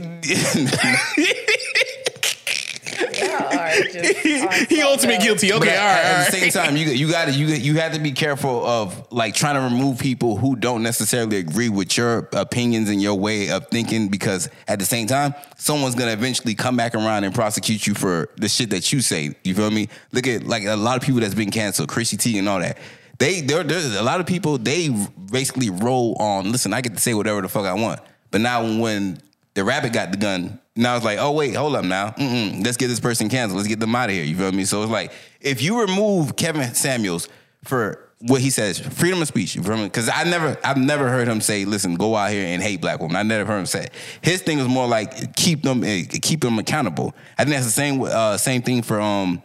Y'all 3.94 4.06
are 4.06 4.58
just 4.58 4.60
on 4.60 4.66
he 4.68 4.82
ultimate 4.82 5.00
something 5.00 5.20
guilty. 5.20 5.48
But 5.50 5.62
Okay, 5.62 5.76
at, 5.76 5.78
all 5.78 5.84
right. 5.86 6.04
at 6.04 6.18
all 6.18 6.30
the 6.30 6.38
same 6.38 6.50
time, 6.50 6.76
you 6.76 6.86
you 6.86 7.10
got 7.10 7.26
to 7.26 7.32
you 7.32 7.46
you 7.46 7.78
have 7.78 7.92
to 7.92 8.00
be 8.00 8.12
careful 8.12 8.64
of 8.66 9.10
like 9.12 9.34
trying 9.34 9.54
to 9.54 9.60
remove 9.74 9.98
people 9.98 10.36
who 10.36 10.56
don't 10.56 10.82
necessarily 10.82 11.38
agree 11.38 11.68
with 11.68 11.96
your 11.96 12.28
opinions 12.32 12.88
and 12.90 13.00
your 13.02 13.14
way 13.14 13.50
of 13.50 13.66
thinking 13.68 14.08
because 14.08 14.48
at 14.68 14.78
the 14.78 14.84
same 14.84 15.06
time, 15.06 15.34
someone's 15.56 15.94
gonna 15.94 16.12
eventually 16.12 16.54
come 16.54 16.76
back 16.76 16.94
around 16.94 17.24
and 17.24 17.34
prosecute 17.34 17.86
you 17.86 17.94
for 17.94 18.28
the 18.36 18.48
shit 18.48 18.70
that 18.70 18.92
you 18.92 19.00
say. 19.00 19.34
You 19.44 19.54
feel 19.54 19.70
me? 19.70 19.88
Look 20.12 20.26
at 20.26 20.44
like 20.44 20.64
a 20.64 20.76
lot 20.76 20.96
of 20.96 21.02
people 21.02 21.20
that's 21.20 21.34
been 21.34 21.50
canceled, 21.50 21.88
Chrissy 21.88 22.16
T 22.16 22.38
and 22.38 22.48
all 22.48 22.60
that. 22.60 22.78
They 23.18 23.40
there 23.40 23.62
there's 23.62 23.94
a 23.96 24.02
lot 24.02 24.20
of 24.20 24.26
people 24.26 24.58
they 24.58 24.88
basically 25.30 25.70
roll 25.70 26.16
on. 26.20 26.52
Listen, 26.52 26.72
I 26.74 26.80
get 26.80 26.94
to 26.94 27.00
say 27.00 27.14
whatever 27.14 27.40
the 27.40 27.48
fuck 27.48 27.64
I 27.64 27.72
want, 27.72 28.00
but 28.30 28.40
now 28.40 28.62
when 28.62 29.18
the 29.56 29.64
rabbit 29.64 29.94
got 29.94 30.10
the 30.10 30.18
gun. 30.18 30.60
Now 30.76 30.96
it's 30.96 31.04
like, 31.04 31.18
oh 31.18 31.32
wait, 31.32 31.54
hold 31.54 31.74
up 31.74 31.84
now. 31.84 32.10
Mm-mm, 32.10 32.62
let's 32.62 32.76
get 32.76 32.88
this 32.88 33.00
person 33.00 33.30
canceled. 33.30 33.56
Let's 33.56 33.68
get 33.68 33.80
them 33.80 33.94
out 33.94 34.10
of 34.10 34.14
here. 34.14 34.22
You 34.22 34.36
feel 34.36 34.52
me? 34.52 34.66
So 34.66 34.82
it's 34.82 34.92
like, 34.92 35.12
if 35.40 35.62
you 35.62 35.80
remove 35.80 36.36
Kevin 36.36 36.74
Samuels 36.74 37.28
for 37.64 38.06
what 38.20 38.42
he 38.42 38.50
says, 38.50 38.78
freedom 38.78 39.20
of 39.22 39.28
speech. 39.28 39.56
Because 39.56 40.10
I 40.10 40.24
never, 40.24 40.58
I've 40.62 40.76
never 40.76 41.08
heard 41.08 41.26
him 41.26 41.40
say, 41.40 41.64
listen, 41.64 41.94
go 41.94 42.14
out 42.14 42.30
here 42.30 42.46
and 42.46 42.62
hate 42.62 42.82
black 42.82 43.00
women. 43.00 43.16
I 43.16 43.22
never 43.22 43.50
heard 43.50 43.60
him 43.60 43.66
say. 43.66 43.84
It. 43.84 43.92
His 44.20 44.42
thing 44.42 44.58
is 44.58 44.68
more 44.68 44.86
like 44.86 45.34
keep 45.36 45.62
them, 45.62 45.82
eh, 45.82 46.04
keep 46.04 46.42
them 46.42 46.58
accountable. 46.58 47.14
I 47.38 47.44
think 47.44 47.56
that's 47.56 47.66
the 47.66 47.72
same, 47.72 48.02
uh, 48.02 48.36
same 48.36 48.60
thing 48.60 48.82
for 48.82 49.00
um, 49.00 49.42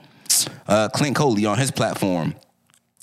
uh, 0.68 0.90
Clint 0.90 1.16
Coley 1.16 1.46
on 1.46 1.58
his 1.58 1.72
platform 1.72 2.36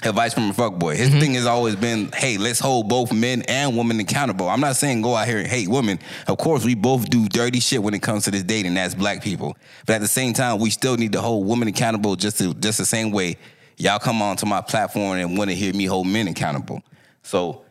advice 0.05 0.33
from 0.33 0.51
a 0.51 0.53
fuckboy. 0.53 0.97
His 0.97 1.11
mm-hmm. 1.11 1.19
thing 1.19 1.35
has 1.35 1.47
always 1.47 1.75
been, 1.75 2.11
hey, 2.13 2.39
let's 2.39 2.61
hold 2.61 2.89
both 2.89 3.13
men 3.13 3.43
and 3.43 3.77
women 3.77 3.99
accountable. 4.01 4.49
I'm 4.49 4.61
not 4.61 4.77
saying 4.77 5.03
go 5.03 5.17
out 5.17 5.27
here 5.27 5.39
and 5.39 5.47
hate 5.47 5.69
women. 5.69 5.99
Of 6.27 6.39
course, 6.39 6.65
we 6.65 6.75
both 6.75 7.11
do 7.11 7.29
dirty 7.29 7.61
shit 7.61 7.83
when 7.83 7.95
it 7.95 8.03
comes 8.03 8.25
to 8.25 8.31
this 8.31 8.45
dating 8.45 8.77
as 8.77 8.95
black 8.95 9.23
people. 9.23 9.57
But 9.87 9.95
at 9.95 10.01
the 10.01 10.09
same 10.09 10.33
time, 10.33 10.61
we 10.61 10.71
still 10.71 10.97
need 10.97 11.13
to 11.13 11.21
hold 11.21 11.47
women 11.47 11.69
accountable 11.69 12.17
just 12.17 12.39
to, 12.39 12.55
just 12.55 12.79
the 12.79 12.87
same 12.87 13.11
way 13.11 13.37
y'all 13.77 13.99
come 13.99 14.23
onto 14.23 14.47
my 14.47 14.61
platform 14.61 15.19
and 15.19 15.39
want 15.39 15.51
to 15.51 15.57
hear 15.57 15.73
me 15.73 15.87
hold 15.87 16.07
men 16.07 16.29
accountable. 16.29 16.83
So 17.23 17.65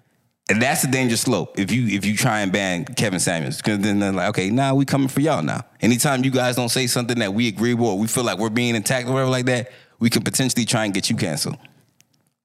and 0.49 0.61
that's 0.61 0.83
a 0.83 0.87
dangerous 0.91 1.21
slope 1.21 1.59
if 1.59 1.71
you 1.71 1.87
if 1.87 2.05
you 2.05 2.15
try 2.15 2.39
and 2.39 2.51
ban 2.51 2.85
Kevin 2.85 3.19
Samuels 3.19 3.57
because 3.57 3.79
then 3.79 3.99
they're 3.99 4.13
like 4.13 4.29
okay 4.29 4.49
now 4.49 4.75
we 4.75 4.85
coming 4.85 5.07
for 5.07 5.19
y'all 5.19 5.43
now 5.43 5.61
anytime 5.81 6.23
you 6.23 6.31
guys 6.31 6.55
don't 6.55 6.69
say 6.69 6.87
something 6.87 7.19
that 7.19 7.33
we 7.33 7.47
agree 7.47 7.73
with 7.73 7.89
or 7.89 7.97
we 7.97 8.07
feel 8.07 8.23
like 8.23 8.37
we're 8.37 8.49
being 8.49 8.75
attacked 8.75 9.07
or 9.07 9.13
whatever 9.13 9.29
like 9.29 9.45
that 9.45 9.71
we 9.99 10.09
could 10.09 10.23
potentially 10.23 10.63
try 10.63 10.85
and 10.85 10.93
get 10.93 11.09
you 11.09 11.15
canceled 11.15 11.57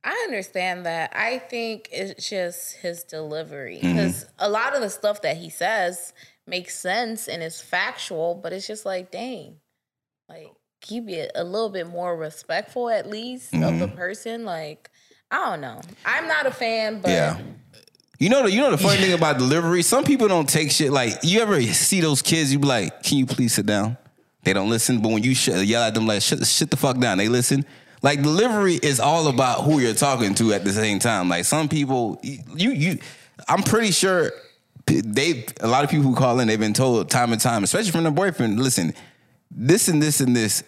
I 0.04 0.24
understand 0.26 0.86
that. 0.86 1.12
I 1.14 1.38
think 1.38 1.88
it's 1.92 2.28
just 2.28 2.74
his 2.76 3.04
delivery 3.04 3.78
mm-hmm. 3.82 3.96
because 3.96 4.26
a 4.38 4.48
lot 4.48 4.74
of 4.74 4.80
the 4.80 4.90
stuff 4.90 5.22
that 5.22 5.36
he 5.36 5.48
says 5.48 6.12
makes 6.46 6.76
sense 6.76 7.28
and 7.28 7.42
is 7.42 7.60
factual, 7.60 8.34
but 8.34 8.52
it's 8.52 8.66
just 8.66 8.84
like, 8.84 9.10
dang, 9.10 9.56
like 10.28 10.52
keep 10.80 11.08
it 11.08 11.30
a 11.34 11.44
little 11.44 11.70
bit 11.70 11.86
more 11.86 12.16
respectful 12.16 12.90
at 12.90 13.08
least 13.08 13.54
of 13.54 13.60
the 13.78 13.86
mm-hmm. 13.86 13.96
person. 13.96 14.44
Like, 14.44 14.90
I 15.30 15.50
don't 15.50 15.60
know. 15.60 15.80
I'm 16.04 16.26
not 16.26 16.46
a 16.46 16.50
fan, 16.50 17.00
but 17.00 17.10
yeah 17.10 17.38
You 18.18 18.28
know 18.28 18.44
the 18.44 18.52
you 18.52 18.60
know 18.60 18.70
the 18.70 18.78
funny 18.78 19.00
thing 19.00 19.12
about 19.12 19.38
delivery. 19.38 19.82
Some 19.82 20.04
people 20.04 20.28
don't 20.28 20.48
take 20.48 20.70
shit 20.70 20.92
like 20.92 21.14
you 21.22 21.40
ever 21.40 21.60
see 21.62 22.00
those 22.00 22.22
kids. 22.22 22.52
You 22.52 22.60
be 22.60 22.68
like, 22.68 23.02
"Can 23.02 23.18
you 23.18 23.26
please 23.26 23.52
sit 23.52 23.66
down?" 23.66 23.96
They 24.44 24.52
don't 24.52 24.70
listen. 24.70 25.00
But 25.00 25.10
when 25.10 25.24
you 25.24 25.34
sh- 25.34 25.48
yell 25.48 25.82
at 25.82 25.94
them 25.94 26.06
like, 26.06 26.22
"Shut 26.22 26.46
shit 26.46 26.70
the 26.70 26.76
fuck 26.76 26.98
down," 26.98 27.18
they 27.18 27.28
listen. 27.28 27.64
Like 28.02 28.22
delivery 28.22 28.74
is 28.74 28.98
all 28.98 29.28
about 29.28 29.62
who 29.62 29.78
you're 29.78 29.94
talking 29.94 30.34
to 30.34 30.52
at 30.52 30.64
the 30.64 30.72
same 30.72 30.98
time. 30.98 31.28
Like 31.28 31.44
some 31.44 31.68
people, 31.68 32.20
you 32.22 32.72
you, 32.72 32.98
I'm 33.48 33.62
pretty 33.62 33.92
sure 33.92 34.32
they 34.86 35.46
a 35.60 35.68
lot 35.68 35.84
of 35.84 35.90
people 35.90 36.04
who 36.04 36.14
call 36.14 36.40
in, 36.40 36.48
they've 36.48 36.58
been 36.58 36.74
told 36.74 37.08
time 37.08 37.32
and 37.32 37.40
time, 37.40 37.62
especially 37.62 37.92
from 37.92 38.02
their 38.02 38.12
boyfriend, 38.12 38.60
listen, 38.60 38.92
this 39.50 39.88
and 39.88 40.02
this 40.02 40.20
and 40.20 40.34
this 40.34 40.64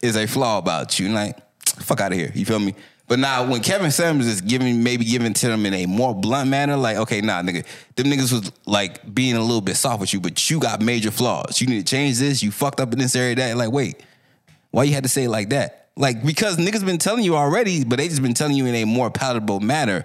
is 0.00 0.16
a 0.16 0.26
flaw 0.26 0.58
about 0.58 0.98
you. 0.98 1.06
And 1.06 1.14
like, 1.14 1.36
fuck 1.64 2.00
out 2.00 2.12
of 2.12 2.18
here. 2.18 2.30
You 2.34 2.44
feel 2.44 2.60
me? 2.60 2.74
But 3.08 3.20
now 3.20 3.48
when 3.48 3.62
Kevin 3.62 3.90
Samuels 3.90 4.26
is 4.26 4.40
giving 4.40 4.82
maybe 4.82 5.04
giving 5.04 5.32
to 5.32 5.48
them 5.48 5.64
in 5.64 5.74
a 5.74 5.86
more 5.86 6.14
blunt 6.14 6.50
manner, 6.50 6.76
like, 6.76 6.96
okay, 6.98 7.20
nah, 7.20 7.42
nigga, 7.42 7.64
them 7.94 8.06
niggas 8.06 8.32
was 8.32 8.52
like 8.66 9.12
being 9.14 9.36
a 9.36 9.40
little 9.40 9.60
bit 9.60 9.76
soft 9.76 10.00
with 10.00 10.12
you, 10.12 10.20
but 10.20 10.50
you 10.50 10.58
got 10.58 10.80
major 10.80 11.10
flaws. 11.10 11.60
You 11.60 11.68
need 11.68 11.86
to 11.86 11.90
change 11.90 12.18
this. 12.18 12.42
You 12.42 12.50
fucked 12.50 12.80
up 12.80 12.92
in 12.92 12.98
this 12.98 13.14
area. 13.14 13.36
That 13.36 13.56
like, 13.56 13.70
wait, 13.70 14.02
why 14.70 14.84
you 14.84 14.94
had 14.94 15.04
to 15.04 15.08
say 15.08 15.24
it 15.24 15.30
like 15.30 15.50
that? 15.50 15.85
Like 15.96 16.24
because 16.24 16.58
niggas 16.58 16.84
been 16.84 16.98
telling 16.98 17.24
you 17.24 17.36
already, 17.36 17.84
but 17.84 17.96
they 17.96 18.08
just 18.08 18.22
been 18.22 18.34
telling 18.34 18.56
you 18.56 18.66
in 18.66 18.74
a 18.74 18.84
more 18.84 19.10
palatable 19.10 19.60
manner. 19.60 20.04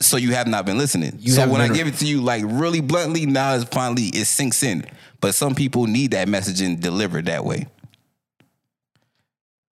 So 0.00 0.16
you 0.16 0.34
have 0.34 0.48
not 0.48 0.66
been 0.66 0.78
listening. 0.78 1.16
You 1.20 1.32
so 1.32 1.42
haven't 1.42 1.52
when 1.52 1.70
I 1.70 1.72
give 1.72 1.86
it 1.86 1.94
to 1.98 2.06
you 2.06 2.20
like 2.20 2.42
really 2.44 2.80
bluntly, 2.80 3.24
now 3.24 3.54
it's 3.54 3.64
finally 3.64 4.06
it 4.06 4.26
sinks 4.26 4.62
in. 4.64 4.84
But 5.20 5.34
some 5.34 5.54
people 5.54 5.86
need 5.86 6.10
that 6.10 6.26
messaging 6.26 6.80
delivered 6.80 7.26
that 7.26 7.44
way. 7.44 7.68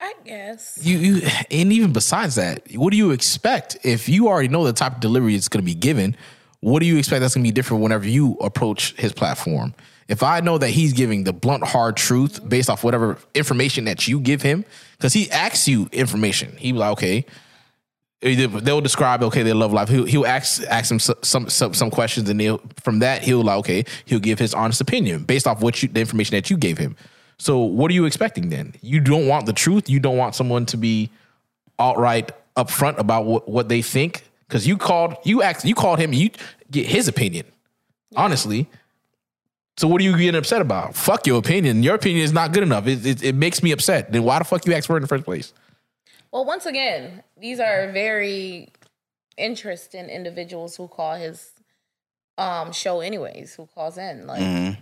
I 0.00 0.14
guess. 0.24 0.78
You, 0.82 0.98
you, 0.98 1.28
and 1.50 1.72
even 1.72 1.92
besides 1.92 2.34
that, 2.34 2.68
what 2.74 2.90
do 2.90 2.96
you 2.96 3.10
expect 3.10 3.78
if 3.84 4.08
you 4.08 4.28
already 4.28 4.48
know 4.48 4.64
the 4.64 4.72
type 4.72 4.94
of 4.94 5.00
delivery 5.00 5.34
it's 5.34 5.48
going 5.48 5.62
to 5.62 5.66
be 5.66 5.74
given? 5.74 6.16
What 6.60 6.80
do 6.80 6.86
you 6.86 6.96
expect 6.96 7.20
that's 7.20 7.34
going 7.34 7.44
to 7.44 7.48
be 7.48 7.52
different 7.52 7.82
whenever 7.82 8.06
you 8.08 8.34
approach 8.40 8.94
his 8.96 9.12
platform? 9.12 9.74
If 10.08 10.22
I 10.22 10.40
know 10.40 10.58
that 10.58 10.68
he's 10.68 10.92
giving 10.92 11.24
the 11.24 11.32
blunt, 11.32 11.64
hard 11.64 11.96
truth 11.96 12.46
based 12.46 12.68
off 12.68 12.84
whatever 12.84 13.18
information 13.34 13.84
that 13.86 14.06
you 14.06 14.20
give 14.20 14.42
him, 14.42 14.64
because 14.98 15.12
he 15.12 15.30
asks 15.30 15.68
you 15.68 15.88
information, 15.92 16.56
he 16.56 16.72
be 16.72 16.78
like, 16.78 16.92
okay, 16.92 17.26
they'll 18.24 18.80
describe 18.80 19.22
okay 19.22 19.42
their 19.42 19.54
love 19.54 19.72
life. 19.72 19.88
He'll, 19.88 20.04
he'll 20.04 20.26
ask 20.26 20.62
ask 20.64 20.90
him 20.90 20.98
some 20.98 21.16
some 21.22 21.48
some, 21.74 21.90
questions, 21.90 22.28
and 22.28 22.40
they'll, 22.40 22.60
from 22.82 23.00
that 23.00 23.22
he'll 23.22 23.42
like 23.42 23.58
okay 23.58 23.84
he'll 24.06 24.20
give 24.20 24.38
his 24.38 24.54
honest 24.54 24.80
opinion 24.80 25.24
based 25.24 25.46
off 25.46 25.60
what 25.60 25.82
you 25.82 25.88
the 25.88 26.00
information 26.00 26.34
that 26.34 26.48
you 26.50 26.56
gave 26.56 26.78
him. 26.78 26.96
So 27.38 27.58
what 27.58 27.90
are 27.90 27.94
you 27.94 28.06
expecting 28.06 28.48
then? 28.48 28.74
You 28.80 29.00
don't 29.00 29.26
want 29.26 29.46
the 29.46 29.52
truth. 29.52 29.90
You 29.90 30.00
don't 30.00 30.16
want 30.16 30.34
someone 30.34 30.66
to 30.66 30.76
be 30.76 31.10
outright 31.78 32.32
upfront 32.56 32.98
about 32.98 33.26
what, 33.26 33.48
what 33.48 33.68
they 33.68 33.82
think 33.82 34.24
because 34.48 34.66
you 34.66 34.78
called 34.78 35.16
you 35.24 35.42
asked 35.42 35.64
you 35.64 35.74
called 35.74 35.98
him 35.98 36.12
you 36.12 36.30
get 36.70 36.86
his 36.86 37.08
opinion 37.08 37.46
honestly. 38.16 38.68
So 39.76 39.88
what 39.88 40.00
are 40.00 40.04
you 40.04 40.16
getting 40.16 40.36
upset 40.36 40.60
about? 40.60 40.94
Fuck 40.94 41.26
your 41.26 41.38
opinion. 41.38 41.82
Your 41.82 41.96
opinion 41.96 42.22
is 42.24 42.32
not 42.32 42.52
good 42.52 42.62
enough. 42.62 42.86
It, 42.86 43.04
it, 43.04 43.22
it 43.24 43.34
makes 43.34 43.62
me 43.62 43.72
upset. 43.72 44.12
Then 44.12 44.22
why 44.22 44.38
the 44.38 44.44
fuck 44.44 44.64
you 44.66 44.72
ask 44.72 44.86
for 44.86 44.94
it 44.94 44.98
in 44.98 45.02
the 45.02 45.08
first 45.08 45.24
place? 45.24 45.52
Well, 46.30 46.44
once 46.44 46.66
again, 46.66 47.22
these 47.36 47.58
are 47.60 47.90
very 47.92 48.68
interesting 49.36 50.08
individuals 50.08 50.76
who 50.76 50.86
call 50.88 51.16
his 51.16 51.50
um 52.38 52.72
show 52.72 53.00
anyways, 53.00 53.54
who 53.54 53.66
calls 53.74 53.98
in. 53.98 54.26
Like 54.26 54.40
Mm-hmm. 54.40 54.80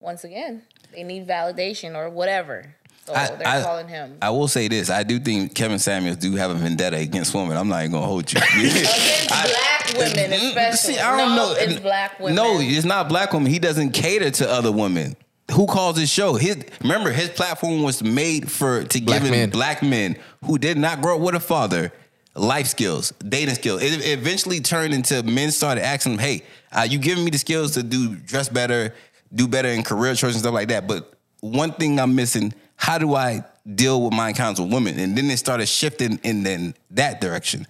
once 0.00 0.24
again, 0.24 0.62
they 0.92 1.04
need 1.04 1.26
validation 1.26 1.94
or 1.94 2.08
whatever. 2.10 2.74
So 3.08 3.14
I- 3.14 3.28
they're 3.36 3.46
I- 3.48 3.62
calling 3.62 3.88
him. 3.88 4.18
I 4.20 4.30
will 4.30 4.48
say 4.48 4.68
this: 4.68 4.90
I 4.90 5.02
do 5.02 5.18
think 5.18 5.54
Kevin 5.54 5.78
Samuels 5.78 6.16
do 6.18 6.36
have 6.36 6.50
a 6.50 6.54
vendetta 6.54 6.96
against 6.98 7.34
women. 7.34 7.56
I'm 7.56 7.68
not 7.68 7.80
even 7.80 7.92
gonna 7.92 8.06
hold 8.06 8.30
you. 8.32 8.38
Against 8.54 9.28
black 9.28 9.94
women, 9.96 10.32
especially. 10.32 10.94
See, 10.94 10.98
I 11.00 11.16
don't 11.16 11.30
no, 11.30 11.36
know. 11.36 11.54
It's 11.58 11.80
black 11.80 12.20
women. 12.20 12.34
No, 12.36 12.58
it's 12.60 12.84
not 12.84 13.08
black 13.08 13.32
women. 13.32 13.50
He 13.50 13.58
doesn't 13.58 13.92
cater 13.92 14.30
to 14.30 14.50
other 14.50 14.70
women. 14.70 15.16
Who 15.52 15.66
calls 15.66 15.96
his 15.98 16.10
show? 16.10 16.34
His 16.34 16.58
remember 16.82 17.10
his 17.10 17.30
platform 17.30 17.82
was 17.82 18.02
made 18.02 18.50
for 18.50 18.84
to 18.84 19.00
Black 19.00 19.22
give 19.22 19.30
men. 19.30 19.48
black 19.50 19.82
men 19.82 20.16
who 20.44 20.58
did 20.58 20.76
not 20.76 21.00
grow 21.00 21.16
up 21.16 21.22
with 21.22 21.34
a 21.34 21.40
father 21.40 21.90
life 22.34 22.66
skills, 22.66 23.12
dating 23.26 23.54
skills. 23.54 23.82
It 23.82 23.94
it 24.04 24.18
eventually 24.18 24.60
turned 24.60 24.92
into 24.92 25.22
men 25.22 25.50
started 25.50 25.84
asking 25.84 26.12
him, 26.12 26.18
"Hey, 26.18 26.42
uh, 26.70 26.82
you 26.88 26.98
giving 26.98 27.24
me 27.24 27.30
the 27.30 27.38
skills 27.38 27.72
to 27.72 27.82
do 27.82 28.14
dress 28.16 28.50
better, 28.50 28.94
do 29.34 29.48
better 29.48 29.68
in 29.70 29.82
career 29.82 30.14
choices 30.14 30.36
and 30.36 30.42
stuff 30.42 30.54
like 30.54 30.68
that." 30.68 30.86
But 30.86 31.14
one 31.40 31.72
thing 31.72 31.98
I'm 31.98 32.14
missing: 32.14 32.52
how 32.78 32.96
do 32.96 33.14
I 33.14 33.44
deal 33.74 34.00
with 34.02 34.14
my 34.14 34.30
encounters 34.30 34.60
with 34.64 34.72
women? 34.72 34.98
And 34.98 35.16
then 35.16 35.26
it 35.30 35.36
started 35.36 35.66
shifting 35.66 36.18
in 36.22 36.42
then 36.44 36.74
that 36.92 37.20
direction. 37.20 37.66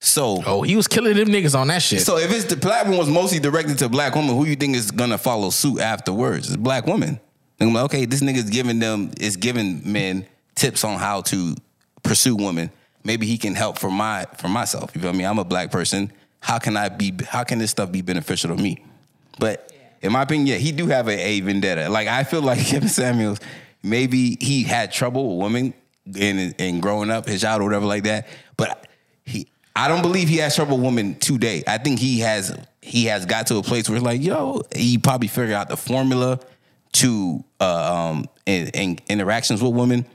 So 0.00 0.42
Oh, 0.46 0.62
he 0.62 0.76
was 0.76 0.86
killing 0.88 1.16
them 1.16 1.28
niggas 1.28 1.58
on 1.58 1.68
that 1.68 1.82
shit. 1.82 2.00
so 2.02 2.16
if 2.18 2.30
it's 2.30 2.44
the 2.44 2.56
platform 2.56 2.96
was 2.96 3.08
mostly 3.08 3.38
directed 3.38 3.78
to 3.78 3.88
black 3.88 4.14
women, 4.14 4.34
who 4.36 4.44
you 4.46 4.56
think 4.56 4.76
is 4.76 4.90
gonna 4.90 5.18
follow 5.18 5.50
suit 5.50 5.80
afterwards? 5.80 6.48
It's 6.48 6.56
black 6.56 6.86
women. 6.86 7.20
And 7.58 7.68
I'm 7.70 7.74
like, 7.74 7.84
okay, 7.84 8.04
this 8.04 8.22
nigga's 8.22 8.50
giving 8.50 8.78
them 8.78 9.10
is 9.20 9.36
giving 9.36 9.80
men 9.90 10.26
tips 10.54 10.84
on 10.84 10.98
how 10.98 11.22
to 11.22 11.54
pursue 12.02 12.36
women. 12.36 12.70
Maybe 13.04 13.26
he 13.26 13.38
can 13.38 13.54
help 13.54 13.78
for 13.78 13.90
my 13.90 14.26
for 14.38 14.48
myself. 14.48 14.90
You 14.94 15.00
feel 15.00 15.12
me? 15.12 15.24
I'm 15.24 15.38
a 15.38 15.44
black 15.44 15.70
person. 15.70 16.12
How 16.40 16.58
can 16.58 16.76
I 16.76 16.88
be? 16.90 17.12
How 17.28 17.44
can 17.44 17.58
this 17.58 17.70
stuff 17.70 17.90
be 17.90 18.02
beneficial 18.02 18.54
to 18.54 18.62
me? 18.62 18.84
But 19.38 19.72
in 20.02 20.12
my 20.12 20.22
opinion, 20.22 20.46
yeah, 20.46 20.56
he 20.56 20.70
do 20.72 20.86
have 20.88 21.08
a, 21.08 21.18
a 21.18 21.40
vendetta. 21.40 21.88
Like 21.88 22.06
I 22.08 22.24
feel 22.24 22.42
like 22.42 22.58
Kevin 22.66 22.88
Samuels, 22.90 23.40
maybe 23.86 24.36
he 24.40 24.62
had 24.64 24.92
trouble 24.92 25.36
with 25.36 25.44
women 25.44 25.74
in 26.14 26.52
in 26.58 26.80
growing 26.80 27.10
up, 27.10 27.26
his 27.26 27.40
child 27.40 27.62
or 27.62 27.64
whatever 27.64 27.86
like 27.86 28.04
that. 28.04 28.26
But 28.56 28.88
he, 29.24 29.48
I 29.74 29.88
don't 29.88 30.02
believe 30.02 30.28
he 30.28 30.38
has 30.38 30.54
trouble 30.54 30.76
with 30.76 30.86
women 30.86 31.14
today. 31.16 31.62
I 31.66 31.78
think 31.78 31.98
he 31.98 32.20
has 32.20 32.56
he 32.82 33.06
has 33.06 33.26
got 33.26 33.46
to 33.48 33.56
a 33.56 33.62
place 33.62 33.88
where 33.88 33.96
it's 33.96 34.04
like, 34.04 34.22
yo, 34.22 34.62
he 34.74 34.98
probably 34.98 35.28
figured 35.28 35.52
out 35.52 35.68
the 35.68 35.76
formula 35.76 36.40
to 36.92 37.44
uh, 37.60 38.10
um 38.10 38.28
in, 38.44 38.68
in 38.68 38.98
interactions 39.08 39.62
with 39.62 39.74
women, 39.74 40.06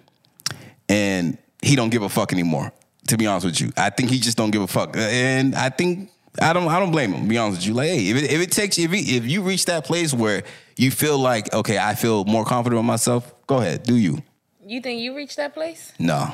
and 0.89 1.37
he 1.61 1.75
don't 1.75 1.89
give 1.89 2.03
a 2.03 2.09
fuck 2.09 2.33
anymore. 2.33 2.71
To 3.07 3.17
be 3.17 3.27
honest 3.27 3.45
with 3.45 3.59
you, 3.59 3.71
I 3.75 3.89
think 3.89 4.09
he 4.09 4.19
just 4.19 4.37
don't 4.37 4.51
give 4.51 4.61
a 4.61 4.67
fuck, 4.67 4.95
and 4.95 5.55
I 5.55 5.69
think 5.69 6.11
I 6.39 6.53
don't 6.53 6.67
I 6.67 6.79
don't 6.79 6.91
blame 6.91 7.13
him. 7.13 7.27
Be 7.27 7.37
honest 7.37 7.59
with 7.61 7.67
you, 7.67 7.73
like 7.73 7.89
hey, 7.89 8.09
if 8.09 8.17
it, 8.17 8.31
if 8.31 8.41
it 8.41 8.51
takes 8.51 8.77
if 8.77 8.93
it, 8.93 8.97
if 8.97 9.25
you 9.25 9.41
reach 9.41 9.65
that 9.65 9.83
place 9.85 10.13
where 10.13 10.43
you 10.77 10.91
feel 10.91 11.17
like 11.17 11.53
okay, 11.53 11.77
I 11.77 11.95
feel 11.95 12.23
more 12.25 12.45
confident 12.45 12.79
with 12.79 12.85
myself, 12.85 13.33
go 13.47 13.57
ahead, 13.57 13.83
do 13.83 13.95
you? 13.95 14.21
You 14.65 14.79
think 14.81 15.01
you 15.01 15.15
reached 15.15 15.37
that 15.37 15.53
place? 15.53 15.91
No. 15.99 16.31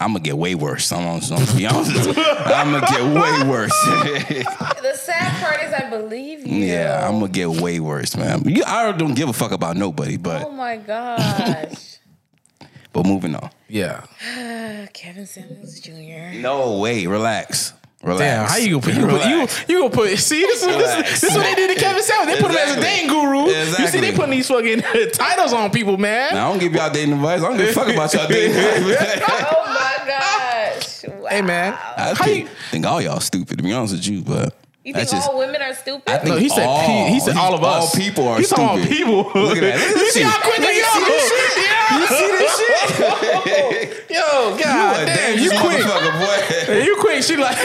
I'm 0.00 0.08
gonna 0.12 0.24
get 0.24 0.36
way 0.36 0.56
worse. 0.56 0.90
I'm 0.90 1.04
gonna, 1.04 1.24
I'm 1.36 1.44
gonna 1.44 1.56
be 1.56 1.66
honest. 1.66 2.18
I'm 2.18 2.72
gonna 2.72 2.86
get 2.86 3.02
way 3.14 3.48
worse. 3.48 3.86
The 4.84 4.94
sad 4.96 5.40
part 5.42 5.62
is 5.62 5.72
I 5.72 5.88
believe 5.88 6.46
you. 6.46 6.64
yeah, 6.64 7.06
I'm 7.08 7.20
gonna 7.20 7.28
get 7.32 7.48
way 7.48 7.78
worse, 7.80 8.16
man. 8.16 8.42
You, 8.44 8.64
I 8.66 8.90
don't 8.92 9.14
give 9.14 9.28
a 9.28 9.32
fuck 9.32 9.52
about 9.52 9.76
nobody, 9.76 10.16
but. 10.16 10.44
Oh 10.46 10.50
my 10.50 10.76
gosh. 10.76 11.98
but 12.92 13.06
moving 13.06 13.34
on. 13.36 13.50
yeah. 13.68 14.04
Kevin 14.92 15.26
Samuels 15.26 15.78
Jr. 15.80 16.38
No 16.40 16.78
way. 16.80 17.06
Relax. 17.06 17.72
Relax. 18.04 18.20
Damn, 18.20 18.46
how 18.48 18.56
you 18.56 18.70
gonna 18.78 18.82
put 18.82 18.94
you 18.94 19.06
gonna, 19.06 19.28
you, 19.30 19.48
you 19.68 19.78
gonna 19.80 19.90
put 19.90 20.18
see 20.18 20.40
this 20.40 20.62
is 20.62 20.66
this, 20.66 20.96
is- 21.14 21.20
this 21.20 21.30
is 21.30 21.36
what 21.36 21.42
they 21.44 21.54
did 21.54 21.74
to 21.76 21.82
Kevin 21.82 22.02
Samuels. 22.02 22.36
They 22.36 22.42
put 22.42 22.50
him 22.50 22.56
as 22.58 22.68
a 22.76 22.78
Exactly. 22.78 22.82
dating 22.84 23.08
guru. 23.08 23.46
You 23.82 23.88
see, 23.88 24.00
they 24.00 24.12
putting 24.12 24.30
these 24.32 24.48
fucking 24.48 24.80
titles 25.12 25.52
on 25.52 25.70
people, 25.70 25.96
man. 25.96 26.34
Now, 26.34 26.48
I 26.48 26.50
don't 26.50 26.58
give 26.60 26.72
y'all 26.74 26.90
dating 26.92 27.14
advice. 27.14 27.40
I 27.40 27.48
don't 27.48 27.56
give 27.56 27.68
a 27.70 27.72
fuck 27.72 27.88
about 27.88 28.12
y'all 28.12 28.28
dating 28.28 28.56
advice. 28.56 29.22
Oh 29.26 29.64
my 29.66 30.06
gosh. 30.06 31.04
Wow. 31.04 31.28
Hey 31.30 31.42
man, 31.42 31.72
I 31.72 32.14
how 32.14 32.14
think, 32.24 32.48
you? 32.48 32.54
think 32.70 32.86
all 32.86 33.00
y'all 33.00 33.20
stupid, 33.20 33.56
to 33.58 33.64
be 33.64 33.72
honest 33.72 33.94
with 33.94 34.06
you, 34.06 34.20
but 34.22 34.54
You 34.84 34.92
think 34.92 35.08
that's 35.08 35.12
just. 35.12 35.30
all 35.30 35.38
women 35.38 35.62
are 35.62 35.72
stupid? 35.74 36.02
I 36.06 36.18
think 36.18 36.28
No, 36.34 36.36
he 36.36 36.48
said 36.50 36.66
all, 36.66 36.80
he, 37.06 37.14
he 37.14 37.20
said 37.20 37.36
all 37.36 37.54
of 37.54 37.64
us. 37.64 37.94
All 37.94 38.00
people 38.00 38.28
are 38.28 38.36
He's 38.36 38.50
talking 38.50 38.64
about 38.64 38.78
stupid. 38.80 38.96
people. 38.96 39.16
Look 39.42 39.56
at 39.56 39.62
that. 39.62 39.78
Look 39.80 39.80
at 39.80 39.88
you 39.88 39.94
this 39.96 40.12
see 40.14 40.20
shit. 40.20 40.28
how 40.28 40.40
quick 40.42 40.58
Look, 40.58 40.68
they 40.68 40.76
you 40.76 40.84
see 40.84 41.04
this 41.08 41.24
shit? 41.32 41.56
Yeah. 41.64 41.98
You 41.98 42.06
see 42.06 42.28
this 42.36 42.52
shit? 42.60 44.10
Yo, 44.14 44.20
god 44.58 45.02
a 45.02 45.06
damn, 45.06 45.38
you 45.38 45.48
dangerous 45.50 45.60
quick. 45.60 45.80
motherfucker, 45.82 46.68
boy. 46.68 46.82
You 46.84 46.96
quick. 47.00 47.22
She 47.22 47.36
like. 47.36 47.56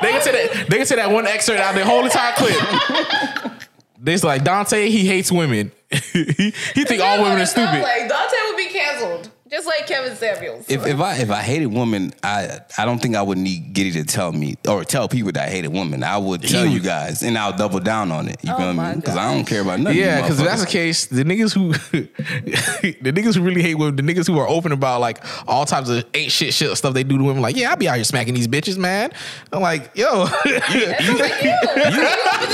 they 0.00 0.10
can 0.12 0.22
say 0.22 0.32
that. 0.32 0.66
They 0.68 0.76
can 0.76 0.86
say 0.86 0.96
that 0.96 1.10
one 1.10 1.26
excerpt 1.26 1.60
out 1.60 1.70
of 1.74 1.80
the 1.80 1.84
whole 1.84 2.04
entire 2.04 2.32
clip. 2.34 3.52
They's 3.98 4.24
like 4.24 4.44
Dante. 4.44 4.88
He 4.88 5.06
hates 5.06 5.30
women. 5.32 5.72
he 5.90 6.52
he 6.74 6.84
think 6.84 7.02
all 7.02 7.18
women 7.22 7.32
are 7.32 7.38
That's 7.38 7.56
what 7.56 7.64
it 7.64 7.68
stupid. 7.68 7.82
Like 7.82 8.08
Dante 8.08 8.36
would 8.48 8.56
be 8.56 8.66
canceled, 8.68 9.30
just 9.50 9.66
like 9.66 9.86
Kevin 9.86 10.14
Samuels. 10.16 10.66
If, 10.68 10.86
if 10.86 11.00
I 11.00 11.16
if 11.16 11.30
I 11.30 11.42
hated 11.42 11.66
women, 11.66 12.12
I 12.22 12.60
I 12.78 12.84
don't 12.84 13.00
think 13.00 13.16
I 13.16 13.22
would 13.22 13.38
need 13.38 13.72
Giddy 13.72 13.90
to 13.92 14.04
tell 14.04 14.30
me 14.32 14.56
or 14.68 14.84
tell 14.84 15.08
people 15.08 15.32
that 15.32 15.48
I 15.48 15.50
hated 15.50 15.72
women. 15.72 16.04
I 16.04 16.18
would 16.18 16.42
tell 16.42 16.64
you 16.64 16.80
guys, 16.80 17.22
and 17.22 17.36
I'll 17.36 17.56
double 17.56 17.80
down 17.80 18.12
on 18.12 18.28
it. 18.28 18.36
You 18.42 18.52
Oh 18.52 18.56
feel 18.56 18.74
my 18.74 18.94
me? 18.94 19.00
Because 19.00 19.16
I 19.16 19.34
don't 19.34 19.44
care 19.44 19.62
about 19.62 19.80
nothing. 19.80 19.98
Yeah, 19.98 20.20
because 20.20 20.38
if 20.38 20.46
that's 20.46 20.64
the 20.64 20.70
case, 20.70 21.06
the 21.06 21.24
niggas 21.24 21.52
who 21.52 21.72
the 23.02 23.12
niggas 23.12 23.36
who 23.36 23.42
really 23.42 23.62
hate 23.62 23.74
women, 23.74 23.96
the 23.96 24.02
niggas 24.02 24.26
who 24.26 24.38
are 24.38 24.48
open 24.48 24.72
about 24.72 25.00
like 25.00 25.24
all 25.48 25.66
types 25.66 25.88
of 25.88 26.04
ain't 26.14 26.30
shit 26.30 26.54
shit 26.54 26.76
stuff 26.76 26.94
they 26.94 27.02
do 27.02 27.18
to 27.18 27.24
women, 27.24 27.42
like, 27.42 27.56
yeah, 27.56 27.70
I'll 27.70 27.76
be 27.76 27.88
out 27.88 27.96
here 27.96 28.04
smacking 28.04 28.34
these 28.34 28.48
bitches, 28.48 28.78
man. 28.78 29.10
I'm 29.52 29.62
like, 29.62 29.90
yo, 29.96 30.26
That 30.26 31.02
sounds 31.02 31.20
like 31.20 31.42
you. 31.42 31.50
You 31.90 32.02
open 32.02 32.50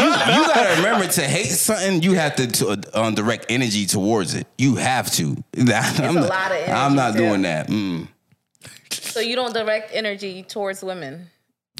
you, 0.00 0.36
you 0.36 0.46
gotta 0.46 0.76
remember 0.76 1.06
to 1.12 1.22
hate 1.22 1.46
something, 1.46 2.02
you 2.02 2.12
have 2.12 2.36
to, 2.36 2.46
to 2.46 2.68
uh, 2.94 3.10
direct 3.10 3.46
energy 3.48 3.86
towards 3.86 4.34
it. 4.34 4.46
You 4.58 4.76
have 4.76 5.10
to. 5.12 5.42
I'm 5.56 6.25
a 6.26 6.30
lot 6.30 6.52
of 6.52 6.68
I'm 6.68 6.94
not 6.96 7.10
energy, 7.16 7.18
doing 7.28 7.42
that. 7.42 7.68
Mm. 7.68 8.08
So 8.90 9.20
you 9.20 9.36
don't 9.36 9.54
direct 9.54 9.90
energy 9.94 10.42
towards 10.42 10.82
women. 10.82 11.28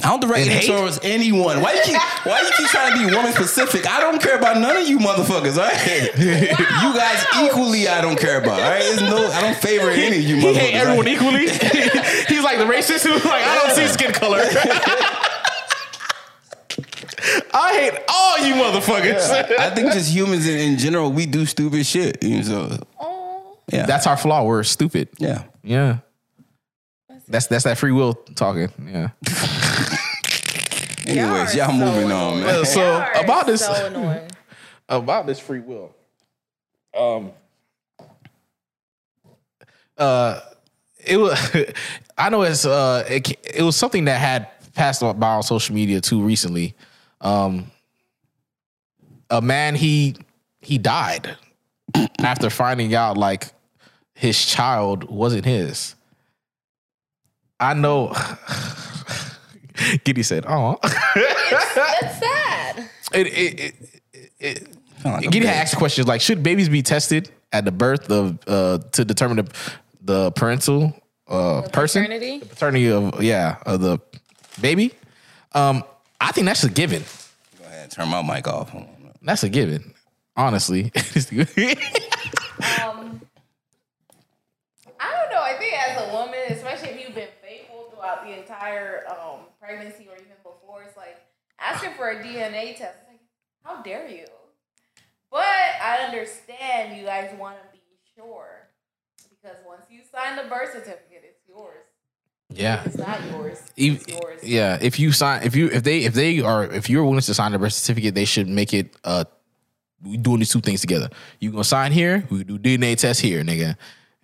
I 0.04 0.08
don't 0.10 0.20
direct 0.20 0.40
And 0.42 0.50
any 0.50 0.60
hate? 0.60 0.76
towards 0.76 1.00
anyone. 1.02 1.62
Why 1.62 1.72
you 1.72 1.80
keep 1.82 1.96
Why 2.26 2.42
you 2.42 2.50
keep 2.58 2.66
trying 2.68 2.92
to 2.98 3.08
be 3.08 3.14
woman 3.16 3.32
specific? 3.32 3.86
I 3.90 4.00
don't 4.00 4.20
care 4.20 4.36
about 4.36 4.58
none 4.58 4.76
of 4.76 4.86
you 4.86 4.98
motherfuckers. 4.98 5.56
All 5.56 5.64
right, 5.64 6.12
you 6.18 6.92
guys 6.92 7.24
equally. 7.42 7.88
I 7.88 8.02
don't 8.02 8.18
care 8.18 8.38
about. 8.38 8.60
All 8.60 8.70
right, 8.70 8.82
There's 8.82 9.00
no. 9.00 9.26
I 9.30 9.40
don't 9.40 9.56
favor 9.56 9.88
any 9.88 10.18
of 10.18 10.22
you 10.22 10.36
He 10.36 10.42
motherfuckers. 10.42 10.56
hate 10.56 10.74
everyone 10.74 11.06
all 11.06 11.12
equally. 11.14 11.48
He's 12.28 12.42
like 12.44 12.58
the 12.58 12.66
racist 12.66 13.04
who's 13.06 13.24
like, 13.24 13.42
I 13.46 13.58
don't 13.58 13.74
see 13.74 13.86
skin 13.88 14.12
color. 14.12 14.40
I 17.54 17.72
hate 17.72 17.98
all 18.08 18.38
you 18.46 18.54
motherfuckers. 18.54 19.30
I 19.58 19.70
think 19.74 19.92
just 19.92 20.14
humans 20.14 20.46
in, 20.46 20.58
in 20.58 20.78
general, 20.78 21.10
we 21.10 21.24
do 21.26 21.46
stupid 21.46 21.86
shit. 21.86 22.22
You 22.22 22.36
know, 22.36 22.42
so 22.42 22.78
Oh, 23.00 23.15
yeah, 23.72 23.86
That's 23.86 24.06
our 24.06 24.16
flaw. 24.16 24.44
We're 24.44 24.62
stupid. 24.62 25.08
yeah. 25.18 25.44
Yeah. 25.62 25.98
That's 27.28 27.48
that's 27.48 27.64
that 27.64 27.76
free 27.76 27.90
will 27.92 28.14
talking. 28.14 28.68
Yeah. 28.86 29.08
Anyways, 31.06 31.54
Y'all 31.54 31.70
y'all 31.72 31.82
are 31.82 31.92
so 31.92 31.92
moving 31.94 32.12
on, 32.12 32.40
man. 32.40 32.64
So 32.64 32.80
Y'all 32.80 33.00
are 33.00 33.24
about 33.24 33.46
this 33.46 33.64
so 33.64 34.22
about 34.88 35.26
this 35.26 35.38
free 35.40 35.60
will. 35.60 35.94
Um 36.96 37.32
uh 39.98 40.40
it 41.04 41.16
was 41.16 41.38
I 42.18 42.30
know 42.30 42.42
it's 42.42 42.64
uh 42.64 43.04
it, 43.08 43.30
it 43.54 43.62
was 43.62 43.76
something 43.76 44.04
that 44.06 44.20
had 44.20 44.48
passed 44.74 45.00
by 45.00 45.34
on 45.34 45.42
social 45.42 45.74
media 45.74 46.00
too 46.00 46.22
recently. 46.22 46.74
Um 47.20 47.70
a 49.30 49.40
man 49.40 49.74
he 49.74 50.16
he 50.60 50.78
died 50.78 51.36
after 52.20 52.50
finding 52.50 52.94
out 52.94 53.16
like 53.16 53.48
his 54.16 54.44
child 54.46 55.04
wasn't 55.04 55.44
his. 55.44 55.94
I 57.60 57.74
know 57.74 58.12
Giddy 60.04 60.22
said, 60.22 60.44
"Oh, 60.48 60.78
That's 60.82 62.18
sad. 62.18 62.90
it, 63.12 63.26
it, 63.26 63.60
it, 63.60 63.74
it, 64.40 64.68
Sound 65.02 65.22
like 65.22 65.30
Giddy 65.30 65.46
had 65.46 65.56
asked 65.56 65.76
questions 65.76 66.08
like, 66.08 66.20
should 66.20 66.42
babies 66.42 66.68
be 66.68 66.82
tested 66.82 67.30
at 67.52 67.64
the 67.64 67.72
birth 67.72 68.10
of 68.10 68.38
uh, 68.46 68.78
to 68.92 69.04
determine 69.04 69.44
the, 69.44 69.52
the 70.00 70.30
parental 70.32 70.94
uh, 71.28 71.62
person, 71.72 72.02
paternity? 72.04 72.38
the 72.38 72.46
paternity 72.46 72.90
of 72.90 73.22
yeah 73.22 73.56
of 73.66 73.80
the 73.80 73.98
baby? 74.60 74.92
Um, 75.52 75.84
I 76.20 76.32
think 76.32 76.46
that's 76.46 76.64
a 76.64 76.70
given. 76.70 77.04
Go 77.58 77.66
ahead, 77.66 77.90
turn 77.90 78.08
my 78.08 78.22
mic 78.22 78.48
off. 78.48 78.74
That's 79.22 79.42
a 79.42 79.48
given. 79.50 79.92
Honestly, 80.36 80.90
Um, 82.82 83.20
I 84.98 85.12
don't 85.12 85.30
know. 85.30 85.42
I 85.42 85.54
think 85.58 85.74
as 85.78 86.08
a 86.08 86.12
woman, 86.12 86.38
especially 86.50 86.88
if 86.90 87.00
you've 87.00 87.14
been 87.14 87.28
faithful 87.42 87.90
throughout 87.92 88.24
the 88.24 88.32
entire 88.56 89.04
um, 89.08 89.40
pregnancy 89.60 90.06
or 90.08 90.14
even 90.16 90.36
before, 90.42 90.82
it's 90.82 90.96
like 90.96 91.20
asking 91.60 91.92
for 91.94 92.10
a 92.10 92.16
DNA 92.16 92.76
test. 92.76 92.98
Like, 93.08 93.20
how 93.64 93.82
dare 93.82 94.08
you? 94.08 94.26
But 95.30 95.42
I 95.42 96.04
understand 96.06 96.96
you 96.96 97.04
guys 97.04 97.34
want 97.38 97.56
to 97.58 97.68
be 97.72 97.82
sure 98.14 98.68
because 99.28 99.56
once 99.66 99.82
you 99.90 100.00
sign 100.10 100.36
the 100.36 100.48
birth 100.48 100.72
certificate, 100.72 101.22
it's 101.24 101.40
yours. 101.48 101.84
yeah. 102.50 102.82
It's 102.84 102.96
not 102.96 103.18
yours. 103.30 103.62
It's 103.76 104.06
yours. 104.08 104.42
yeah, 104.42 104.78
if 104.80 104.98
you 104.98 105.12
sign, 105.12 105.42
if 105.42 105.54
you, 105.56 105.68
if 105.68 105.82
they, 105.82 106.04
if 106.04 106.14
they 106.14 106.40
are, 106.40 106.64
if 106.64 106.88
you're 106.88 107.04
willing 107.04 107.20
to 107.20 107.34
sign 107.34 107.52
the 107.52 107.58
birth 107.58 107.72
certificate, 107.72 108.14
they 108.14 108.24
should 108.24 108.48
make 108.48 108.72
it. 108.72 108.94
Uh, 109.04 109.24
we 110.02 110.18
doing 110.18 110.38
these 110.38 110.50
two 110.50 110.60
things 110.60 110.82
together. 110.82 111.08
You 111.40 111.50
gonna 111.50 111.64
sign 111.64 111.90
here, 111.90 112.26
we 112.30 112.44
do 112.44 112.58
DNA 112.58 112.96
test 112.96 113.20
here, 113.20 113.42
nigga, 113.42 113.76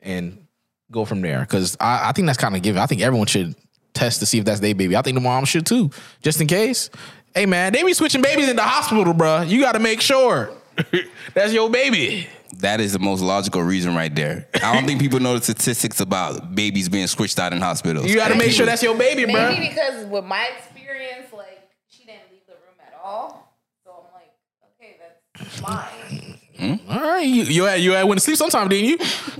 and 0.02 0.46
go 0.90 1.06
from 1.06 1.22
there. 1.22 1.40
Because 1.40 1.76
I, 1.80 2.10
I 2.10 2.12
think 2.12 2.26
that's 2.26 2.38
kind 2.38 2.54
of 2.54 2.62
given. 2.62 2.80
I 2.80 2.86
think 2.86 3.00
everyone 3.00 3.26
should 3.26 3.56
test 3.94 4.20
to 4.20 4.26
see 4.26 4.38
if 4.38 4.44
that's 4.44 4.60
their 4.60 4.74
baby. 4.74 4.96
I 4.96 5.02
think 5.02 5.14
the 5.16 5.20
mom 5.20 5.44
should 5.44 5.66
too, 5.66 5.90
just 6.22 6.40
in 6.40 6.46
case. 6.46 6.90
Hey 7.34 7.46
man, 7.46 7.72
they 7.72 7.82
be 7.82 7.94
switching 7.94 8.20
babies 8.22 8.48
in 8.48 8.56
the 8.56 8.62
hospital, 8.62 9.14
bruh. 9.14 9.48
You 9.48 9.60
got 9.60 9.72
to 9.72 9.78
make 9.78 10.00
sure 10.00 10.50
that's 11.34 11.52
your 11.52 11.70
baby. 11.70 12.26
That 12.58 12.80
is 12.80 12.92
the 12.92 12.98
most 12.98 13.22
logical 13.22 13.62
reason 13.62 13.94
right 13.94 14.14
there. 14.14 14.46
I 14.54 14.74
don't 14.74 14.86
think 14.86 15.00
people 15.00 15.18
know 15.20 15.38
the 15.38 15.42
statistics 15.42 16.00
about 16.00 16.54
babies 16.54 16.88
being 16.90 17.06
switched 17.06 17.38
out 17.38 17.52
in 17.54 17.60
hospitals. 17.60 18.06
You 18.06 18.16
got 18.16 18.28
to 18.28 18.36
make 18.36 18.52
sure 18.52 18.66
that's 18.66 18.82
your 18.82 18.96
baby, 18.96 19.24
bro. 19.24 19.48
Maybe 19.48 19.66
bruh. 19.66 19.68
because 19.70 20.04
with 20.06 20.24
my 20.24 20.46
experience, 20.58 21.32
like 21.32 21.70
she 21.88 22.04
didn't 22.04 22.30
leave 22.30 22.42
the 22.46 22.52
room 22.52 22.76
at 22.86 22.92
all. 23.02 23.56
So 23.84 23.90
I'm 23.90 24.12
like, 24.12 24.30
okay, 24.78 24.96
that's 25.38 25.62
mine. 25.62 26.31
Hmm? 26.62 26.74
All 26.88 27.00
right, 27.00 27.26
you 27.26 27.42
you 27.42 27.64
had, 27.64 27.80
you 27.80 27.90
had 27.90 28.04
went 28.04 28.20
to 28.20 28.24
sleep 28.24 28.36
sometime, 28.36 28.68
didn't 28.68 28.90
you? 28.90 28.96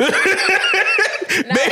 they 1.32 1.70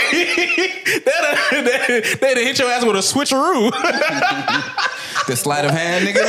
they 1.51 2.01
they 2.20 2.35
done 2.35 2.44
hit 2.44 2.56
your 2.60 2.70
ass 2.70 2.85
with 2.85 2.94
a 2.94 3.01
switcheroo. 3.01 3.72
the 5.27 5.35
sleight 5.35 5.64
of 5.64 5.72
hand, 5.72 6.06
nigga. 6.06 6.22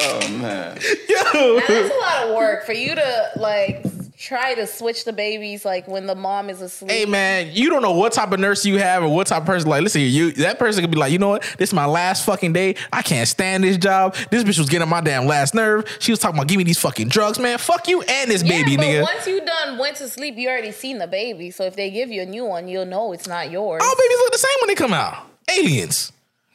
oh 0.00 0.28
man. 0.38 0.78
Yo. 1.08 1.56
Now, 1.56 1.66
that's 1.66 1.94
a 1.94 1.98
lot 1.98 2.28
of 2.28 2.34
work 2.36 2.66
for 2.66 2.74
you 2.74 2.94
to 2.94 3.30
like 3.36 3.82
try 4.22 4.54
to 4.54 4.66
switch 4.68 5.04
the 5.04 5.12
babies 5.12 5.64
like 5.64 5.88
when 5.88 6.06
the 6.06 6.14
mom 6.14 6.48
is 6.48 6.60
asleep. 6.60 6.90
Hey 6.92 7.04
man, 7.06 7.50
you 7.52 7.68
don't 7.68 7.82
know 7.82 7.92
what 7.92 8.12
type 8.12 8.30
of 8.30 8.38
nurse 8.38 8.64
you 8.64 8.78
have 8.78 9.02
or 9.02 9.08
what 9.08 9.26
type 9.26 9.40
of 9.42 9.46
person. 9.46 9.68
Like, 9.68 9.82
listen, 9.82 10.00
you 10.02 10.30
that 10.32 10.60
person 10.60 10.80
could 10.82 10.92
be 10.92 10.96
like, 10.96 11.10
you 11.12 11.18
know 11.18 11.30
what? 11.30 11.42
This 11.58 11.70
is 11.70 11.74
my 11.74 11.86
last 11.86 12.24
fucking 12.24 12.52
day. 12.52 12.76
I 12.92 13.02
can't 13.02 13.26
stand 13.26 13.64
this 13.64 13.76
job. 13.76 14.14
This 14.30 14.44
bitch 14.44 14.58
was 14.58 14.68
getting 14.68 14.88
my 14.88 15.00
damn 15.00 15.26
last 15.26 15.54
nerve. 15.54 15.84
She 15.98 16.12
was 16.12 16.20
talking 16.20 16.38
about 16.38 16.46
give 16.48 16.58
me 16.58 16.64
these 16.64 16.78
fucking 16.78 17.08
drugs, 17.08 17.38
man. 17.40 17.58
Fuck 17.58 17.88
you 17.88 18.02
and 18.02 18.30
this 18.30 18.42
yeah, 18.44 18.50
baby, 18.50 18.76
but 18.76 18.84
nigga. 18.86 19.02
once 19.02 19.26
you 19.26 19.44
done 19.44 19.78
went 19.78 19.96
to 19.96 20.08
sleep, 20.08 20.36
you 20.36 20.48
already 20.48 20.70
seen 20.70 20.98
the 20.98 21.08
baby. 21.08 21.50
So 21.50 21.64
if 21.64 21.74
they 21.74 21.90
give 21.90 22.10
you 22.10 22.22
a 22.22 22.26
new 22.26 22.44
one, 22.44 22.68
you'll 22.68 22.86
know 22.86 23.12
it's 23.12 23.26
not 23.26 23.50
yours. 23.50 23.82
All 23.84 23.94
babies 23.96 24.18
look 24.18 24.32
the 24.32 24.38
same 24.38 24.56
when 24.60 24.68
they 24.68 24.74
come 24.76 24.92
out. 24.92 25.26
Aliens, 25.50 26.12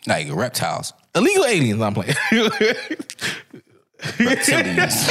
Like 0.08 0.28
reptiles. 0.32 0.94
illegal 1.14 1.44
aliens. 1.46 1.82
I'm 1.82 1.94
playing. 1.94 2.16
Reptilians. 4.00 5.08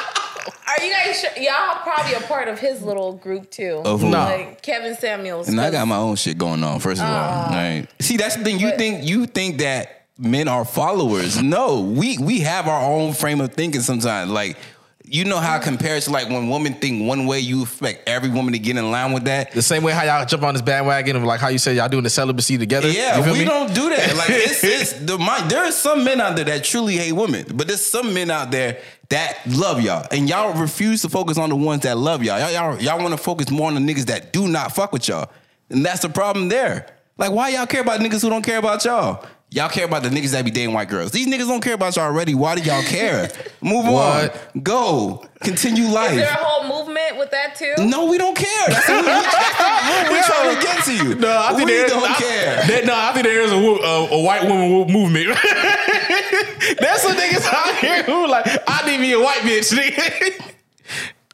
Are 0.70 0.84
you 0.84 0.92
guys 0.92 1.20
sure? 1.20 1.30
Y'all 1.36 1.82
probably 1.82 2.14
a 2.14 2.20
part 2.20 2.48
of 2.48 2.58
his 2.58 2.82
little 2.82 3.12
group 3.14 3.50
too. 3.50 3.82
Of 3.84 4.00
who? 4.02 4.10
Like 4.10 4.62
Kevin 4.62 4.94
Samuels. 4.94 5.48
And 5.48 5.60
I 5.60 5.70
got 5.70 5.86
my 5.88 5.96
own 5.96 6.16
shit 6.16 6.38
going 6.38 6.62
on. 6.62 6.80
First 6.80 7.00
of 7.02 7.08
all, 7.08 7.14
ah. 7.14 7.48
right? 7.50 7.86
See, 8.00 8.16
that's 8.16 8.36
the 8.36 8.44
thing. 8.44 8.58
You 8.60 8.70
But- 8.70 8.78
think 8.78 9.04
you 9.04 9.26
think 9.26 9.58
that 9.58 10.06
men 10.18 10.48
are 10.48 10.64
followers? 10.64 11.42
No, 11.42 11.80
we 11.80 12.18
we 12.18 12.40
have 12.40 12.68
our 12.68 12.82
own 12.82 13.12
frame 13.14 13.40
of 13.40 13.52
thinking. 13.52 13.80
Sometimes, 13.80 14.30
like 14.30 14.56
you 15.12 15.24
know 15.24 15.38
how 15.38 15.56
it 15.56 15.62
compares 15.62 16.04
to 16.04 16.10
like 16.12 16.28
when 16.28 16.48
women 16.48 16.74
think 16.74 17.06
one 17.06 17.26
way, 17.26 17.40
you 17.40 17.62
expect 17.62 18.08
every 18.08 18.30
woman 18.30 18.52
to 18.52 18.60
get 18.60 18.76
in 18.76 18.90
line 18.92 19.12
with 19.12 19.24
that. 19.24 19.50
the 19.50 19.60
same 19.60 19.82
way 19.82 19.92
how 19.92 20.04
y'all 20.04 20.24
jump 20.24 20.44
on 20.44 20.54
this 20.54 20.62
bandwagon 20.62 21.16
of 21.16 21.24
like 21.24 21.40
how 21.40 21.48
you 21.48 21.58
say 21.58 21.74
y'all 21.74 21.88
doing 21.88 22.04
the 22.04 22.10
celibacy 22.10 22.56
together. 22.56 22.88
Yeah, 22.88 23.16
You 23.18 23.24
feel 23.24 23.32
we 23.32 23.38
me? 23.40 23.44
don't 23.44 23.74
do 23.74 23.90
that. 23.90 24.14
Like 24.16 24.30
it's, 24.30 24.62
it's 24.62 24.92
the 24.92 25.18
mind. 25.18 25.50
There 25.50 25.64
are 25.64 25.72
some 25.72 26.04
men 26.04 26.20
out 26.20 26.36
there 26.36 26.44
that 26.44 26.62
truly 26.62 26.96
hate 26.96 27.12
women, 27.12 27.44
but 27.54 27.66
there's 27.66 27.84
some 27.84 28.14
men 28.14 28.30
out 28.30 28.50
there 28.52 28.80
that 29.08 29.38
love 29.48 29.80
y'all, 29.82 30.06
and 30.12 30.28
y'all 30.28 30.52
refuse 30.54 31.02
to 31.02 31.08
focus 31.08 31.36
on 31.38 31.48
the 31.48 31.56
ones 31.56 31.82
that 31.82 31.98
love 31.98 32.22
y'all. 32.22 32.38
Y'all 32.38 32.52
y'all, 32.52 32.80
y'all 32.80 32.98
want 33.02 33.10
to 33.10 33.18
focus 33.22 33.50
more 33.50 33.66
on 33.66 33.74
the 33.74 33.80
niggas 33.80 34.06
that 34.06 34.32
do 34.32 34.46
not 34.46 34.72
fuck 34.74 34.92
with 34.92 35.08
y'all, 35.08 35.28
and 35.70 35.84
that's 35.84 36.02
the 36.02 36.08
problem 36.08 36.48
there. 36.48 36.86
Like, 37.18 37.32
why 37.32 37.48
y'all 37.50 37.66
care 37.66 37.80
about 37.82 37.98
niggas 38.00 38.22
who 38.22 38.30
don't 38.30 38.42
care 38.44 38.58
about 38.58 38.84
y'all? 38.84 39.26
Y'all 39.52 39.68
care 39.68 39.84
about 39.84 40.04
the 40.04 40.08
niggas 40.10 40.30
that 40.30 40.44
be 40.44 40.50
dating 40.52 40.72
white 40.72 40.88
girls. 40.88 41.10
These 41.10 41.26
niggas 41.26 41.48
don't 41.48 41.60
care 41.60 41.74
about 41.74 41.96
y'all 41.96 42.04
already. 42.04 42.34
Why 42.36 42.54
do 42.54 42.62
y'all 42.62 42.82
care? 42.84 43.28
Move 43.60 43.84
What? 43.86 44.32
on. 44.54 44.62
Go. 44.62 45.24
Continue 45.40 45.88
life. 45.88 46.12
Is 46.12 46.18
there 46.18 46.30
a 46.30 46.34
whole 46.36 46.68
movement 46.84 47.18
with 47.18 47.32
that 47.32 47.56
too? 47.56 47.74
no, 47.84 48.04
we 48.06 48.16
don't 48.16 48.36
care. 48.36 48.68
That's 48.68 48.88
what 48.88 49.00
we, 49.04 49.10
that's 49.10 50.06
the- 50.06 50.12
we're 50.12 50.22
trying 50.22 50.56
to 50.56 50.62
get 50.62 50.84
to 50.84 50.92
you. 51.08 51.14
No, 51.16 51.36
I 51.36 51.48
think 51.54 51.66
we 51.68 51.72
there 51.74 51.86
is, 51.86 51.92
don't 51.92 52.08
I, 52.08 52.14
care. 52.14 52.56
That, 52.68 52.84
no, 52.84 52.94
I 52.94 53.12
think 53.12 53.24
there 53.26 53.40
is 53.42 53.50
a, 53.50 53.58
wo- 53.58 53.78
a, 53.78 54.20
a 54.20 54.22
white 54.22 54.44
woman 54.46 54.92
movement. 54.92 55.26
That's 56.78 57.02
some 57.02 57.16
niggas 57.16 57.44
out 57.52 57.74
here 57.78 58.02
who 58.04 58.28
like, 58.28 58.46
I 58.68 58.86
need 58.86 59.00
me 59.00 59.12
a 59.14 59.18
white 59.20 59.38
bitch. 59.40 59.72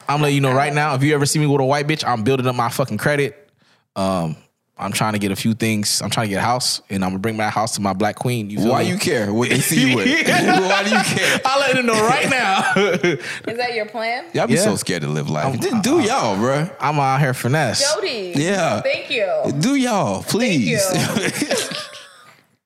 I'm 0.08 0.22
letting 0.22 0.36
you 0.36 0.40
know 0.40 0.52
right 0.54 0.72
now. 0.72 0.94
If 0.94 1.02
you 1.02 1.14
ever 1.14 1.26
see 1.26 1.38
me 1.38 1.46
with 1.46 1.60
a 1.60 1.64
white 1.64 1.86
bitch, 1.86 2.02
I'm 2.06 2.22
building 2.24 2.46
up 2.46 2.54
my 2.54 2.68
fucking 2.70 2.96
credit. 2.98 3.50
Um, 3.94 4.36
I'm 4.78 4.92
trying 4.92 5.14
to 5.14 5.18
get 5.18 5.30
a 5.32 5.36
few 5.36 5.54
things. 5.54 6.02
I'm 6.02 6.10
trying 6.10 6.26
to 6.26 6.30
get 6.34 6.38
a 6.38 6.42
house, 6.42 6.82
and 6.90 7.02
I'm 7.02 7.10
gonna 7.12 7.20
bring 7.20 7.36
my 7.36 7.48
house 7.48 7.76
to 7.76 7.80
my 7.80 7.94
black 7.94 8.16
queen. 8.16 8.50
You 8.50 8.58
feel 8.58 8.68
Why 8.72 8.82
me? 8.82 8.90
you 8.90 8.98
care 8.98 9.32
what 9.32 9.48
they 9.48 9.58
see 9.60 9.88
you 9.90 9.96
with? 9.96 10.06
Why 10.28 10.84
do 10.84 10.90
you 10.90 11.02
care? 11.02 11.40
I'll 11.46 11.60
let 11.60 11.74
them 11.76 11.86
know 11.86 11.94
right 12.06 12.28
now. 12.28 12.72
Is 12.76 13.56
that 13.56 13.72
your 13.74 13.86
plan? 13.86 14.26
Y'all 14.34 14.46
be 14.46 14.54
Yeah. 14.54 14.60
so 14.60 14.76
scared 14.76 15.00
to 15.02 15.08
live 15.08 15.30
life. 15.30 15.58
Just 15.60 15.82
do 15.82 16.00
y'all, 16.00 16.36
bruh. 16.36 16.70
I'm 16.78 16.98
out 16.98 17.20
here 17.20 17.32
finesse. 17.32 17.94
Jody. 17.94 18.34
Yeah. 18.36 18.82
Thank 18.82 19.10
you. 19.10 19.26
Do 19.60 19.76
y'all, 19.76 20.22
please. 20.22 20.78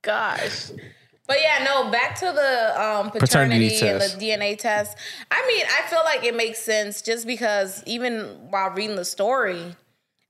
Gosh. 0.03 0.71
But 1.27 1.39
yeah, 1.41 1.63
no, 1.65 1.91
back 1.93 2.17
to 2.21 2.27
the 2.27 2.83
um, 2.83 3.11
Paternity 3.13 3.69
paternity, 3.69 3.81
and 3.89 4.01
test. 4.01 4.19
the 4.19 4.27
DNA 4.27 4.59
test. 4.59 4.97
I 5.31 5.47
mean, 5.47 5.63
I 5.65 5.89
feel 5.89 6.01
like 6.05 6.25
it 6.25 6.35
makes 6.35 6.59
sense 6.59 7.03
just 7.03 7.25
because 7.25 7.85
even 7.87 8.23
while 8.51 8.71
reading 8.71 8.97
the 8.97 9.05
story, 9.05 9.77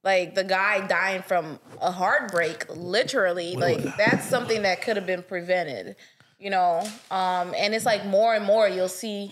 like 0.03 0.35
the 0.35 0.45
guy 0.45 0.87
dying 0.87 1.23
from 1.23 1.59
a 1.81 1.91
heartbreak, 1.91 2.65
literally, 2.75 3.57
like 3.57 3.97
that's 3.97 4.27
something 4.27 4.63
that 4.63 4.83
could 4.83 4.97
have 4.97 5.07
been 5.07 5.23
prevented, 5.23 5.97
you 6.39 6.51
know? 6.51 6.81
Um, 7.11 7.55
and 7.57 7.75
it's 7.75 7.85
like 7.85 8.05
more 8.07 8.35
and 8.35 8.45
more 8.45 8.69
you'll 8.69 8.89
see 8.89 9.31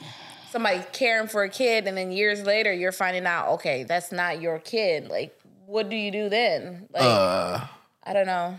somebody 0.50 0.82
caring 0.92 1.28
for 1.28 1.42
a 1.42 1.48
kid, 1.48 1.86
and 1.86 1.96
then 1.96 2.10
years 2.10 2.42
later 2.44 2.72
you're 2.72 2.92
finding 2.92 3.26
out, 3.26 3.48
okay, 3.48 3.84
that's 3.84 4.12
not 4.12 4.40
your 4.40 4.58
kid. 4.58 5.08
Like, 5.08 5.38
what 5.66 5.88
do 5.88 5.96
you 5.96 6.10
do 6.10 6.28
then? 6.28 6.88
Like, 6.92 7.02
Uh, 7.02 7.60
I 8.04 8.12
don't 8.12 8.26
know. 8.26 8.58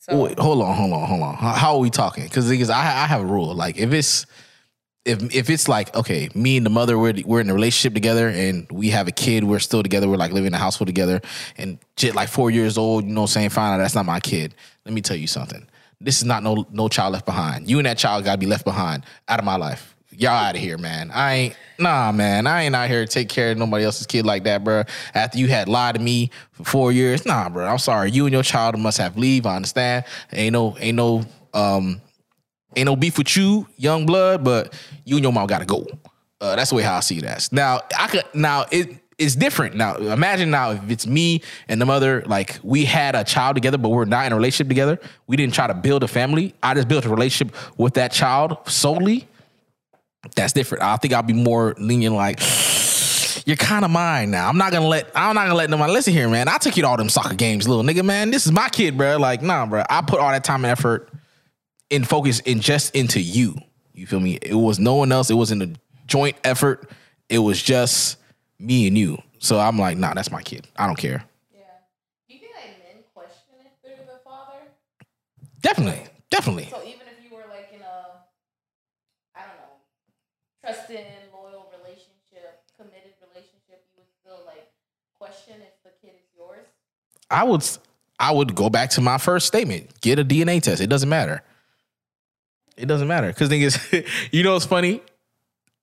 So 0.00 0.22
wait, 0.22 0.38
hold 0.38 0.60
on, 0.60 0.76
hold 0.76 0.92
on, 0.92 1.08
hold 1.08 1.22
on. 1.22 1.34
How, 1.34 1.52
how 1.52 1.74
are 1.74 1.78
we 1.78 1.88
talking? 1.88 2.24
Because 2.24 2.68
I, 2.68 2.78
I 2.78 3.06
have 3.06 3.22
a 3.22 3.26
rule. 3.26 3.54
Like 3.54 3.78
if 3.78 3.92
it's 3.92 4.26
if 5.04 5.34
if 5.34 5.50
it's 5.50 5.68
like 5.68 5.94
okay, 5.94 6.28
me 6.34 6.56
and 6.56 6.64
the 6.64 6.70
mother 6.70 6.98
we're 6.98 7.14
we're 7.24 7.40
in 7.40 7.50
a 7.50 7.54
relationship 7.54 7.94
together 7.94 8.28
and 8.28 8.66
we 8.70 8.90
have 8.90 9.06
a 9.06 9.12
kid, 9.12 9.44
we're 9.44 9.58
still 9.58 9.82
together, 9.82 10.08
we're 10.08 10.16
like 10.16 10.32
living 10.32 10.48
in 10.48 10.54
a 10.54 10.58
household 10.58 10.88
together, 10.88 11.20
and 11.58 11.78
shit 11.96 12.14
like 12.14 12.28
four 12.28 12.50
years 12.50 12.78
old, 12.78 13.04
you 13.04 13.12
know, 13.12 13.22
what 13.22 13.30
I'm 13.30 13.32
saying 13.32 13.50
fine, 13.50 13.78
that's 13.78 13.94
not 13.94 14.06
my 14.06 14.20
kid. 14.20 14.54
Let 14.84 14.94
me 14.94 15.00
tell 15.00 15.16
you 15.16 15.26
something. 15.26 15.66
This 16.00 16.18
is 16.18 16.24
not 16.24 16.42
no 16.42 16.66
no 16.70 16.88
child 16.88 17.12
left 17.12 17.26
behind. 17.26 17.68
You 17.68 17.78
and 17.78 17.86
that 17.86 17.98
child 17.98 18.24
gotta 18.24 18.38
be 18.38 18.46
left 18.46 18.64
behind 18.64 19.04
out 19.28 19.38
of 19.38 19.44
my 19.44 19.56
life. 19.56 19.94
Y'all 20.10 20.30
out 20.30 20.54
of 20.54 20.60
here, 20.60 20.78
man. 20.78 21.10
I 21.10 21.34
ain't 21.34 21.56
nah, 21.78 22.12
man. 22.12 22.46
I 22.46 22.62
ain't 22.62 22.74
out 22.74 22.88
here 22.88 23.04
to 23.04 23.10
take 23.10 23.28
care 23.28 23.50
of 23.50 23.58
nobody 23.58 23.84
else's 23.84 24.06
kid 24.06 24.24
like 24.24 24.44
that, 24.44 24.64
bro. 24.64 24.84
After 25.12 25.38
you 25.38 25.48
had 25.48 25.68
lied 25.68 25.96
to 25.96 26.00
me 26.00 26.30
for 26.52 26.64
four 26.64 26.92
years, 26.92 27.26
nah, 27.26 27.48
bro. 27.48 27.66
I'm 27.66 27.78
sorry. 27.78 28.10
You 28.10 28.24
and 28.24 28.32
your 28.32 28.42
child 28.42 28.78
must 28.78 28.98
have 28.98 29.18
leave. 29.18 29.44
I 29.44 29.56
understand. 29.56 30.04
Ain't 30.32 30.52
no 30.52 30.76
ain't 30.78 30.96
no 30.96 31.24
um 31.52 32.00
ain't 32.76 32.86
no 32.86 32.96
beef 32.96 33.18
with 33.18 33.36
you, 33.36 33.66
young 33.76 34.06
blood, 34.06 34.44
but 34.44 34.74
you 35.04 35.16
and 35.16 35.22
your 35.22 35.32
mom 35.32 35.46
gotta 35.46 35.64
go. 35.64 35.86
Uh, 36.40 36.56
that's 36.56 36.70
the 36.70 36.76
way 36.76 36.82
how 36.82 36.96
I 36.96 37.00
see 37.00 37.20
that. 37.20 37.48
Now 37.52 37.80
I 37.98 38.06
could 38.08 38.24
now 38.34 38.66
it 38.70 38.98
it's 39.18 39.34
different. 39.36 39.76
Now 39.76 39.96
imagine 39.96 40.50
now 40.50 40.72
if 40.72 40.90
it's 40.90 41.06
me 41.06 41.42
and 41.68 41.80
the 41.80 41.86
mother, 41.86 42.22
like 42.26 42.58
we 42.62 42.84
had 42.84 43.14
a 43.14 43.24
child 43.24 43.56
together, 43.56 43.78
but 43.78 43.90
we're 43.90 44.04
not 44.04 44.26
in 44.26 44.32
a 44.32 44.36
relationship 44.36 44.68
together. 44.68 44.98
We 45.26 45.36
didn't 45.36 45.54
try 45.54 45.66
to 45.66 45.74
build 45.74 46.02
a 46.02 46.08
family. 46.08 46.54
I 46.62 46.74
just 46.74 46.88
built 46.88 47.04
a 47.04 47.08
relationship 47.08 47.54
with 47.78 47.94
that 47.94 48.12
child 48.12 48.58
solely. 48.66 49.28
That's 50.34 50.52
different. 50.52 50.82
I 50.82 50.96
think 50.96 51.14
I'll 51.14 51.22
be 51.22 51.34
more 51.34 51.74
lenient, 51.78 52.14
like 52.14 52.40
you're 53.46 53.56
kind 53.56 53.84
of 53.84 53.90
mine 53.90 54.30
now. 54.30 54.48
I'm 54.48 54.58
not 54.58 54.72
gonna 54.72 54.88
let 54.88 55.10
I'm 55.14 55.34
not 55.34 55.44
gonna 55.44 55.54
let 55.54 55.70
nobody 55.70 55.92
listen 55.92 56.12
here, 56.12 56.28
man. 56.28 56.48
I 56.48 56.58
took 56.58 56.76
you 56.76 56.82
to 56.82 56.88
all 56.88 56.96
them 56.96 57.08
soccer 57.08 57.34
games, 57.34 57.68
little 57.68 57.84
nigga, 57.84 58.04
man. 58.04 58.30
This 58.30 58.46
is 58.46 58.52
my 58.52 58.68
kid, 58.68 58.96
bro. 58.96 59.16
Like, 59.18 59.42
nah, 59.42 59.66
bro. 59.66 59.84
I 59.88 60.02
put 60.02 60.18
all 60.18 60.30
that 60.30 60.44
time 60.44 60.64
and 60.64 60.72
effort 60.72 61.08
in 61.90 62.04
focus 62.04 62.40
in 62.40 62.60
just 62.60 62.94
into 62.94 63.20
you. 63.20 63.56
You 63.92 64.06
feel 64.06 64.20
me? 64.20 64.38
It 64.42 64.54
was 64.54 64.78
no 64.78 64.94
one 64.96 65.12
else. 65.12 65.30
It 65.30 65.34
wasn't 65.34 65.62
a 65.62 65.70
joint 66.06 66.36
effort. 66.44 66.90
It 67.28 67.38
was 67.38 67.62
just 67.62 68.16
me 68.58 68.86
and 68.86 68.98
you. 68.98 69.22
So 69.38 69.58
I'm 69.60 69.78
like, 69.78 69.96
nah, 69.98 70.14
that's 70.14 70.30
my 70.30 70.42
kid. 70.42 70.66
I 70.76 70.86
don't 70.86 70.96
care. 70.96 71.24
yeah. 71.52 71.60
Do 72.28 72.34
you 72.34 72.40
think 72.40 72.52
like 72.54 72.78
men 72.82 73.02
question 73.14 73.54
if 73.64 73.72
they're 73.82 74.04
the 74.06 74.20
father? 74.24 74.58
Definitely, 75.60 76.02
definitely. 76.30 76.68
So 76.70 76.78
even 76.82 77.06
if 77.06 77.22
you 77.22 77.36
were 77.36 77.44
like 77.50 77.70
in 77.72 77.80
a, 77.82 78.18
I 79.36 79.40
don't 79.40 79.56
know, 79.56 79.76
trusting, 80.64 81.04
loyal 81.32 81.70
relationship, 81.78 82.62
committed 82.76 83.14
relationship, 83.30 83.84
you 83.92 83.98
would 84.02 84.10
still 84.20 84.42
like 84.46 84.72
question 85.18 85.54
if 85.60 85.82
the 85.84 85.90
kid 86.02 86.14
is 86.16 86.26
yours. 86.36 86.66
I 87.30 87.44
would 87.44 87.64
I 88.18 88.32
would 88.32 88.54
go 88.54 88.70
back 88.70 88.90
to 88.90 89.00
my 89.00 89.18
first 89.18 89.46
statement. 89.46 90.00
Get 90.00 90.18
a 90.18 90.24
DNA 90.24 90.60
test. 90.62 90.80
It 90.80 90.88
doesn't 90.88 91.08
matter. 91.08 91.42
It 92.76 92.86
doesn't 92.86 93.08
matter. 93.08 93.32
Cause 93.32 93.48
thing 93.48 93.62
is, 93.62 93.78
you 94.30 94.42
know 94.42 94.54
what's 94.54 94.66
funny? 94.66 95.00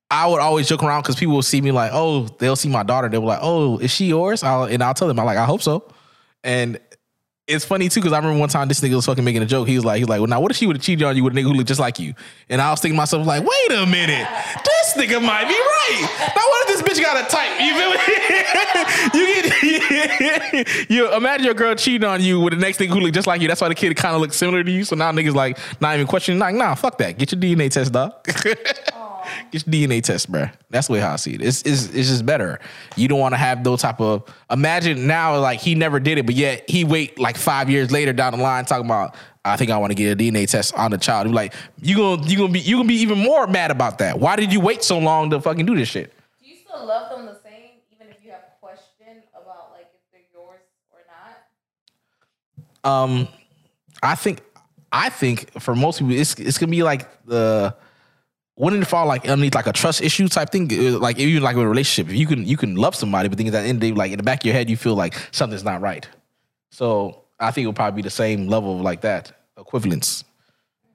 I 0.10 0.28
would 0.28 0.42
always 0.42 0.68
joke 0.68 0.84
around 0.84 1.04
because 1.04 1.16
people 1.16 1.36
will 1.36 1.42
see 1.42 1.62
me 1.62 1.72
like, 1.72 1.92
oh, 1.94 2.28
they'll 2.40 2.58
see 2.58 2.68
my 2.68 2.84
daughter. 2.84 3.08
They'll 3.08 3.22
be 3.22 3.28
like, 3.28 3.40
oh, 3.42 3.78
is 3.78 3.92
she 3.92 4.08
yours? 4.08 4.44
I'll, 4.44 4.66
and 4.66 4.84
I'll 4.84 4.94
tell 4.94 5.08
them, 5.08 5.18
I'm 5.18 5.26
like, 5.26 5.38
I 5.38 5.46
hope 5.46 5.62
so. 5.62 5.88
And 6.44 6.80
it's 7.48 7.66
funny 7.66 7.90
too 7.90 8.00
because 8.00 8.14
I 8.14 8.18
remember 8.18 8.40
one 8.40 8.50
time 8.50 8.68
this 8.68 8.82
nigga 8.82 8.96
was 8.96 9.06
fucking 9.06 9.24
making 9.24 9.42
a 9.42 9.46
joke. 9.46 9.68
He 9.68 9.76
was 9.76 9.84
like, 9.84 10.00
he's 10.00 10.08
like, 10.08 10.20
well, 10.20 10.28
now 10.28 10.40
what 10.40 10.52
if 10.52 10.58
she 10.58 10.68
would 10.68 10.78
have 10.78 10.84
cheated 10.84 11.04
on 11.04 11.16
you 11.16 11.24
with 11.24 11.34
a 11.34 11.36
nigga 11.36 11.44
who 11.44 11.54
looked 11.54 11.68
just 11.68 11.80
like 11.80 12.00
you? 12.00 12.14
And 12.50 12.62
I 12.62 12.72
was 12.72 12.80
thinking 12.80 12.96
to 12.96 13.02
myself 13.02 13.26
like, 13.26 13.44
wait 13.44 13.78
a 13.78 13.86
minute, 13.86 14.28
this 14.64 14.94
nigga 14.96 15.22
might 15.22 15.48
be 15.48 15.54
right. 15.54 16.32
Now 16.36 16.42
what 16.42 16.70
if 16.70 16.78
this 16.78 16.82
bitch 16.82 17.02
got 17.02 17.18
a 17.18 17.28
type? 17.30 17.60
You 17.60 17.74
feel 17.76 17.92
me? 17.92 17.98
you 19.14 19.26
get 20.62 20.90
you 20.90 21.14
imagine 21.14 21.46
your 21.46 21.54
girl 21.54 21.76
cheating 21.76 22.08
on 22.08 22.22
you 22.22 22.40
with 22.40 22.54
the 22.54 22.60
next 22.60 22.80
nigga 22.80 22.90
who 22.90 23.00
look 23.00 23.14
just 23.14 23.28
like 23.28 23.42
you. 23.42 23.48
That's 23.48 23.62
why 23.62 23.70
the 23.70 23.76
kid 23.76 23.96
kind 23.96 24.16
of 24.16 24.22
looks 24.22 24.38
similar 24.38 24.64
to 24.64 24.72
you. 24.72 24.84
So 24.84 24.96
now 24.96 25.12
niggas 25.12 25.34
like 25.34 25.58
not 25.82 25.96
even 25.96 26.08
questioning. 26.08 26.40
Like, 26.40 26.56
nah, 26.56 26.76
fuck 26.76 26.98
that. 27.00 27.18
Get 27.18 27.32
your 27.32 27.42
DNA 27.42 27.70
test, 27.70 27.92
dog. 27.92 28.14
Get 29.52 29.66
your 29.66 29.74
DNA 29.90 30.04
test, 30.04 30.32
bruh. 30.32 30.52
That's 30.70 30.88
the 30.88 30.94
way 30.94 31.00
how 31.00 31.14
I 31.14 31.16
see 31.18 31.34
it. 31.34 31.42
It's, 31.42 31.62
it's, 31.64 31.86
it's 31.88 32.10
just 32.10 32.26
better. 32.26 32.60
You 32.96 33.08
don't 33.08 33.20
want 33.20 33.34
to 33.34 33.38
have 33.38 33.64
those 33.64 33.82
type 33.82 34.00
of 34.00 34.24
imagine 34.50 35.08
now 35.08 35.38
like 35.40 35.60
he 35.60 35.76
never 35.76 36.00
did 36.00 36.18
it, 36.18 36.26
but 36.26 36.36
yet 36.36 36.70
he 36.70 36.84
wait 36.84 37.20
like 37.20 37.38
five 37.38 37.70
years 37.70 37.92
later 37.92 38.14
down 38.14 38.34
the 38.34 38.42
line 38.42 38.66
talking 38.66 38.86
about 38.86 39.16
I 39.44 39.58
think 39.58 39.72
I 39.72 39.78
want 39.78 39.92
to 39.92 39.96
get 39.96 40.12
a 40.12 40.16
DNA 40.16 40.48
test 40.48 40.74
on 40.76 40.92
the 40.92 40.98
child. 40.98 41.28
You're 41.28 41.34
like 41.34 41.54
you 41.82 41.96
gonna 41.96 42.28
you 42.28 42.38
gonna 42.38 42.54
be 42.54 42.60
you 42.60 42.76
gonna 42.78 42.88
be 42.88 42.96
even 42.96 43.18
more 43.18 43.48
mad 43.48 43.72
about 43.72 43.98
that. 43.98 44.20
Why 44.20 44.36
did 44.36 44.54
you 44.54 44.60
wait 44.60 44.84
so 44.84 45.00
long 45.00 45.32
to 45.32 45.42
fucking 45.42 45.66
do 45.66 45.76
this 45.76 45.90
shit? 45.90 46.14
Do 46.42 46.50
you 46.50 46.58
still 46.58 46.86
love 46.86 47.10
them 47.10 47.26
the 47.26 47.40
same, 47.44 47.72
even 47.92 48.08
if 48.08 48.24
you 48.24 48.32
have 48.32 48.42
a 48.42 48.60
question 48.60 49.24
about 49.34 49.72
like 49.72 49.88
if 49.94 50.12
they're 50.12 50.22
yours 50.32 50.62
or 50.92 51.00
not? 52.84 52.92
Um, 52.92 53.28
I 54.04 54.14
think 54.14 54.42
I 54.92 55.10
think 55.10 55.60
for 55.60 55.74
most 55.74 56.00
people 56.00 56.14
it's 56.14 56.36
it's 56.36 56.60
gonna 56.60 56.70
be 56.70 56.84
like 56.84 57.26
the 57.26 57.76
wouldn't 58.62 58.84
it 58.84 58.86
fall 58.86 59.08
like 59.08 59.28
underneath 59.28 59.56
like 59.56 59.66
a 59.66 59.74
trust 59.74 60.02
issue 60.02 60.28
type 60.28 60.52
thing? 60.52 60.68
Like 61.00 61.18
even 61.18 61.42
like 61.42 61.56
a 61.56 61.68
relationship, 61.68 62.14
you 62.14 62.28
can 62.28 62.46
you 62.46 62.58
can 62.58 62.76
love 62.76 62.96
somebody, 62.96 63.28
but 63.28 63.38
think 63.38 63.48
at 63.48 63.54
the 63.54 63.60
end 63.60 63.78
of 63.78 63.82
the 63.82 63.90
day, 63.90 63.96
like 63.96 64.12
in 64.12 64.18
the 64.18 64.24
back 64.24 64.42
of 64.42 64.46
your 64.46 64.54
head, 64.54 64.70
you 64.70 64.78
feel 64.78 64.94
like 64.94 65.16
something's 65.32 65.64
not 65.64 65.82
right. 65.82 66.08
So 66.70 67.24
I 67.40 67.50
think 67.52 67.64
it 67.64 67.68
would 67.68 67.76
probably 67.76 67.98
be 67.98 68.04
the 68.04 68.12
same 68.12 68.48
level 68.48 68.76
of 68.76 68.82
like 68.82 69.02
that 69.02 69.32
equivalence. 69.58 70.24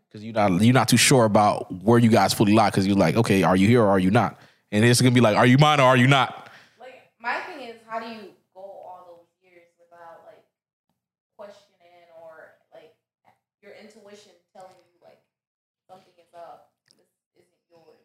Because 0.09 0.25
you're 0.25 0.33
not 0.33 0.63
you're 0.63 0.73
not 0.73 0.89
too 0.89 0.97
sure 0.97 1.25
about 1.25 1.71
where 1.83 1.99
you 1.99 2.09
guys 2.09 2.33
fully 2.33 2.55
lie 2.55 2.71
because 2.71 2.87
you're 2.87 2.97
like, 2.97 3.17
okay, 3.17 3.43
are 3.43 3.57
you 3.57 3.67
here 3.67 3.83
or 3.83 3.89
are 3.89 3.99
you 3.99 4.13
not? 4.13 4.39
And 4.71 4.85
it's 4.85 5.01
gonna 5.03 5.13
be 5.13 5.21
like, 5.21 5.37
are 5.37 5.47
you 5.47 5.59
mine 5.59 5.81
or 5.81 5.89
are 5.89 5.97
you 5.97 6.07
not? 6.07 6.49
Like 6.79 7.11
my 7.21 7.35
thing 7.41 7.69
is, 7.69 7.77
how 7.89 7.99
do 7.99 8.07
you 8.07 8.31
go 8.55 8.61
all 8.63 9.05
those 9.19 9.27
years 9.43 9.67
without 9.79 10.23
like 10.25 10.45
questioning 11.37 12.07
or 12.23 12.55
like 12.73 12.95
your 13.61 13.73
intuition 13.83 14.33
telling 14.55 14.79
you 14.87 14.95
like 15.03 15.19
something 15.91 16.15
is 16.17 16.33
up? 16.33 16.71
This 16.97 17.07
isn't 17.37 17.63
yours. 17.69 18.01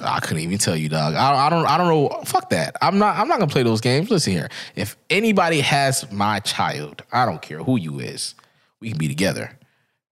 I 0.00 0.20
couldn't 0.20 0.42
even 0.42 0.58
tell 0.58 0.76
you, 0.76 0.88
dog. 0.88 1.14
I, 1.14 1.46
I 1.46 1.50
don't. 1.50 1.66
I 1.66 1.76
don't 1.78 1.88
know. 1.88 2.20
Fuck 2.24 2.50
that. 2.50 2.76
I'm 2.80 2.98
not. 2.98 3.16
I'm 3.16 3.28
not 3.28 3.38
gonna 3.38 3.50
play 3.50 3.62
those 3.62 3.80
games. 3.80 4.10
Listen 4.10 4.32
here. 4.32 4.48
If 4.74 4.96
anybody 5.10 5.60
has 5.60 6.10
my 6.12 6.40
child, 6.40 7.02
I 7.12 7.24
don't 7.24 7.42
care 7.42 7.58
who 7.58 7.78
you 7.78 8.00
is. 8.00 8.34
We 8.80 8.90
can 8.90 8.98
be 8.98 9.08
together. 9.08 9.58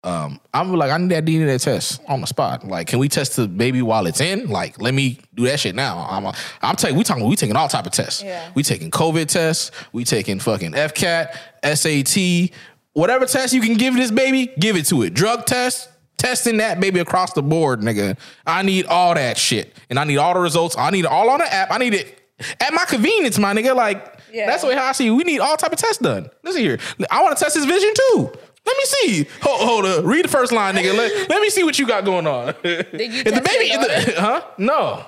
Um, 0.04 0.40
I'm 0.54 0.72
like, 0.74 0.92
I 0.92 0.96
need 0.96 1.10
that 1.10 1.24
DNA 1.24 1.60
test 1.62 2.00
on 2.06 2.20
the 2.20 2.26
spot. 2.26 2.66
Like, 2.66 2.86
can 2.86 3.00
we 3.00 3.08
test 3.08 3.34
the 3.34 3.48
baby 3.48 3.82
while 3.82 4.06
it's 4.06 4.20
in? 4.20 4.48
Like, 4.48 4.80
let 4.80 4.94
me 4.94 5.18
do 5.34 5.44
that 5.46 5.58
shit 5.60 5.74
now. 5.74 6.06
I'm. 6.08 6.24
A, 6.24 6.34
I'm 6.62 6.76
taking. 6.76 6.96
We 6.96 7.04
talking. 7.04 7.26
We 7.26 7.36
taking 7.36 7.56
all 7.56 7.68
type 7.68 7.86
of 7.86 7.92
tests. 7.92 8.22
Yeah. 8.22 8.50
We 8.54 8.62
taking 8.62 8.90
COVID 8.90 9.26
tests. 9.26 9.70
We 9.92 10.04
taking 10.04 10.38
fucking 10.38 10.72
FCAT, 10.72 11.34
SAT, 11.64 12.56
whatever 12.92 13.26
test 13.26 13.52
you 13.52 13.60
can 13.60 13.74
give 13.74 13.94
this 13.94 14.10
baby, 14.10 14.52
give 14.58 14.76
it 14.76 14.86
to 14.86 15.02
it. 15.02 15.14
Drug 15.14 15.46
test, 15.46 15.88
testing 16.18 16.58
that 16.58 16.78
baby 16.80 17.00
across 17.00 17.32
the 17.32 17.42
board, 17.42 17.80
nigga. 17.80 18.18
I 18.46 18.62
need 18.62 18.86
all 18.86 19.14
that 19.14 19.38
shit, 19.38 19.74
and 19.88 19.98
I 19.98 20.04
need 20.04 20.18
all 20.18 20.34
the 20.34 20.40
results. 20.40 20.76
I 20.76 20.90
need 20.90 21.00
it 21.06 21.10
all 21.10 21.30
on 21.30 21.38
the 21.38 21.52
app. 21.52 21.70
I 21.70 21.78
need 21.78 21.94
it 21.94 22.20
at 22.60 22.72
my 22.74 22.84
convenience, 22.86 23.38
my 23.38 23.54
nigga. 23.54 23.74
Like 23.74 24.20
Yeah. 24.32 24.46
that's 24.46 24.62
the 24.62 24.68
way 24.68 24.74
how 24.74 24.84
I 24.86 24.92
see. 24.92 25.06
it. 25.06 25.10
We 25.10 25.24
need 25.24 25.40
all 25.40 25.56
type 25.56 25.72
of 25.72 25.78
tests 25.78 25.98
done. 26.02 26.28
Listen 26.42 26.60
here, 26.62 26.78
I 27.10 27.22
want 27.22 27.36
to 27.38 27.42
test 27.44 27.56
his 27.56 27.64
vision 27.64 27.92
too. 27.94 28.30
Let 28.66 28.76
me 28.76 28.84
see. 28.84 29.26
Hold, 29.40 29.60
hold 29.66 29.84
up. 29.86 30.04
Read 30.04 30.26
the 30.26 30.28
first 30.28 30.52
line, 30.52 30.74
nigga. 30.74 30.94
Let, 30.94 31.30
let 31.30 31.40
me 31.40 31.48
see 31.48 31.64
what 31.64 31.78
you 31.78 31.86
got 31.86 32.04
going 32.04 32.26
on. 32.26 32.54
Did 32.62 32.92
you 32.92 33.24
the 33.24 33.40
baby, 33.40 33.68
the- 33.70 34.14
huh? 34.20 34.42
No. 34.58 35.06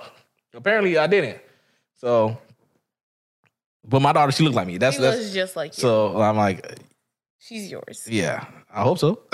Apparently, 0.54 0.96
I 0.96 1.06
didn't. 1.06 1.38
So, 1.96 2.38
but 3.86 4.00
my 4.00 4.12
daughter, 4.14 4.32
she 4.32 4.44
looked 4.44 4.56
like 4.56 4.66
me. 4.66 4.78
That's 4.78 4.96
She 4.96 5.02
that's. 5.02 5.32
just 5.34 5.56
like 5.56 5.76
you. 5.76 5.80
So 5.82 6.18
I'm 6.22 6.38
like, 6.38 6.78
She's 7.38 7.70
yours. 7.70 8.06
yeah, 8.10 8.46
I 8.72 8.82
hope 8.82 8.98
so. 8.98 9.20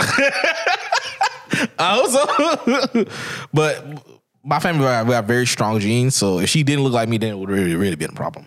I 1.79 2.01
hope 2.01 3.09
but 3.53 4.03
my 4.45 4.61
family 4.61 4.81
we 4.81 4.87
have, 4.87 5.09
we 5.09 5.15
have 5.15 5.25
very 5.27 5.47
strong 5.47 5.81
genes, 5.81 6.15
so 6.15 6.39
if 6.39 6.49
she 6.49 6.63
didn't 6.63 6.85
look 6.85 6.93
like 6.93 7.09
me, 7.09 7.19
then 7.19 7.33
it 7.33 7.39
would 7.39 7.51
really, 7.51 7.75
really 7.75 7.97
been 7.97 8.11
a 8.11 8.15
problem. 8.15 8.47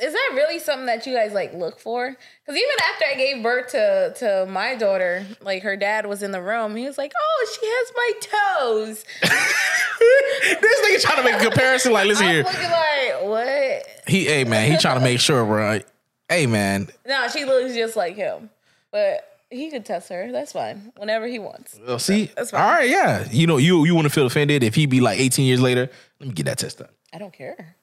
Is 0.00 0.12
that 0.12 0.32
really 0.34 0.58
something 0.58 0.86
that 0.86 1.06
you 1.06 1.14
guys 1.14 1.32
like 1.32 1.54
look 1.54 1.80
for? 1.80 2.10
Because 2.10 2.56
even 2.60 2.76
after 2.92 3.04
I 3.10 3.14
gave 3.14 3.42
birth 3.42 3.68
to 3.68 4.12
to 4.18 4.46
my 4.50 4.74
daughter, 4.74 5.26
like 5.40 5.62
her 5.62 5.76
dad 5.76 6.06
was 6.06 6.22
in 6.22 6.32
the 6.32 6.42
room, 6.42 6.76
he 6.76 6.84
was 6.84 6.98
like, 6.98 7.12
"Oh, 7.18 7.58
she 7.58 7.66
has 7.66 7.92
my 7.96 8.12
toes." 8.60 9.04
this 10.60 10.80
nigga 10.86 11.02
trying 11.02 11.16
to 11.16 11.22
make 11.24 11.40
a 11.40 11.44
comparison. 11.44 11.92
Like, 11.92 12.06
listen 12.08 12.26
I'm 12.26 12.32
here, 12.34 12.44
looking 12.44 12.70
like, 12.70 13.22
what? 13.22 13.86
he, 14.06 14.26
hey 14.26 14.44
man, 14.44 14.70
he 14.70 14.76
trying 14.76 14.98
to 14.98 15.04
make 15.04 15.18
sure, 15.18 15.44
bro. 15.44 15.80
Hey 16.28 16.46
man, 16.46 16.88
No, 17.06 17.28
she 17.28 17.44
looks 17.46 17.74
just 17.74 17.96
like 17.96 18.16
him, 18.16 18.50
but 18.90 19.35
he 19.56 19.70
could 19.70 19.84
test 19.84 20.08
her. 20.10 20.30
That's 20.32 20.52
fine. 20.52 20.92
Whenever 20.96 21.26
he 21.26 21.38
wants. 21.38 21.78
well, 21.86 21.98
see, 21.98 22.30
That's 22.36 22.50
fine. 22.50 22.60
All 22.62 22.68
right, 22.70 22.88
yeah, 22.88 23.26
you 23.30 23.46
know, 23.46 23.56
you 23.56 23.84
you 23.84 23.94
want 23.94 24.06
to 24.06 24.10
feel 24.12 24.26
offended 24.26 24.62
if 24.62 24.74
he 24.74 24.86
be 24.86 25.00
like 25.00 25.18
18 25.18 25.44
years 25.46 25.60
later. 25.60 25.88
Let 26.20 26.28
me 26.28 26.34
get 26.34 26.46
that 26.46 26.58
test 26.58 26.78
done. 26.78 26.88
I 27.12 27.18
don't 27.18 27.32
care. 27.32 27.76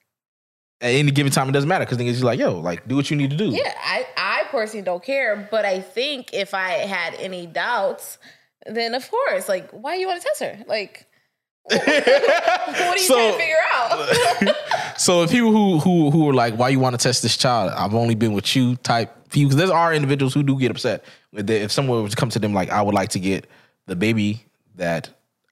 At 0.82 0.90
any 0.94 1.12
given 1.12 1.32
time, 1.32 1.48
it 1.50 1.54
doesn't 1.54 1.70
matter 1.70 1.86
because 1.86 1.98
niggas 1.98 2.12
just 2.12 2.24
like, 2.24 2.40
yo, 2.40 2.60
like, 2.60 2.88
do 2.88 2.96
what 2.96 3.10
you 3.10 3.16
need 3.18 3.30
to 3.32 3.38
do. 3.38 3.50
Yeah, 3.50 3.74
I 3.84 4.06
I 4.18 4.44
personally 4.52 4.84
don't 4.84 5.04
care, 5.04 5.48
but 5.50 5.64
I 5.66 5.80
think 5.82 6.34
if 6.34 6.54
I 6.54 6.70
had 6.72 7.16
any 7.16 7.46
doubts, 7.48 8.18
then 8.66 8.94
of 8.96 9.10
course, 9.10 9.48
like, 9.48 9.70
why 9.72 9.96
you 9.96 10.08
want 10.08 10.22
to 10.22 10.28
test 10.28 10.40
her? 10.42 10.60
Like, 10.68 11.06
what 11.64 11.88
are 11.88 12.92
you 12.94 13.00
So- 13.00 13.14
trying 13.16 13.32
to 13.32 13.38
figure 13.38 13.56
out? 13.74 14.56
So 14.96 15.24
if 15.24 15.32
people 15.32 15.52
who 15.52 15.80
who 15.80 16.12
who 16.12 16.30
are 16.30 16.34
like, 16.34 16.54
why 16.56 16.70
you 16.70 16.80
want 16.80 16.94
to 16.98 17.02
test 17.02 17.24
this 17.24 17.36
child? 17.36 17.72
I've 17.76 17.96
only 17.96 18.14
been 18.14 18.32
with 18.34 18.56
you 18.56 18.76
type 18.76 19.12
people. 19.34 19.50
Because 19.50 19.68
there 19.68 19.76
are 19.78 19.94
individuals 19.94 20.34
who 20.34 20.44
do 20.44 20.58
get 20.58 20.72
upset 20.72 21.04
if 21.34 21.72
someone 21.72 22.08
to 22.08 22.16
come 22.16 22.30
to 22.30 22.40
them 22.40 22.54
like, 22.54 22.70
I 22.70 22.82
would 22.82 22.96
like 22.96 23.10
to 23.10 23.20
get 23.20 23.48
the 23.88 23.96
baby 23.96 24.46
that 24.76 25.10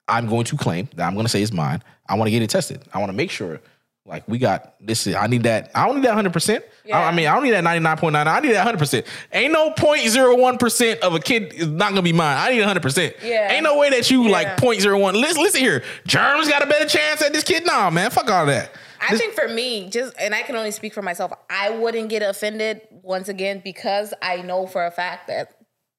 I'm 0.08 0.26
going 0.28 0.44
to 0.44 0.56
claim 0.56 0.88
that 0.96 1.06
I'm 1.06 1.14
going 1.14 1.26
to 1.26 1.30
say 1.30 1.42
is 1.42 1.52
mine. 1.52 1.82
I 2.08 2.14
want 2.16 2.26
to 2.28 2.30
get 2.30 2.42
it 2.42 2.50
tested. 2.50 2.82
I 2.94 2.98
want 2.98 3.10
to 3.10 3.16
make 3.16 3.30
sure. 3.30 3.60
Like 4.04 4.26
we 4.26 4.38
got 4.38 4.74
this. 4.84 5.06
is- 5.06 5.14
I 5.14 5.28
need 5.28 5.44
that. 5.44 5.70
I 5.76 5.86
don't 5.86 5.94
need 5.96 6.04
that 6.06 6.14
hundred 6.14 6.32
percent. 6.32 6.64
I, 6.92 7.04
I 7.04 7.12
mean, 7.14 7.28
I 7.28 7.34
don't 7.34 7.44
need 7.44 7.52
that 7.52 7.62
ninety 7.62 7.78
nine 7.78 7.96
point 7.96 8.14
nine. 8.14 8.26
I 8.26 8.40
need 8.40 8.50
that 8.50 8.64
hundred 8.64 8.78
percent. 8.78 9.06
Ain't 9.32 9.52
no 9.52 9.70
0.01 9.74 10.58
percent 10.58 11.00
of 11.02 11.14
a 11.14 11.20
kid 11.20 11.52
is 11.54 11.68
not 11.68 11.90
gonna 11.90 12.02
be 12.02 12.12
mine. 12.12 12.36
I 12.36 12.50
need 12.52 12.62
hundred 12.64 12.82
percent. 12.82 13.14
Yeah. 13.22 13.52
Ain't 13.52 13.62
no 13.62 13.78
way 13.78 13.90
that 13.90 14.10
you 14.10 14.28
like 14.28 14.48
Yeah. 14.48 14.56
0.01. 14.56 15.12
Listen, 15.14 15.40
listen 15.40 15.60
here. 15.60 15.84
Germs 16.04 16.48
got 16.48 16.64
a 16.64 16.66
better 16.66 16.86
chance 16.88 17.22
at 17.22 17.32
this 17.32 17.44
kid. 17.44 17.64
Nah, 17.64 17.90
man. 17.90 18.10
Fuck 18.10 18.28
all 18.28 18.44
that. 18.46 18.72
I 19.02 19.16
think 19.16 19.34
for 19.34 19.48
me, 19.48 19.90
just 19.90 20.14
and 20.18 20.34
I 20.34 20.42
can 20.42 20.56
only 20.56 20.70
speak 20.70 20.94
for 20.94 21.02
myself, 21.02 21.32
I 21.50 21.70
wouldn't 21.70 22.08
get 22.08 22.22
offended 22.22 22.82
once 22.90 23.28
again 23.28 23.60
because 23.62 24.14
I 24.22 24.42
know 24.42 24.66
for 24.66 24.86
a 24.86 24.90
fact 24.90 25.28
that 25.28 25.56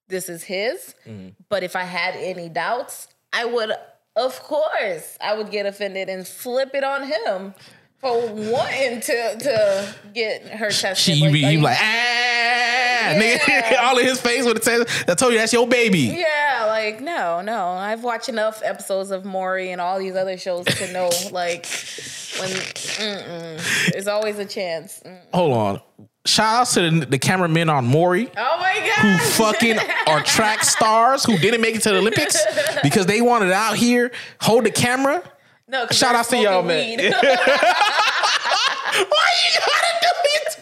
this 0.07 0.29
is 0.29 0.43
his. 0.43 0.95
Mm-hmm. 1.05 1.29
But 1.49 1.63
if 1.63 1.75
I 1.75 1.83
had 1.83 2.15
any 2.15 2.49
doubts, 2.49 3.07
I 3.33 3.45
would, 3.45 3.71
of 4.15 4.41
course, 4.43 5.17
I 5.19 5.35
would 5.35 5.51
get 5.51 5.65
offended 5.65 6.09
and 6.09 6.27
flip 6.27 6.71
it 6.73 6.83
on 6.83 7.03
him 7.03 7.53
for 8.03 8.27
wanting 8.27 8.99
to 8.99 9.37
to 9.39 9.95
get 10.13 10.47
her 10.49 10.69
tested. 10.69 10.97
She, 10.97 11.13
you, 11.23 11.31
be, 11.31 11.39
you 11.39 11.61
like, 11.61 11.77
ah, 11.79 13.13
nigga, 13.15 13.79
all 13.83 13.97
in 13.97 14.05
his 14.05 14.19
face 14.19 14.45
with 14.45 14.57
it 14.57 14.63
says, 14.63 14.85
I 15.07 15.15
told 15.15 15.31
you 15.33 15.39
that's 15.39 15.53
your 15.53 15.67
baby. 15.67 15.99
Yeah, 15.99 16.65
like 16.67 17.01
no, 17.01 17.41
no. 17.41 17.67
I've 17.69 18.03
watched 18.03 18.29
enough 18.29 18.61
episodes 18.63 19.11
of 19.11 19.25
Maury 19.25 19.71
and 19.71 19.79
all 19.79 19.99
these 19.99 20.15
other 20.15 20.37
shows 20.37 20.65
to 20.65 20.91
know, 20.91 21.09
like, 21.31 21.65
when 22.39 22.49
mm-mm, 22.49 23.91
there's 23.91 24.07
always 24.07 24.39
a 24.39 24.45
chance. 24.45 25.01
Mm. 25.05 25.19
Hold 25.33 25.53
on. 25.57 25.81
Shout 26.25 26.61
out 26.61 26.67
to 26.67 26.89
the, 26.99 27.05
the 27.05 27.19
cameramen 27.19 27.69
on 27.69 27.85
Maury. 27.85 28.29
Oh 28.37 28.57
my 28.59 28.73
god! 28.79 29.01
who 29.01 29.17
fucking 29.43 29.77
are 30.07 30.23
track 30.23 30.63
stars 30.65 31.25
who 31.25 31.37
didn't 31.37 31.59
make 31.61 31.75
it 31.75 31.81
to 31.83 31.89
the 31.89 31.97
Olympics 31.97 32.37
because 32.81 33.05
they 33.07 33.21
wanted 33.21 33.51
out 33.51 33.75
here 33.75 34.11
hold 34.39 34.63
the 34.65 34.71
camera. 34.71 35.21
no, 35.67 35.85
Shout 35.91 36.15
out 36.15 36.25
to 36.27 36.37
y'all, 36.37 36.63
man. 36.63 36.97
Why 36.99 37.11
you 39.03 39.59
gotta 39.59 39.99
do 40.01 40.07
it? 40.25 40.55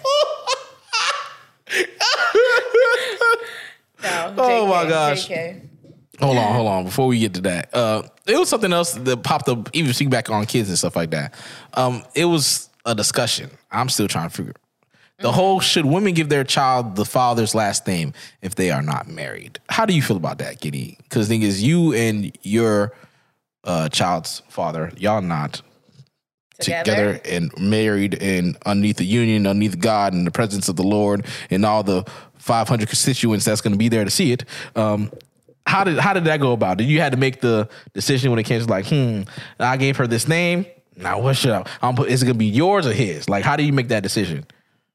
no, 4.04 4.34
Oh 4.38 4.68
my 4.68 4.86
JK, 4.86 4.90
gosh. 4.90 5.28
JK. 5.28 5.62
Hold 6.22 6.38
on, 6.38 6.54
hold 6.56 6.68
on. 6.68 6.84
Before 6.86 7.08
we 7.08 7.20
get 7.20 7.34
to 7.36 7.42
that, 7.42 7.74
uh, 7.74 8.04
it 8.28 8.38
was 8.38 8.50
something 8.50 8.72
else 8.74 8.94
that 8.94 9.24
popped 9.24 9.50
up. 9.50 9.70
Even 9.74 9.94
speak 9.94 10.10
back 10.10 10.30
on 10.30 10.46
kids 10.46 10.70
and 10.70 10.78
stuff 10.78 10.96
like 10.96 11.12
that. 11.12 11.34
Um, 11.74 12.04
it 12.16 12.26
was 12.26 12.70
a 12.86 12.94
discussion. 12.96 13.50
I'm 13.72 13.90
still 13.90 14.08
trying 14.08 14.30
to 14.30 14.36
figure. 14.36 14.54
The 15.20 15.28
Mm-hmm. 15.28 15.36
whole 15.36 15.60
should 15.60 15.86
women 15.86 16.14
give 16.16 16.30
their 16.30 16.44
child 16.44 16.96
the 16.96 17.06
father's 17.06 17.54
last 17.54 17.86
name 17.86 18.14
if 18.42 18.56
they 18.56 18.72
are 18.72 18.82
not 18.82 19.08
married? 19.08 19.60
How 19.70 19.86
do 19.86 19.94
you 19.94 20.02
feel 20.02 20.18
about 20.18 20.40
that, 20.40 20.60
Giddy? 20.62 20.98
Because 21.04 21.28
thing 21.28 21.44
is, 21.44 21.62
you 21.62 21.94
and 21.94 22.36
your 22.42 22.94
uh, 23.64 23.88
child's 23.90 24.42
father, 24.50 24.92
y'all 24.98 25.22
not 25.22 25.62
Together. 26.60 26.84
together 27.18 27.22
and 27.26 27.52
married 27.60 28.22
and 28.22 28.56
underneath 28.66 28.98
the 28.98 29.06
union, 29.06 29.48
underneath 29.48 29.80
God 29.80 30.14
and 30.14 30.26
the 30.28 30.32
presence 30.32 30.70
of 30.70 30.76
the 30.76 30.84
Lord 30.84 31.26
and 31.50 31.66
all 31.66 31.82
the 31.84 32.04
500 32.38 32.88
constituents 32.88 33.46
that's 33.46 33.62
going 33.62 33.74
to 33.74 33.78
be 33.80 33.90
there 33.90 34.04
to 34.06 34.12
see 34.12 34.32
it. 34.32 34.46
Um, 34.76 35.12
how 35.66 35.84
did 35.84 35.98
how 36.00 36.14
did 36.14 36.26
that 36.26 36.40
go 36.40 36.52
about? 36.54 36.78
Did 36.78 36.88
you 36.88 37.00
had 37.00 37.12
to 37.12 37.18
make 37.18 37.42
the 37.42 37.70
decision 37.94 38.30
when 38.30 38.40
it 38.40 38.44
came 38.44 38.60
to 38.60 38.68
like, 38.68 38.88
hmm, 38.88 39.22
I 39.60 39.78
gave 39.78 39.98
her 39.98 40.08
this 40.08 40.28
name. 40.28 40.66
Now 40.96 41.20
what 41.20 41.38
should 41.38 41.52
I? 41.52 41.66
I'm 41.82 41.96
put, 41.96 42.10
is 42.10 42.22
it 42.22 42.26
gonna 42.26 42.38
be 42.38 42.46
yours 42.46 42.86
or 42.86 42.94
his? 42.94 43.30
Like, 43.30 43.44
how 43.44 43.56
do 43.56 43.64
you 43.64 43.74
make 43.74 43.88
that 43.90 44.04
decision? 44.04 44.46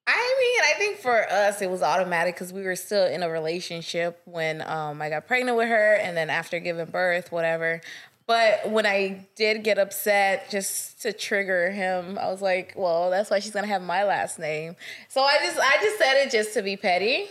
I 0.07 0.37
mean, 0.39 0.75
I 0.75 0.79
think 0.79 0.99
for 0.99 1.29
us 1.31 1.63
it 1.63 1.71
was 1.71 1.83
automatic 1.83 2.35
because 2.35 2.53
we 2.53 2.63
were 2.63 2.77
still 2.77 3.07
in 3.07 3.23
a 3.23 3.31
relationship 3.31 4.21
when 4.25 4.63
um, 4.63 5.01
I 5.01 5.09
got 5.09 5.27
pregnant 5.27 5.57
with 5.57 5.69
her, 5.69 5.95
and 5.95 6.17
then 6.17 6.31
after 6.31 6.61
giving 6.61 6.87
birth, 6.87 7.33
whatever. 7.33 7.81
But 8.27 8.71
when 8.71 8.87
I 8.87 9.27
did 9.37 9.63
get 9.63 9.79
upset, 9.79 10.51
just 10.51 11.01
to 11.03 11.13
trigger 11.13 11.71
him, 11.71 12.19
I 12.19 12.29
was 12.29 12.43
like, 12.43 12.75
"Well, 12.77 13.11
that's 13.11 13.31
why 13.31 13.39
she's 13.39 13.53
gonna 13.53 13.69
have 13.69 13.83
my 13.83 14.05
last 14.05 14.39
name." 14.39 14.77
So 15.09 15.23
I 15.23 15.39
just, 15.39 15.59
I 15.59 15.77
just 15.81 15.99
said 15.99 16.15
it 16.27 16.31
just 16.31 16.53
to 16.55 16.63
be 16.63 16.77
petty, 16.77 17.29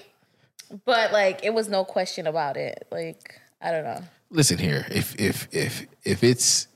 but 0.85 1.11
like 1.11 1.43
it 1.43 1.53
was 1.53 1.69
no 1.69 1.83
question 1.85 2.27
about 2.27 2.57
it. 2.57 2.87
Like 2.91 3.39
I 3.61 3.71
don't 3.71 3.83
know. 3.83 4.01
Listen 4.29 4.57
here, 4.57 4.85
if 4.89 5.15
if 5.19 5.47
if 5.51 5.85
if 6.03 6.23
it's 6.23 6.67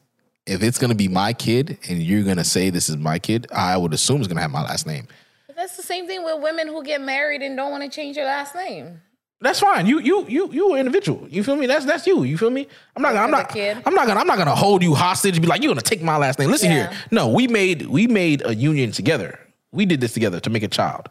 if 0.46 0.64
it's 0.64 0.78
gonna 0.80 0.96
be 0.96 1.08
my 1.08 1.34
kid 1.34 1.78
and 1.90 2.02
you're 2.02 2.24
gonna 2.24 2.44
say 2.44 2.70
this 2.70 2.90
is 2.90 2.98
my 2.98 3.20
kid, 3.20 3.48
I 3.54 3.78
would 3.78 3.94
assume 3.94 4.20
it's 4.22 4.28
gonna 4.28 4.42
have 4.42 4.52
my 4.52 4.64
last 4.64 4.86
name. 4.88 5.08
But 5.48 5.56
that's 5.56 5.76
the 5.78 5.84
same 5.84 6.08
thing 6.08 6.24
with 6.24 6.42
women 6.42 6.68
who 6.68 6.84
get 6.84 7.02
married 7.02 7.42
and 7.42 7.56
don't 7.58 7.72
want 7.72 7.84
to 7.84 7.90
change 7.90 8.16
their 8.16 8.26
last 8.26 8.56
name. 8.56 9.02
That's 9.42 9.60
fine. 9.62 9.86
You 9.86 10.00
you 10.00 10.26
you 10.28 10.52
you 10.52 10.70
are 10.72 10.74
an 10.76 10.80
individual. 10.86 11.26
You 11.30 11.44
feel 11.44 11.56
me? 11.56 11.66
That's 11.66 11.86
that's 11.86 12.06
you. 12.06 12.24
You 12.24 12.38
feel 12.38 12.50
me? 12.50 12.68
I'm 12.96 13.02
not. 13.02 13.16
I'm 13.16 13.30
for 13.30 13.32
the 13.32 13.42
not. 13.44 13.50
kid? 13.50 13.78
I'm 13.86 13.94
not 13.94 14.06
gonna. 14.06 14.20
I'm 14.20 14.28
not 14.28 14.38
gonna 14.38 14.54
hold 14.56 14.84
you 14.84 14.94
hostage 14.96 15.36
and 15.36 15.42
be 15.42 15.48
like, 15.48 15.64
you're 15.64 15.72
gonna 15.72 15.82
take 15.82 16.02
my 16.02 16.18
last 16.18 16.40
name. 16.40 16.50
Listen 16.52 16.72
Yeah. 16.72 16.90
here. 16.90 17.00
No, 17.12 17.30
we 17.30 17.48
made 17.48 17.88
we 17.88 18.06
made 18.06 18.42
a 18.46 18.54
union 18.54 18.92
together. 18.92 19.40
We 19.72 19.86
did 19.86 20.02
this 20.02 20.14
together 20.14 20.40
to 20.42 20.50
make 20.50 20.64
a 20.64 20.68
child. 20.68 21.08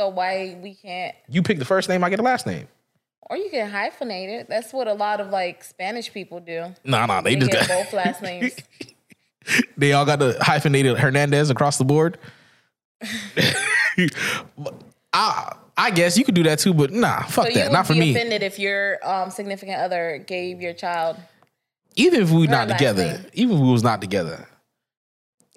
So 0.00 0.08
why 0.08 0.56
we 0.62 0.72
can't 0.76 1.14
You 1.28 1.42
pick 1.42 1.58
the 1.58 1.66
first 1.66 1.86
name. 1.90 2.02
I 2.02 2.08
get 2.08 2.16
the 2.16 2.22
last 2.22 2.46
name. 2.46 2.68
Or 3.28 3.36
you 3.36 3.50
can 3.50 3.70
hyphenate 3.70 4.28
it. 4.40 4.48
That's 4.48 4.72
what 4.72 4.88
a 4.88 4.94
lot 4.94 5.20
of 5.20 5.28
like 5.28 5.62
Spanish 5.62 6.10
people 6.10 6.40
do. 6.40 6.74
Nah, 6.84 7.04
nah. 7.04 7.20
They 7.20 7.34
They 7.34 7.40
just 7.40 7.52
get 7.52 7.68
got. 7.68 7.84
both 7.84 7.92
last 7.92 8.22
names. 8.22 8.52
They 9.76 9.92
all 9.94 10.04
got 10.06 10.18
the 10.20 10.36
hyphenated 10.40 10.98
Hernandez 10.98 11.50
across 11.50 11.76
the 11.78 11.84
board. 11.84 12.18
I 15.12 15.54
I 15.76 15.90
guess 15.90 16.16
you 16.18 16.24
could 16.24 16.34
do 16.34 16.42
that 16.44 16.58
too, 16.60 16.72
but 16.74 16.92
nah, 16.92 17.22
fuck 17.24 17.46
So 17.48 17.52
that. 17.54 17.64
would 17.64 17.72
Not 17.72 17.86
for 17.86 17.94
be 17.94 18.00
me. 18.00 18.10
offended 18.14 18.42
if 18.42 18.58
your 18.58 18.98
um, 19.06 19.30
significant 19.30 19.78
other 19.80 20.22
gave 20.26 20.60
your 20.60 20.74
child. 20.74 21.16
even 21.96 22.22
if 22.22 22.30
we 22.30 22.46
not 22.46 22.68
together, 22.68 23.04
name. 23.04 23.26
even 23.32 23.56
if 23.56 23.62
we 23.62 23.70
was 23.70 23.82
not 23.82 24.00
together, 24.00 24.46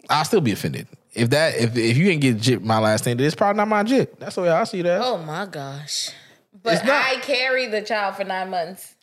I'll 0.09 0.25
still 0.25 0.41
be 0.41 0.51
offended. 0.53 0.87
If 1.13 1.29
that 1.29 1.55
if 1.55 1.77
if 1.77 1.97
you 1.97 2.09
ain't 2.09 2.21
get 2.21 2.39
jit 2.39 2.63
my 2.63 2.79
last 2.79 3.05
name, 3.05 3.19
it's 3.19 3.35
probably 3.35 3.57
not 3.57 3.67
my 3.67 3.83
jip. 3.83 4.19
That's 4.19 4.35
the 4.35 4.41
way 4.41 4.49
I 4.49 4.63
see 4.63 4.81
that. 4.81 5.01
Oh 5.03 5.17
my 5.19 5.45
gosh! 5.45 6.09
But 6.63 6.83
not- 6.85 7.05
I 7.05 7.17
carried 7.21 7.71
the 7.71 7.81
child 7.81 8.15
for 8.15 8.23
nine 8.23 8.49
months. 8.49 8.95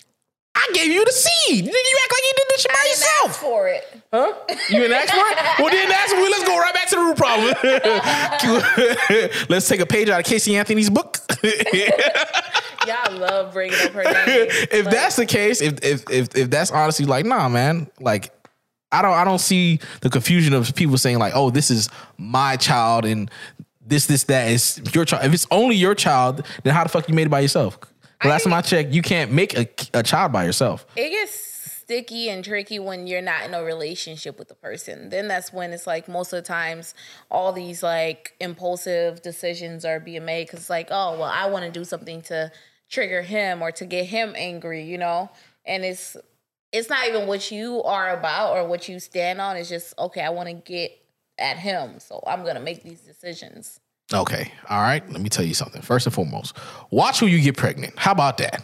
I 0.53 0.69
gave 0.75 0.89
you 0.91 1.05
the 1.05 1.13
seed. 1.13 1.65
Nigga, 1.65 1.73
you 1.73 1.99
act 2.05 2.13
like 2.13 2.23
you 2.25 2.33
did 2.37 2.47
this 2.49 2.61
shit 2.63 2.73
by 2.73 2.85
yourself. 2.89 3.29
ask 3.31 3.41
for 3.41 3.69
it. 3.69 4.03
Huh? 4.13 4.33
You 4.69 4.81
didn't 4.81 4.97
ask 4.97 5.15
for 5.15 5.21
it? 5.21 5.59
Well, 5.59 5.71
then 5.71 5.89
that's 5.89 6.13
well, 6.13 6.31
let's 6.31 6.45
go 6.45 6.59
right 6.59 6.75
back 6.75 6.89
to 6.89 6.97
the 6.97 7.03
root 7.03 7.17
problem. 7.17 7.55
let's 9.49 9.69
take 9.69 9.81
a 9.81 9.87
page 9.87 10.09
out 10.09 10.19
of 10.21 10.27
Casey 10.27 10.57
Anthony's 10.57 10.91
book. 10.91 11.19
Y'all 12.87 13.19
love 13.19 13.53
bringing 13.53 13.79
up 13.81 13.93
her 13.93 14.03
name. 14.03 14.13
if 14.27 14.87
Like, 14.87 14.95
that's 14.95 15.17
the 15.17 15.27
case, 15.27 15.61
if, 15.61 15.79
if 15.85 16.03
if 16.11 16.35
if 16.37 16.51
that's 16.51 16.71
honestly 16.73 17.07
like, 17.07 17.25
nah, 17.27 17.49
man, 17.49 17.89
like 18.01 18.33
I 18.93 19.03
don't 19.03 19.15
I 19.15 19.25
don't 19.25 19.39
see 19.39 19.81
the 20.01 20.11
confusion 20.11 20.53
of 20.53 20.75
people 20.75 20.99
saying 20.99 21.19
like, 21.19 21.33
oh, 21.35 21.51
this 21.51 21.71
is 21.71 21.89
my 22.19 22.57
child 22.57 23.05
and 23.05 23.31
this 23.87 24.07
this 24.07 24.25
that 24.25 24.51
is 24.51 24.81
your 24.95 25.05
child. 25.05 25.25
If 25.25 25.35
it's 25.35 25.47
only 25.51 25.77
your 25.77 25.95
child, 25.95 26.45
then 26.63 26.75
how 26.75 26.83
the 26.83 26.89
fuck 26.89 27.09
you 27.09 27.15
made 27.15 27.27
it 27.27 27.31
by 27.31 27.41
yourself? 27.41 27.79
Last 28.25 28.45
time 28.45 28.53
I 28.53 28.61
checked, 28.61 28.91
you 28.91 29.01
can't 29.01 29.33
make 29.33 29.57
a, 29.57 29.67
a 29.95 30.03
child 30.03 30.31
by 30.33 30.45
yourself. 30.45 30.85
it 30.95 31.09
gets 31.09 31.33
sticky 31.91 32.29
and 32.29 32.45
tricky 32.45 32.79
when 32.79 33.09
you're 33.09 33.23
not 33.23 33.45
in 33.45 33.53
a 33.53 33.65
relationship 33.65 34.39
with 34.39 34.47
the 34.47 34.55
person. 34.55 35.09
Then 35.09 35.27
that's 35.27 35.53
when 35.53 35.73
it's 35.73 35.89
like 35.89 36.07
most 36.07 36.33
of 36.33 36.37
the 36.37 36.47
times 36.47 36.95
all 37.31 37.53
these 37.53 37.83
like 37.83 38.35
impulsive 38.39 39.23
decisions 39.23 39.85
are 39.85 39.99
being 39.99 40.25
made 40.25 40.47
because 40.47 40.61
it's 40.61 40.71
like, 40.71 40.89
oh 40.91 41.19
well, 41.19 41.31
I 41.33 41.47
want 41.47 41.65
to 41.65 41.71
do 41.71 41.85
something 41.85 42.23
to 42.23 42.53
trigger 42.89 43.23
him 43.23 43.63
or 43.63 43.73
to 43.73 43.87
get 43.87 44.05
him 44.05 44.35
angry, 44.37 44.85
you 44.85 44.99
know. 44.99 45.31
And 45.65 45.85
it's 45.85 46.17
it's 46.73 46.89
not 46.89 47.07
even 47.09 47.27
what 47.27 47.51
you 47.51 47.83
are 47.83 48.17
about 48.17 48.57
or 48.57 48.67
what 48.67 48.89
you 48.89 49.01
stand 49.01 49.41
on. 49.41 49.57
It's 49.57 49.69
just 49.69 49.99
okay. 49.99 50.23
I 50.23 50.31
want 50.31 50.49
to 50.49 50.55
get 50.55 50.93
at 51.39 51.57
him, 51.57 51.99
so 52.01 52.23
I'm 52.27 52.45
gonna 52.45 52.61
make 52.61 52.83
these 52.83 53.01
decisions. 53.01 53.81
Okay. 54.13 54.53
All 54.69 54.81
right. 54.81 55.09
Let 55.11 55.21
me 55.21 55.29
tell 55.29 55.45
you 55.45 55.55
something. 55.55 55.83
First 55.83 56.07
and 56.07 56.15
foremost, 56.15 56.57
watch 56.91 57.21
who 57.21 57.27
you 57.27 57.41
get 57.41 57.57
pregnant. 57.57 57.99
How 57.99 58.13
about 58.13 58.39
that? 58.39 58.63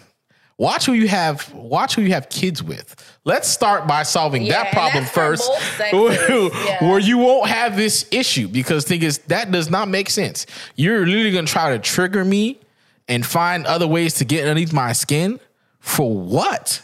Watch 0.58 0.86
who 0.86 0.94
you 0.94 1.06
have. 1.06 1.52
Watch 1.52 1.94
who 1.96 2.02
you 2.02 2.12
have 2.14 2.28
kids 2.30 2.62
with. 2.62 2.96
Let's 3.24 3.46
start 3.46 3.86
by 3.86 4.02
solving 4.04 4.42
Yeah, 4.42 4.64
that 4.64 4.72
problem 4.72 5.04
first, 5.04 5.50
both. 5.90 6.18
Yeah. 6.64 6.82
where 6.88 6.98
you 6.98 7.18
won't 7.18 7.48
have 7.50 7.76
this 7.76 8.06
issue. 8.10 8.48
Because 8.48 8.84
thing 8.86 9.02
is, 9.02 9.18
that 9.28 9.50
does 9.52 9.68
not 9.70 9.88
make 9.88 10.08
sense. 10.08 10.46
You're 10.74 11.04
literally 11.06 11.30
gonna 11.32 11.46
try 11.46 11.72
to 11.72 11.78
trigger 11.78 12.24
me 12.24 12.58
and 13.06 13.24
find 13.24 13.66
other 13.66 13.86
ways 13.86 14.14
to 14.14 14.24
get 14.24 14.42
underneath 14.48 14.72
my 14.72 14.92
skin 14.92 15.38
for 15.78 16.10
what? 16.16 16.82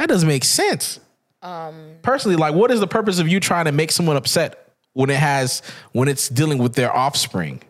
That 0.00 0.08
doesn't 0.08 0.26
make 0.28 0.44
sense. 0.44 0.98
Um, 1.42 1.96
Personally, 2.00 2.36
like, 2.38 2.54
what 2.54 2.70
is 2.70 2.80
the 2.80 2.86
purpose 2.86 3.18
of 3.18 3.28
you 3.28 3.38
trying 3.38 3.66
to 3.66 3.72
make 3.72 3.90
someone 3.92 4.16
upset 4.16 4.72
when 4.94 5.10
it 5.10 5.18
has 5.18 5.60
when 5.92 6.08
it's 6.08 6.30
dealing 6.30 6.56
with 6.56 6.74
their 6.74 6.90
offspring? 6.90 7.60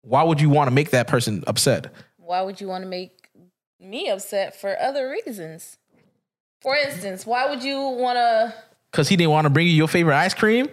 Why 0.00 0.22
would 0.22 0.40
you 0.40 0.48
want 0.48 0.68
to 0.68 0.74
make 0.74 0.90
that 0.92 1.06
person 1.06 1.44
upset? 1.46 1.92
why 2.16 2.40
would 2.40 2.60
you 2.62 2.66
want 2.66 2.82
to 2.82 2.88
make 2.88 3.28
me 3.78 4.08
upset 4.08 4.58
for 4.58 4.74
other 4.80 5.10
reasons? 5.10 5.76
For 6.62 6.74
instance, 6.74 7.26
why 7.26 7.48
would 7.50 7.62
you 7.62 7.78
want 7.78 8.16
to? 8.16 8.54
Because 8.90 9.08
he 9.10 9.16
didn't 9.16 9.30
want 9.32 9.44
to 9.44 9.50
bring 9.50 9.66
you 9.66 9.74
your 9.74 9.86
favorite 9.86 10.16
ice 10.16 10.32
cream. 10.32 10.68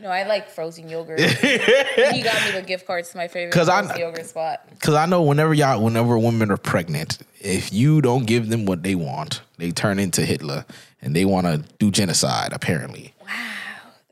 No, 0.00 0.08
I 0.10 0.22
like 0.28 0.48
frozen 0.48 0.88
yogurt. 0.88 1.18
he 1.20 2.22
got 2.22 2.44
me 2.46 2.52
the 2.52 2.64
gift 2.64 2.86
cards 2.86 3.10
to 3.10 3.16
my 3.16 3.26
favorite 3.26 3.52
'Cause 3.52 3.68
I- 3.68 3.82
frozen 3.82 3.98
yogurt 4.00 4.26
spot. 4.26 4.64
Because 4.70 4.94
I 4.94 5.06
know 5.06 5.22
whenever 5.22 5.52
y'all, 5.52 5.82
whenever 5.82 6.16
women 6.18 6.52
are 6.52 6.56
pregnant, 6.56 7.18
if 7.40 7.72
you 7.72 8.00
don't 8.00 8.26
give 8.26 8.48
them 8.48 8.64
what 8.64 8.82
they 8.84 8.94
want, 8.94 9.42
they 9.60 9.70
turn 9.70 9.98
into 9.98 10.22
Hitler 10.22 10.64
and 11.02 11.14
they 11.14 11.24
want 11.24 11.46
to 11.46 11.58
do 11.78 11.90
genocide. 11.90 12.52
Apparently. 12.52 13.14
Wow. 13.20 13.28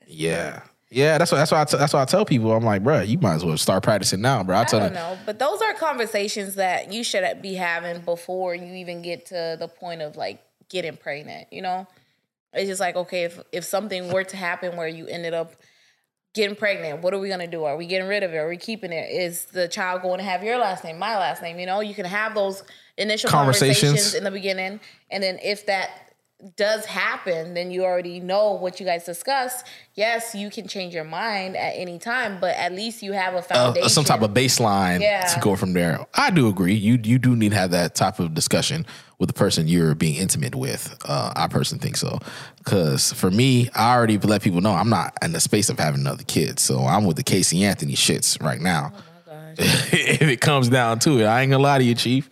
Yeah. 0.07 0.63
Yeah, 0.91 1.19
that's 1.19 1.31
what 1.31 1.37
that's 1.37 1.53
why 1.53 1.61
I 1.61 1.65
t- 1.67 1.77
that's 1.77 1.93
why 1.93 2.01
I 2.01 2.07
tell 2.07 2.25
people 2.25 2.51
I'm 2.53 2.65
like, 2.65 2.83
bro, 2.83 3.03
you 3.03 3.19
might 3.19 3.35
as 3.35 3.45
well 3.45 3.59
start 3.59 3.83
practicing 3.83 4.23
now, 4.23 4.43
bro. 4.43 4.57
I 4.57 4.61
I 4.63 4.65
tell 4.65 4.81
don't 4.81 4.95
them, 4.95 5.13
know, 5.13 5.19
but 5.27 5.39
those 5.39 5.61
are 5.61 5.75
conversations 5.75 6.55
that 6.55 6.91
you 6.93 7.05
should 7.05 7.43
be 7.43 7.55
having 7.55 8.01
before 8.01 8.55
you 8.55 8.73
even 8.75 9.03
get 9.03 9.27
to 9.27 9.57
the 9.61 9.69
point 9.69 10.01
of 10.01 10.17
like 10.17 10.43
getting 10.71 10.97
pregnant. 10.97 11.53
You 11.53 11.61
know, 11.61 11.87
it's 12.55 12.69
just 12.69 12.81
like 12.81 12.97
okay, 12.97 13.25
if 13.25 13.39
if 13.53 13.65
something 13.65 14.11
were 14.11 14.25
to 14.25 14.37
happen 14.39 14.79
where 14.79 14.89
you 14.89 15.07
ended 15.07 15.35
up 15.35 15.53
getting 16.39 16.57
pregnant, 16.57 17.03
what 17.03 17.13
are 17.13 17.19
we 17.19 17.29
gonna 17.29 17.49
do? 17.49 17.65
Are 17.65 17.77
we 17.77 17.85
getting 17.85 18.09
rid 18.09 18.23
of 18.23 18.33
it? 18.33 18.37
Are 18.37 18.49
we 18.49 18.57
keeping 18.57 18.93
it? 18.93 19.11
Is 19.11 19.47
the 19.47 19.67
child 19.67 20.03
going 20.03 20.19
to 20.19 20.25
have 20.25 20.43
your 20.45 20.57
last 20.57 20.85
name, 20.85 20.97
my 20.99 21.19
last 21.19 21.43
name? 21.43 21.59
You 21.59 21.67
know, 21.67 21.81
you 21.81 21.95
can 21.95 22.05
have 22.05 22.35
those 22.35 22.63
initial 22.97 23.29
Conversations. 23.29 23.81
conversations, 23.83 24.15
in 24.15 24.25
the 24.25 24.31
beginning, 24.31 24.81
and 25.11 25.23
then 25.23 25.39
if 25.43 25.67
that 25.67 26.08
does 26.57 26.87
happen, 26.87 27.55
then 27.55 27.73
you 27.73 27.85
already 27.85 28.21
know 28.21 28.53
what 28.53 28.79
you 28.79 28.87
guys 28.87 29.05
discussed. 29.05 29.67
Yes, 29.95 30.37
you 30.37 30.51
can 30.51 30.69
change 30.69 30.95
your 30.95 31.03
mind 31.03 31.57
at 31.57 31.71
any 31.71 31.99
time, 31.99 32.39
but 32.41 32.55
at 32.57 32.73
least 32.73 33.03
you 33.03 33.13
have 33.13 33.35
a 33.35 33.39
uh, 33.39 33.43
foundation. 33.43 33.89
some 33.89 34.05
type 34.05 34.23
of 34.23 34.31
baseline 34.31 35.01
Yeah. 35.01 35.23
to 35.27 35.41
go 35.41 35.57
from 35.57 35.73
there. 35.73 36.07
I 36.15 36.31
do 36.31 36.47
agree. 36.49 36.75
You 36.75 36.99
you 37.03 37.19
do 37.19 37.35
need 37.35 37.51
to 37.51 37.57
have 37.57 37.73
that 37.73 37.97
type 37.97 38.21
of 38.21 38.35
discussion 38.35 38.87
with 39.19 39.27
the 39.29 39.33
person 39.35 39.67
you're 39.67 39.97
being 39.97 40.15
intimate 40.15 40.55
with. 40.55 40.97
Uh, 41.05 41.33
I 41.35 41.49
personally 41.49 41.83
think 41.83 41.97
so. 41.97 42.21
Because 42.59 43.13
for 43.15 43.33
me, 43.33 43.69
I 43.75 43.93
already 43.97 44.17
let 44.19 44.43
people 44.43 44.61
know 44.61 44.73
I'm 44.75 44.91
not 44.91 45.15
in 45.23 45.33
the 45.33 45.41
space 45.41 45.69
of 45.69 45.79
having 45.81 46.01
another 46.01 46.23
kid. 46.23 46.61
So 46.61 46.85
I'm 46.85 47.05
with 47.05 47.17
the 47.17 47.25
Casey 47.25 47.65
Anthony 47.65 47.95
shits 47.95 48.41
right 48.41 48.61
now. 48.61 48.93
if 49.59 50.23
it 50.23 50.41
comes 50.41 50.69
down 50.69 51.01
to 51.01 51.19
it, 51.19 51.25
I 51.25 51.41
ain't 51.43 51.51
gonna 51.51 51.63
lie 51.63 51.79
to 51.79 51.85
you, 51.85 51.97
Chief. 51.97 52.31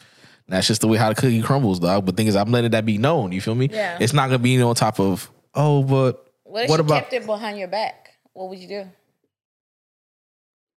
That's 0.49 0.67
just 0.67 0.81
the 0.81 0.89
way 0.89 0.97
how 0.97 1.09
the 1.09 1.15
cookie 1.15 1.43
crumbles, 1.43 1.81
dog. 1.81 2.07
But 2.07 2.17
thing 2.17 2.29
is, 2.29 2.37
I'm 2.37 2.53
letting 2.53 2.71
that 2.71 2.87
be 2.87 2.99
known. 2.99 3.33
You 3.33 3.41
feel 3.41 3.55
me? 3.55 3.69
Yeah. 3.71 3.99
It's 4.01 4.13
not 4.13 4.27
gonna 4.27 4.39
be 4.39 4.61
on 4.63 4.75
top 4.75 5.01
of 5.01 5.31
oh, 5.55 5.83
but 5.83 6.27
What 6.45 6.65
if 6.65 6.71
what 6.71 6.79
you 6.79 6.85
about 6.85 7.01
kept 7.01 7.13
it 7.13 7.27
behind 7.27 7.59
your 7.59 7.69
back? 7.69 8.13
What 8.33 8.49
would 8.49 8.59
you 8.59 8.69
do? 8.69 8.85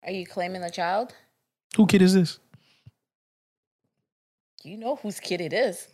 Are 0.03 0.11
you 0.11 0.25
claiming 0.25 0.61
the 0.61 0.71
child? 0.71 1.13
who 1.75 1.85
kid 1.85 2.01
is 2.01 2.13
this? 2.13 2.39
You 4.63 4.77
know 4.77 4.95
whose 4.95 5.19
kid 5.19 5.39
it 5.39 5.53
is, 5.53 5.87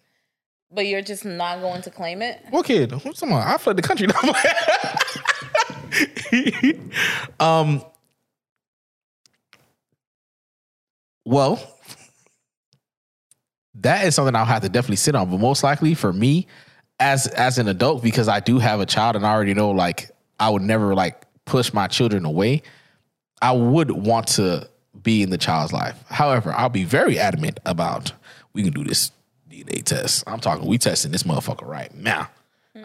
but 0.72 0.88
you're 0.88 1.02
just 1.02 1.26
not 1.26 1.62
going 1.62 1.82
to 1.84 1.92
claim 1.92 2.22
it. 2.22 2.44
What 2.50 2.66
kid? 2.66 2.92
What's 3.04 3.20
someone? 3.20 3.42
I 3.42 3.58
fled 3.58 3.78
the 3.78 3.82
country. 3.82 4.08
um. 7.40 7.84
Well, 11.26 11.60
that 13.82 14.06
is 14.06 14.16
something 14.16 14.36
I'll 14.36 14.46
have 14.46 14.62
to 14.64 14.70
definitely 14.70 14.98
sit 14.98 15.16
on. 15.16 15.30
But 15.30 15.40
most 15.40 15.64
likely 15.64 15.94
for 15.94 16.12
me, 16.14 16.48
as 17.00 17.28
as 17.28 17.58
an 17.58 17.68
adult, 17.68 18.04
because 18.04 18.28
I 18.28 18.40
do 18.40 18.60
have 18.60 18.80
a 18.80 18.86
child 18.86 19.16
and 19.16 19.26
I 19.26 19.34
already 19.34 19.54
know 19.54 19.72
like 19.72 20.12
I 20.40 20.50
would 20.50 20.62
never 20.62 20.96
like 20.96 21.24
push 21.46 21.74
my 21.74 21.88
children 21.88 22.26
away. 22.26 22.64
I 23.42 23.52
would 23.52 23.92
want 23.92 24.28
to 24.30 24.70
be 25.02 25.22
in 25.22 25.30
the 25.30 25.38
child's 25.38 25.74
life. 25.74 26.02
However, 26.08 26.54
I'll 26.54 26.70
be 26.70 26.84
very 26.84 27.20
adamant 27.20 27.60
about 27.66 28.14
we 28.54 28.64
can 28.64 28.74
do 28.74 28.84
this 28.84 29.12
DNA 29.50 29.84
test. 29.84 30.24
I'm 30.26 30.40
talking 30.40 30.68
we 30.68 30.78
testing 30.78 31.12
this 31.12 31.24
motherfucker 31.24 31.68
right 31.68 31.94
now. 31.94 32.30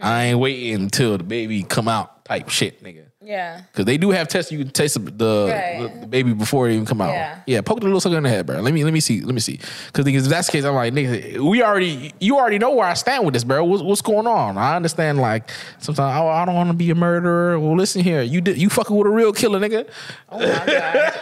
I 0.00 0.26
ain't 0.26 0.38
waiting 0.38 0.74
until 0.74 1.18
the 1.18 1.24
baby 1.24 1.62
come 1.62 1.88
out 1.88 2.24
type 2.24 2.48
shit, 2.48 2.82
nigga. 2.82 3.09
Yeah. 3.22 3.62
Cause 3.74 3.84
they 3.84 3.98
do 3.98 4.10
have 4.12 4.28
tests 4.28 4.50
you 4.50 4.58
can 4.58 4.70
taste 4.70 4.94
the 4.94 5.10
the, 5.10 5.48
Right. 5.52 6.00
the 6.00 6.06
baby 6.06 6.32
before 6.32 6.68
it 6.68 6.72
even 6.72 6.86
come 6.86 7.02
out. 7.02 7.12
Yeah. 7.46 7.60
poke 7.60 7.80
the 7.80 7.84
little 7.84 8.00
sucker 8.00 8.16
in 8.16 8.22
the 8.22 8.30
head, 8.30 8.46
bro. 8.46 8.60
Let 8.60 8.72
me 8.72 8.82
let 8.82 8.94
me 8.94 9.00
see. 9.00 9.20
Let 9.20 9.34
me 9.34 9.40
see. 9.40 9.58
Cause 9.92 10.06
if 10.06 10.24
that's 10.24 10.46
the 10.46 10.52
case, 10.52 10.64
I'm 10.64 10.74
like, 10.74 10.94
nigga, 10.94 11.38
we 11.38 11.62
already 11.62 12.14
you 12.18 12.38
already 12.38 12.56
know 12.58 12.70
where 12.70 12.86
I 12.86 12.94
stand 12.94 13.26
with 13.26 13.34
this, 13.34 13.44
bro. 13.44 13.62
What's, 13.64 13.82
what's 13.82 14.00
going 14.00 14.26
on? 14.26 14.56
I 14.56 14.74
understand 14.74 15.18
like 15.18 15.50
sometimes 15.80 16.16
oh, 16.18 16.28
I 16.28 16.46
don't 16.46 16.54
want 16.54 16.70
to 16.70 16.74
be 16.74 16.88
a 16.90 16.94
murderer. 16.94 17.60
Well, 17.60 17.76
listen 17.76 18.02
here, 18.02 18.22
you 18.22 18.40
did 18.40 18.56
you 18.56 18.70
fucking 18.70 18.96
with 18.96 19.06
a 19.06 19.10
real 19.10 19.34
killer, 19.34 19.60
nigga. 19.60 19.86
Oh 20.30 20.38
my 20.38 20.66
god. 20.66 21.12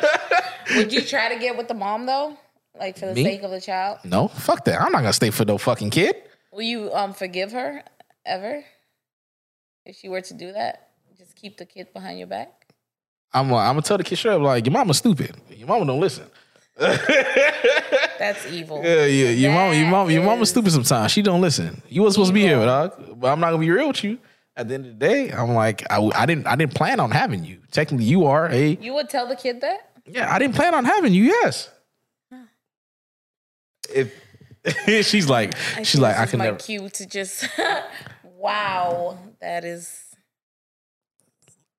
Would 0.77 0.93
you 0.93 1.01
try 1.01 1.35
to 1.35 1.41
get 1.41 1.57
with 1.57 1.67
the 1.67 1.75
mom 1.75 2.07
though, 2.07 2.37
like 2.79 2.97
for 2.97 3.07
the 3.07 3.15
Me? 3.15 3.25
sake 3.25 3.43
of 3.43 3.51
the 3.51 3.61
child? 3.61 3.99
No, 4.05 4.29
fuck 4.29 4.65
that. 4.67 4.81
I'm 4.81 4.93
not 4.93 4.99
gonna 5.01 5.13
stay 5.13 5.31
for 5.31 5.45
no 5.45 5.59
fucking 5.59 5.91
kid. 5.91 6.15
Will 6.53 6.63
you 6.63 6.93
um 6.95 7.13
forgive 7.13 7.51
her 7.53 7.83
ever 8.25 8.65
if 9.85 9.97
she 9.97 10.09
were 10.09 10.21
to 10.21 10.35
do 10.35 10.53
that? 10.53 10.88
Keep 11.41 11.57
the 11.59 11.67
kid 11.67 11.93
behind 11.93 12.19
your 12.19 12.27
back. 12.29 12.67
I'm 13.33 13.51
like, 13.51 13.67
I'm 13.67 13.75
gonna 13.75 13.83
tell 13.83 13.99
the 13.99 14.05
kid 14.05 14.17
straight 14.17 14.35
up, 14.35 14.43
like 14.43 14.65
your 14.67 14.73
mama's 14.73 14.99
stupid. 14.99 15.37
Your 15.51 15.69
mama 15.69 15.85
don't 15.87 16.01
listen. 16.01 16.27
That's 16.77 18.47
evil. 18.51 18.83
Yeah, 18.85 19.05
yeah. 19.05 19.31
Your 19.31 19.53
mama, 19.53 19.75
your 19.75 19.85
That 19.85 19.91
mama, 19.91 20.13
your 20.13 20.23
mama's 20.25 20.51
stupid 20.51 20.73
sometimes. 20.73 21.13
She 21.13 21.23
don't 21.23 21.41
listen. 21.41 21.83
You 21.89 22.03
wasn't 22.03 22.15
supposed 22.15 22.31
to 22.31 22.35
be 22.35 22.41
here, 22.43 22.57
dog. 22.65 23.21
But 23.21 23.29
I'm 23.33 23.41
not 23.41 23.51
gonna 23.51 23.61
be 23.61 23.71
real 23.71 23.89
with 23.89 24.03
you. 24.05 24.19
At 24.57 24.69
the 24.69 24.75
end 24.75 24.87
of 24.87 24.99
the 24.99 25.07
day, 25.07 25.31
I'm 25.31 25.55
like, 25.55 25.85
I, 25.91 26.01
I 26.15 26.27
didn't, 26.27 26.47
I 26.49 26.57
didn't 26.57 26.75
plan 26.75 26.99
on 26.99 27.13
having 27.13 27.45
you. 27.45 27.59
Technically, 27.71 28.07
you 28.07 28.25
are 28.27 28.49
a 28.51 28.77
You 28.81 28.95
would 28.95 29.09
tell 29.09 29.29
the 29.29 29.37
kid 29.37 29.61
that? 29.61 29.91
yeah. 30.07 30.33
I 30.35 30.39
didn't 30.41 30.57
plan 30.57 30.75
on 30.75 30.85
having 30.85 31.13
you. 31.15 31.25
Yes. 31.25 31.71
If 33.91 34.13
she's 35.07 35.29
like, 35.29 35.55
I 35.77 35.83
she's 35.83 36.01
like, 36.01 36.17
I 36.19 36.27
can 36.27 36.39
my 36.39 36.47
never. 36.47 36.59
cue 36.59 36.89
to 36.89 37.07
just 37.07 37.49
wow. 38.25 39.17
That 39.41 39.65
is 39.65 40.03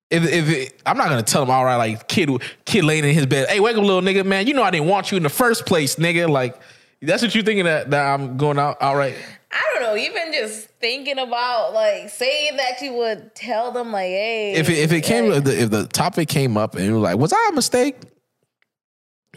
If, 0.09 0.23
if 0.23 0.49
it, 0.49 0.81
I'm 0.85 0.97
not 0.97 1.09
gonna 1.09 1.21
tell 1.21 1.43
him, 1.43 1.51
all 1.51 1.63
right, 1.63 1.75
like 1.75 2.07
kid, 2.07 2.29
kid 2.65 2.83
laying 2.83 3.03
in 3.03 3.13
his 3.13 3.27
bed. 3.27 3.47
Hey, 3.47 3.59
wake 3.59 3.75
up, 3.75 3.83
little 3.83 4.01
nigga, 4.01 4.25
man. 4.25 4.47
You 4.47 4.53
know 4.53 4.63
I 4.63 4.71
didn't 4.71 4.87
want 4.87 5.11
you 5.11 5.17
in 5.17 5.23
the 5.23 5.29
first 5.29 5.65
place, 5.65 5.95
nigga. 5.97 6.27
Like 6.27 6.59
that's 7.01 7.21
what 7.21 7.35
you 7.35 7.43
thinking 7.43 7.65
that 7.65 7.91
that 7.91 8.13
I'm 8.13 8.37
going 8.37 8.57
out. 8.57 8.81
All 8.81 8.95
right. 8.95 9.15
I 9.51 9.71
don't 9.73 9.83
know, 9.83 9.97
even 9.97 10.31
just 10.33 10.67
thinking 10.79 11.17
about 11.17 11.73
like 11.73 12.09
saying 12.09 12.57
that 12.57 12.81
you 12.81 12.93
would 12.93 13.33
tell 13.33 13.71
them 13.71 13.91
like, 13.91 14.09
hey 14.09 14.53
if 14.53 14.69
it, 14.69 14.77
if 14.77 14.91
it 14.91 15.01
came 15.01 15.29
like, 15.29 15.45
if 15.45 15.71
the 15.71 15.87
topic 15.87 16.29
came 16.29 16.55
up 16.57 16.75
and 16.75 16.85
you 16.85 16.93
were 16.93 16.99
like, 16.99 17.17
was 17.17 17.33
I 17.33 17.49
a 17.51 17.55
mistake? 17.55 17.95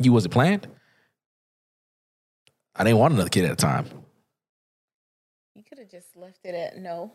You 0.01 0.13
wasn't 0.13 0.33
planned. 0.33 0.69
I 2.75 2.85
didn't 2.85 2.99
want 2.99 3.15
another 3.15 3.29
kid 3.31 3.45
at 3.45 3.51
the 3.51 3.57
time. 3.57 3.87
You 5.93 5.99
could 5.99 6.05
have 6.05 6.05
just 6.05 6.17
left 6.17 6.45
it 6.45 6.55
at 6.55 6.79
no. 6.79 7.13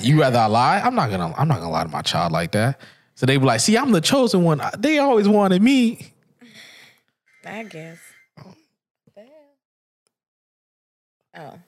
You 0.00 0.20
rather 0.20 0.38
I 0.38 0.46
lie? 0.46 0.80
I'm 0.80 0.94
not 0.94 1.10
gonna 1.10 1.34
I'm 1.36 1.48
not 1.48 1.60
gonna 1.60 1.70
lie 1.70 1.84
to 1.84 1.88
my 1.88 2.02
child 2.02 2.32
like 2.32 2.52
that. 2.52 2.80
So 3.14 3.26
they 3.26 3.36
be 3.36 3.44
like, 3.44 3.60
see, 3.60 3.76
I'm 3.76 3.92
the 3.92 4.00
chosen 4.00 4.42
one. 4.42 4.60
They 4.78 4.98
always 4.98 5.28
wanted 5.28 5.62
me. 5.62 6.12
I 7.44 7.62
guess. 7.64 7.98
Oh. 11.38 11.58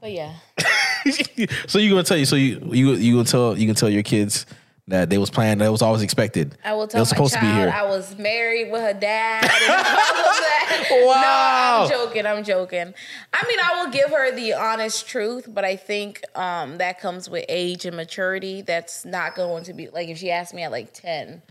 But 0.00 0.12
yeah. 0.12 0.34
so 1.66 1.78
you 1.78 1.90
gonna 1.90 2.02
tell 2.02 2.16
you 2.16 2.24
so 2.24 2.36
you 2.36 2.60
you 2.72 2.92
you 2.94 3.14
gonna 3.14 3.24
tell 3.24 3.56
you 3.56 3.66
can 3.66 3.74
tell 3.74 3.88
your 3.88 4.02
kids 4.02 4.46
that 4.88 5.10
they 5.10 5.18
was 5.18 5.30
planned 5.30 5.60
that 5.60 5.70
was 5.70 5.82
always 5.82 6.02
expected. 6.02 6.56
I 6.64 6.72
will 6.74 6.86
tell 6.86 7.00
was 7.00 7.10
supposed 7.10 7.34
child 7.34 7.46
to 7.46 7.52
be 7.52 7.54
here. 7.54 7.70
I 7.70 7.84
was 7.84 8.16
married 8.18 8.72
with 8.72 8.80
her 8.80 8.94
dad 8.94 9.44
and 9.44 9.52
all 9.52 9.76
of 9.78 9.84
that. 9.84 10.88
Wow. 10.90 11.58
No, 11.78 11.84
I'm 11.84 11.90
joking. 11.90 12.26
I'm 12.26 12.44
joking. 12.44 12.94
I 13.32 13.44
mean, 13.48 13.58
I 13.62 13.82
will 13.82 13.90
give 13.90 14.10
her 14.10 14.34
the 14.34 14.54
honest 14.54 15.06
truth, 15.06 15.46
but 15.48 15.64
I 15.64 15.76
think 15.76 16.22
um, 16.34 16.78
that 16.78 17.00
comes 17.00 17.28
with 17.28 17.44
age 17.48 17.84
and 17.84 17.96
maturity. 17.96 18.62
That's 18.62 19.04
not 19.04 19.34
going 19.34 19.64
to 19.64 19.74
be 19.74 19.88
like 19.88 20.08
if 20.08 20.18
she 20.18 20.30
asked 20.30 20.54
me 20.54 20.62
at 20.62 20.70
like 20.70 20.92
10, 20.94 21.42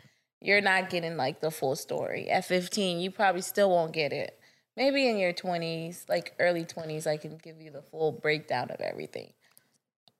you're 0.41 0.61
not 0.61 0.89
getting 0.89 1.17
like 1.17 1.39
the 1.39 1.51
full 1.51 1.75
story. 1.75 2.29
At 2.29 2.45
15, 2.45 2.99
you 2.99 3.11
probably 3.11 3.41
still 3.41 3.69
won't 3.69 3.93
get 3.93 4.11
it. 4.11 4.39
Maybe 4.75 5.07
in 5.07 5.17
your 5.17 5.33
20s, 5.33 6.07
like 6.09 6.33
early 6.39 6.65
20s, 6.65 7.07
I 7.07 7.17
can 7.17 7.37
give 7.37 7.61
you 7.61 7.71
the 7.71 7.81
full 7.81 8.11
breakdown 8.11 8.69
of 8.71 8.79
everything 8.81 9.33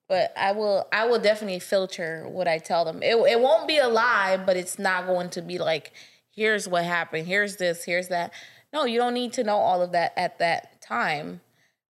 but 0.08 0.32
I 0.36 0.52
will 0.52 0.86
I 0.92 1.06
will 1.06 1.18
definitely 1.18 1.58
filter 1.60 2.24
what 2.28 2.48
I 2.48 2.58
tell 2.58 2.84
them. 2.84 3.02
It 3.02 3.14
it 3.16 3.40
won't 3.40 3.68
be 3.68 3.78
a 3.78 3.88
lie, 3.88 4.36
but 4.44 4.56
it's 4.56 4.78
not 4.78 5.06
going 5.06 5.30
to 5.30 5.42
be 5.42 5.58
like 5.58 5.92
here's 6.34 6.68
what 6.68 6.84
happened, 6.84 7.26
here's 7.26 7.56
this, 7.56 7.84
here's 7.84 8.08
that. 8.08 8.32
No, 8.72 8.84
you 8.84 8.98
don't 8.98 9.14
need 9.14 9.32
to 9.34 9.44
know 9.44 9.56
all 9.56 9.82
of 9.82 9.92
that 9.92 10.12
at 10.16 10.38
that 10.38 10.80
time 10.82 11.40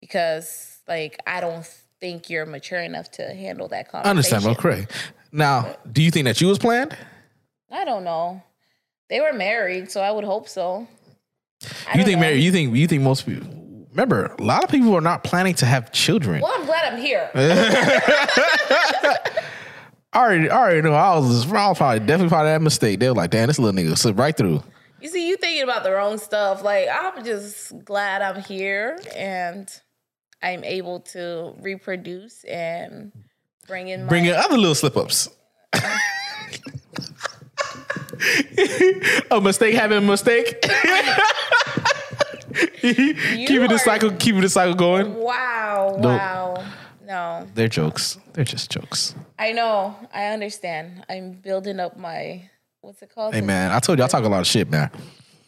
because 0.02 0.80
like 0.88 1.18
I 1.27 1.40
don't 1.41 1.65
think 1.99 2.30
you're 2.30 2.45
mature 2.45 2.80
enough 2.81 3.10
to 3.11 3.34
handle 3.34 3.68
that 3.69 3.88
I 3.88 3.90
conversation. 3.90 4.10
understand, 4.10 4.44
bro. 4.44 4.56
Correct. 4.56 4.91
Now, 5.31 5.76
do 5.91 6.03
you 6.03 6.11
think 6.11 6.26
that 6.26 6.40
you 6.41 6.48
was 6.48 6.60
planned? 6.60 6.95
I 7.72 7.85
don't 7.85 8.03
know. 8.03 8.44
They 9.10 9.19
were 9.22 9.34
married, 9.34 9.90
so 9.91 10.02
I 10.02 10.11
would 10.11 10.23
hope 10.23 10.48
so. 10.49 10.88
I 11.88 11.98
You 11.98 12.03
think 12.03 12.18
know. 12.18 12.22
Mary? 12.22 12.41
You 12.41 12.52
think 12.52 12.76
you 12.76 12.88
think 12.88 13.02
most 13.03 13.26
people? 13.26 13.48
Remember, 13.94 14.36
a 14.40 14.44
lot 14.44 14.64
of 14.64 14.72
people 14.72 14.95
are 14.98 15.02
not 15.02 15.24
planning 15.24 15.53
to 15.56 15.68
have 15.68 15.91
children. 15.91 16.41
Well, 16.41 16.52
I'm 16.56 16.65
glad 16.65 16.91
I'm 16.91 16.99
here. 16.99 17.30
I 20.14 20.20
already, 20.20 20.49
I 20.49 20.57
already 20.57 20.82
know. 20.82 20.94
I 20.94 21.15
was, 21.18 21.45
I 21.52 21.70
was 21.70 21.78
probably 21.78 21.99
definitely 21.99 22.30
probably 22.30 22.52
that 22.52 22.61
mistake. 22.61 22.99
They 22.99 23.07
were 23.07 23.15
like, 23.15 23.30
"Damn, 23.30 23.48
this 23.48 23.60
little 23.60 23.80
nigga 23.80 23.95
slipped 23.95 24.18
right 24.18 24.36
through." 24.36 24.64
You 24.99 25.10
see, 25.10 25.28
you 25.28 25.38
thinking 25.38 25.64
about 25.64 25.84
the 25.84 25.91
wrong 25.91 26.18
stuff. 26.18 26.64
Like 26.64 26.88
I'm 26.91 27.24
just 27.24 27.86
glad 27.86 28.24
I'm 28.24 28.41
here 28.41 28.98
and 29.15 29.70
I'm 30.41 30.64
able 30.64 31.02
to 31.11 31.53
reproduce 31.60 32.44
and 32.45 33.11
bring 33.68 33.90
in 33.90 34.03
my 34.03 34.10
Bringing 34.10 34.32
other 34.32 34.57
little 34.57 34.76
slip 34.76 34.98
ups. 34.98 35.30
a 39.32 39.40
mistake 39.41 39.76
having 39.76 39.98
a 39.98 40.02
mistake. 40.02 40.64
Keeping 42.68 43.68
the 43.69 43.77
cycle, 43.84 44.11
keeping 44.11 44.41
the 44.41 44.49
cycle 44.49 44.73
going. 44.76 45.14
Wow, 45.15 45.98
No. 45.99 46.10
wow. 46.10 46.64
No, 47.06 47.45
They're 47.53 47.68
jokes. 47.68 48.18
They're 48.31 48.45
just 48.45 48.72
jokes. 48.72 49.14
I 49.38 49.52
know. 49.52 49.95
I 50.14 50.27
understand. 50.27 51.06
I'm 51.10 51.34
building 51.34 51.80
up 51.80 51.98
my 51.98 52.49
what's 52.81 53.02
it 53.02 53.14
called? 53.14 53.34
Hey 53.34 53.41
man, 53.41 53.72
I 53.72 53.80
told 53.80 53.99
you 53.99 54.06
I 54.06 54.07
talk 54.07 54.23
a 54.23 54.30
lot 54.30 54.40
of 54.40 54.48
shit, 54.48 54.69
man. 54.69 54.90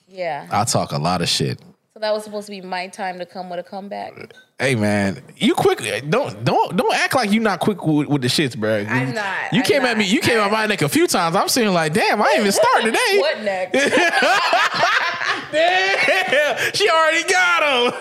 Yeah. 0.07 0.47
I 0.51 0.65
talk 0.65 0.91
a 0.91 0.97
lot 0.97 1.21
of 1.21 1.29
shit. 1.29 1.59
So 1.93 1.99
that 2.01 2.13
was 2.13 2.25
supposed 2.25 2.47
to 2.47 2.51
be 2.51 2.59
my 2.59 2.87
time 2.87 3.19
to 3.19 3.25
come 3.25 3.49
with 3.49 3.57
a 3.59 3.63
comeback. 3.63 4.33
Hey 4.59 4.75
man, 4.75 5.21
you 5.37 5.55
quick. 5.55 5.79
Don't 6.09 6.43
don't 6.43 6.75
don't 6.75 6.93
act 6.93 7.15
like 7.15 7.31
you're 7.31 7.41
not 7.41 7.61
quick 7.61 7.85
with, 7.85 8.09
with 8.09 8.21
the 8.21 8.27
shits, 8.27 8.57
bro. 8.57 8.85
I'm 8.87 9.13
not. 9.13 9.53
You 9.53 9.59
I'm 9.59 9.65
came 9.65 9.81
at 9.83 9.97
me. 9.97 10.03
You 10.05 10.19
came 10.19 10.39
at 10.39 10.51
my 10.51 10.65
neck 10.65 10.81
a 10.81 10.89
few 10.89 11.07
times. 11.07 11.37
I'm 11.37 11.47
saying 11.47 11.73
like, 11.73 11.93
damn, 11.93 12.21
I 12.21 12.27
ain't 12.31 12.39
even 12.41 12.51
start 12.51 12.83
today. 12.83 12.97
What 13.19 13.41
next? 13.43 13.75
Damn, 15.55 16.73
she 16.73 16.89
already 16.89 17.23
got 17.23 17.63
him. 17.63 17.93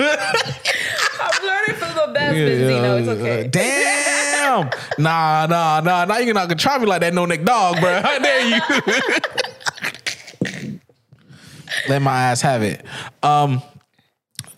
I'm 1.21 1.47
learning 1.47 1.77
from 1.77 1.95
the 1.95 2.13
best, 2.13 2.37
Benzino. 2.37 3.01
It's 3.01 3.09
okay. 3.09 3.49
Damn. 3.49 4.71
nah, 4.99 5.47
nah, 5.47 5.81
nah. 5.81 6.05
Now 6.05 6.19
you're 6.19 6.35
not 6.35 6.49
gonna 6.49 6.59
try 6.59 6.79
me 6.79 6.87
like 6.87 7.01
that 7.01 7.15
no 7.15 7.27
neck 7.27 7.45
dog, 7.45 7.81
bro. 7.81 8.01
How 8.01 8.19
dare 8.19 8.49
you? 8.49 8.61
Let 11.89 12.03
my 12.03 12.23
ass 12.25 12.41
have 12.41 12.63
it. 12.63 12.85
Um, 13.23 13.63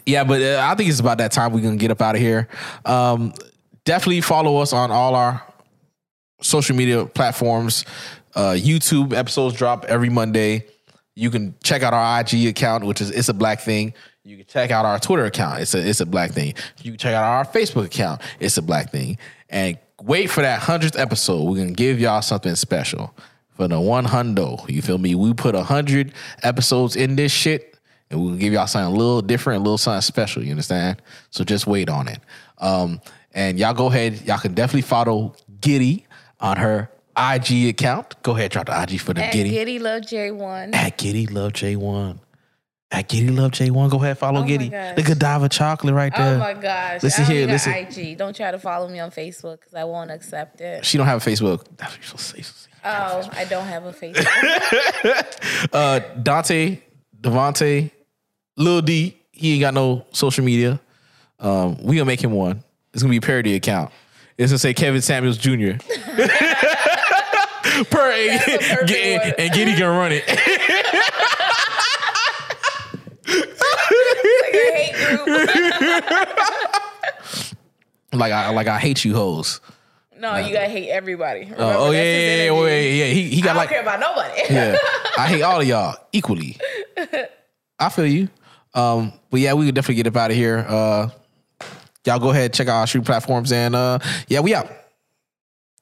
yeah, 0.04 0.24
but 0.24 0.40
uh, 0.40 0.60
I 0.62 0.74
think 0.74 0.90
it's 0.90 1.00
about 1.00 1.18
that 1.18 1.32
time 1.32 1.52
we're 1.52 1.62
gonna 1.62 1.76
get 1.76 1.90
up 1.90 2.00
out 2.00 2.14
of 2.14 2.20
here. 2.20 2.48
Um, 2.84 3.34
definitely 3.84 4.20
follow 4.20 4.58
us 4.58 4.72
on 4.72 4.90
all 4.90 5.14
our 5.14 5.42
social 6.40 6.76
media 6.76 7.06
platforms. 7.06 7.84
Uh, 8.34 8.52
YouTube 8.52 9.12
episodes 9.14 9.56
drop 9.56 9.84
every 9.86 10.10
Monday. 10.10 10.66
You 11.16 11.30
can 11.30 11.54
check 11.64 11.82
out 11.82 11.94
our 11.94 12.20
IG 12.20 12.46
account, 12.46 12.84
which 12.84 13.00
is 13.00 13.10
it's 13.10 13.30
a 13.30 13.34
black 13.34 13.60
thing. 13.60 13.94
You 14.22 14.36
can 14.36 14.46
check 14.46 14.70
out 14.70 14.84
our 14.84 14.98
Twitter 14.98 15.24
account. 15.24 15.60
It's 15.60 15.74
a 15.74 15.88
it's 15.88 16.00
a 16.00 16.06
black 16.06 16.30
thing. 16.32 16.54
You 16.82 16.92
can 16.92 16.98
check 16.98 17.14
out 17.14 17.24
our 17.24 17.44
Facebook 17.44 17.86
account. 17.86 18.20
It's 18.38 18.58
a 18.58 18.62
black 18.62 18.90
thing. 18.90 19.16
And 19.48 19.78
wait 20.02 20.30
for 20.30 20.42
that 20.42 20.60
hundredth 20.60 20.98
episode. 20.98 21.44
We're 21.44 21.56
gonna 21.56 21.72
give 21.72 21.98
y'all 21.98 22.20
something 22.20 22.54
special 22.54 23.16
for 23.54 23.66
the 23.66 23.80
one 23.80 24.04
hundo. 24.04 24.68
You 24.68 24.82
feel 24.82 24.98
me? 24.98 25.14
We 25.14 25.32
put 25.32 25.54
a 25.54 25.62
hundred 25.62 26.12
episodes 26.42 26.96
in 26.96 27.16
this 27.16 27.32
shit, 27.32 27.78
and 28.10 28.22
gonna 28.22 28.36
give 28.36 28.52
y'all 28.52 28.66
something 28.66 28.94
a 28.94 28.96
little 28.96 29.22
different, 29.22 29.60
a 29.60 29.62
little 29.62 29.78
something 29.78 30.02
special. 30.02 30.44
You 30.44 30.50
understand? 30.50 31.00
So 31.30 31.44
just 31.44 31.66
wait 31.66 31.88
on 31.88 32.08
it. 32.08 32.18
Um, 32.58 33.00
and 33.32 33.58
y'all 33.58 33.72
go 33.72 33.86
ahead. 33.86 34.20
Y'all 34.26 34.38
can 34.38 34.52
definitely 34.52 34.82
follow 34.82 35.34
Giddy 35.62 36.06
on 36.40 36.58
her 36.58 36.90
IG 37.16 37.68
account. 37.68 38.20
Go 38.22 38.36
ahead, 38.36 38.50
drop 38.50 38.66
the 38.66 38.82
IG 38.82 39.00
for 39.00 39.14
the 39.14 39.24
At 39.24 39.32
Giddy. 39.32 39.50
Giddy 39.50 39.78
Love 39.78 40.02
J1. 40.02 40.74
At 40.74 40.98
Giddy 40.98 41.26
Love 41.26 41.52
J1. 41.52 42.18
At 42.90 43.08
Giddy 43.08 43.28
Love 43.28 43.52
J1. 43.52 43.90
Go 43.90 44.02
ahead, 44.02 44.18
follow 44.18 44.42
Oh 44.42 44.44
Giddy. 44.44 44.68
The 44.68 45.02
Godiva 45.04 45.48
chocolate 45.48 45.94
right 45.94 46.14
there. 46.14 46.36
Oh 46.36 46.38
my 46.38 46.54
gosh. 46.54 47.02
Listen 47.02 47.24
here, 47.24 47.46
listen. 47.46 47.72
IG. 47.72 48.16
Don't 48.16 48.36
try 48.36 48.50
to 48.50 48.58
follow 48.58 48.88
me 48.88 49.00
on 49.00 49.10
Facebook 49.10 49.60
because 49.60 49.74
I 49.74 49.84
won't 49.84 50.10
accept 50.10 50.60
it. 50.60 50.84
She 50.84 50.98
don't 50.98 51.06
have 51.06 51.26
a 51.26 51.30
Facebook. 51.30 51.64
That's 51.76 51.96
what 51.96 52.34
you're 52.34 52.42
say. 52.44 52.68
Oh, 52.84 53.28
I 53.32 53.44
don't 53.46 53.66
have 53.66 53.84
a 53.86 53.92
Facebook. 53.92 54.26
Uh, 55.72 55.98
Dante, 56.22 56.78
Devontae, 57.20 57.90
Lil 58.56 58.82
D, 58.82 59.16
he 59.32 59.54
ain't 59.54 59.60
got 59.60 59.74
no 59.74 60.06
social 60.12 60.44
media. 60.44 60.80
Um, 61.40 61.76
we 61.82 61.96
gonna 61.96 62.04
make 62.04 62.22
him 62.22 62.32
one. 62.32 62.62
It's 62.92 63.02
gonna 63.02 63.10
be 63.10 63.16
a 63.18 63.20
parody 63.20 63.54
account. 63.54 63.90
It's 64.38 64.52
gonna 64.52 64.58
say 64.58 64.74
Kevin 64.74 65.02
Samuels 65.02 65.38
Jr. 65.38 65.50
per 67.90 68.10
and, 68.12 68.40
and, 68.90 69.34
and 69.38 69.52
Giddy 69.52 69.74
can 69.74 69.86
run 69.86 70.12
it. 70.12 70.24
like 73.26 74.54
a 74.54 74.72
hate 74.72 74.94
group. 74.94 75.26
like 78.12 78.32
I 78.32 78.50
like 78.50 78.66
I 78.66 78.78
hate 78.78 79.04
you 79.04 79.14
hoes. 79.14 79.60
No, 80.18 80.36
you 80.36 80.52
gotta 80.52 80.68
hate 80.68 80.88
everybody. 80.88 81.40
Remember, 81.40 81.62
Oh, 81.62 81.88
oh 81.88 81.90
yeah, 81.90 82.02
yeah, 82.02 82.52
yeah, 82.52 82.78
yeah. 82.78 83.04
He 83.06 83.22
he 83.28 83.42
I 83.42 83.44
got 83.44 83.52
don't 83.52 83.56
like 83.56 83.68
care 83.68 83.82
about 83.82 84.00
nobody. 84.00 84.42
yeah. 84.50 84.76
I 85.18 85.26
hate 85.28 85.42
all 85.42 85.60
of 85.60 85.66
y'all 85.66 85.96
equally. 86.12 86.56
I 87.78 87.88
feel 87.90 88.06
you. 88.06 88.28
Um, 88.74 89.12
but 89.30 89.40
yeah, 89.40 89.52
we 89.54 89.66
could 89.66 89.74
definitely 89.74 89.96
get 89.96 90.06
up 90.06 90.16
out 90.16 90.30
of 90.30 90.36
here. 90.36 90.64
Uh, 90.66 91.08
y'all 92.06 92.18
go 92.18 92.30
ahead, 92.30 92.54
check 92.54 92.68
out 92.68 92.80
our 92.80 92.86
street 92.86 93.04
platforms, 93.04 93.52
and 93.52 93.74
uh, 93.74 93.98
yeah, 94.28 94.40
we 94.40 94.54
out. 94.54 94.68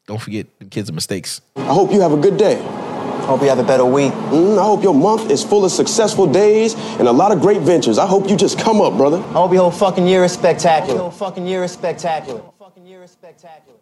Don't 0.06 0.20
forget 0.20 0.46
the 0.58 0.66
kids 0.66 0.90
are 0.90 0.92
mistakes. 0.92 1.40
I 1.56 1.72
hope 1.72 1.92
you 1.92 2.00
have 2.00 2.12
a 2.12 2.16
good 2.18 2.36
day. 2.36 2.60
I 2.60 3.26
Hope 3.26 3.40
you 3.40 3.48
have 3.48 3.58
a 3.58 3.64
better 3.64 3.86
week. 3.86 4.12
Mm, 4.12 4.58
I 4.58 4.62
hope 4.62 4.82
your 4.82 4.92
month 4.94 5.30
is 5.30 5.42
full 5.42 5.64
of 5.64 5.72
successful 5.72 6.26
days 6.26 6.74
and 6.98 7.08
a 7.08 7.12
lot 7.12 7.32
of 7.32 7.40
great 7.40 7.62
ventures. 7.62 7.96
I 7.96 8.06
hope 8.06 8.28
you 8.28 8.36
just 8.36 8.58
come 8.58 8.82
up, 8.82 8.98
brother. 8.98 9.16
I 9.16 9.32
hope 9.32 9.52
your 9.52 9.62
whole 9.62 9.70
fucking 9.70 10.06
year 10.06 10.24
is 10.24 10.32
spectacular. 10.32 10.94
Your 10.94 11.02
whole 11.04 11.10
fucking 11.10 11.46
year 11.46 11.64
is 11.64 11.72
spectacular. 11.72 12.42
Fucking 12.58 12.86
year 12.86 13.02
is 13.02 13.12
spectacular. 13.12 13.78